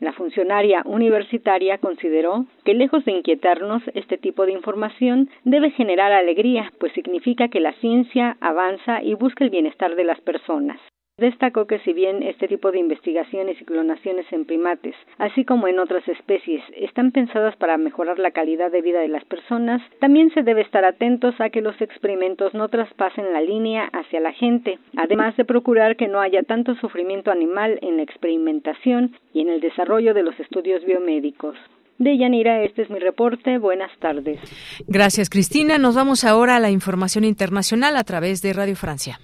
La 0.00 0.12
funcionaria 0.12 0.82
universitaria 0.84 1.78
consideró 1.78 2.46
que 2.64 2.74
lejos 2.74 3.04
de 3.04 3.12
inquietarnos, 3.12 3.82
este 3.94 4.16
tipo 4.16 4.46
de 4.46 4.52
información 4.52 5.28
debe 5.44 5.70
generar 5.70 6.12
alegría, 6.12 6.72
pues 6.78 6.92
significa 6.92 7.48
que 7.48 7.60
la 7.60 7.72
ciencia 7.74 8.36
avanza 8.40 9.02
y 9.02 9.14
busca 9.14 9.44
el 9.44 9.50
bienestar 9.50 9.96
de 9.96 10.04
las 10.04 10.20
personas. 10.20 10.78
Destacó 11.18 11.66
que 11.66 11.80
si 11.80 11.92
bien 11.92 12.22
este 12.22 12.46
tipo 12.46 12.70
de 12.70 12.78
investigaciones 12.78 13.60
y 13.60 13.64
clonaciones 13.64 14.24
en 14.32 14.44
primates, 14.44 14.94
así 15.18 15.44
como 15.44 15.66
en 15.66 15.80
otras 15.80 16.06
especies, 16.08 16.62
están 16.76 17.10
pensadas 17.10 17.56
para 17.56 17.76
mejorar 17.76 18.20
la 18.20 18.30
calidad 18.30 18.70
de 18.70 18.82
vida 18.82 19.00
de 19.00 19.08
las 19.08 19.24
personas, 19.24 19.82
también 19.98 20.32
se 20.32 20.42
debe 20.42 20.62
estar 20.62 20.84
atentos 20.84 21.34
a 21.40 21.50
que 21.50 21.60
los 21.60 21.78
experimentos 21.80 22.54
no 22.54 22.68
traspasen 22.68 23.32
la 23.32 23.40
línea 23.40 23.90
hacia 23.92 24.20
la 24.20 24.32
gente, 24.32 24.78
además 24.96 25.36
de 25.36 25.44
procurar 25.44 25.96
que 25.96 26.06
no 26.06 26.20
haya 26.20 26.44
tanto 26.44 26.76
sufrimiento 26.76 27.32
animal 27.32 27.80
en 27.82 27.96
la 27.96 28.04
experimentación 28.04 29.16
y 29.34 29.40
en 29.40 29.48
el 29.48 29.60
desarrollo 29.60 30.14
de 30.14 30.22
los 30.22 30.38
estudios 30.38 30.84
biomédicos. 30.84 31.56
De 31.98 32.16
Yanira, 32.16 32.62
este 32.62 32.82
es 32.82 32.90
mi 32.90 33.00
reporte. 33.00 33.58
Buenas 33.58 33.90
tardes. 33.98 34.38
Gracias, 34.86 35.28
Cristina. 35.28 35.78
Nos 35.78 35.96
vamos 35.96 36.22
ahora 36.22 36.54
a 36.54 36.60
la 36.60 36.70
información 36.70 37.24
internacional 37.24 37.96
a 37.96 38.04
través 38.04 38.40
de 38.40 38.52
Radio 38.52 38.76
Francia. 38.76 39.18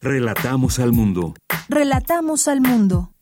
Relatamos 0.00 0.78
al 0.78 0.92
mundo. 0.92 1.34
Relatamos 1.68 2.46
al 2.46 2.60
mundo. 2.60 3.12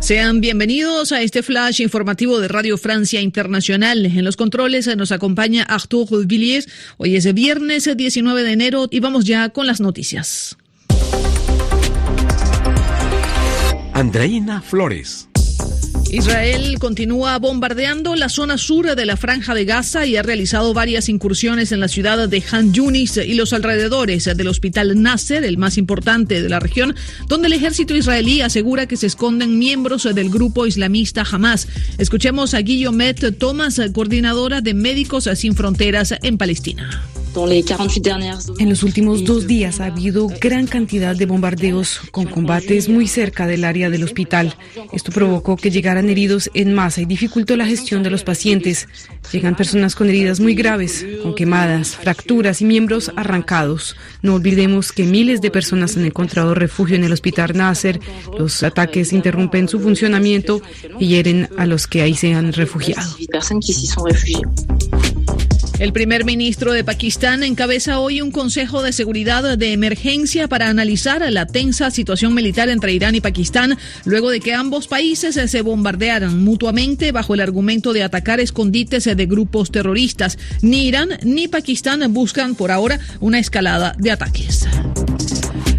Sean 0.00 0.42
bienvenidos 0.42 1.12
a 1.12 1.22
este 1.22 1.42
flash 1.42 1.80
informativo 1.80 2.40
de 2.40 2.48
Radio 2.48 2.76
Francia 2.76 3.22
Internacional. 3.22 4.04
En 4.04 4.22
los 4.22 4.36
controles 4.36 4.94
nos 4.98 5.12
acompaña 5.12 5.62
Arthur 5.62 6.26
Villiers. 6.26 6.68
Hoy 6.98 7.16
es 7.16 7.32
viernes 7.32 7.88
19 7.96 8.42
de 8.42 8.52
enero 8.52 8.86
y 8.90 9.00
vamos 9.00 9.24
ya 9.24 9.48
con 9.48 9.66
las 9.66 9.80
noticias. 9.80 10.58
Andreina 13.94 14.60
Flores. 14.60 15.27
Israel 16.10 16.78
continúa 16.78 17.38
bombardeando 17.38 18.16
la 18.16 18.30
zona 18.30 18.56
sur 18.56 18.96
de 18.96 19.04
la 19.04 19.18
franja 19.18 19.54
de 19.54 19.66
Gaza 19.66 20.06
y 20.06 20.16
ha 20.16 20.22
realizado 20.22 20.72
varias 20.72 21.10
incursiones 21.10 21.70
en 21.70 21.80
la 21.80 21.88
ciudad 21.88 22.28
de 22.28 22.42
Han 22.50 22.72
Yunis 22.72 23.18
y 23.18 23.34
los 23.34 23.52
alrededores 23.52 24.24
del 24.24 24.48
hospital 24.48 25.02
Nasser, 25.02 25.44
el 25.44 25.58
más 25.58 25.76
importante 25.76 26.40
de 26.40 26.48
la 26.48 26.60
región, 26.60 26.94
donde 27.26 27.48
el 27.48 27.52
ejército 27.52 27.94
israelí 27.94 28.40
asegura 28.40 28.86
que 28.86 28.96
se 28.96 29.06
esconden 29.06 29.58
miembros 29.58 30.04
del 30.14 30.30
grupo 30.30 30.66
islamista 30.66 31.24
Hamas. 31.30 31.68
Escuchemos 31.98 32.54
a 32.54 32.60
Guillomet 32.60 33.36
Thomas, 33.36 33.78
coordinadora 33.92 34.62
de 34.62 34.72
Médicos 34.72 35.28
Sin 35.34 35.54
Fronteras 35.54 36.14
en 36.22 36.38
Palestina. 36.38 37.02
En 38.58 38.68
los 38.68 38.82
últimos 38.82 39.24
dos 39.24 39.46
días 39.46 39.80
ha 39.80 39.86
habido 39.86 40.28
gran 40.40 40.66
cantidad 40.66 41.14
de 41.14 41.26
bombardeos 41.26 42.00
con 42.10 42.26
combates 42.26 42.88
muy 42.88 43.06
cerca 43.06 43.46
del 43.46 43.64
área 43.64 43.90
del 43.90 44.02
hospital. 44.02 44.56
Esto 44.92 45.12
provocó 45.12 45.56
que 45.56 45.70
llegaran 45.70 46.08
heridos 46.08 46.50
en 46.54 46.74
masa 46.74 47.00
y 47.00 47.04
dificultó 47.04 47.56
la 47.56 47.66
gestión 47.66 48.02
de 48.02 48.10
los 48.10 48.24
pacientes. 48.24 48.88
Llegan 49.30 49.56
personas 49.56 49.94
con 49.94 50.08
heridas 50.08 50.40
muy 50.40 50.54
graves, 50.54 51.06
con 51.22 51.34
quemadas, 51.34 51.96
fracturas 51.96 52.60
y 52.60 52.64
miembros 52.64 53.12
arrancados. 53.14 53.96
No 54.22 54.34
olvidemos 54.34 54.90
que 54.90 55.04
miles 55.04 55.40
de 55.40 55.50
personas 55.50 55.96
han 55.96 56.06
encontrado 56.06 56.54
refugio 56.54 56.96
en 56.96 57.04
el 57.04 57.12
hospital 57.12 57.56
Nasser. 57.56 58.00
Los 58.36 58.62
ataques 58.62 59.12
interrumpen 59.12 59.68
su 59.68 59.78
funcionamiento 59.78 60.60
y 60.98 61.06
hieren 61.08 61.48
a 61.56 61.66
los 61.66 61.86
que 61.86 62.02
ahí 62.02 62.14
se 62.14 62.34
han 62.34 62.52
refugiado. 62.52 63.16
El 65.78 65.92
primer 65.92 66.24
ministro 66.24 66.72
de 66.72 66.82
Pakistán 66.82 67.44
encabeza 67.44 68.00
hoy 68.00 68.20
un 68.20 68.32
consejo 68.32 68.82
de 68.82 68.92
seguridad 68.92 69.56
de 69.56 69.72
emergencia 69.72 70.48
para 70.48 70.68
analizar 70.68 71.22
la 71.30 71.46
tensa 71.46 71.92
situación 71.92 72.34
militar 72.34 72.68
entre 72.68 72.92
Irán 72.92 73.14
y 73.14 73.20
Pakistán 73.20 73.78
luego 74.04 74.30
de 74.30 74.40
que 74.40 74.54
ambos 74.54 74.88
países 74.88 75.36
se 75.36 75.62
bombardearan 75.62 76.42
mutuamente 76.42 77.12
bajo 77.12 77.34
el 77.34 77.40
argumento 77.40 77.92
de 77.92 78.02
atacar 78.02 78.40
escondites 78.40 79.04
de 79.04 79.26
grupos 79.26 79.70
terroristas. 79.70 80.36
Ni 80.62 80.88
Irán 80.88 81.10
ni 81.22 81.46
Pakistán 81.46 82.12
buscan 82.12 82.56
por 82.56 82.72
ahora 82.72 82.98
una 83.20 83.38
escalada 83.38 83.94
de 83.98 84.10
ataques. 84.10 84.66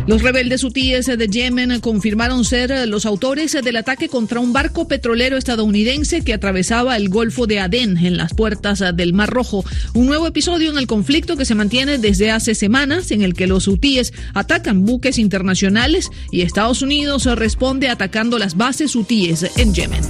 Los 0.10 0.23
rebeldes 0.23 0.64
hutíes 0.64 1.06
de 1.06 1.27
Yemen 1.27 1.80
confirmaron 1.81 2.44
ser 2.44 2.88
los 2.88 3.06
autores 3.06 3.52
del 3.52 3.76
ataque 3.76 4.10
contra 4.10 4.40
un 4.40 4.52
barco 4.52 4.88
petrolero 4.88 5.38
estadounidense 5.38 6.23
que 6.23 6.34
atravesaba 6.34 6.98
el 6.98 7.10
Golfo 7.10 7.45
de 7.45 7.60
Adén 7.60 7.95
en 7.95 8.18
las 8.18 8.34
puertas 8.34 8.84
del 8.95 9.14
Mar 9.14 9.30
Rojo. 9.30 9.64
Un 9.94 10.07
nuevo 10.07 10.26
episodio 10.26 10.72
en 10.72 10.80
el 10.80 10.88
conflicto 10.88 11.38
que 11.38 11.45
se 11.45 11.53
mantiene 11.53 11.99
desde 11.99 12.31
hace 12.31 12.56
semanas 12.56 13.11
en 13.11 13.22
el 13.22 13.36
que 13.36 13.45
los 13.45 13.68
hutíes 13.68 14.11
atacan 14.34 14.84
buques 14.84 15.19
internacionales 15.19 16.10
y 16.31 16.41
Estados 16.41 16.81
Unidos 16.81 17.26
responde 17.26 17.88
atacando 17.88 18.40
las 18.40 18.57
bases 18.57 18.95
hutíes 18.95 19.45
en 19.57 19.76
Yemen. 19.76 20.02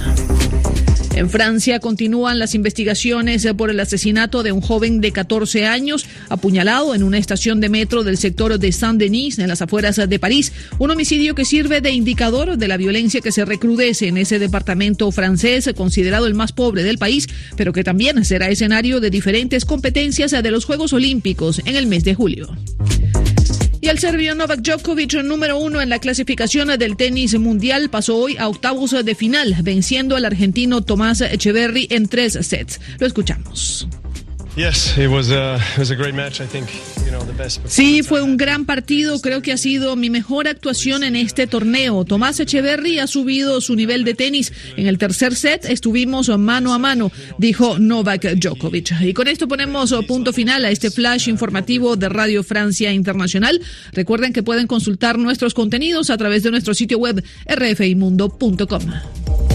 En 1.20 1.28
Francia 1.28 1.80
continúan 1.80 2.38
las 2.38 2.54
investigaciones 2.54 3.46
por 3.54 3.68
el 3.68 3.78
asesinato 3.78 4.42
de 4.42 4.52
un 4.52 4.62
joven 4.62 5.02
de 5.02 5.12
14 5.12 5.66
años 5.66 6.06
apuñalado 6.30 6.94
en 6.94 7.02
una 7.02 7.18
estación 7.18 7.60
de 7.60 7.68
metro 7.68 8.04
del 8.04 8.16
sector 8.16 8.58
de 8.58 8.72
Saint-Denis 8.72 9.38
en 9.38 9.48
las 9.48 9.60
afueras 9.60 9.96
de 9.96 10.18
París, 10.18 10.54
un 10.78 10.90
homicidio 10.90 11.34
que 11.34 11.44
sirve 11.44 11.82
de 11.82 11.90
indicador 11.90 12.56
de 12.56 12.68
la 12.68 12.78
violencia 12.78 13.20
que 13.20 13.32
se 13.32 13.44
recrudece 13.44 14.08
en 14.08 14.16
ese 14.16 14.38
departamento 14.38 15.12
francés 15.12 15.68
considerado 15.76 16.24
el 16.24 16.32
más 16.32 16.52
pobre 16.52 16.84
del 16.84 16.96
país, 16.96 17.26
pero 17.54 17.74
que 17.74 17.84
también 17.84 18.24
será 18.24 18.48
escenario 18.48 18.98
de 18.98 19.10
diferentes 19.10 19.66
competencias 19.66 20.30
de 20.30 20.50
los 20.50 20.64
Juegos 20.64 20.94
Olímpicos 20.94 21.60
en 21.66 21.76
el 21.76 21.86
mes 21.86 22.02
de 22.02 22.14
julio. 22.14 22.48
Y 23.80 23.88
el 23.88 23.98
serbio 23.98 24.34
Novak 24.34 24.60
Djokovic, 24.60 25.14
número 25.22 25.58
uno 25.58 25.80
en 25.80 25.88
la 25.88 25.98
clasificación 25.98 26.68
del 26.78 26.96
tenis 26.96 27.38
mundial, 27.38 27.88
pasó 27.88 28.16
hoy 28.16 28.36
a 28.36 28.48
octavos 28.48 28.94
de 29.04 29.14
final, 29.14 29.56
venciendo 29.62 30.16
al 30.16 30.26
argentino 30.26 30.82
Tomás 30.82 31.22
Echeverry 31.22 31.88
en 31.90 32.06
tres 32.06 32.38
sets. 32.42 32.80
Lo 32.98 33.06
escuchamos. 33.06 33.88
Sí, 37.64 38.02
fue 38.02 38.20
un 38.20 38.36
gran 38.36 38.66
partido. 38.66 39.18
Creo 39.20 39.40
que 39.40 39.52
ha 39.52 39.56
sido 39.56 39.96
mi 39.96 40.10
mejor 40.10 40.48
actuación 40.48 41.02
en 41.02 41.16
este 41.16 41.46
torneo. 41.46 42.04
Tomás 42.04 42.40
Echeverry 42.40 42.98
ha 42.98 43.06
subido 43.06 43.62
su 43.62 43.74
nivel 43.74 44.04
de 44.04 44.12
tenis. 44.12 44.52
En 44.76 44.86
el 44.86 44.98
tercer 44.98 45.34
set 45.34 45.64
estuvimos 45.64 46.28
mano 46.38 46.74
a 46.74 46.78
mano, 46.78 47.10
dijo 47.38 47.78
Novak 47.78 48.34
Djokovic. 48.34 49.00
Y 49.00 49.14
con 49.14 49.28
esto 49.28 49.48
ponemos 49.48 49.94
punto 50.06 50.32
final 50.32 50.66
a 50.66 50.70
este 50.70 50.90
flash 50.90 51.28
informativo 51.28 51.96
de 51.96 52.10
Radio 52.10 52.42
Francia 52.42 52.92
Internacional. 52.92 53.62
Recuerden 53.92 54.34
que 54.34 54.42
pueden 54.42 54.66
consultar 54.66 55.18
nuestros 55.18 55.54
contenidos 55.54 56.10
a 56.10 56.18
través 56.18 56.42
de 56.42 56.50
nuestro 56.50 56.74
sitio 56.74 56.98
web 56.98 57.24
rfimundo.com. 57.48 59.49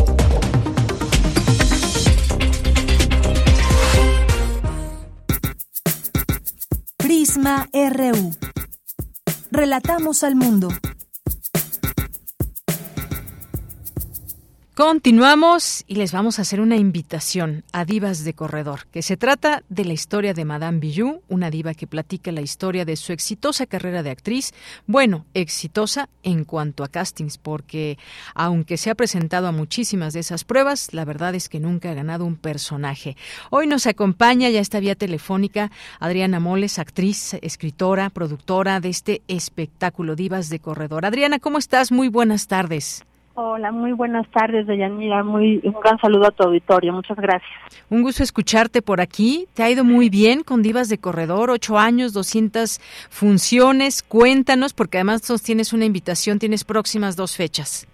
Relatamos 9.52 10.24
al 10.24 10.36
mundo. 10.36 10.70
Continuamos 14.76 15.86
y 15.88 15.96
les 15.96 16.12
vamos 16.12 16.38
a 16.38 16.42
hacer 16.42 16.60
una 16.60 16.76
invitación 16.76 17.64
a 17.72 17.86
divas 17.86 18.26
de 18.26 18.34
corredor, 18.34 18.88
que 18.92 19.02
se 19.04 19.16
trata 19.16 19.64
de 19.70 19.86
la 19.86 19.94
historia 19.94 20.34
de 20.34 20.44
Madame 20.44 20.80
Bijou, 20.80 21.22
una 21.30 21.50
diva 21.50 21.74
que 21.74 21.88
platica 21.88 22.34
la 22.34 22.42
historia 22.42 22.84
de 22.84 22.98
su 22.98 23.14
exitosa 23.14 23.68
carrera 23.68 24.04
de 24.04 24.10
actriz. 24.10 24.54
Bueno, 24.86 25.28
exitosa 25.34 26.10
en 26.24 26.44
cuanto 26.44 26.84
a 26.84 26.90
castings, 26.90 27.38
porque 27.38 27.98
aunque 28.34 28.76
se 28.76 28.90
ha 28.90 28.96
presentado 28.96 29.48
a 29.48 29.54
muchísimas 29.54 30.12
de 30.12 30.20
esas 30.20 30.44
pruebas, 30.44 30.94
la 30.94 31.06
verdad 31.06 31.36
es 31.36 31.48
que 31.48 31.62
nunca 31.62 31.92
ha 31.92 31.94
ganado 31.94 32.26
un 32.26 32.36
personaje. 32.36 33.16
Hoy 33.52 33.68
nos 33.68 33.88
acompaña 33.88 34.50
ya 34.50 34.60
esta 34.60 34.82
vía 34.82 34.96
telefónica 34.96 35.72
Adriana 36.02 36.42
Moles, 36.42 36.80
actriz, 36.80 37.36
escritora, 37.36 38.10
productora 38.10 38.82
de 38.82 38.90
este 38.90 39.22
espectáculo 39.30 40.18
Divas 40.18 40.50
de 40.50 40.60
Corredor. 40.60 41.06
Adriana, 41.06 41.40
¿cómo 41.40 41.60
estás? 41.60 41.94
Muy 41.94 42.10
buenas 42.10 42.48
tardes. 42.48 43.06
Hola, 43.38 43.74
muy 43.74 43.92
buenas 43.92 44.26
tardes, 44.32 44.66
Deyanira. 44.66 45.22
Muy 45.22 45.60
un 45.66 45.76
gran 45.84 46.00
saludo 46.00 46.28
a 46.28 46.32
tu 46.32 46.44
auditorio. 46.44 46.94
Muchas 46.94 47.18
gracias. 47.18 47.52
Un 47.90 48.02
gusto 48.02 48.24
escucharte 48.24 48.82
por 48.82 49.02
aquí. 49.02 49.48
Te 49.54 49.62
ha 49.62 49.70
ido 49.70 49.84
muy 49.84 50.10
bien 50.10 50.42
con 50.42 50.62
Divas 50.62 50.88
de 50.88 51.00
Corredor, 51.00 51.50
ocho 51.50 51.78
años, 51.78 52.14
200 52.14 52.80
funciones. 53.10 54.04
Cuéntanos, 54.04 54.74
porque 54.74 55.00
además 55.00 55.22
tienes 55.44 55.74
una 55.74 55.84
invitación, 55.84 56.40
tienes 56.40 56.64
próximas 56.64 57.18
dos 57.18 57.36
fechas. 57.36 57.88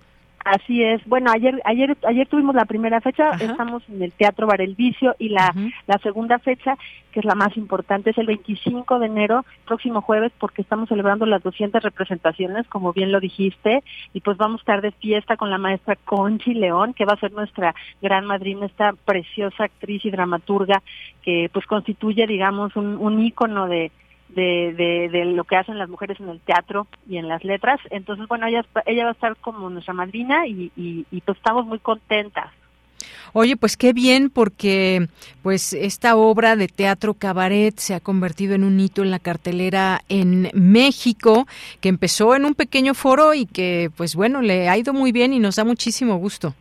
Así 0.43 0.83
es. 0.83 1.05
Bueno, 1.05 1.31
ayer 1.31 1.61
ayer 1.65 1.95
ayer 2.07 2.27
tuvimos 2.27 2.55
la 2.55 2.65
primera 2.65 2.99
fecha, 2.99 3.31
estamos 3.31 3.83
en 3.89 4.01
el 4.01 4.11
Teatro 4.11 4.47
Bar 4.47 4.61
El 4.61 4.75
Vicio 4.75 5.15
y 5.19 5.29
la 5.29 5.53
la 5.85 5.97
segunda 5.99 6.39
fecha, 6.39 6.77
que 7.11 7.19
es 7.19 7.25
la 7.25 7.35
más 7.35 7.55
importante, 7.57 8.09
es 8.09 8.17
el 8.17 8.25
25 8.25 8.99
de 8.99 9.05
enero, 9.05 9.45
próximo 9.65 10.01
jueves, 10.01 10.31
porque 10.39 10.63
estamos 10.63 10.89
celebrando 10.89 11.25
las 11.25 11.43
200 11.43 11.83
representaciones, 11.83 12.67
como 12.67 12.91
bien 12.91 13.11
lo 13.11 13.19
dijiste, 13.19 13.83
y 14.13 14.21
pues 14.21 14.37
vamos 14.37 14.59
a 14.59 14.63
estar 14.63 14.81
de 14.81 14.91
fiesta 14.91 15.37
con 15.37 15.51
la 15.51 15.59
maestra 15.59 15.95
Conchi 15.95 16.53
León, 16.53 16.93
que 16.93 17.05
va 17.05 17.13
a 17.13 17.19
ser 17.19 17.31
nuestra 17.33 17.75
gran 18.01 18.25
madrina, 18.25 18.65
esta 18.65 18.93
preciosa 19.05 19.65
actriz 19.65 20.03
y 20.05 20.11
dramaturga 20.11 20.81
que 21.21 21.49
pues 21.53 21.65
constituye, 21.67 22.25
digamos, 22.25 22.75
un, 22.75 22.97
un 22.97 23.23
ícono 23.23 23.67
de 23.67 23.91
de, 24.35 25.09
de, 25.11 25.25
lo 25.25 25.43
que 25.43 25.55
hacen 25.55 25.77
las 25.77 25.89
mujeres 25.89 26.19
en 26.19 26.29
el 26.29 26.39
teatro 26.39 26.87
y 27.07 27.17
en 27.17 27.27
las 27.27 27.43
letras. 27.43 27.79
Entonces, 27.89 28.27
bueno, 28.27 28.47
ella, 28.47 28.65
ella 28.85 29.03
va 29.03 29.09
a 29.09 29.13
estar 29.13 29.35
como 29.37 29.69
nuestra 29.69 29.93
madrina 29.93 30.47
y, 30.47 30.71
y, 30.75 31.05
y 31.11 31.21
pues 31.21 31.37
estamos 31.37 31.65
muy 31.65 31.79
contentas. 31.79 32.51
Oye, 33.33 33.55
pues 33.55 33.77
qué 33.77 33.93
bien 33.93 34.29
porque 34.29 35.07
pues 35.41 35.73
esta 35.73 36.17
obra 36.17 36.55
de 36.55 36.67
teatro 36.67 37.13
cabaret 37.13 37.77
se 37.77 37.93
ha 37.93 38.01
convertido 38.01 38.55
en 38.55 38.63
un 38.63 38.79
hito 38.79 39.03
en 39.03 39.11
la 39.11 39.19
cartelera 39.19 40.01
en 40.09 40.49
México, 40.53 41.47
que 41.79 41.89
empezó 41.89 42.35
en 42.35 42.45
un 42.45 42.55
pequeño 42.55 42.93
foro 42.93 43.33
y 43.33 43.45
que 43.45 43.89
pues 43.95 44.15
bueno, 44.15 44.41
le 44.41 44.67
ha 44.67 44.77
ido 44.77 44.93
muy 44.93 45.11
bien 45.11 45.33
y 45.33 45.39
nos 45.39 45.55
da 45.55 45.63
muchísimo 45.63 46.17
gusto. 46.17 46.53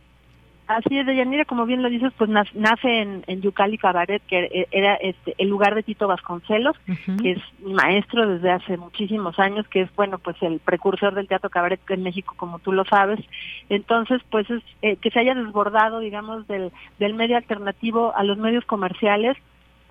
Así 0.77 0.97
es, 0.97 1.05
Deyanira, 1.05 1.45
como 1.45 1.65
bien 1.65 1.81
lo 1.81 1.89
dices, 1.89 2.13
pues 2.17 2.29
nace 2.29 3.01
en, 3.01 3.23
en 3.27 3.41
Yucali 3.41 3.77
Cabaret, 3.77 4.21
que 4.27 4.45
e, 4.45 4.67
era 4.71 4.95
este, 4.95 5.35
el 5.37 5.49
lugar 5.49 5.75
de 5.75 5.83
Tito 5.83 6.07
Vasconcelos, 6.07 6.77
que 7.21 7.31
es 7.31 7.39
maestro 7.61 8.27
desde 8.27 8.51
hace 8.51 8.77
muchísimos 8.77 9.37
años, 9.39 9.67
que 9.67 9.81
es, 9.81 9.95
bueno, 9.95 10.17
pues 10.19 10.35
el 10.41 10.59
precursor 10.59 11.13
del 11.13 11.27
teatro 11.27 11.49
cabaret 11.49 11.79
en 11.89 12.03
México, 12.03 12.33
como 12.37 12.59
tú 12.59 12.71
lo 12.71 12.85
sabes. 12.85 13.19
Entonces, 13.69 14.21
pues 14.29 14.49
es 14.49 14.63
eh, 14.81 14.95
que 14.97 15.11
se 15.11 15.19
haya 15.19 15.35
desbordado, 15.35 15.99
digamos, 15.99 16.47
del, 16.47 16.71
del 16.99 17.13
medio 17.13 17.37
alternativo 17.37 18.13
a 18.15 18.23
los 18.23 18.37
medios 18.37 18.65
comerciales, 18.65 19.37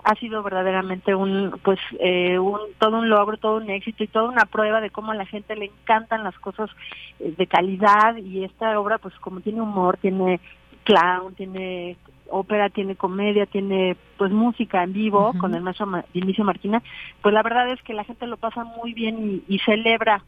ha 0.03 0.15
sido 0.15 0.43
verdaderamente 0.43 1.15
un 1.15 1.59
pues 1.63 1.79
eh, 1.99 2.39
un 2.39 2.59
todo 2.79 2.99
un 2.99 3.11
logro 3.11 3.37
todo 3.37 3.57
un 3.57 3.69
éxito 3.69 4.03
y 4.03 4.09
toda 4.09 4.31
una 4.31 4.47
prueba 4.47 4.81
de 4.81 4.91
cómo 4.91 5.13
a 5.13 5.15
la 5.15 5.27
gente 5.27 5.57
le 5.57 5.67
encantan 5.67 6.25
las 6.25 6.39
cosas 6.39 6.71
eh, 7.19 7.35
de 7.37 7.47
calidad 7.47 8.17
y 8.17 8.45
esta 8.45 8.79
obra 8.81 8.99
pues 8.99 9.15
como 9.17 9.41
tiene 9.41 9.61
humor 9.61 9.99
tiene 9.99 10.41
clown 10.85 11.35
tiene 11.35 11.97
ópera 12.29 12.71
tiene 12.71 12.97
comedia 12.97 13.47
tiene 13.47 13.97
pues 14.17 14.31
música 14.31 14.83
en 14.83 14.93
vivo 14.93 15.33
con 15.39 15.55
el 15.55 15.63
maestro 15.63 15.89
Dinicio 16.15 16.45
Martina 16.45 16.83
pues 17.23 17.35
la 17.35 17.43
verdad 17.43 17.71
es 17.71 17.83
que 17.83 17.95
la 17.95 18.05
gente 18.05 18.27
lo 18.27 18.37
pasa 18.37 18.65
muy 18.65 18.95
bien 18.95 19.43
y, 19.49 19.59
celebra 19.61 20.23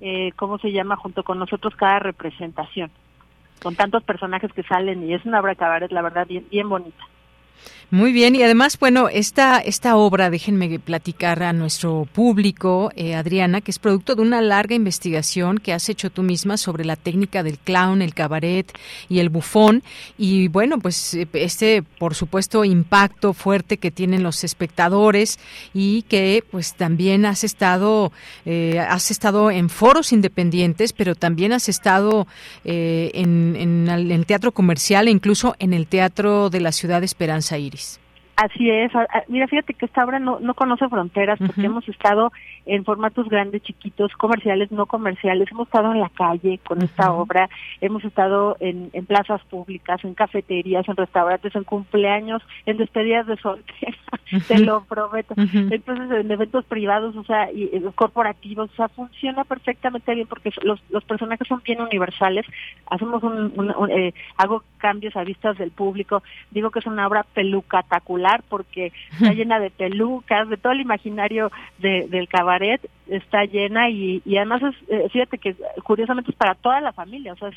eh, 0.00 0.30
cómo 0.36 0.58
se 0.58 0.70
llama 0.70 0.96
junto 0.96 1.24
con 1.24 1.38
nosotros 1.38 1.74
cada 1.74 1.98
representación 1.98 2.90
con 3.60 3.74
tantos 3.74 4.04
personajes 4.04 4.52
que 4.52 4.62
salen 4.62 5.08
y 5.08 5.14
es 5.14 5.24
una 5.24 5.40
obra 5.40 5.56
cabaret 5.56 5.90
la 5.90 6.02
verdad 6.02 6.26
bien 6.26 6.46
bien 6.50 6.68
bonita 6.68 7.04
muy 7.90 8.12
bien, 8.12 8.36
y 8.36 8.42
además, 8.42 8.78
bueno, 8.78 9.08
esta, 9.08 9.60
esta 9.60 9.96
obra, 9.96 10.28
déjenme 10.28 10.78
platicar 10.78 11.42
a 11.42 11.54
nuestro 11.54 12.06
público, 12.12 12.92
eh, 12.96 13.14
Adriana, 13.14 13.62
que 13.62 13.70
es 13.70 13.78
producto 13.78 14.14
de 14.14 14.20
una 14.20 14.42
larga 14.42 14.74
investigación 14.74 15.56
que 15.56 15.72
has 15.72 15.88
hecho 15.88 16.10
tú 16.10 16.22
misma 16.22 16.58
sobre 16.58 16.84
la 16.84 16.96
técnica 16.96 17.42
del 17.42 17.58
clown, 17.58 18.02
el 18.02 18.12
cabaret 18.12 18.70
y 19.08 19.20
el 19.20 19.30
bufón. 19.30 19.82
Y 20.18 20.48
bueno, 20.48 20.78
pues 20.80 21.14
eh, 21.14 21.26
este, 21.32 21.82
por 21.82 22.14
supuesto, 22.14 22.62
impacto 22.66 23.32
fuerte 23.32 23.78
que 23.78 23.90
tienen 23.90 24.22
los 24.22 24.44
espectadores 24.44 25.38
y 25.72 26.02
que 26.02 26.44
pues 26.50 26.74
también 26.74 27.24
has 27.24 27.42
estado, 27.42 28.12
eh, 28.44 28.80
has 28.86 29.10
estado 29.10 29.50
en 29.50 29.70
foros 29.70 30.12
independientes, 30.12 30.92
pero 30.92 31.14
también 31.14 31.54
has 31.54 31.70
estado 31.70 32.26
en, 32.64 33.56
en 33.56 33.88
el 33.88 34.26
teatro 34.26 34.52
comercial 34.52 35.08
e 35.08 35.10
incluso 35.10 35.56
en 35.58 35.72
el 35.72 35.86
teatro 35.86 36.50
de 36.50 36.60
la 36.60 36.72
ciudad 36.72 37.00
de 37.00 37.06
Esperanza 37.06 37.56
Iris. 37.56 37.77
Así 38.38 38.70
es. 38.70 38.92
Mira, 39.26 39.48
fíjate 39.48 39.74
que 39.74 39.86
esta 39.86 40.04
obra 40.04 40.20
no, 40.20 40.38
no 40.38 40.54
conoce 40.54 40.88
fronteras 40.88 41.40
porque 41.44 41.66
hemos 41.66 41.88
estado 41.88 42.30
en 42.66 42.84
formatos 42.84 43.28
grandes, 43.28 43.62
chiquitos, 43.62 44.12
comerciales, 44.12 44.70
no 44.70 44.86
comerciales. 44.86 45.50
Hemos 45.50 45.66
estado 45.66 45.90
en 45.90 45.98
la 45.98 46.08
calle 46.08 46.60
con 46.64 46.80
esta 46.80 47.10
obra, 47.10 47.50
hemos 47.80 48.04
estado 48.04 48.56
en, 48.60 48.90
en, 48.92 49.06
plazas 49.06 49.42
públicas, 49.46 50.04
en 50.04 50.14
cafeterías, 50.14 50.88
en 50.88 50.94
restaurantes, 50.94 51.52
en 51.56 51.64
cumpleaños, 51.64 52.40
en 52.64 52.76
despedidas 52.76 53.26
de 53.26 53.38
soltera, 53.38 53.96
te 54.46 54.60
lo 54.60 54.84
prometo. 54.84 55.34
Entonces, 55.36 56.08
en 56.08 56.30
eventos 56.30 56.64
privados, 56.66 57.16
o 57.16 57.24
sea, 57.24 57.50
y, 57.50 57.68
corporativos, 57.96 58.70
o 58.70 58.74
sea, 58.76 58.88
funciona 58.88 59.42
perfectamente 59.42 60.14
bien 60.14 60.28
porque 60.28 60.52
los, 60.62 60.80
los 60.90 61.02
personajes 61.02 61.48
son 61.48 61.60
bien 61.64 61.80
universales. 61.80 62.46
Hacemos 62.88 63.20
un, 63.24 63.90
eh, 63.90 64.14
hago 64.36 64.62
cambios 64.76 65.16
a 65.16 65.24
vistas 65.24 65.58
del 65.58 65.72
público. 65.72 66.22
Digo 66.52 66.70
que 66.70 66.78
es 66.78 66.86
una 66.86 67.08
obra 67.08 67.24
pelucatacular 67.34 68.27
porque 68.48 68.92
está 69.12 69.32
llena 69.34 69.58
de 69.58 69.70
pelucas, 69.70 70.48
de 70.48 70.56
todo 70.56 70.72
el 70.72 70.80
imaginario 70.80 71.50
del 71.78 72.28
caballo 72.28 72.48
está 73.08 73.44
llena 73.44 73.88
y, 73.90 74.22
y 74.24 74.36
además 74.36 74.62
es, 74.62 74.88
eh, 74.88 75.08
fíjate 75.10 75.38
que 75.38 75.56
curiosamente 75.82 76.30
es 76.30 76.36
para 76.36 76.54
toda 76.54 76.80
la 76.80 76.92
familia, 76.92 77.32
o 77.32 77.36
sea, 77.36 77.50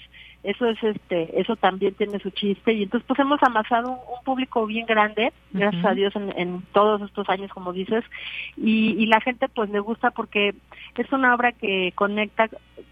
eso 0.44 0.66
es 0.66 0.84
este, 0.84 1.40
eso 1.40 1.56
también 1.56 1.94
tiene 1.94 2.20
su 2.20 2.30
chiste 2.32 2.74
y 2.74 2.84
entonces 2.84 3.06
pues 3.08 3.20
hemos 3.20 3.42
amasado 3.44 3.92
un, 3.92 4.22
público 4.24 4.68
bien 4.68 4.86
grande, 4.86 5.34
gracias 5.52 5.84
a 5.84 5.94
Dios 5.94 6.14
en, 6.16 6.62
todos 6.74 7.02
estos 7.02 7.28
años 7.28 7.52
como 7.52 7.74
dices 7.74 8.04
y, 8.56 8.92
y 8.92 9.08
la 9.08 9.20
gente 9.20 9.50
pues 9.50 9.70
le 9.72 9.80
gusta 9.80 10.12
porque 10.12 10.54
es 10.96 11.12
una 11.12 11.34
obra 11.34 11.52
que 11.54 11.92
conecta, 11.96 12.50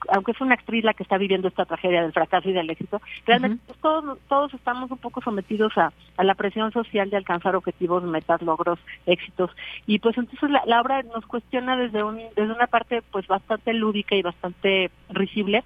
aunque 0.09 0.31
es 0.31 0.41
una 0.41 0.55
actriz 0.55 0.83
la 0.83 0.95
que 0.95 1.03
está 1.03 1.17
viviendo 1.17 1.47
esta 1.47 1.65
tragedia 1.65 2.01
del 2.01 2.13
fracaso 2.13 2.49
y 2.49 2.53
del 2.53 2.69
éxito, 2.69 2.99
realmente 3.25 3.61
pues, 3.67 3.77
todos, 3.79 4.17
todos 4.27 4.53
estamos 4.53 4.89
un 4.89 4.97
poco 4.97 5.21
sometidos 5.21 5.77
a, 5.77 5.91
a 6.17 6.23
la 6.23 6.35
presión 6.35 6.71
social 6.71 7.09
de 7.09 7.17
alcanzar 7.17 7.55
objetivos, 7.55 8.03
metas, 8.03 8.41
logros, 8.41 8.79
éxitos. 9.05 9.51
Y 9.85 9.99
pues 9.99 10.17
entonces 10.17 10.49
la, 10.49 10.63
la 10.65 10.81
obra 10.81 11.03
nos 11.03 11.25
cuestiona 11.25 11.77
desde 11.77 11.99
desde, 12.35 12.48
una 12.51 12.67
parte 12.67 13.01
pues 13.11 13.27
bastante 13.27 13.73
lúdica 13.73 14.15
y 14.15 14.21
bastante 14.21 14.91
risible 15.09 15.63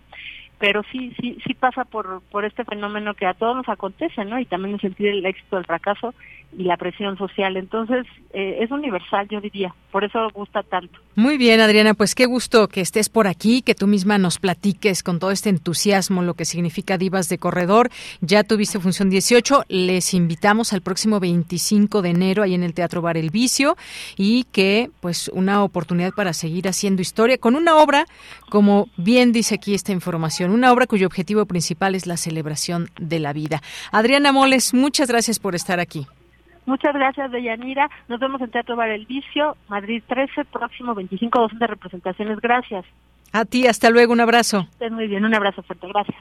pero 0.60 0.82
sí 0.92 1.14
sí 1.20 1.38
sí 1.46 1.54
pasa 1.54 1.84
por 1.84 2.22
por 2.32 2.46
este 2.46 2.64
fenómeno 2.64 3.14
que 3.16 3.26
a 3.26 3.34
todos 3.34 3.56
nos 3.56 3.70
acontece 3.70 4.24
no 4.26 4.40
y 4.40 4.46
también 4.46 4.80
sentir 4.80 5.08
el 5.08 5.26
éxito 5.26 5.58
el 5.58 5.66
fracaso 5.66 6.14
y 6.58 6.64
la 6.64 6.78
presión 6.78 7.18
social 7.18 7.58
entonces 7.58 8.06
eh, 8.34 8.60
es 8.62 8.72
universal 8.72 9.28
yo 9.30 9.42
diría 9.42 9.74
por 9.92 10.04
eso 10.04 10.30
gusta 10.34 10.64
tanto 10.64 11.00
muy 11.16 11.38
bien 11.38 11.60
Adriana 11.60 11.94
pues 11.94 12.16
qué 12.16 12.26
gusto 12.26 12.68
que 12.68 12.82
estés 12.82 13.10
por 13.10 13.28
aquí 13.28 13.62
que 13.62 13.76
tú 13.76 13.88
misma 13.88 14.18
nos 14.18 14.40
platiques 14.40 15.04
con 15.04 15.20
todo 15.20 15.32
este 15.32 15.50
entusiasmo 15.50 16.22
lo 16.22 16.34
que 16.34 16.46
significa 16.46 16.98
Divas 16.98 17.30
de 17.30 17.38
Corredor 17.38 17.90
ya 18.22 18.44
tuviste 18.44 18.80
función 18.80 19.10
18 19.10 19.64
les 19.68 20.14
invitamos 20.14 20.74
al 20.74 20.82
próximo 20.82 21.20
25 21.20 22.02
de 22.02 22.10
enero 22.10 22.44
ahí 22.44 22.54
en 22.54 22.64
el 22.64 22.74
Teatro 22.74 23.02
Bar 23.02 23.18
El 23.18 23.30
Vicio 23.30 23.76
y 24.18 24.46
que 24.52 24.90
pues 25.02 25.30
una 25.30 25.64
oportunidad 25.64 26.12
para 26.14 26.34
seguir 26.34 26.68
haciendo 26.68 27.02
historia 27.02 27.38
con 27.38 27.56
una 27.56 27.78
obra 27.78 28.06
como 28.50 28.88
bien 28.98 29.32
dice 29.32 29.56
aquí 29.56 29.74
esta 29.74 29.92
información 29.92 30.52
una 30.52 30.72
obra 30.72 30.88
cuyo 30.88 31.08
objetivo 31.08 31.46
principal 31.46 31.96
es 31.96 32.08
la 32.08 32.18
celebración 32.18 32.90
de 33.00 33.20
la 33.20 33.34
vida. 33.34 33.62
Adriana 33.92 34.32
Moles, 34.32 34.74
muchas 34.74 35.08
gracias 35.10 35.40
por 35.40 35.56
estar 35.56 35.80
aquí. 35.80 36.08
Muchas 36.66 36.94
gracias, 36.94 37.32
Deyanira. 37.32 37.90
Nos 38.08 38.20
vemos 38.20 38.42
en 38.42 38.52
Teatro 38.52 38.76
Bar 38.76 38.90
El 38.90 39.06
Vicio, 39.06 39.58
Madrid 39.68 40.02
13, 40.08 40.46
próximo 40.46 40.96
25, 40.96 41.40
dos 41.40 41.60
de 41.60 41.68
representaciones. 41.68 42.40
Gracias. 42.40 42.86
A 43.32 43.46
ti, 43.46 43.66
hasta 43.66 43.90
luego, 43.90 44.14
un 44.14 44.22
abrazo. 44.22 44.68
muy 44.92 45.08
bien, 45.08 45.26
un 45.26 45.34
abrazo 45.34 45.64
fuerte, 45.64 45.88
gracias. 45.88 46.18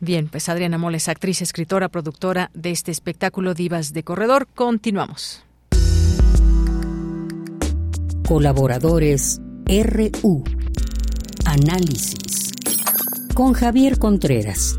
Bien, 0.00 0.28
pues 0.28 0.48
Adriana 0.48 0.78
Moles, 0.78 1.08
actriz, 1.08 1.42
escritora, 1.42 1.88
productora 1.88 2.50
de 2.54 2.70
este 2.70 2.92
espectáculo 2.92 3.54
Divas 3.54 3.92
de 3.92 4.04
Corredor. 4.04 4.46
Continuamos. 4.54 5.44
Colaboradores 8.26 9.40
RU. 9.66 10.44
Análisis 11.44 12.52
con 13.34 13.52
Javier 13.52 13.98
Contreras. 13.98 14.78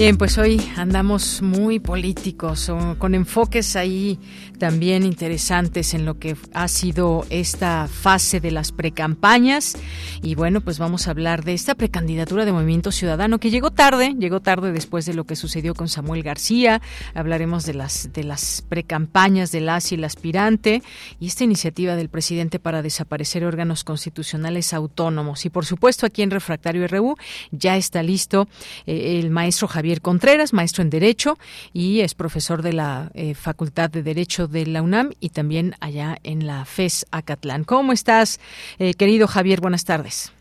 Bien, 0.00 0.16
pues 0.16 0.38
hoy 0.38 0.58
andamos 0.76 1.42
muy 1.42 1.78
políticos, 1.78 2.72
con 2.96 3.14
enfoques 3.14 3.76
ahí 3.76 4.18
también 4.60 5.04
interesantes 5.04 5.94
en 5.94 6.04
lo 6.04 6.18
que 6.18 6.36
ha 6.52 6.68
sido 6.68 7.26
esta 7.30 7.88
fase 7.88 8.40
de 8.40 8.50
las 8.50 8.72
precampañas. 8.72 9.76
Y 10.22 10.34
bueno, 10.34 10.60
pues 10.60 10.78
vamos 10.78 11.08
a 11.08 11.12
hablar 11.12 11.44
de 11.44 11.54
esta 11.54 11.74
precandidatura 11.74 12.44
de 12.44 12.52
Movimiento 12.52 12.92
Ciudadano 12.92 13.40
que 13.40 13.50
llegó 13.50 13.70
tarde, 13.70 14.14
llegó 14.18 14.40
tarde 14.40 14.70
después 14.70 15.06
de 15.06 15.14
lo 15.14 15.24
que 15.24 15.34
sucedió 15.34 15.74
con 15.74 15.88
Samuel 15.88 16.22
García. 16.22 16.82
Hablaremos 17.14 17.64
de 17.64 17.72
las 17.72 18.12
de 18.12 18.22
las 18.22 18.62
precampañas 18.68 19.50
del 19.50 19.68
ASI 19.68 19.94
y 19.94 19.98
el 19.98 20.04
aspirante 20.04 20.82
y 21.18 21.26
esta 21.26 21.42
iniciativa 21.42 21.96
del 21.96 22.10
presidente 22.10 22.58
para 22.58 22.82
desaparecer 22.82 23.44
órganos 23.44 23.82
constitucionales 23.82 24.74
autónomos. 24.74 25.46
Y 25.46 25.50
por 25.50 25.64
supuesto, 25.64 26.04
aquí 26.04 26.20
en 26.20 26.30
Refractario 26.30 26.86
RU 26.86 27.16
ya 27.50 27.78
está 27.78 28.02
listo 28.02 28.46
eh, 28.86 29.18
el 29.20 29.30
maestro 29.30 29.68
Javier 29.68 30.02
Contreras, 30.02 30.52
maestro 30.52 30.82
en 30.82 30.90
Derecho 30.90 31.38
y 31.72 32.00
es 32.00 32.14
profesor 32.14 32.60
de 32.60 32.74
la 32.74 33.10
eh, 33.14 33.32
Facultad 33.34 33.88
de 33.88 34.02
Derecho 34.02 34.49
de 34.50 34.66
la 34.66 34.82
UNAM 34.82 35.10
y 35.20 35.30
también 35.30 35.74
allá 35.80 36.16
en 36.24 36.46
la 36.46 36.64
FES 36.64 37.06
Acatlán. 37.10 37.64
¿Cómo 37.64 37.92
estás, 37.92 38.40
eh, 38.78 38.94
querido 38.94 39.26
Javier? 39.26 39.60
Buenas 39.60 39.84
tardes. 39.84 40.32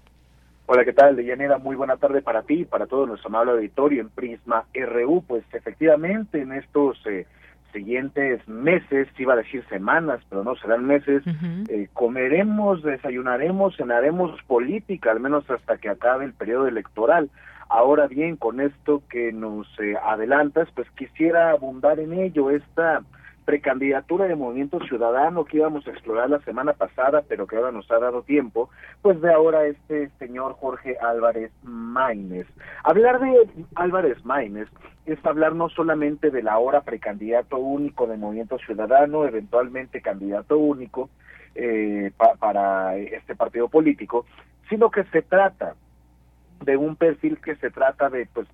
Hola, 0.65 0.86
¿qué 0.86 0.94
tal, 0.94 1.15
Deyanira? 1.15 1.57
Muy 1.57 1.76
buena 1.76 1.98
tarde 1.98 2.22
para 2.22 2.44
ti 2.44 2.61
y 2.61 2.65
para 2.65 2.86
todo 2.86 3.07
nuestro 3.07 3.30
amable 3.30 3.53
auditorio 3.53 4.02
en 4.02 4.10
Prisma 4.10 4.65
RU. 4.73 5.23
Pues 5.27 5.44
efectivamente, 5.52 6.41
en 6.41 6.53
estos 6.53 6.99
eh, 7.07 7.26
siguientes 7.73 8.48
meses, 8.48 9.07
iba 9.18 9.34
a 9.34 9.38
decir 9.38 9.65
semanas, 9.68 10.22
pero 10.30 10.44
no 10.44 10.56
serán 10.57 10.86
meses, 10.86 11.23
eh, 11.69 11.88
comeremos, 11.94 12.84
desayunaremos, 12.84 13.77
cenaremos 13.77 14.40
política, 14.44 15.10
al 15.10 15.19
menos 15.19 15.49
hasta 15.49 15.77
que 15.77 15.90
acabe 15.90 16.26
el 16.26 16.34
periodo 16.34 16.68
electoral. 16.68 17.31
Ahora 17.68 18.06
bien, 18.07 18.36
con 18.36 18.61
esto 18.61 19.02
que 19.10 19.31
nos 19.31 19.68
adelantas, 20.03 20.68
pues 20.76 20.88
quisiera 20.91 21.49
abundar 21.49 21.99
en 21.99 22.14
ello, 22.14 22.52
esta 22.52 23.02
precandidatura 23.49 24.27
de 24.27 24.35
Movimiento 24.35 24.80
Ciudadano 24.81 25.43
que 25.43 25.57
íbamos 25.57 25.88
a 25.88 25.89
explorar 25.89 26.30
la 26.30 26.38
semana 26.41 26.73
pasada, 26.73 27.23
pero 27.27 27.47
que 27.47 27.55
ahora 27.55 27.71
nos 27.71 27.89
ha 27.89 27.97
dado 27.97 28.21
tiempo, 28.21 28.69
pues 29.01 29.19
de 29.21 29.34
ahora 29.34 29.65
este 29.65 30.09
señor 30.19 30.53
Jorge 30.53 30.99
Álvarez 31.01 31.51
Maínez. 31.63 32.45
Hablar 32.84 33.19
de 33.19 33.49
Álvarez 33.73 34.23
Maínez 34.23 34.67
es 35.07 35.17
hablar 35.26 35.55
no 35.55 35.67
solamente 35.69 36.30
del 36.30 36.47
ahora 36.47 36.81
precandidato 36.81 37.57
único 37.57 38.05
de 38.05 38.17
Movimiento 38.17 38.59
Ciudadano, 38.59 39.26
eventualmente 39.26 39.99
candidato 39.99 40.59
único 40.59 41.09
eh, 41.55 42.11
para 42.38 42.97
este 42.97 43.35
partido 43.35 43.67
político, 43.67 44.27
sino 44.69 44.91
que 44.91 45.05
se 45.05 45.23
trata 45.23 45.73
de 46.63 46.77
un 46.77 46.95
perfil 46.95 47.39
que 47.41 47.55
se 47.55 47.71
trata 47.71 48.11
de 48.11 48.27
pues 48.31 48.47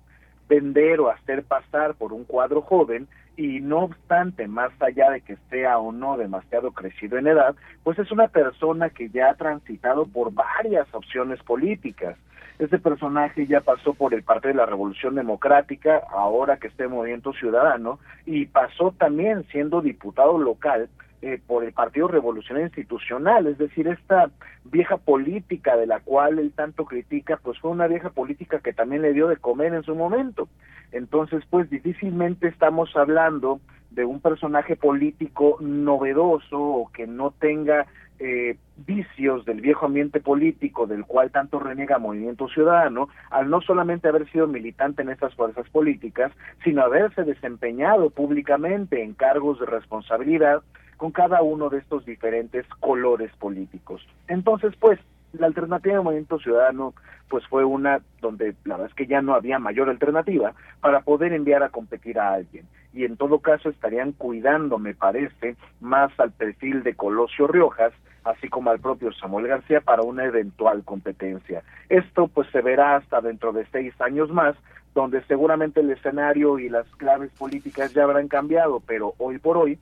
vender 0.48 1.00
o 1.00 1.10
hacer 1.10 1.44
pasar 1.44 1.96
por 1.96 2.14
un 2.14 2.24
cuadro 2.24 2.62
joven 2.62 3.06
y 3.36 3.60
no 3.60 3.80
obstante, 3.80 4.48
más 4.48 4.70
allá 4.80 5.10
de 5.10 5.20
que 5.20 5.36
sea 5.50 5.78
o 5.78 5.92
no 5.92 6.16
demasiado 6.16 6.72
crecido 6.72 7.18
en 7.18 7.26
edad, 7.26 7.54
pues 7.84 7.98
es 7.98 8.10
una 8.10 8.28
persona 8.28 8.90
que 8.90 9.10
ya 9.10 9.30
ha 9.30 9.34
transitado 9.34 10.06
por 10.06 10.32
varias 10.32 10.86
opciones 10.92 11.42
políticas. 11.42 12.16
Este 12.58 12.78
personaje 12.78 13.46
ya 13.46 13.60
pasó 13.60 13.92
por 13.92 14.14
el 14.14 14.22
Partido 14.22 14.54
de 14.54 14.58
la 14.58 14.66
Revolución 14.66 15.14
Democrática, 15.14 16.00
ahora 16.10 16.56
que 16.56 16.68
está 16.68 16.84
en 16.84 16.92
Movimiento 16.92 17.34
Ciudadano, 17.34 17.98
y 18.24 18.46
pasó 18.46 18.92
también 18.92 19.44
siendo 19.50 19.82
diputado 19.82 20.38
local 20.38 20.88
eh, 21.20 21.38
por 21.46 21.64
el 21.64 21.72
Partido 21.72 22.08
Revolucionario 22.08 22.66
Institucional, 22.66 23.46
es 23.46 23.58
decir, 23.58 23.88
esta 23.88 24.30
vieja 24.64 24.96
política 24.96 25.76
de 25.76 25.86
la 25.86 26.00
cual 26.00 26.38
él 26.38 26.52
tanto 26.54 26.86
critica, 26.86 27.38
pues 27.42 27.58
fue 27.58 27.70
una 27.70 27.86
vieja 27.86 28.08
política 28.08 28.60
que 28.60 28.72
también 28.72 29.02
le 29.02 29.12
dio 29.12 29.28
de 29.28 29.36
comer 29.36 29.74
en 29.74 29.82
su 29.82 29.94
momento. 29.94 30.48
Entonces, 30.92 31.44
pues 31.50 31.68
difícilmente 31.70 32.48
estamos 32.48 32.94
hablando 32.96 33.60
de 33.90 34.04
un 34.04 34.20
personaje 34.20 34.76
político 34.76 35.56
novedoso 35.60 36.60
o 36.60 36.90
que 36.92 37.06
no 37.06 37.30
tenga 37.30 37.86
eh, 38.18 38.56
vicios 38.76 39.44
del 39.44 39.60
viejo 39.60 39.86
ambiente 39.86 40.20
político 40.20 40.86
del 40.86 41.04
cual 41.04 41.30
tanto 41.30 41.58
renega 41.58 41.98
Movimiento 41.98 42.48
Ciudadano, 42.48 43.08
al 43.30 43.50
no 43.50 43.60
solamente 43.60 44.08
haber 44.08 44.30
sido 44.30 44.46
militante 44.46 45.02
en 45.02 45.10
estas 45.10 45.34
fuerzas 45.34 45.68
políticas, 45.70 46.32
sino 46.64 46.82
haberse 46.82 47.24
desempeñado 47.24 48.10
públicamente 48.10 49.02
en 49.02 49.14
cargos 49.14 49.60
de 49.60 49.66
responsabilidad 49.66 50.62
con 50.96 51.10
cada 51.12 51.42
uno 51.42 51.68
de 51.68 51.78
estos 51.78 52.04
diferentes 52.06 52.66
colores 52.80 53.30
políticos. 53.36 54.06
Entonces, 54.28 54.74
pues, 54.80 54.98
la 55.38 55.46
alternativa 55.46 55.96
de 55.96 56.02
Movimiento 56.02 56.38
Ciudadano 56.38 56.94
pues 57.28 57.46
fue 57.46 57.64
una 57.64 58.00
donde 58.20 58.54
la 58.64 58.76
verdad 58.76 58.90
es 58.90 58.94
que 58.94 59.06
ya 59.06 59.20
no 59.20 59.34
había 59.34 59.58
mayor 59.58 59.88
alternativa 59.88 60.54
para 60.80 61.00
poder 61.00 61.32
enviar 61.32 61.62
a 61.62 61.70
competir 61.70 62.18
a 62.18 62.34
alguien. 62.34 62.66
Y 62.92 63.04
en 63.04 63.16
todo 63.16 63.40
caso 63.40 63.68
estarían 63.68 64.12
cuidando, 64.12 64.78
me 64.78 64.94
parece, 64.94 65.56
más 65.80 66.10
al 66.18 66.32
perfil 66.32 66.82
de 66.82 66.94
Colosio 66.94 67.46
Riojas, 67.46 67.92
así 68.24 68.48
como 68.48 68.70
al 68.70 68.80
propio 68.80 69.12
Samuel 69.12 69.48
García 69.48 69.80
para 69.80 70.02
una 70.02 70.24
eventual 70.24 70.82
competencia. 70.84 71.62
Esto 71.88 72.28
pues 72.28 72.48
se 72.50 72.62
verá 72.62 72.96
hasta 72.96 73.20
dentro 73.20 73.52
de 73.52 73.66
seis 73.72 73.94
años 74.00 74.30
más, 74.30 74.56
donde 74.94 75.22
seguramente 75.24 75.80
el 75.80 75.90
escenario 75.90 76.58
y 76.58 76.68
las 76.68 76.86
claves 76.96 77.30
políticas 77.32 77.92
ya 77.92 78.04
habrán 78.04 78.28
cambiado, 78.28 78.80
pero 78.86 79.14
hoy 79.18 79.38
por 79.38 79.58
hoy 79.58 79.78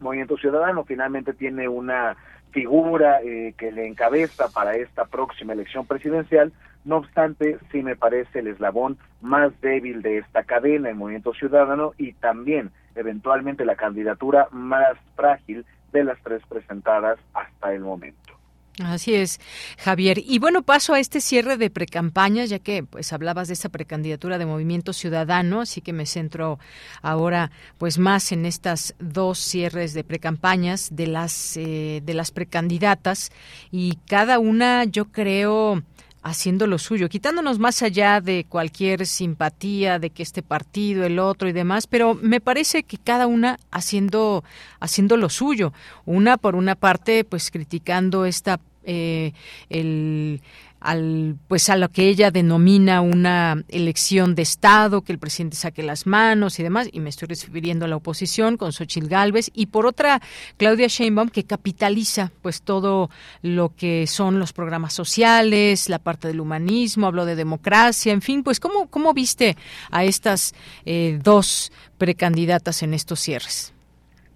Movimiento 0.00 0.36
Ciudadano 0.36 0.84
finalmente 0.84 1.32
tiene 1.32 1.68
una 1.68 2.16
figura 2.50 3.20
eh, 3.22 3.54
que 3.56 3.72
le 3.72 3.86
encabeza 3.86 4.48
para 4.48 4.76
esta 4.76 5.04
próxima 5.04 5.52
elección 5.52 5.86
presidencial. 5.86 6.52
No 6.84 6.98
obstante, 6.98 7.58
sí 7.70 7.82
me 7.82 7.96
parece 7.96 8.38
el 8.38 8.46
eslabón 8.46 8.98
más 9.20 9.52
débil 9.60 10.02
de 10.02 10.18
esta 10.18 10.44
cadena, 10.44 10.88
el 10.88 10.96
Movimiento 10.96 11.34
Ciudadano, 11.34 11.92
y 11.98 12.12
también 12.14 12.70
eventualmente 12.94 13.64
la 13.64 13.76
candidatura 13.76 14.48
más 14.50 14.96
frágil 15.14 15.64
de 15.92 16.04
las 16.04 16.18
tres 16.22 16.42
presentadas 16.48 17.18
hasta 17.34 17.72
el 17.74 17.80
momento. 17.80 18.37
Así 18.84 19.14
es, 19.14 19.40
Javier. 19.78 20.22
Y 20.24 20.38
bueno, 20.38 20.62
paso 20.62 20.94
a 20.94 21.00
este 21.00 21.20
cierre 21.20 21.56
de 21.56 21.68
precampañas, 21.68 22.48
ya 22.48 22.60
que 22.60 22.84
pues 22.84 23.12
hablabas 23.12 23.48
de 23.48 23.54
esta 23.54 23.68
precandidatura 23.68 24.38
de 24.38 24.46
Movimiento 24.46 24.92
Ciudadano, 24.92 25.62
así 25.62 25.80
que 25.80 25.92
me 25.92 26.06
centro 26.06 26.60
ahora 27.02 27.50
pues 27.78 27.98
más 27.98 28.30
en 28.30 28.46
estas 28.46 28.94
dos 29.00 29.38
cierres 29.38 29.94
de 29.94 30.04
precampañas 30.04 30.90
de 30.92 31.08
las 31.08 31.56
eh, 31.56 32.02
de 32.04 32.14
las 32.14 32.30
precandidatas 32.30 33.32
y 33.72 33.98
cada 34.06 34.38
una 34.38 34.84
yo 34.84 35.06
creo 35.06 35.82
haciendo 36.22 36.66
lo 36.66 36.78
suyo, 36.78 37.08
quitándonos 37.08 37.58
más 37.58 37.82
allá 37.82 38.20
de 38.20 38.44
cualquier 38.48 39.06
simpatía 39.06 39.98
de 39.98 40.10
que 40.10 40.22
este 40.22 40.42
partido, 40.42 41.04
el 41.04 41.18
otro 41.18 41.48
y 41.48 41.52
demás, 41.52 41.86
pero 41.86 42.14
me 42.14 42.40
parece 42.40 42.82
que 42.82 42.98
cada 42.98 43.26
una 43.26 43.58
haciendo 43.70 44.44
haciendo 44.80 45.16
lo 45.16 45.28
suyo. 45.28 45.72
Una 46.04 46.36
por 46.36 46.54
una 46.54 46.74
parte, 46.74 47.24
pues 47.24 47.50
criticando 47.50 48.24
esta 48.24 48.60
eh, 48.88 49.32
el 49.68 50.40
al 50.80 51.36
pues 51.48 51.70
a 51.70 51.76
lo 51.76 51.88
que 51.88 52.08
ella 52.08 52.30
denomina 52.30 53.00
una 53.00 53.64
elección 53.68 54.34
de 54.34 54.42
estado 54.42 55.02
que 55.02 55.12
el 55.12 55.18
presidente 55.18 55.56
saque 55.56 55.82
las 55.82 56.06
manos 56.06 56.58
y 56.58 56.62
demás 56.62 56.88
y 56.92 57.00
me 57.00 57.10
estoy 57.10 57.28
refiriendo 57.28 57.84
a 57.84 57.88
la 57.88 57.96
oposición 57.96 58.56
con 58.56 58.72
Xochitl 58.72 59.08
Gálvez 59.08 59.50
y 59.54 59.66
por 59.66 59.86
otra 59.86 60.22
Claudia 60.56 60.86
Sheinbaum 60.86 61.30
que 61.30 61.44
capitaliza 61.44 62.30
pues 62.42 62.62
todo 62.62 63.10
lo 63.42 63.74
que 63.74 64.06
son 64.06 64.38
los 64.38 64.52
programas 64.52 64.92
sociales 64.92 65.88
la 65.88 65.98
parte 65.98 66.28
del 66.28 66.40
humanismo 66.40 67.08
habló 67.08 67.24
de 67.24 67.34
democracia 67.34 68.12
en 68.12 68.22
fin 68.22 68.44
pues 68.44 68.60
cómo 68.60 68.86
cómo 68.86 69.12
viste 69.14 69.56
a 69.90 70.04
estas 70.04 70.54
eh, 70.84 71.18
dos 71.22 71.72
precandidatas 71.98 72.84
en 72.84 72.94
estos 72.94 73.18
cierres 73.18 73.72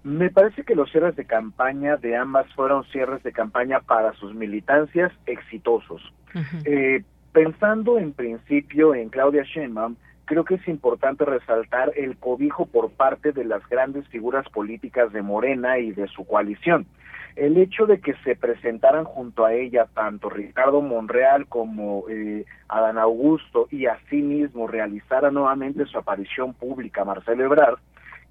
me 0.03 0.29
parece 0.29 0.63
que 0.63 0.75
los 0.75 0.91
cierres 0.91 1.15
de 1.15 1.25
campaña 1.25 1.97
de 1.97 2.15
ambas 2.15 2.51
fueron 2.53 2.83
cierres 2.85 3.23
de 3.23 3.31
campaña 3.31 3.79
para 3.79 4.13
sus 4.13 4.33
militancias 4.33 5.11
exitosos. 5.25 6.01
eh, 6.65 7.03
pensando 7.31 7.97
en 7.97 8.11
principio 8.11 8.95
en 8.95 9.09
Claudia 9.09 9.43
Sheinbaum, 9.43 9.95
creo 10.25 10.45
que 10.45 10.55
es 10.55 10.67
importante 10.67 11.25
resaltar 11.25 11.91
el 11.95 12.17
cobijo 12.17 12.65
por 12.65 12.91
parte 12.91 13.31
de 13.31 13.45
las 13.45 13.67
grandes 13.69 14.07
figuras 14.07 14.47
políticas 14.49 15.11
de 15.13 15.21
Morena 15.21 15.79
y 15.79 15.91
de 15.91 16.07
su 16.07 16.25
coalición. 16.25 16.85
El 17.35 17.57
hecho 17.57 17.87
de 17.87 17.99
que 17.99 18.13
se 18.23 18.35
presentaran 18.35 19.05
junto 19.05 19.45
a 19.45 19.53
ella 19.53 19.87
tanto 19.93 20.29
Ricardo 20.29 20.81
Monreal 20.81 21.47
como 21.47 22.03
eh, 22.07 22.45
Adán 22.67 22.99
Augusto 22.99 23.67
y 23.71 23.87
asimismo 23.87 24.67
realizara 24.67 25.31
nuevamente 25.31 25.85
su 25.85 25.97
aparición 25.97 26.53
pública 26.53 27.03
Marcelo 27.03 27.45
Ebrard, 27.45 27.79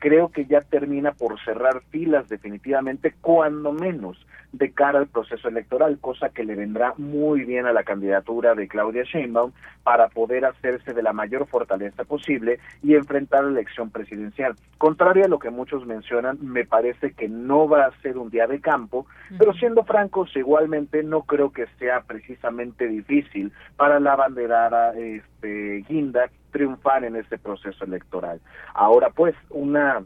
creo 0.02 0.30
que 0.30 0.46
ya 0.46 0.60
termina 0.60 1.12
por 1.12 1.38
cerrar 1.44 1.80
filas 1.90 2.28
definitivamente, 2.28 3.14
cuando 3.20 3.72
menos 3.72 4.18
de 4.50 4.72
cara 4.72 4.98
al 4.98 5.06
proceso 5.06 5.46
electoral, 5.46 5.98
cosa 6.00 6.30
que 6.30 6.42
le 6.42 6.56
vendrá 6.56 6.92
muy 6.98 7.44
bien 7.44 7.66
a 7.66 7.72
la 7.72 7.84
candidatura 7.84 8.56
de 8.56 8.66
Claudia 8.66 9.04
Sheinbaum 9.04 9.52
para 9.84 10.08
poder 10.08 10.44
hacerse 10.44 10.92
de 10.92 11.04
la 11.04 11.12
mayor 11.12 11.46
fortaleza 11.46 12.02
posible 12.02 12.58
y 12.82 12.96
enfrentar 12.96 13.44
la 13.44 13.50
elección 13.50 13.90
presidencial. 13.90 14.56
Contrario 14.76 15.26
a 15.26 15.28
lo 15.28 15.38
que 15.38 15.50
muchos 15.50 15.86
mencionan, 15.86 16.36
me 16.40 16.64
parece 16.66 17.12
que 17.12 17.28
no 17.28 17.68
va 17.68 17.84
a 17.84 18.00
ser 18.02 18.18
un 18.18 18.28
día 18.28 18.48
de 18.48 18.60
campo, 18.60 19.06
pero 19.38 19.54
siendo 19.54 19.84
francos, 19.84 20.34
igualmente 20.34 21.04
no 21.04 21.22
creo 21.22 21.52
que 21.52 21.66
sea 21.78 22.00
precisamente 22.00 22.88
difícil 22.88 23.52
para 23.76 24.00
la 24.00 24.16
banderada 24.16 24.98
este, 24.98 25.84
Guinda 25.88 26.28
triunfar 26.52 27.04
en 27.04 27.16
este 27.16 27.38
proceso 27.38 27.84
electoral. 27.84 28.40
Ahora, 28.74 29.10
pues, 29.10 29.34
una 29.50 30.04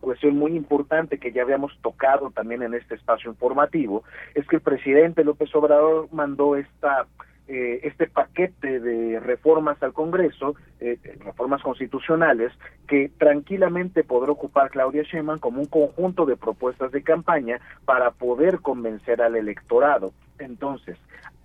cuestión 0.00 0.36
muy 0.36 0.54
importante 0.54 1.18
que 1.18 1.32
ya 1.32 1.42
habíamos 1.42 1.76
tocado 1.82 2.30
también 2.30 2.62
en 2.62 2.74
este 2.74 2.94
espacio 2.94 3.30
informativo 3.30 4.04
es 4.34 4.46
que 4.46 4.56
el 4.56 4.62
presidente 4.62 5.24
López 5.24 5.52
Obrador 5.54 6.08
mandó 6.12 6.54
esta 6.54 7.06
eh, 7.48 7.80
este 7.84 8.06
paquete 8.06 8.78
de 8.78 9.20
reformas 9.20 9.82
al 9.82 9.94
Congreso, 9.94 10.54
eh, 10.80 10.98
reformas 11.20 11.62
constitucionales, 11.62 12.52
que 12.86 13.10
tranquilamente 13.16 14.04
podrá 14.04 14.32
ocupar 14.32 14.68
Claudia 14.68 15.02
Sheinbaum 15.02 15.38
como 15.38 15.60
un 15.62 15.66
conjunto 15.66 16.26
de 16.26 16.36
propuestas 16.36 16.92
de 16.92 17.02
campaña 17.02 17.58
para 17.86 18.10
poder 18.10 18.58
convencer 18.60 19.22
al 19.22 19.34
electorado. 19.34 20.12
Entonces, 20.38 20.98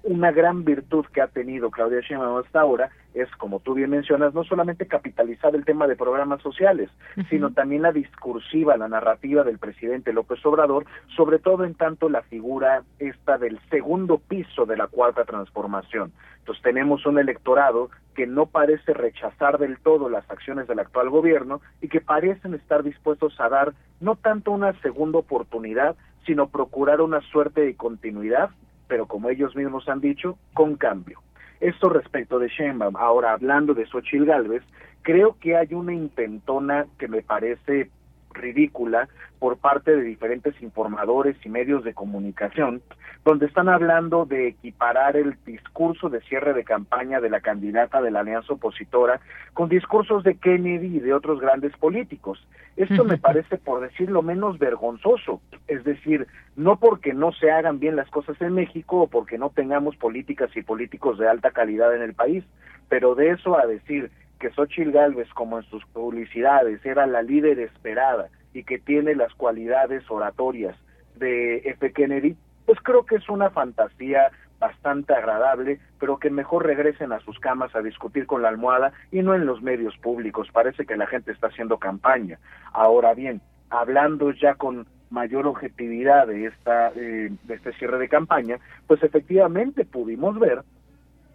una 0.04 0.32
gran 0.32 0.66
virtud 0.66 1.06
que 1.14 1.22
ha 1.22 1.28
tenido 1.28 1.72
Claudia 1.72 2.02
Sheinbaum 2.02 2.44
hasta 2.44 2.62
ahora 2.62 2.90
es, 3.14 3.30
como 3.38 3.60
tú 3.60 3.74
bien 3.74 3.90
mencionas, 3.90 4.34
no 4.34 4.44
solamente 4.44 4.88
capitalizar 4.88 5.56
el 5.56 5.66
tema 5.66 5.88
de 5.88 5.96
programas 5.96 6.42
sociales, 6.42 6.90
sino 7.30 7.52
también 7.52 7.84
la 7.84 7.92
discursiva, 7.92 8.76
la 8.76 8.88
narrativa 8.88 9.44
del 9.44 9.60
presidente 9.60 10.12
López 10.12 10.46
Obrador, 10.46 10.86
sobre 11.16 11.40
todo 11.40 11.64
en 11.64 11.76
tanto 11.76 12.10
la 12.10 12.24
figura 12.24 12.84
esta 13.00 13.38
del 13.38 13.60
segundo 13.70 14.18
piso 14.18 14.66
de 14.66 14.78
la 14.78 14.88
cuarta 14.88 15.24
transformación. 15.26 16.12
Entonces 16.40 16.64
tenemos 16.64 17.06
un 17.06 17.20
electorado 17.20 17.90
que 18.16 18.28
no 18.28 18.48
parece 18.48 18.94
rechazar 18.94 19.58
del 19.58 19.78
todo 19.80 20.10
las 20.10 20.30
acciones 20.30 20.68
del 20.68 20.80
actual 20.80 21.10
gobierno 21.10 21.62
y 21.82 21.88
que 21.88 22.02
parecen 22.02 22.54
estar 22.56 22.84
dispuestos 22.84 23.40
a 23.40 23.48
dar 23.48 23.74
no 24.02 24.16
tanto 24.16 24.52
una 24.52 24.74
segunda 24.82 25.20
oportunidad, 25.20 25.96
sino 26.26 26.50
procurar 26.50 27.00
una 27.00 27.22
suerte 27.22 27.62
de 27.62 27.76
continuidad 27.76 28.50
pero 28.94 29.08
como 29.08 29.28
ellos 29.28 29.56
mismos 29.56 29.90
han 29.90 30.02
dicho, 30.02 30.38
con 30.54 30.76
cambio. 30.76 31.20
Esto 31.60 31.90
respecto 31.90 32.38
de 32.38 32.48
Sheinbaum. 32.48 32.96
Ahora, 32.96 33.34
hablando 33.34 33.74
de 33.74 33.88
Xochitl 33.88 34.26
Galvez, 34.26 34.62
creo 35.02 35.36
que 35.40 35.58
hay 35.58 35.74
una 35.74 35.96
intentona 35.96 36.86
que 37.00 37.08
me 37.08 37.24
parece 37.24 37.90
ridícula 38.34 39.08
por 39.40 39.58
parte 39.58 39.96
de 39.96 40.04
diferentes 40.04 40.60
informadores 40.62 41.36
y 41.44 41.50
medios 41.50 41.84
de 41.84 41.94
comunicación, 41.94 42.82
donde 43.26 43.46
están 43.46 43.70
hablando 43.70 44.26
de 44.26 44.48
equiparar 44.48 45.18
el 45.18 45.36
discurso 45.46 46.10
de 46.10 46.22
cierre 46.22 46.54
de 46.54 46.64
campaña 46.64 47.20
de 47.20 47.30
la 47.30 47.42
candidata 47.42 48.02
de 48.02 48.12
la 48.12 48.22
alianza 48.22 48.54
opositora 48.54 49.20
con 49.54 49.70
discursos 49.70 50.24
de 50.24 50.36
Kennedy 50.36 50.98
y 50.98 51.00
de 51.00 51.14
otros 51.14 51.40
grandes 51.40 51.76
políticos. 51.78 52.46
Esto 52.76 53.04
me 53.04 53.18
parece, 53.18 53.58
por 53.58 53.82
decirlo 53.82 54.22
menos, 54.22 54.58
vergonzoso. 54.58 55.42
Es 55.68 55.84
decir, 55.84 56.28
no 56.56 56.78
porque 56.78 57.14
no 57.14 57.32
se 57.32 57.52
hagan 57.52 57.80
bien 57.80 57.96
las 57.96 58.10
cosas 58.10 58.40
en 58.42 58.54
México 58.54 59.02
o 59.02 59.08
porque 59.08 59.38
no 59.38 59.50
tengamos 59.50 59.96
políticas 59.96 60.50
y 60.56 60.64
políticos 60.64 61.18
de 61.18 61.28
alta 61.28 61.52
calidad 61.52 61.96
en 61.96 62.02
el 62.02 62.14
país, 62.14 62.44
pero 62.90 63.16
de 63.16 63.32
eso 63.32 63.58
a 63.58 63.66
decir 63.66 64.12
que 64.44 64.52
Xochitl 64.52 64.92
Galvez, 64.92 65.30
como 65.34 65.58
en 65.58 65.64
sus 65.64 65.86
publicidades, 65.86 66.86
era 66.86 67.08
la 67.08 67.22
líder 67.22 67.60
esperada 67.60 68.28
y 68.54 68.66
que 68.66 68.78
tiene 68.78 69.16
las 69.16 69.34
cualidades 69.36 70.04
oratorias 70.10 70.76
de 71.16 71.60
F. 71.60 71.94
Kennedy, 71.94 72.36
pues 72.66 72.78
creo 72.84 73.06
que 73.06 73.16
es 73.16 73.30
una 73.30 73.52
fantasía 73.52 74.32
bastante 74.60 75.14
agradable, 75.14 75.80
pero 75.98 76.18
que 76.18 76.30
mejor 76.30 76.66
regresen 76.66 77.14
a 77.14 77.22
sus 77.22 77.40
camas 77.40 77.74
a 77.74 77.82
discutir 77.82 78.26
con 78.26 78.42
la 78.42 78.50
almohada 78.50 78.92
y 79.14 79.22
no 79.22 79.34
en 79.34 79.46
los 79.46 79.62
medios 79.62 79.96
públicos. 80.00 80.50
Parece 80.52 80.86
que 80.86 80.98
la 80.98 81.08
gente 81.08 81.32
está 81.32 81.48
haciendo 81.48 81.78
campaña. 81.78 82.38
Ahora 82.74 83.14
bien, 83.14 83.40
hablando 83.70 84.32
ya 84.32 84.56
con 84.56 84.86
mayor 85.10 85.48
objetividad 85.48 86.28
de 86.28 86.48
esta 86.48 86.90
eh, 86.98 87.32
de 87.44 87.54
este 87.54 87.72
cierre 87.74 87.98
de 87.98 88.10
campaña, 88.10 88.58
pues 88.88 89.02
efectivamente 89.04 89.86
pudimos 89.86 90.38
ver 90.38 90.64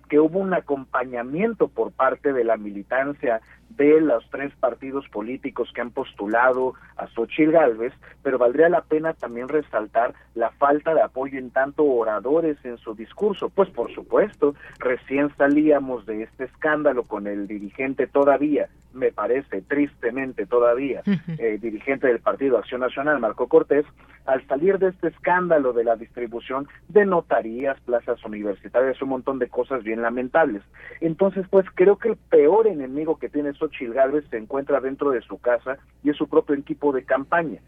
que 0.09 0.19
hubo 0.19 0.39
un 0.39 0.55
acompañamiento 0.55 1.69
por 1.69 1.93
parte 1.93 2.33
de 2.33 2.45
la 2.45 2.57
militancia 2.57 3.41
de 3.71 4.01
los 4.01 4.29
tres 4.31 4.53
partidos 4.57 5.09
políticos 5.09 5.71
que 5.75 5.81
han 5.81 5.91
postulado 5.91 6.75
a 6.97 7.07
Xochitl 7.09 7.53
Gálvez, 7.53 7.93
pero 8.23 8.39
valdría 8.39 8.69
la 8.69 8.83
pena 8.83 9.13
también 9.13 9.49
resaltar 9.49 10.15
la 10.35 10.51
falta 10.53 10.95
de 10.95 11.03
apoyo 11.03 11.39
en 11.39 11.51
tanto 11.51 11.85
oradores 11.85 12.57
en 12.65 12.79
su 12.79 12.95
discurso. 12.95 13.51
Pues 13.51 13.69
por 13.71 13.93
supuesto, 13.95 14.55
recién 14.79 15.31
salíamos 15.37 16.07
de 16.07 16.23
este 16.25 16.45
escándalo 16.45 17.05
con 17.05 17.27
el 17.27 17.47
dirigente 17.47 18.07
todavía, 18.07 18.69
me 18.99 19.13
parece 19.13 19.63
tristemente 19.63 20.47
todavía, 20.47 21.03
eh, 21.39 21.59
dirigente 21.61 22.07
del 22.07 22.21
Partido 22.21 22.59
Acción 22.59 22.81
Nacional, 22.81 23.21
Marco 23.21 23.49
Cortés, 23.49 23.87
al 24.27 24.47
salir 24.47 24.79
de 24.79 24.89
este 24.89 25.09
escándalo 25.09 25.73
de 25.73 25.85
la 25.85 25.97
distribución 25.97 26.69
de 26.89 27.07
notarías, 27.07 27.81
plazas 27.81 28.23
universitarias, 28.25 29.01
un 29.01 29.09
montón 29.09 29.39
de 29.39 29.49
cosas 29.49 29.83
bien 29.83 30.03
lamentables. 30.03 30.63
Entonces, 31.01 31.47
pues 31.49 31.65
creo 31.75 31.97
que 31.97 32.11
el 32.11 32.17
peor 32.17 32.67
enemigo 32.67 33.19
que 33.19 33.31
tiene 33.31 33.55
Xochitl 33.55 33.95
Gálvez 33.95 34.25
se 34.31 34.37
encuentra 34.37 34.81
dentro 34.81 35.11
de 35.11 35.23
su 35.23 35.39
casa 35.39 35.79
y 36.03 36.11
es 36.11 36.17
su 36.17 36.29
propio 36.29 36.57
equipo 36.57 36.93
de 36.93 37.05
campaña. 37.05 37.61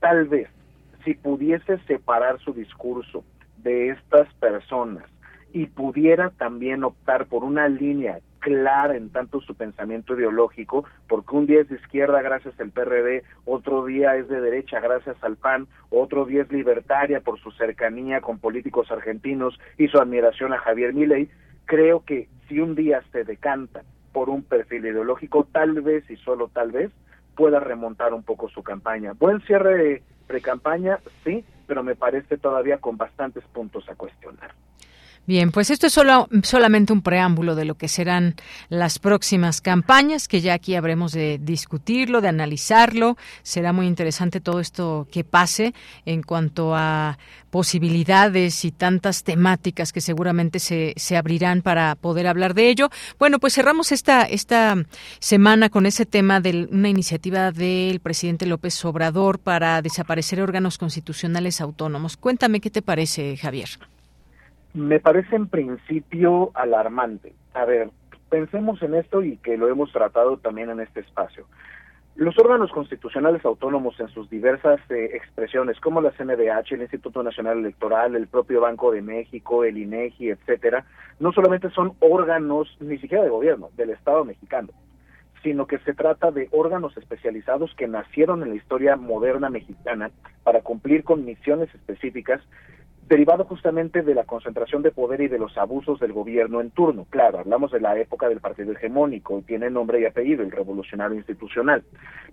Tal 0.00 0.26
vez, 0.26 0.48
si 1.04 1.14
pudiese 1.14 1.78
separar 1.86 2.38
su 2.40 2.52
discurso 2.52 3.24
de 3.58 3.90
estas 3.90 4.32
personas 4.34 5.04
y 5.52 5.66
pudiera 5.66 6.30
también 6.30 6.84
optar 6.84 7.26
por 7.26 7.44
una 7.44 7.68
línea 7.68 8.20
clara 8.42 8.96
en 8.96 9.08
tanto 9.10 9.40
su 9.40 9.54
pensamiento 9.54 10.14
ideológico, 10.14 10.84
porque 11.08 11.36
un 11.36 11.46
día 11.46 11.60
es 11.60 11.68
de 11.68 11.76
izquierda 11.76 12.20
gracias 12.20 12.58
al 12.60 12.70
PRD, 12.70 13.22
otro 13.46 13.84
día 13.86 14.16
es 14.16 14.28
de 14.28 14.40
derecha 14.40 14.80
gracias 14.80 15.16
al 15.22 15.36
PAN, 15.36 15.68
otro 15.90 16.26
día 16.26 16.42
es 16.42 16.52
libertaria 16.52 17.20
por 17.20 17.38
su 17.40 17.52
cercanía 17.52 18.20
con 18.20 18.38
políticos 18.38 18.90
argentinos 18.90 19.58
y 19.78 19.88
su 19.88 19.98
admiración 19.98 20.52
a 20.52 20.58
Javier 20.58 20.92
Milei, 20.92 21.30
creo 21.66 22.04
que 22.04 22.28
si 22.48 22.58
un 22.58 22.74
día 22.74 23.02
se 23.12 23.24
decanta 23.24 23.82
por 24.12 24.28
un 24.28 24.42
perfil 24.42 24.86
ideológico, 24.86 25.46
tal 25.52 25.80
vez 25.80 26.08
y 26.10 26.16
solo 26.16 26.48
tal 26.48 26.72
vez 26.72 26.90
pueda 27.36 27.60
remontar 27.60 28.12
un 28.12 28.24
poco 28.24 28.48
su 28.48 28.62
campaña. 28.62 29.12
Buen 29.12 29.40
cierre 29.42 29.76
de 29.76 30.02
pre-campaña, 30.26 30.98
sí, 31.24 31.44
pero 31.66 31.82
me 31.82 31.94
parece 31.94 32.36
todavía 32.38 32.78
con 32.78 32.96
bastantes 32.96 33.44
puntos 33.54 33.88
a 33.88 33.94
cuestionar. 33.94 34.50
Bien, 35.24 35.52
pues 35.52 35.70
esto 35.70 35.86
es 35.86 35.92
solo, 35.92 36.28
solamente 36.42 36.92
un 36.92 37.00
preámbulo 37.00 37.54
de 37.54 37.64
lo 37.64 37.76
que 37.76 37.86
serán 37.86 38.34
las 38.68 38.98
próximas 38.98 39.60
campañas, 39.60 40.26
que 40.26 40.40
ya 40.40 40.54
aquí 40.54 40.74
habremos 40.74 41.12
de 41.12 41.38
discutirlo, 41.40 42.20
de 42.20 42.26
analizarlo. 42.26 43.16
Será 43.44 43.72
muy 43.72 43.86
interesante 43.86 44.40
todo 44.40 44.58
esto 44.58 45.06
que 45.12 45.22
pase 45.22 45.74
en 46.06 46.24
cuanto 46.24 46.74
a 46.74 47.18
posibilidades 47.50 48.64
y 48.64 48.72
tantas 48.72 49.22
temáticas 49.22 49.92
que 49.92 50.00
seguramente 50.00 50.58
se, 50.58 50.92
se 50.96 51.16
abrirán 51.16 51.62
para 51.62 51.94
poder 51.94 52.26
hablar 52.26 52.54
de 52.54 52.68
ello. 52.68 52.90
Bueno, 53.20 53.38
pues 53.38 53.54
cerramos 53.54 53.92
esta, 53.92 54.22
esta 54.22 54.74
semana 55.20 55.68
con 55.68 55.86
ese 55.86 56.04
tema 56.04 56.40
de 56.40 56.66
una 56.68 56.88
iniciativa 56.88 57.52
del 57.52 58.00
presidente 58.00 58.44
López 58.44 58.84
Obrador 58.84 59.38
para 59.38 59.82
desaparecer 59.82 60.40
órganos 60.40 60.78
constitucionales 60.78 61.60
autónomos. 61.60 62.16
Cuéntame 62.16 62.60
qué 62.60 62.70
te 62.70 62.82
parece, 62.82 63.36
Javier. 63.36 63.68
Me 64.74 65.00
parece 65.00 65.36
en 65.36 65.48
principio 65.48 66.50
alarmante. 66.54 67.34
A 67.52 67.64
ver, 67.66 67.90
pensemos 68.30 68.82
en 68.82 68.94
esto 68.94 69.22
y 69.22 69.36
que 69.36 69.58
lo 69.58 69.68
hemos 69.68 69.92
tratado 69.92 70.38
también 70.38 70.70
en 70.70 70.80
este 70.80 71.00
espacio. 71.00 71.46
Los 72.14 72.38
órganos 72.38 72.70
constitucionales 72.72 73.44
autónomos 73.44 73.98
en 74.00 74.08
sus 74.08 74.28
diversas 74.28 74.80
eh, 74.90 75.10
expresiones, 75.14 75.80
como 75.80 76.00
la 76.00 76.10
CNDH, 76.10 76.72
el 76.72 76.82
Instituto 76.82 77.22
Nacional 77.22 77.58
Electoral, 77.58 78.16
el 78.16 78.26
propio 78.26 78.60
Banco 78.60 78.92
de 78.92 79.00
México, 79.00 79.64
el 79.64 79.78
INEGI, 79.78 80.30
etcétera, 80.30 80.84
no 81.20 81.32
solamente 81.32 81.70
son 81.70 81.94
órganos 82.00 82.74
ni 82.80 82.98
siquiera 82.98 83.24
de 83.24 83.30
gobierno, 83.30 83.70
del 83.76 83.90
Estado 83.90 84.26
mexicano, 84.26 84.68
sino 85.42 85.66
que 85.66 85.78
se 85.78 85.94
trata 85.94 86.30
de 86.30 86.48
órganos 86.50 86.94
especializados 86.98 87.74
que 87.76 87.88
nacieron 87.88 88.42
en 88.42 88.50
la 88.50 88.56
historia 88.56 88.96
moderna 88.96 89.48
mexicana 89.48 90.10
para 90.44 90.60
cumplir 90.60 91.04
con 91.04 91.24
misiones 91.24 91.74
específicas 91.74 92.42
derivado 93.08 93.44
justamente 93.44 94.02
de 94.02 94.14
la 94.14 94.24
concentración 94.24 94.82
de 94.82 94.90
poder 94.90 95.20
y 95.20 95.28
de 95.28 95.38
los 95.38 95.56
abusos 95.58 96.00
del 96.00 96.12
gobierno 96.12 96.60
en 96.60 96.70
turno. 96.70 97.06
Claro, 97.10 97.38
hablamos 97.38 97.70
de 97.72 97.80
la 97.80 97.98
época 97.98 98.28
del 98.28 98.40
partido 98.40 98.72
hegemónico, 98.72 99.42
tiene 99.46 99.70
nombre 99.70 100.00
y 100.00 100.06
apellido, 100.06 100.42
el 100.42 100.50
revolucionario 100.50 101.16
institucional. 101.16 101.82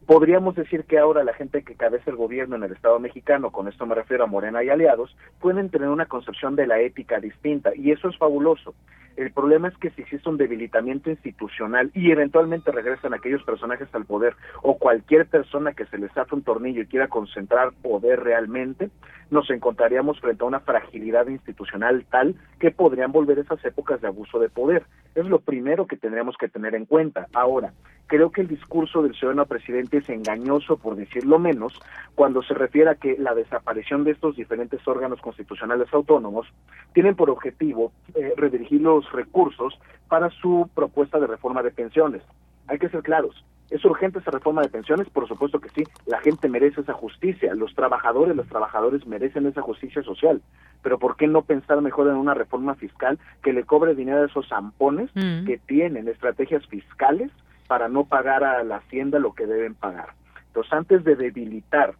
Podríamos 0.05 0.55
decir 0.55 0.85
que 0.85 0.97
ahora 0.97 1.23
la 1.23 1.33
gente 1.33 1.63
que 1.63 1.75
cabeza 1.75 2.09
el 2.09 2.15
gobierno 2.15 2.55
en 2.55 2.63
el 2.63 2.71
Estado 2.71 2.99
mexicano, 2.99 3.51
con 3.51 3.67
esto 3.67 3.85
me 3.85 3.95
refiero 3.95 4.23
a 4.23 4.27
Morena 4.27 4.63
y 4.63 4.69
aliados, 4.69 5.15
pueden 5.39 5.69
tener 5.69 5.89
una 5.89 6.05
concepción 6.05 6.55
de 6.55 6.67
la 6.67 6.79
ética 6.79 7.19
distinta, 7.19 7.71
y 7.75 7.91
eso 7.91 8.09
es 8.09 8.17
fabuloso. 8.17 8.73
El 9.19 9.33
problema 9.33 9.67
es 9.67 9.77
que 9.77 9.89
si 9.89 10.01
existe 10.01 10.29
un 10.29 10.37
debilitamiento 10.37 11.09
institucional 11.09 11.91
y 11.93 12.09
eventualmente 12.09 12.71
regresan 12.71 13.13
aquellos 13.13 13.43
personajes 13.43 13.93
al 13.93 14.05
poder 14.05 14.33
o 14.61 14.77
cualquier 14.77 15.27
persona 15.27 15.73
que 15.73 15.85
se 15.87 15.97
les 15.97 16.15
hace 16.17 16.33
un 16.33 16.41
tornillo 16.41 16.81
y 16.83 16.87
quiera 16.87 17.09
concentrar 17.09 17.73
poder 17.81 18.21
realmente, 18.21 18.89
nos 19.29 19.49
encontraríamos 19.49 20.21
frente 20.21 20.43
a 20.43 20.47
una 20.47 20.58
fragilidad 20.61 21.27
institucional 21.27 22.05
tal 22.09 22.35
que 22.59 22.71
podrían 22.71 23.11
volver 23.11 23.39
esas 23.39 23.63
épocas 23.65 24.01
de 24.01 24.07
abuso 24.07 24.39
de 24.39 24.49
poder. 24.49 24.83
Es 25.15 25.25
lo 25.25 25.39
primero 25.39 25.87
que 25.87 25.97
tendríamos 25.97 26.37
que 26.37 26.49
tener 26.49 26.75
en 26.75 26.85
cuenta. 26.85 27.27
Ahora, 27.33 27.73
creo 28.07 28.31
que 28.31 28.41
el 28.41 28.47
discurso 28.47 29.01
del 29.01 29.15
ciudadano 29.15 29.45
presidente 29.45 29.97
es 29.97 30.09
engañoso, 30.09 30.77
por 30.77 30.95
decirlo 30.95 31.39
menos, 31.39 31.79
cuando 32.15 32.41
se 32.43 32.53
refiere 32.53 32.89
a 32.89 32.95
que 32.95 33.17
la 33.17 33.35
desaparición 33.35 34.03
de 34.03 34.11
estos 34.11 34.35
diferentes 34.35 34.85
órganos 34.87 35.21
constitucionales 35.21 35.87
autónomos 35.93 36.47
tienen 36.93 37.15
por 37.15 37.29
objetivo 37.29 37.91
eh, 38.15 38.33
redirigir 38.35 38.81
los 38.81 39.11
recursos 39.11 39.79
para 40.07 40.29
su 40.29 40.69
propuesta 40.73 41.19
de 41.19 41.27
reforma 41.27 41.63
de 41.63 41.71
pensiones. 41.71 42.23
Hay 42.67 42.79
que 42.79 42.89
ser 42.89 43.03
claros, 43.03 43.43
¿Es 43.69 43.85
urgente 43.85 44.19
esa 44.19 44.31
reforma 44.31 44.61
de 44.61 44.69
pensiones? 44.69 45.09
Por 45.09 45.27
supuesto 45.27 45.59
que 45.59 45.69
sí. 45.69 45.83
La 46.05 46.19
gente 46.19 46.49
merece 46.49 46.81
esa 46.81 46.93
justicia. 46.93 47.53
Los 47.53 47.75
trabajadores, 47.75 48.35
los 48.35 48.47
trabajadores 48.47 49.05
merecen 49.05 49.45
esa 49.45 49.61
justicia 49.61 50.01
social. 50.01 50.41
Pero 50.81 50.97
¿por 50.97 51.15
qué 51.17 51.27
no 51.27 51.43
pensar 51.43 51.81
mejor 51.81 52.07
en 52.07 52.15
una 52.15 52.33
reforma 52.33 52.75
fiscal 52.75 53.19
que 53.43 53.53
le 53.53 53.63
cobre 53.63 53.93
dinero 53.93 54.23
a 54.23 54.25
esos 54.25 54.47
zampones 54.47 55.11
mm. 55.13 55.45
que 55.45 55.57
tienen 55.57 56.07
estrategias 56.07 56.65
fiscales 56.67 57.31
para 57.67 57.87
no 57.87 58.05
pagar 58.05 58.43
a 58.43 58.63
la 58.63 58.77
hacienda 58.77 59.19
lo 59.19 59.33
que 59.33 59.45
deben 59.45 59.75
pagar? 59.75 60.13
Entonces, 60.47 60.73
antes 60.73 61.03
de 61.03 61.15
debilitar 61.15 61.93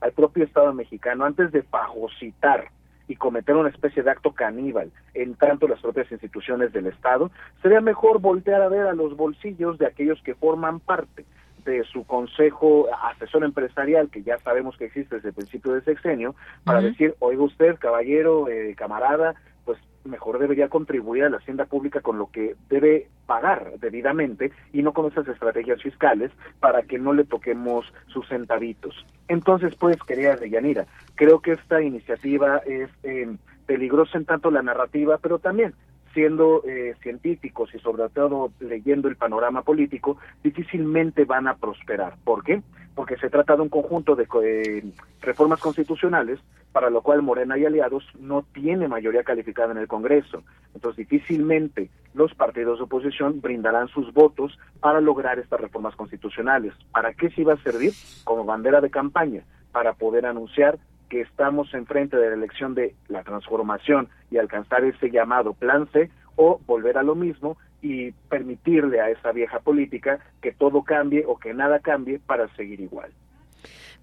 al 0.00 0.12
propio 0.12 0.44
Estado 0.44 0.72
mexicano, 0.74 1.24
antes 1.24 1.52
de 1.52 1.62
fagocitar 1.62 2.68
y 3.08 3.16
cometer 3.16 3.54
una 3.54 3.68
especie 3.68 4.02
de 4.02 4.10
acto 4.10 4.32
caníbal 4.32 4.90
en 5.14 5.34
tanto 5.34 5.68
las 5.68 5.80
propias 5.80 6.10
instituciones 6.10 6.72
del 6.72 6.86
Estado, 6.86 7.30
sería 7.62 7.80
mejor 7.80 8.20
voltear 8.20 8.62
a 8.62 8.68
ver 8.68 8.86
a 8.86 8.94
los 8.94 9.16
bolsillos 9.16 9.78
de 9.78 9.86
aquellos 9.86 10.20
que 10.22 10.34
forman 10.34 10.80
parte 10.80 11.24
de 11.64 11.84
su 11.84 12.04
consejo 12.04 12.86
asesor 13.02 13.44
empresarial, 13.44 14.08
que 14.08 14.22
ya 14.22 14.38
sabemos 14.38 14.76
que 14.76 14.86
existe 14.86 15.16
desde 15.16 15.30
el 15.30 15.34
principio 15.34 15.72
de 15.72 15.82
sexenio, 15.82 16.34
para 16.64 16.80
decir, 16.80 17.14
oiga 17.18 17.42
usted, 17.42 17.76
caballero, 17.78 18.48
eh, 18.48 18.74
camarada, 18.76 19.34
pues 19.66 19.78
mejor 20.04 20.38
debería 20.38 20.68
contribuir 20.68 21.24
a 21.24 21.28
la 21.28 21.36
hacienda 21.38 21.66
pública 21.66 22.00
con 22.00 22.16
lo 22.16 22.30
que 22.30 22.54
debe 22.70 23.08
pagar 23.26 23.72
debidamente 23.80 24.52
y 24.72 24.82
no 24.82 24.92
con 24.92 25.10
esas 25.10 25.28
estrategias 25.28 25.82
fiscales 25.82 26.30
para 26.60 26.82
que 26.82 26.98
no 26.98 27.12
le 27.12 27.24
toquemos 27.24 27.92
sus 28.06 28.26
centavitos. 28.28 29.04
Entonces, 29.28 29.74
pues, 29.74 29.96
querida 30.04 30.36
Deyanira, 30.36 30.86
creo 31.16 31.40
que 31.40 31.52
esta 31.52 31.82
iniciativa 31.82 32.58
es 32.58 32.88
eh, 33.02 33.36
peligrosa 33.66 34.16
en 34.16 34.24
tanto 34.24 34.50
la 34.50 34.62
narrativa, 34.62 35.18
pero 35.18 35.40
también 35.40 35.74
siendo 36.14 36.62
eh, 36.64 36.94
científicos 37.02 37.74
y 37.74 37.78
sobre 37.78 38.08
todo 38.08 38.50
leyendo 38.58 39.06
el 39.08 39.16
panorama 39.16 39.60
político, 39.60 40.16
difícilmente 40.42 41.26
van 41.26 41.46
a 41.46 41.56
prosperar. 41.56 42.14
¿Por 42.24 42.42
qué? 42.42 42.62
Porque 42.94 43.18
se 43.18 43.28
trata 43.28 43.54
de 43.54 43.60
un 43.60 43.68
conjunto 43.68 44.16
de 44.16 44.26
eh, 44.42 44.84
reformas 45.20 45.60
constitucionales 45.60 46.40
para 46.76 46.90
lo 46.90 47.00
cual 47.00 47.22
Morena 47.22 47.56
y 47.56 47.64
aliados 47.64 48.04
no 48.20 48.44
tiene 48.52 48.86
mayoría 48.86 49.24
calificada 49.24 49.72
en 49.72 49.78
el 49.78 49.88
Congreso. 49.88 50.42
Entonces 50.74 51.08
difícilmente 51.08 51.88
los 52.12 52.34
partidos 52.34 52.78
de 52.78 52.84
oposición 52.84 53.40
brindarán 53.40 53.88
sus 53.88 54.12
votos 54.12 54.58
para 54.78 55.00
lograr 55.00 55.38
estas 55.38 55.58
reformas 55.58 55.96
constitucionales. 55.96 56.74
¿Para 56.92 57.14
qué 57.14 57.30
se 57.30 57.40
iba 57.40 57.54
a 57.54 57.62
servir? 57.62 57.92
Como 58.24 58.44
bandera 58.44 58.82
de 58.82 58.90
campaña, 58.90 59.42
para 59.72 59.94
poder 59.94 60.26
anunciar 60.26 60.78
que 61.08 61.22
estamos 61.22 61.72
enfrente 61.72 62.18
de 62.18 62.28
la 62.28 62.34
elección 62.34 62.74
de 62.74 62.94
la 63.08 63.22
transformación 63.22 64.10
y 64.30 64.36
alcanzar 64.36 64.84
ese 64.84 65.10
llamado 65.10 65.54
plan 65.54 65.88
C 65.94 66.10
o 66.34 66.60
volver 66.66 66.98
a 66.98 67.02
lo 67.02 67.14
mismo 67.14 67.56
y 67.80 68.12
permitirle 68.28 69.00
a 69.00 69.08
esa 69.08 69.32
vieja 69.32 69.60
política 69.60 70.18
que 70.42 70.52
todo 70.52 70.82
cambie 70.82 71.24
o 71.26 71.38
que 71.38 71.54
nada 71.54 71.78
cambie 71.78 72.18
para 72.18 72.54
seguir 72.54 72.82
igual. 72.82 73.12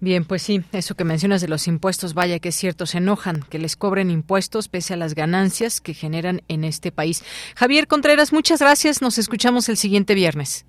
Bien, 0.00 0.24
pues 0.24 0.42
sí, 0.42 0.62
eso 0.72 0.94
que 0.94 1.04
mencionas 1.04 1.40
de 1.40 1.48
los 1.48 1.66
impuestos, 1.68 2.14
vaya 2.14 2.38
que 2.38 2.50
es 2.50 2.54
cierto, 2.54 2.86
se 2.86 2.98
enojan 2.98 3.40
que 3.48 3.58
les 3.58 3.76
cobren 3.76 4.10
impuestos 4.10 4.68
pese 4.68 4.94
a 4.94 4.96
las 4.96 5.14
ganancias 5.14 5.80
que 5.80 5.94
generan 5.94 6.42
en 6.48 6.64
este 6.64 6.92
país. 6.92 7.24
Javier 7.56 7.86
Contreras, 7.86 8.32
muchas 8.32 8.60
gracias, 8.60 9.02
nos 9.02 9.18
escuchamos 9.18 9.68
el 9.68 9.76
siguiente 9.76 10.14
viernes. 10.14 10.66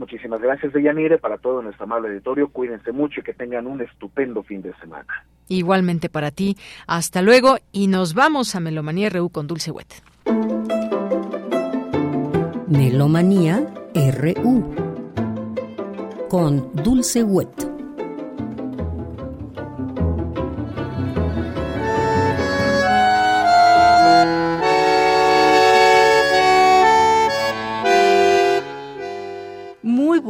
Muchísimas 0.00 0.40
gracias, 0.40 0.72
Deyanire, 0.72 1.18
para 1.18 1.36
todo 1.36 1.60
nuestro 1.60 1.84
amable 1.84 2.08
auditorio. 2.08 2.48
Cuídense 2.48 2.90
mucho 2.90 3.20
y 3.20 3.22
que 3.22 3.34
tengan 3.34 3.66
un 3.66 3.82
estupendo 3.82 4.42
fin 4.42 4.62
de 4.62 4.72
semana. 4.76 5.26
Igualmente 5.46 6.08
para 6.08 6.30
ti. 6.30 6.56
Hasta 6.86 7.20
luego 7.20 7.58
y 7.70 7.86
nos 7.86 8.14
vamos 8.14 8.54
a 8.54 8.60
Melomanía 8.60 9.10
RU 9.10 9.28
con 9.28 9.46
Dulce 9.46 9.70
Wet. 9.70 9.88
Melomanía 12.66 13.62
RU 13.94 14.74
con 16.30 16.72
Dulce 16.82 17.22
Wet. 17.22 17.79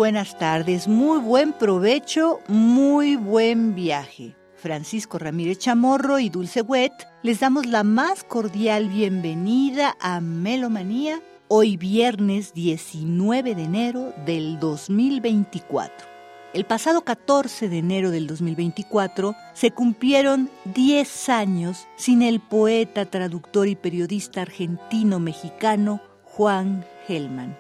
Buenas 0.01 0.39
tardes, 0.39 0.89
muy 0.89 1.19
buen 1.19 1.53
provecho, 1.53 2.41
muy 2.49 3.17
buen 3.17 3.75
viaje. 3.75 4.35
Francisco 4.57 5.19
Ramírez 5.19 5.59
Chamorro 5.59 6.19
y 6.19 6.31
Dulce 6.31 6.63
Wet 6.63 7.07
les 7.23 7.41
damos 7.41 7.67
la 7.67 7.85
más 7.85 8.25
cordial 8.25 8.89
bienvenida 8.89 9.99
a 10.01 10.23
Melomanía 10.23 11.21
hoy 11.49 11.77
viernes 11.77 12.55
19 12.55 13.55
de 13.55 13.63
enero 13.63 14.15
del 14.25 14.59
2024. 14.59 16.07
El 16.55 16.65
pasado 16.65 17.03
14 17.03 17.69
de 17.69 17.77
enero 17.77 18.11
del 18.11 18.27
2024 18.27 19.35
se 19.53 19.71
cumplieron 19.71 20.49
10 20.65 21.29
años 21.29 21.87
sin 21.97 22.23
el 22.23 22.41
poeta, 22.41 23.05
traductor 23.05 23.69
y 23.69 23.77
periodista 23.77 24.41
argentino-mexicano 24.41 26.01
Juan 26.25 26.87
Gelman 27.07 27.60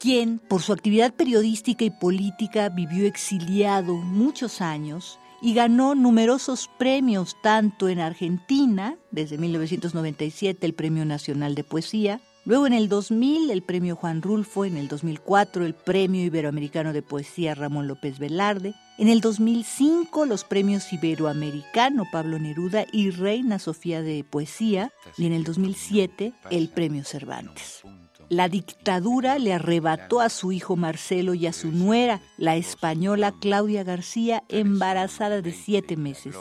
quien 0.00 0.38
por 0.38 0.62
su 0.62 0.72
actividad 0.72 1.12
periodística 1.14 1.84
y 1.84 1.90
política 1.90 2.70
vivió 2.70 3.06
exiliado 3.06 3.94
muchos 3.94 4.62
años 4.62 5.18
y 5.42 5.54
ganó 5.54 5.94
numerosos 5.94 6.70
premios 6.78 7.36
tanto 7.42 7.88
en 7.88 8.00
Argentina, 8.00 8.96
desde 9.10 9.38
1997 9.38 10.66
el 10.66 10.74
Premio 10.74 11.04
Nacional 11.04 11.54
de 11.54 11.64
Poesía, 11.64 12.20
luego 12.46 12.66
en 12.66 12.72
el 12.72 12.88
2000 12.88 13.50
el 13.50 13.62
Premio 13.62 13.94
Juan 13.94 14.22
Rulfo, 14.22 14.64
en 14.64 14.78
el 14.78 14.88
2004 14.88 15.66
el 15.66 15.74
Premio 15.74 16.24
Iberoamericano 16.24 16.94
de 16.94 17.02
Poesía 17.02 17.54
Ramón 17.54 17.86
López 17.86 18.18
Velarde, 18.18 18.74
en 18.98 19.08
el 19.08 19.20
2005 19.20 20.24
los 20.24 20.44
Premios 20.44 20.90
Iberoamericano 20.92 22.04
Pablo 22.10 22.38
Neruda 22.38 22.86
y 22.90 23.10
Reina 23.10 23.58
Sofía 23.58 24.00
de 24.00 24.24
Poesía 24.24 24.92
y 25.18 25.26
en 25.26 25.32
el 25.32 25.44
2007 25.44 26.32
el 26.50 26.68
Premio 26.70 27.04
Cervantes. 27.04 27.82
La 28.30 28.48
dictadura 28.48 29.40
le 29.40 29.52
arrebató 29.52 30.20
a 30.20 30.28
su 30.28 30.52
hijo 30.52 30.76
Marcelo 30.76 31.34
y 31.34 31.48
a 31.48 31.52
su 31.52 31.72
nuera, 31.72 32.20
la 32.38 32.54
española 32.54 33.34
Claudia 33.40 33.82
García, 33.82 34.44
embarazada 34.48 35.42
de 35.42 35.50
siete 35.50 35.96
meses. 35.96 36.36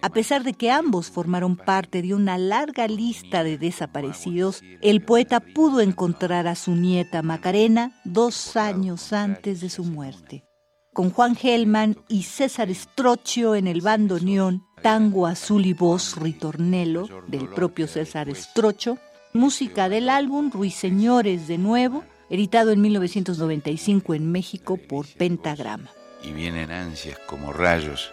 A 0.00 0.08
pesar 0.08 0.42
de 0.42 0.54
que 0.54 0.70
ambos 0.70 1.10
formaron 1.10 1.56
parte 1.56 2.00
de 2.00 2.14
una 2.14 2.38
larga 2.38 2.88
lista 2.88 3.44
de 3.44 3.58
desaparecidos, 3.58 4.62
el 4.80 5.02
poeta 5.02 5.40
pudo 5.40 5.82
encontrar 5.82 6.46
a 6.46 6.54
su 6.54 6.74
nieta 6.74 7.20
Macarena 7.20 8.00
dos 8.06 8.56
años 8.56 9.12
antes 9.12 9.60
de 9.60 9.68
su 9.68 9.84
muerte. 9.84 10.46
Con 10.94 11.10
Juan 11.10 11.36
Gelman 11.36 11.98
y 12.08 12.22
César 12.22 12.74
Strocio 12.74 13.54
en 13.54 13.66
el 13.66 13.82
bandoneón, 13.82 14.62
tango 14.82 15.26
azul 15.26 15.66
y 15.66 15.74
voz 15.74 16.16
ritornelo 16.16 17.06
del 17.26 17.48
propio 17.48 17.86
César 17.86 18.34
Strocho, 18.34 18.96
música 19.36 19.88
del 19.88 20.10
álbum 20.10 20.52
Ruiseñores 20.52 21.48
de 21.48 21.58
nuevo, 21.58 22.04
editado 22.30 22.70
en 22.70 22.80
1995 22.80 24.14
en 24.14 24.30
México 24.30 24.76
por 24.76 25.06
Pentagrama. 25.08 25.90
Y 26.22 26.30
vienen 26.30 26.70
ansias 26.70 27.18
como 27.26 27.52
rayos 27.52 28.12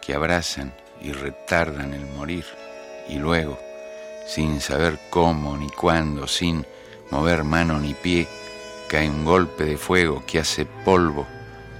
que 0.00 0.14
abrazan 0.14 0.72
y 1.02 1.12
retardan 1.12 1.92
el 1.92 2.06
morir, 2.16 2.46
y 3.06 3.16
luego, 3.16 3.58
sin 4.26 4.62
saber 4.62 4.98
cómo 5.10 5.58
ni 5.58 5.68
cuándo, 5.68 6.26
sin 6.26 6.64
mover 7.10 7.44
mano 7.44 7.78
ni 7.78 7.92
pie, 7.92 8.26
cae 8.88 9.10
un 9.10 9.26
golpe 9.26 9.66
de 9.66 9.76
fuego 9.76 10.24
que 10.26 10.38
hace 10.38 10.64
polvo 10.64 11.26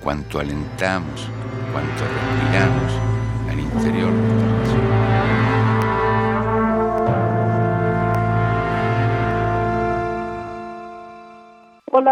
cuanto 0.02 0.38
alentamos, 0.38 1.28
cuanto 1.72 2.04
respiramos 2.04 2.92
al 3.48 3.58
interior 3.58 4.91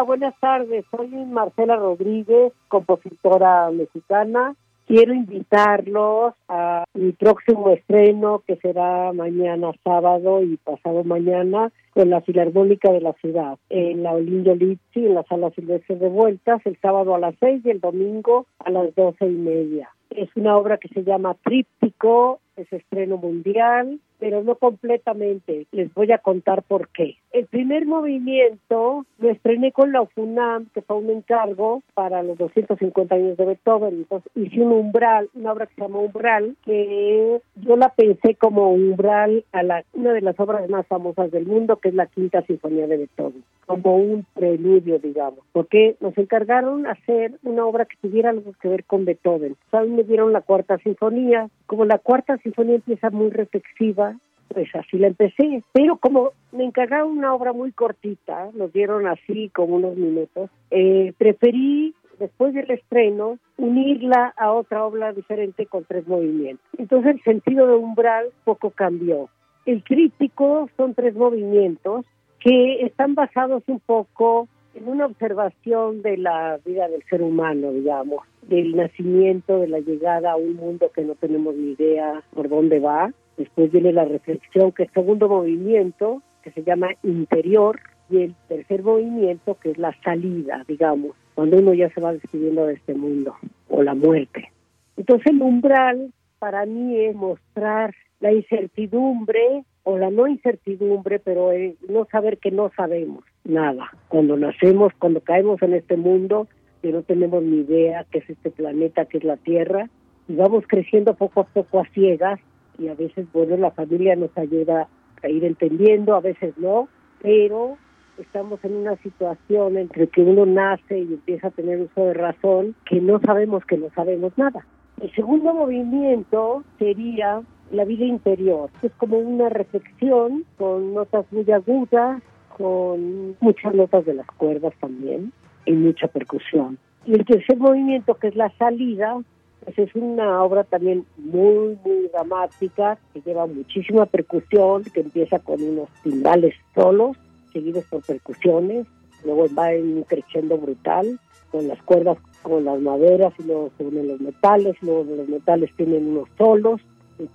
Hola, 0.01 0.07
buenas 0.07 0.41
tardes. 0.41 0.87
Soy 0.91 1.09
Marcela 1.09 1.77
Rodríguez, 1.77 2.55
compositora 2.69 3.71
mexicana. 3.71 4.55
Quiero 4.87 5.13
invitarlos 5.13 6.33
a 6.49 6.85
mi 6.95 7.13
próximo 7.13 7.69
estreno 7.69 8.43
que 8.47 8.57
será 8.57 9.13
mañana 9.13 9.73
sábado 9.85 10.43
y 10.43 10.57
pasado 10.57 11.05
mañana 11.05 11.71
con 11.93 12.09
la 12.09 12.23
Filarmónica 12.23 12.91
de 12.91 13.03
la 13.03 13.13
Ciudad 13.13 13.59
en 13.69 14.03
la 14.03 14.13
Olinio 14.13 14.55
Lizzi, 14.55 15.05
en 15.05 15.17
la 15.17 15.23
Sala 15.25 15.51
Silvestre 15.51 15.97
de 15.97 16.09
Vueltas, 16.09 16.63
el 16.65 16.79
sábado 16.81 17.15
a 17.15 17.19
las 17.19 17.35
seis 17.39 17.61
y 17.67 17.69
el 17.69 17.81
domingo 17.81 18.47
a 18.59 18.71
las 18.71 18.95
doce 18.95 19.27
y 19.27 19.37
media. 19.37 19.91
Es 20.09 20.31
una 20.35 20.57
obra 20.57 20.79
que 20.79 20.89
se 20.89 21.05
llama 21.05 21.37
Tríptico, 21.45 22.41
es 22.57 22.73
estreno 22.73 23.19
mundial, 23.19 24.01
pero 24.21 24.45
no 24.45 24.55
completamente. 24.55 25.67
Les 25.73 25.93
voy 25.95 26.13
a 26.13 26.19
contar 26.19 26.63
por 26.63 26.89
qué. 26.89 27.17
El 27.33 27.47
primer 27.47 27.87
movimiento 27.87 29.07
lo 29.19 29.31
estrené 29.31 29.73
con 29.73 29.93
la 29.93 30.03
UFUNAM, 30.03 30.67
que 30.75 30.83
fue 30.83 30.97
un 30.97 31.11
encargo 31.11 31.83
para 31.95 32.23
los 32.23 32.37
250 32.39 33.15
años 33.15 33.37
de 33.37 33.45
Beethoven. 33.47 33.95
Entonces 33.95 34.31
hice 34.35 34.61
un 34.61 34.73
umbral, 34.73 35.31
una 35.35 35.53
obra 35.53 35.67
que 35.67 35.75
se 35.75 35.81
llama 35.81 36.01
Umbral, 36.01 36.57
que 36.65 37.41
yo 37.57 37.77
la 37.77 37.89
pensé 37.91 38.35
como 38.35 38.73
umbral 38.73 39.45
a 39.53 39.63
la, 39.63 39.85
una 39.95 40.13
de 40.13 40.21
las 40.21 40.39
obras 40.39 40.69
más 40.69 40.87
famosas 40.87 41.31
del 41.31 41.47
mundo, 41.47 41.77
que 41.77 41.89
es 41.89 41.95
la 41.95 42.07
Quinta 42.07 42.43
Sinfonía 42.43 42.87
de 42.87 42.99
Beethoven, 42.99 43.43
como 43.67 43.97
un 43.97 44.27
preludio, 44.35 44.99
digamos, 44.99 45.41
porque 45.53 45.97
nos 46.01 46.17
encargaron 46.19 46.87
hacer 46.87 47.39
una 47.43 47.65
obra 47.65 47.87
que 47.87 47.97
tuviera 48.03 48.31
algo 48.31 48.53
que 48.61 48.69
ver 48.69 48.85
con 48.85 49.05
Beethoven. 49.05 49.57
¿Saben? 49.71 49.97
Me 49.97 50.03
dieron 50.03 50.33
la 50.33 50.43
Cuarta 50.43 50.79
Sinfonía, 50.79 51.49
como 51.67 51.85
la 51.85 51.99
Cuarta 51.99 52.37
Sinfonía 52.39 52.77
empieza 52.77 53.11
muy 53.11 53.31
reflexiva, 53.31 54.10
pues 54.53 54.69
así 54.75 54.99
la 54.99 55.09
empecé. 55.09 55.63
Pero 55.73 55.97
como 55.97 56.33
me 56.53 56.65
encargaron 56.65 57.17
una 57.17 57.35
obra 57.35 57.53
muy 57.53 57.73
cortita, 57.73 58.51
nos 58.55 58.73
dieron 58.73 59.07
así 59.07 59.49
como 59.51 59.77
unos 59.77 59.97
minutos, 59.97 60.51
eh, 60.71 61.13
preferí 61.17 61.95
después 62.19 62.53
del 62.53 62.71
estreno, 62.71 63.39
unirla 63.57 64.35
a 64.37 64.53
otra 64.53 64.85
obra 64.85 65.13
diferente 65.13 65.67
con 65.67 65.85
tres 65.85 66.07
movimientos. 66.07 66.65
Entonces 66.77 67.15
el 67.17 67.23
sentido 67.23 67.67
de 67.67 67.75
umbral 67.75 68.27
poco 68.45 68.71
cambió. 68.71 69.31
El 69.65 69.83
crítico 69.83 70.69
son 70.77 70.95
tres 70.95 71.15
movimientos 71.15 72.05
que 72.41 72.83
están 72.83 73.15
basados 73.15 73.63
un 73.69 73.81
poco 73.81 74.49
en 74.75 74.87
una 74.87 75.07
observación 75.07 76.03
de 76.03 76.17
la 76.19 76.59
vida 76.65 76.89
del 76.89 77.03
ser 77.05 77.23
humano, 77.23 77.73
digamos, 77.73 78.21
del 78.43 78.77
nacimiento, 78.77 79.59
de 79.59 79.69
la 79.69 79.81
llegada 79.81 80.33
a 80.33 80.37
un 80.37 80.57
mundo 80.57 80.91
que 80.95 81.03
no 81.03 81.15
tenemos 81.15 81.55
ni 81.55 81.73
idea 81.73 82.23
por 82.35 82.49
dónde 82.49 82.79
va, 82.81 83.13
Después 83.41 83.73
viene 83.73 83.91
la 83.95 84.05
reflexión, 84.05 84.71
que 84.71 84.83
es 84.83 84.93
segundo 84.93 85.27
movimiento, 85.27 86.23
que 86.43 86.51
se 86.51 86.63
llama 86.63 86.89
interior, 87.03 87.81
y 88.11 88.19
el 88.19 88.35
tercer 88.49 88.83
movimiento, 88.83 89.57
que 89.63 89.71
es 89.71 89.79
la 89.79 89.97
salida, 90.05 90.63
digamos, 90.69 91.17
cuando 91.35 91.57
uno 91.57 91.73
ya 91.73 91.89
se 91.89 92.03
va 92.03 92.13
despidiendo 92.13 92.67
de 92.67 92.75
este 92.75 92.93
mundo, 92.93 93.35
o 93.71 93.83
la 93.83 93.95
muerte. 93.95 94.53
Entonces 94.99 95.33
el 95.33 95.41
umbral 95.41 96.13
para 96.39 96.67
mí 96.67 97.01
es 97.01 97.17
mostrar 97.17 97.95
la 98.21 98.31
incertidumbre 98.31 99.65
o 99.85 99.97
la 99.97 100.11
no 100.11 100.27
incertidumbre, 100.27 101.19
pero 101.19 101.51
no 101.89 102.05
saber 102.13 102.37
que 102.37 102.51
no 102.51 102.71
sabemos 102.77 103.25
nada. 103.45 103.91
Cuando 104.09 104.37
nacemos, 104.37 104.93
cuando 104.99 105.23
caemos 105.23 105.63
en 105.63 105.73
este 105.73 105.97
mundo, 105.97 106.47
que 106.83 106.93
no 106.93 107.01
tenemos 107.05 107.43
ni 107.43 107.61
idea 107.61 108.05
qué 108.11 108.19
es 108.19 108.29
este 108.29 108.51
planeta, 108.51 109.07
qué 109.07 109.17
es 109.17 109.25
la 109.25 109.39
Tierra, 109.39 109.89
y 110.29 110.35
vamos 110.35 110.65
creciendo 110.69 111.15
poco 111.15 111.41
a 111.41 111.45
poco 111.45 111.81
a 111.81 111.87
ciegas, 111.95 112.39
y 112.81 112.89
a 112.89 112.95
veces, 112.95 113.27
bueno, 113.33 113.57
la 113.57 113.71
familia 113.71 114.17
nos 114.17 114.37
ayuda 114.37 114.89
a 115.23 115.29
ir 115.29 115.45
entendiendo, 115.45 116.15
a 116.15 116.21
veces 116.21 116.57
no, 116.57 116.89
pero 117.23 117.77
estamos 118.19 118.65
en 118.65 118.75
una 118.75 118.97
situación 118.97 119.77
entre 119.77 120.09
que 120.09 120.23
uno 120.23 120.47
nace 120.47 120.99
y 120.99 121.15
empieza 121.15 121.49
a 121.49 121.51
tener 121.51 121.81
uso 121.81 122.07
de 122.07 122.15
razón 122.15 122.75
que 122.87 123.01
no 123.01 123.21
sabemos 123.21 123.65
que 123.67 123.77
no 123.77 123.91
sabemos 123.95 124.33
nada. 124.37 124.67
El 125.01 125.13
segundo 125.13 125.55
movimiento 125.55 126.65
sería 126.79 127.43
la 127.71 127.85
vida 127.85 128.05
interior, 128.05 128.71
es 128.83 128.93
como 128.93 129.19
una 129.19 129.49
reflexión 129.49 130.45
con 130.59 130.95
notas 130.95 131.27
muy 131.31 131.51
agudas, 131.53 132.23
con 132.57 133.37
muchas 133.41 133.75
notas 133.75 134.05
de 134.07 134.15
las 134.15 134.27
cuerdas 134.27 134.75
también 134.81 135.33
y 135.67 135.73
mucha 135.73 136.09
percusión. 136.09 136.79
Y 137.07 137.15
el 137.15 137.25
tercer 137.25 137.57
movimiento, 137.59 138.15
que 138.15 138.29
es 138.29 138.37
la 138.37 138.51
salida, 138.59 139.19
pues 139.65 139.79
es 139.79 139.95
una 139.95 140.43
obra 140.43 140.65
también 140.65 141.05
muy, 141.17 141.79
muy 141.85 142.09
dramática, 142.13 142.99
que 143.13 143.21
lleva 143.21 143.47
muchísima 143.47 144.07
percusión, 144.07 144.85
que 144.85 145.01
empieza 145.01 145.39
con 145.39 145.63
unos 145.63 145.89
timbales 146.03 146.55
solos, 146.75 147.17
seguidos 147.53 147.85
por 147.85 148.03
percusiones, 148.03 148.87
luego 149.25 149.47
va 149.59 149.73
en 149.73 149.99
un 149.99 150.03
crescendo 150.05 150.57
brutal, 150.59 151.19
con 151.51 151.69
las 151.69 151.83
cuerdas, 151.83 152.19
con 152.43 152.65
las 152.65 152.81
maderas, 152.81 153.35
y 153.39 153.43
luego 153.43 153.71
se 153.77 153.85
unen 153.85 154.09
los 154.09 154.21
metales, 154.21 154.77
luego 154.83 155.05
los 155.05 155.29
metales 155.29 155.71
tienen 155.77 156.09
unos 156.09 156.29
solos, 156.39 156.81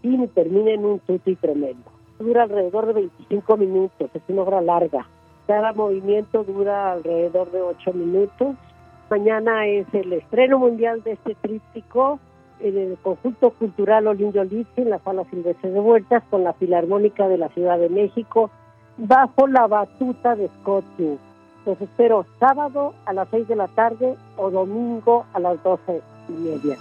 y 0.01 0.27
termina 0.27 0.71
en 0.71 0.85
un 0.85 0.99
tutti 0.99 1.35
tremendo. 1.35 1.91
Dura 2.19 2.43
alrededor 2.43 2.87
de 2.87 2.93
25 2.93 3.57
minutos, 3.57 4.09
es 4.13 4.21
una 4.27 4.43
obra 4.43 4.61
larga. 4.61 5.07
Cada 5.47 5.73
movimiento 5.73 6.43
dura 6.43 6.93
alrededor 6.93 7.51
de 7.51 7.61
8 7.61 7.93
minutos. 7.93 8.55
Mañana 9.09 9.67
es 9.67 9.85
el 9.93 10.13
estreno 10.13 10.59
mundial 10.59 11.03
de 11.03 11.13
este 11.13 11.35
tríptico 11.35 12.19
en 12.59 12.77
el 12.77 12.97
conjunto 12.97 13.51
cultural 13.51 14.07
Olinjo 14.07 14.43
Litsi 14.43 14.81
en 14.81 14.89
la 14.89 14.99
sala 14.99 15.23
Silvestre 15.29 15.69
de 15.69 15.79
Vueltas 15.79 16.23
con 16.29 16.43
la 16.43 16.53
Filarmónica 16.53 17.27
de 17.27 17.37
la 17.37 17.49
Ciudad 17.49 17.77
de 17.77 17.89
México 17.89 18.49
bajo 18.97 19.47
la 19.47 19.67
batuta 19.67 20.35
de 20.35 20.47
Scott 20.59 20.85
Hughes. 20.97 21.19
Los 21.65 21.79
espero 21.81 22.25
sábado 22.39 22.93
a 23.05 23.13
las 23.13 23.27
6 23.29 23.47
de 23.47 23.55
la 23.55 23.67
tarde 23.67 24.15
o 24.37 24.49
domingo 24.49 25.25
a 25.33 25.39
las 25.39 25.61
12 25.63 26.01
y 26.29 26.31
media. 26.31 26.77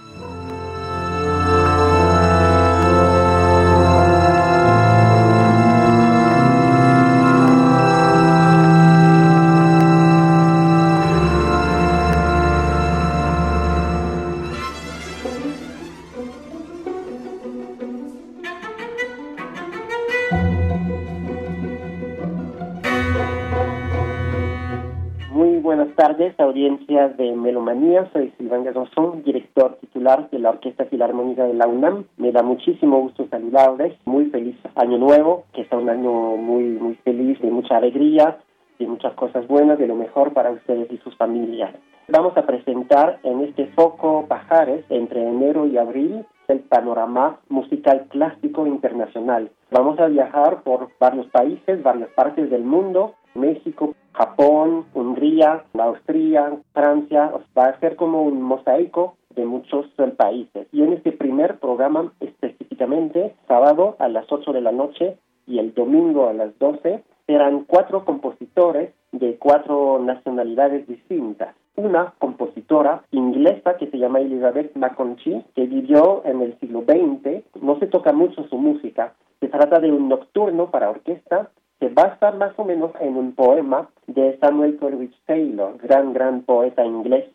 Audiencia 26.55 27.09
de 27.09 27.33
Melomanía. 27.33 28.09
Soy 28.13 28.31
Silván 28.37 28.63
Gazozón, 28.63 29.23
director 29.23 29.75
titular 29.81 30.29
de 30.29 30.39
la 30.39 30.51
Orquesta 30.51 30.85
Filarmónica 30.85 31.43
de 31.43 31.53
la 31.53 31.67
UNAM. 31.67 32.05
Me 32.15 32.31
da 32.31 32.43
muchísimo 32.43 33.01
gusto 33.01 33.27
saludarles. 33.29 33.93
Muy 34.05 34.27
feliz 34.27 34.55
año 34.75 34.97
nuevo, 34.97 35.43
que 35.51 35.63
está 35.63 35.75
un 35.75 35.89
año 35.89 36.11
muy, 36.37 36.63
muy 36.63 36.95
feliz, 37.03 37.41
de 37.41 37.51
mucha 37.51 37.75
alegría, 37.75 38.37
y 38.79 38.85
muchas 38.85 39.13
cosas 39.15 39.45
buenas, 39.47 39.77
de 39.79 39.87
lo 39.87 39.95
mejor 39.95 40.31
para 40.31 40.51
ustedes 40.51 40.89
y 40.93 40.97
sus 40.99 41.13
familias. 41.17 41.75
Vamos 42.07 42.37
a 42.37 42.45
presentar 42.45 43.19
en 43.23 43.41
este 43.41 43.67
foco 43.75 44.25
Pajares, 44.29 44.85
entre 44.89 45.27
enero 45.27 45.67
y 45.67 45.77
abril, 45.77 46.25
el 46.47 46.59
panorama 46.59 47.37
musical 47.49 48.05
clásico 48.09 48.65
internacional. 48.65 49.51
Vamos 49.71 49.99
a 49.99 50.07
viajar 50.07 50.63
por 50.63 50.87
varios 51.01 51.27
países, 51.27 51.83
varias 51.83 52.09
partes 52.11 52.49
del 52.49 52.63
mundo, 52.63 53.15
México, 53.35 53.93
Japón, 54.13 54.85
Hungría, 54.93 55.63
Austria, 55.77 56.57
Francia, 56.73 57.31
va 57.57 57.65
a 57.65 57.79
ser 57.79 57.95
como 57.95 58.23
un 58.23 58.41
mosaico 58.41 59.17
de 59.35 59.45
muchos 59.45 59.85
países. 60.17 60.67
Y 60.71 60.81
en 60.81 60.93
este 60.93 61.11
primer 61.11 61.59
programa 61.59 62.13
específicamente, 62.19 63.35
sábado 63.47 63.95
a 63.99 64.07
las 64.07 64.31
8 64.31 64.53
de 64.53 64.61
la 64.61 64.71
noche 64.71 65.17
y 65.45 65.59
el 65.59 65.73
domingo 65.73 66.27
a 66.27 66.33
las 66.33 66.57
12, 66.59 67.03
serán 67.27 67.65
cuatro 67.65 68.05
compositores 68.05 68.93
de 69.11 69.37
cuatro 69.37 69.99
nacionalidades 69.99 70.87
distintas. 70.87 71.55
Una 71.75 72.13
compositora 72.19 73.03
inglesa 73.11 73.75
que 73.77 73.87
se 73.87 73.97
llama 73.97 74.21
Elizabeth 74.21 74.75
McConchy, 74.75 75.43
que 75.55 75.65
vivió 75.65 76.21
en 76.25 76.41
el 76.41 76.57
siglo 76.59 76.83
XX, 76.83 77.43
no 77.61 77.77
se 77.79 77.87
toca 77.87 78.13
mucho 78.13 78.47
su 78.47 78.57
música, 78.57 79.13
se 79.39 79.47
trata 79.49 79.79
de 79.79 79.91
un 79.91 80.07
nocturno 80.07 80.71
para 80.71 80.89
orquesta 80.89 81.51
se 81.85 81.93
basa 81.93 82.31
más 82.31 82.51
o 82.57 82.63
menos 82.63 82.89
en 82.99 83.15
un 83.15 83.35
poema 83.35 83.87
de 84.07 84.39
Samuel 84.39 84.77
Coleridge 84.77 85.15
Taylor, 85.27 85.77
gran, 85.77 86.13
gran 86.13 86.41
poeta 86.41 86.83
inglés. 86.83 87.25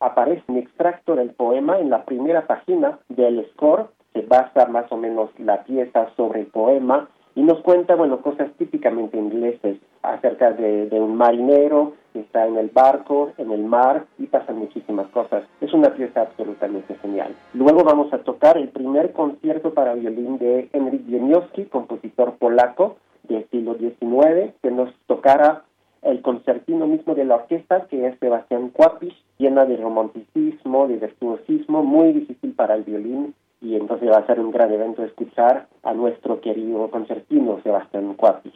Aparece 0.00 0.42
un 0.48 0.56
extracto 0.56 1.14
del 1.14 1.30
poema 1.30 1.78
en 1.78 1.90
la 1.90 2.04
primera 2.04 2.44
página 2.48 2.98
del 3.08 3.46
score, 3.52 3.86
se 4.12 4.22
basa 4.22 4.66
más 4.66 4.90
o 4.90 4.96
menos 4.96 5.30
la 5.38 5.62
pieza 5.62 6.08
sobre 6.16 6.40
el 6.40 6.46
poema 6.46 7.08
y 7.36 7.42
nos 7.42 7.60
cuenta, 7.60 7.94
bueno, 7.94 8.20
cosas 8.20 8.50
típicamente 8.58 9.16
inglesas 9.16 9.76
acerca 10.02 10.50
de, 10.50 10.88
de, 10.88 10.98
un 10.98 11.14
marinero 11.14 11.92
que 12.12 12.18
está 12.18 12.48
en 12.48 12.56
el 12.56 12.70
barco, 12.70 13.30
en 13.38 13.52
el 13.52 13.62
mar 13.62 14.06
y 14.18 14.26
pasan 14.26 14.58
muchísimas 14.58 15.06
cosas. 15.10 15.44
Es 15.60 15.72
una 15.72 15.94
pieza 15.94 16.22
absolutamente 16.22 16.96
genial. 16.96 17.36
Luego 17.54 17.84
vamos 17.84 18.12
a 18.12 18.18
tocar 18.18 18.58
el 18.58 18.70
primer 18.70 19.12
concierto 19.12 19.72
para 19.72 19.94
violín 19.94 20.38
de 20.38 20.68
Henryk 20.72 21.08
Wieniawski, 21.08 21.66
compositor 21.66 22.32
polaco, 22.38 22.96
del 23.34 23.48
siglo 23.50 23.76
XIX, 23.76 24.52
que 24.62 24.70
nos 24.70 24.92
tocara 25.06 25.64
el 26.02 26.22
concertino 26.22 26.86
mismo 26.86 27.14
de 27.14 27.24
la 27.24 27.36
orquesta, 27.36 27.86
que 27.86 28.06
es 28.06 28.18
Sebastián 28.18 28.70
Cuapis, 28.70 29.14
llena 29.38 29.64
de 29.66 29.76
romanticismo, 29.76 30.88
de 30.88 30.96
virtuosismo, 30.96 31.82
muy 31.82 32.12
difícil 32.12 32.52
para 32.52 32.74
el 32.74 32.84
violín, 32.84 33.34
y 33.60 33.76
entonces 33.76 34.10
va 34.10 34.18
a 34.18 34.26
ser 34.26 34.40
un 34.40 34.50
gran 34.50 34.72
evento 34.72 35.04
escuchar 35.04 35.68
a 35.82 35.92
nuestro 35.92 36.40
querido 36.40 36.90
concertino 36.90 37.60
Sebastián 37.62 38.14
Cuapis. 38.14 38.54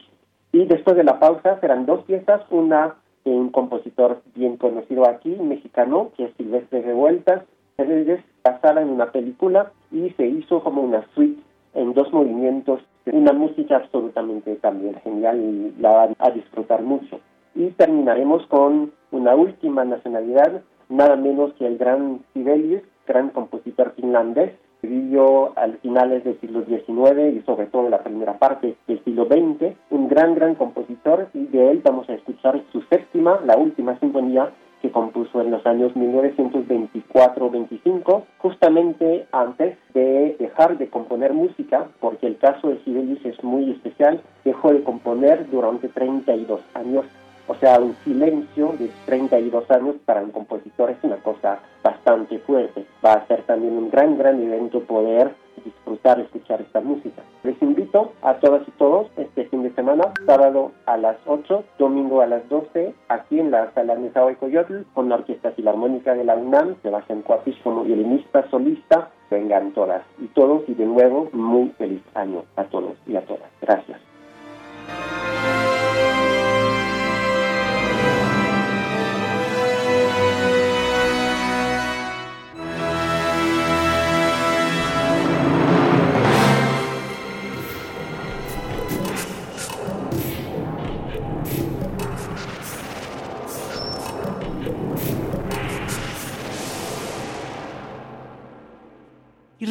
Y 0.51 0.65
después 0.65 0.95
de 0.95 1.03
la 1.03 1.19
pausa 1.19 1.59
serán 1.59 1.85
dos 1.85 2.03
piezas, 2.05 2.41
una 2.49 2.95
de 3.23 3.31
un 3.31 3.49
compositor 3.49 4.21
bien 4.35 4.57
conocido 4.57 5.07
aquí, 5.07 5.29
mexicano, 5.29 6.11
que 6.15 6.25
es 6.25 6.33
Silvestre 6.37 6.81
Revueltas, 6.81 7.43
es 7.77 8.23
basada 8.43 8.81
en 8.81 8.89
una 8.89 9.11
película 9.11 9.71
y 9.91 10.09
se 10.11 10.27
hizo 10.27 10.63
como 10.63 10.81
una 10.81 11.05
suite 11.13 11.41
en 11.73 11.93
dos 11.93 12.11
movimientos 12.13 12.81
una 13.11 13.33
música 13.33 13.77
absolutamente 13.77 14.55
también 14.55 14.95
genial 15.03 15.39
y 15.39 15.81
la 15.81 15.91
van 15.91 16.15
a 16.19 16.31
disfrutar 16.31 16.81
mucho. 16.81 17.19
Y 17.53 17.69
terminaremos 17.71 18.45
con 18.47 18.91
una 19.11 19.35
última 19.35 19.85
nacionalidad, 19.85 20.61
nada 20.89 21.15
menos 21.15 21.53
que 21.53 21.67
el 21.67 21.77
gran 21.77 22.19
Sibelius, 22.33 22.83
gran 23.07 23.29
compositor 23.29 23.93
finlandés, 23.95 24.51
que 24.81 24.87
vivió 24.87 25.57
a 25.57 25.67
finales 25.81 26.23
del 26.23 26.39
siglo 26.41 26.65
XIX 26.65 27.35
y 27.35 27.41
sobre 27.45 27.67
todo 27.67 27.85
en 27.85 27.91
la 27.91 28.03
primera 28.03 28.37
parte 28.37 28.75
del 28.87 29.03
siglo 29.03 29.25
XX, 29.25 29.73
un 29.91 30.09
gran, 30.09 30.35
gran 30.35 30.55
compositor 30.55 31.29
y 31.33 31.45
de 31.45 31.71
él 31.71 31.81
vamos 31.83 32.09
a 32.09 32.13
escuchar 32.13 32.61
su 32.71 32.81
séptima, 32.83 33.39
la 33.45 33.57
última 33.57 33.97
sinfonía 33.99 34.51
que 34.85 34.91
compuso 34.91 35.41
en 35.41 35.49
los 35.49 35.65
años 35.65 35.95
1924-25, 35.95 38.23
justamente 38.37 39.25
antes 39.31 39.75
de 39.95 40.35
dejar 40.37 40.77
de 40.77 40.89
componer 40.89 41.33
música, 41.33 41.87
porque 41.99 42.27
el 42.27 42.37
caso 42.37 42.69
de 42.69 42.77
Sibelius 42.83 43.25
es 43.25 43.43
muy 43.43 43.71
especial, 43.71 44.21
dejó 44.43 44.71
de 44.71 44.83
componer 44.83 45.49
durante 45.49 45.87
32 45.87 46.61
años, 46.75 47.03
o 47.47 47.55
sea, 47.55 47.79
un 47.79 47.95
silencio 48.03 48.75
de 48.77 48.91
32 49.07 49.71
años 49.71 49.95
para 50.05 50.21
un 50.21 50.29
compositor 50.31 50.91
es 50.91 50.97
una 51.03 51.17
cosa 51.17 51.59
bastante 51.83 52.39
fuerte. 52.39 52.85
Va 53.03 53.13
a 53.13 53.27
ser 53.27 53.41
también 53.43 53.77
un 53.77 53.89
gran, 53.89 54.17
gran 54.17 54.41
evento 54.41 54.79
poder 54.81 55.31
disfrutar, 55.65 56.19
escuchar 56.19 56.61
esta 56.61 56.79
música. 56.79 57.21
Les 57.43 57.61
invito 57.61 58.13
a 58.21 58.35
todas 58.35 58.65
y 58.67 58.71
todos 58.71 59.07
este 59.17 59.45
fin 59.45 59.63
de 59.63 59.73
semana, 59.73 60.13
sábado 60.25 60.71
a 60.85 60.95
las 60.95 61.17
8, 61.25 61.63
domingo 61.77 62.21
a 62.21 62.27
las 62.27 62.47
12, 62.47 62.93
aquí 63.09 63.39
en 63.39 63.51
la 63.51 63.73
sala 63.73 63.95
Nezahualcóyotl, 63.95 64.83
con 64.93 65.09
la 65.09 65.15
Orquesta 65.15 65.51
Filarmónica 65.51 66.13
de 66.13 66.23
la 66.23 66.35
UNAM, 66.35 66.75
Sebastián 66.81 67.23
Cuapis 67.23 67.57
como 67.63 67.83
violinista 67.83 68.49
solista, 68.49 69.09
vengan 69.29 69.73
todas 69.73 70.03
y 70.19 70.27
todos 70.27 70.63
y 70.69 70.75
de 70.75 70.85
nuevo 70.85 71.29
muy 71.33 71.69
feliz 71.77 72.01
año 72.13 72.43
a 72.55 72.63
todos 72.65 72.93
y 73.07 73.15
a 73.15 73.25
todas. 73.25 73.49
Gracias. 73.61 74.14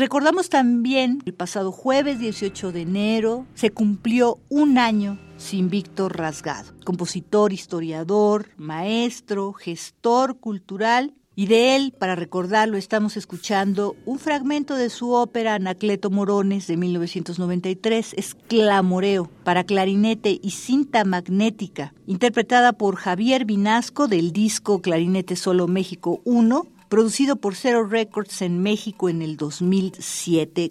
Recordamos 0.05 0.51
también, 0.51 1.23
el 1.25 1.33
pasado 1.33 1.73
jueves 1.73 2.19
18 2.19 2.73
de 2.73 2.83
enero 2.83 3.47
se 3.55 3.71
cumplió 3.71 4.39
un 4.51 4.77
año 4.77 5.19
sin 5.39 5.71
Víctor 5.71 6.19
Rasgado, 6.19 6.75
compositor, 6.85 7.55
historiador, 7.55 8.51
maestro, 8.59 9.55
gestor 9.55 10.39
cultural. 10.39 11.15
Y 11.37 11.47
de 11.47 11.75
él, 11.75 11.95
para 11.99 12.17
recordarlo, 12.17 12.77
estamos 12.77 13.17
escuchando 13.17 13.97
un 14.05 14.19
fragmento 14.19 14.77
de 14.77 14.91
su 14.91 15.13
ópera 15.13 15.55
Anacleto 15.55 16.11
Morones 16.11 16.67
de 16.67 16.77
1993, 16.77 18.13
es 18.19 18.35
Clamoreo, 18.35 19.31
para 19.43 19.65
clarinete 19.65 20.39
y 20.41 20.51
cinta 20.51 21.05
magnética, 21.05 21.95
interpretada 22.07 22.75
por 22.75 22.97
Javier 22.97 23.47
Vinasco 23.47 24.07
del 24.07 24.33
disco 24.33 24.83
Clarinete 24.83 25.35
Solo 25.35 25.67
México 25.67 26.21
1, 26.25 26.67
producido 26.95 27.35
por 27.35 27.57
Zero 27.57 27.89
Records 27.89 28.41
en 28.41 28.63
México 28.63 29.09
en 29.09 29.21
el 29.21 29.37
2007. 29.37 30.71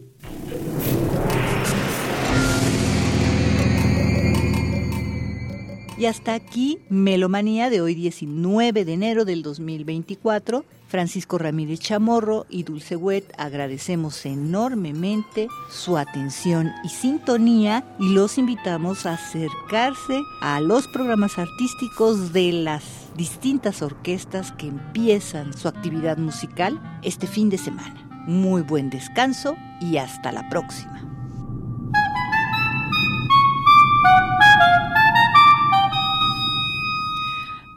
Y 5.98 6.06
hasta 6.06 6.34
aquí, 6.34 6.80
Melomanía 6.88 7.70
de 7.70 7.82
hoy 7.82 7.94
19 7.94 8.86
de 8.86 8.94
enero 8.94 9.26
del 9.26 9.44
2024. 9.44 10.64
Francisco 10.88 11.38
Ramírez 11.38 11.82
Chamorro 11.82 12.45
y 12.50 12.64
Dulce 12.64 12.95
Wet 12.95 13.26
agradecemos 13.38 14.26
enormemente 14.26 15.50
su 15.70 15.98
atención 15.98 16.72
y 16.86 16.88
sintonía 16.90 17.84
y 18.00 18.14
los 18.14 18.38
invitamos 18.38 19.06
a 19.06 19.16
acercarse 19.16 20.22
a 20.40 20.62
los 20.62 20.88
programas 20.88 21.38
artísticos 21.38 22.32
de 22.32 22.54
las 22.54 23.03
distintas 23.15 23.81
orquestas 23.81 24.52
que 24.52 24.68
empiezan 24.68 25.53
su 25.53 25.68
actividad 25.68 26.18
musical 26.18 26.81
este 27.02 27.27
fin 27.27 27.49
de 27.49 27.57
semana. 27.57 28.07
Muy 28.27 28.61
buen 28.61 28.90
descanso 28.90 29.56
y 29.81 29.98
hasta 29.98 30.31
la 30.31 30.48
próxima. 30.49 31.03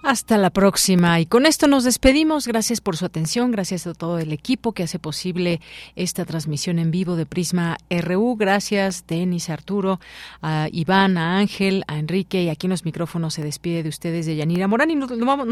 Hasta 0.06 0.38
la 0.38 0.50
próxima. 0.50 1.18
Y 1.18 1.26
con 1.26 1.46
esto 1.46 1.66
nos 1.66 1.82
despedimos. 1.82 2.46
Gracias 2.46 2.80
por 2.80 2.96
su 2.96 3.04
atención. 3.04 3.50
Gracias 3.50 3.88
a 3.88 3.92
todo 3.92 4.20
el 4.20 4.32
equipo 4.32 4.70
que 4.70 4.84
hace 4.84 5.00
posible 5.00 5.60
esta 5.96 6.24
transmisión 6.24 6.78
en 6.78 6.92
vivo 6.92 7.16
de 7.16 7.26
Prisma 7.26 7.76
RU. 7.90 8.36
Gracias, 8.36 9.04
Denis, 9.08 9.50
Arturo, 9.50 9.98
a 10.42 10.68
Iván, 10.70 11.18
a 11.18 11.38
Ángel, 11.38 11.82
a 11.88 11.98
Enrique. 11.98 12.40
Y 12.40 12.50
aquí 12.50 12.68
en 12.68 12.70
los 12.70 12.84
micrófonos 12.84 13.34
se 13.34 13.42
despide 13.42 13.82
de 13.82 13.88
ustedes 13.88 14.26
de 14.26 14.36
Yanira 14.36 14.68
Morán. 14.68 14.92
Y 14.92 14.94
nos, 14.94 15.10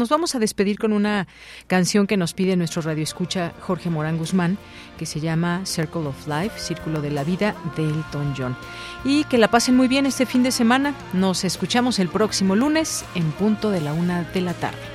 vamos 0.09 0.35
a 0.35 0.39
despedir 0.39 0.79
con 0.79 0.93
una 0.93 1.27
canción 1.67 2.07
que 2.07 2.15
nos 2.15 2.33
pide 2.33 2.55
nuestro 2.55 2.81
radioescucha 2.81 3.51
Jorge 3.59 3.89
Morán 3.89 4.17
Guzmán, 4.17 4.57
que 4.97 5.05
se 5.05 5.19
llama 5.19 5.65
Circle 5.65 6.07
of 6.07 6.27
Life, 6.29 6.59
Círculo 6.59 7.01
de 7.01 7.11
la 7.11 7.25
Vida, 7.25 7.57
de 7.75 7.83
Elton 7.83 8.33
John. 8.37 8.55
Y 9.03 9.25
que 9.25 9.37
la 9.37 9.49
pasen 9.49 9.75
muy 9.75 9.89
bien 9.89 10.05
este 10.05 10.25
fin 10.25 10.43
de 10.43 10.51
semana. 10.51 10.95
Nos 11.11 11.43
escuchamos 11.43 11.99
el 11.99 12.07
próximo 12.07 12.55
lunes 12.55 13.03
en 13.15 13.29
punto 13.33 13.69
de 13.69 13.81
la 13.81 13.91
una 13.91 14.23
de 14.23 14.44
la 14.45 14.53
tarde. 14.53 14.94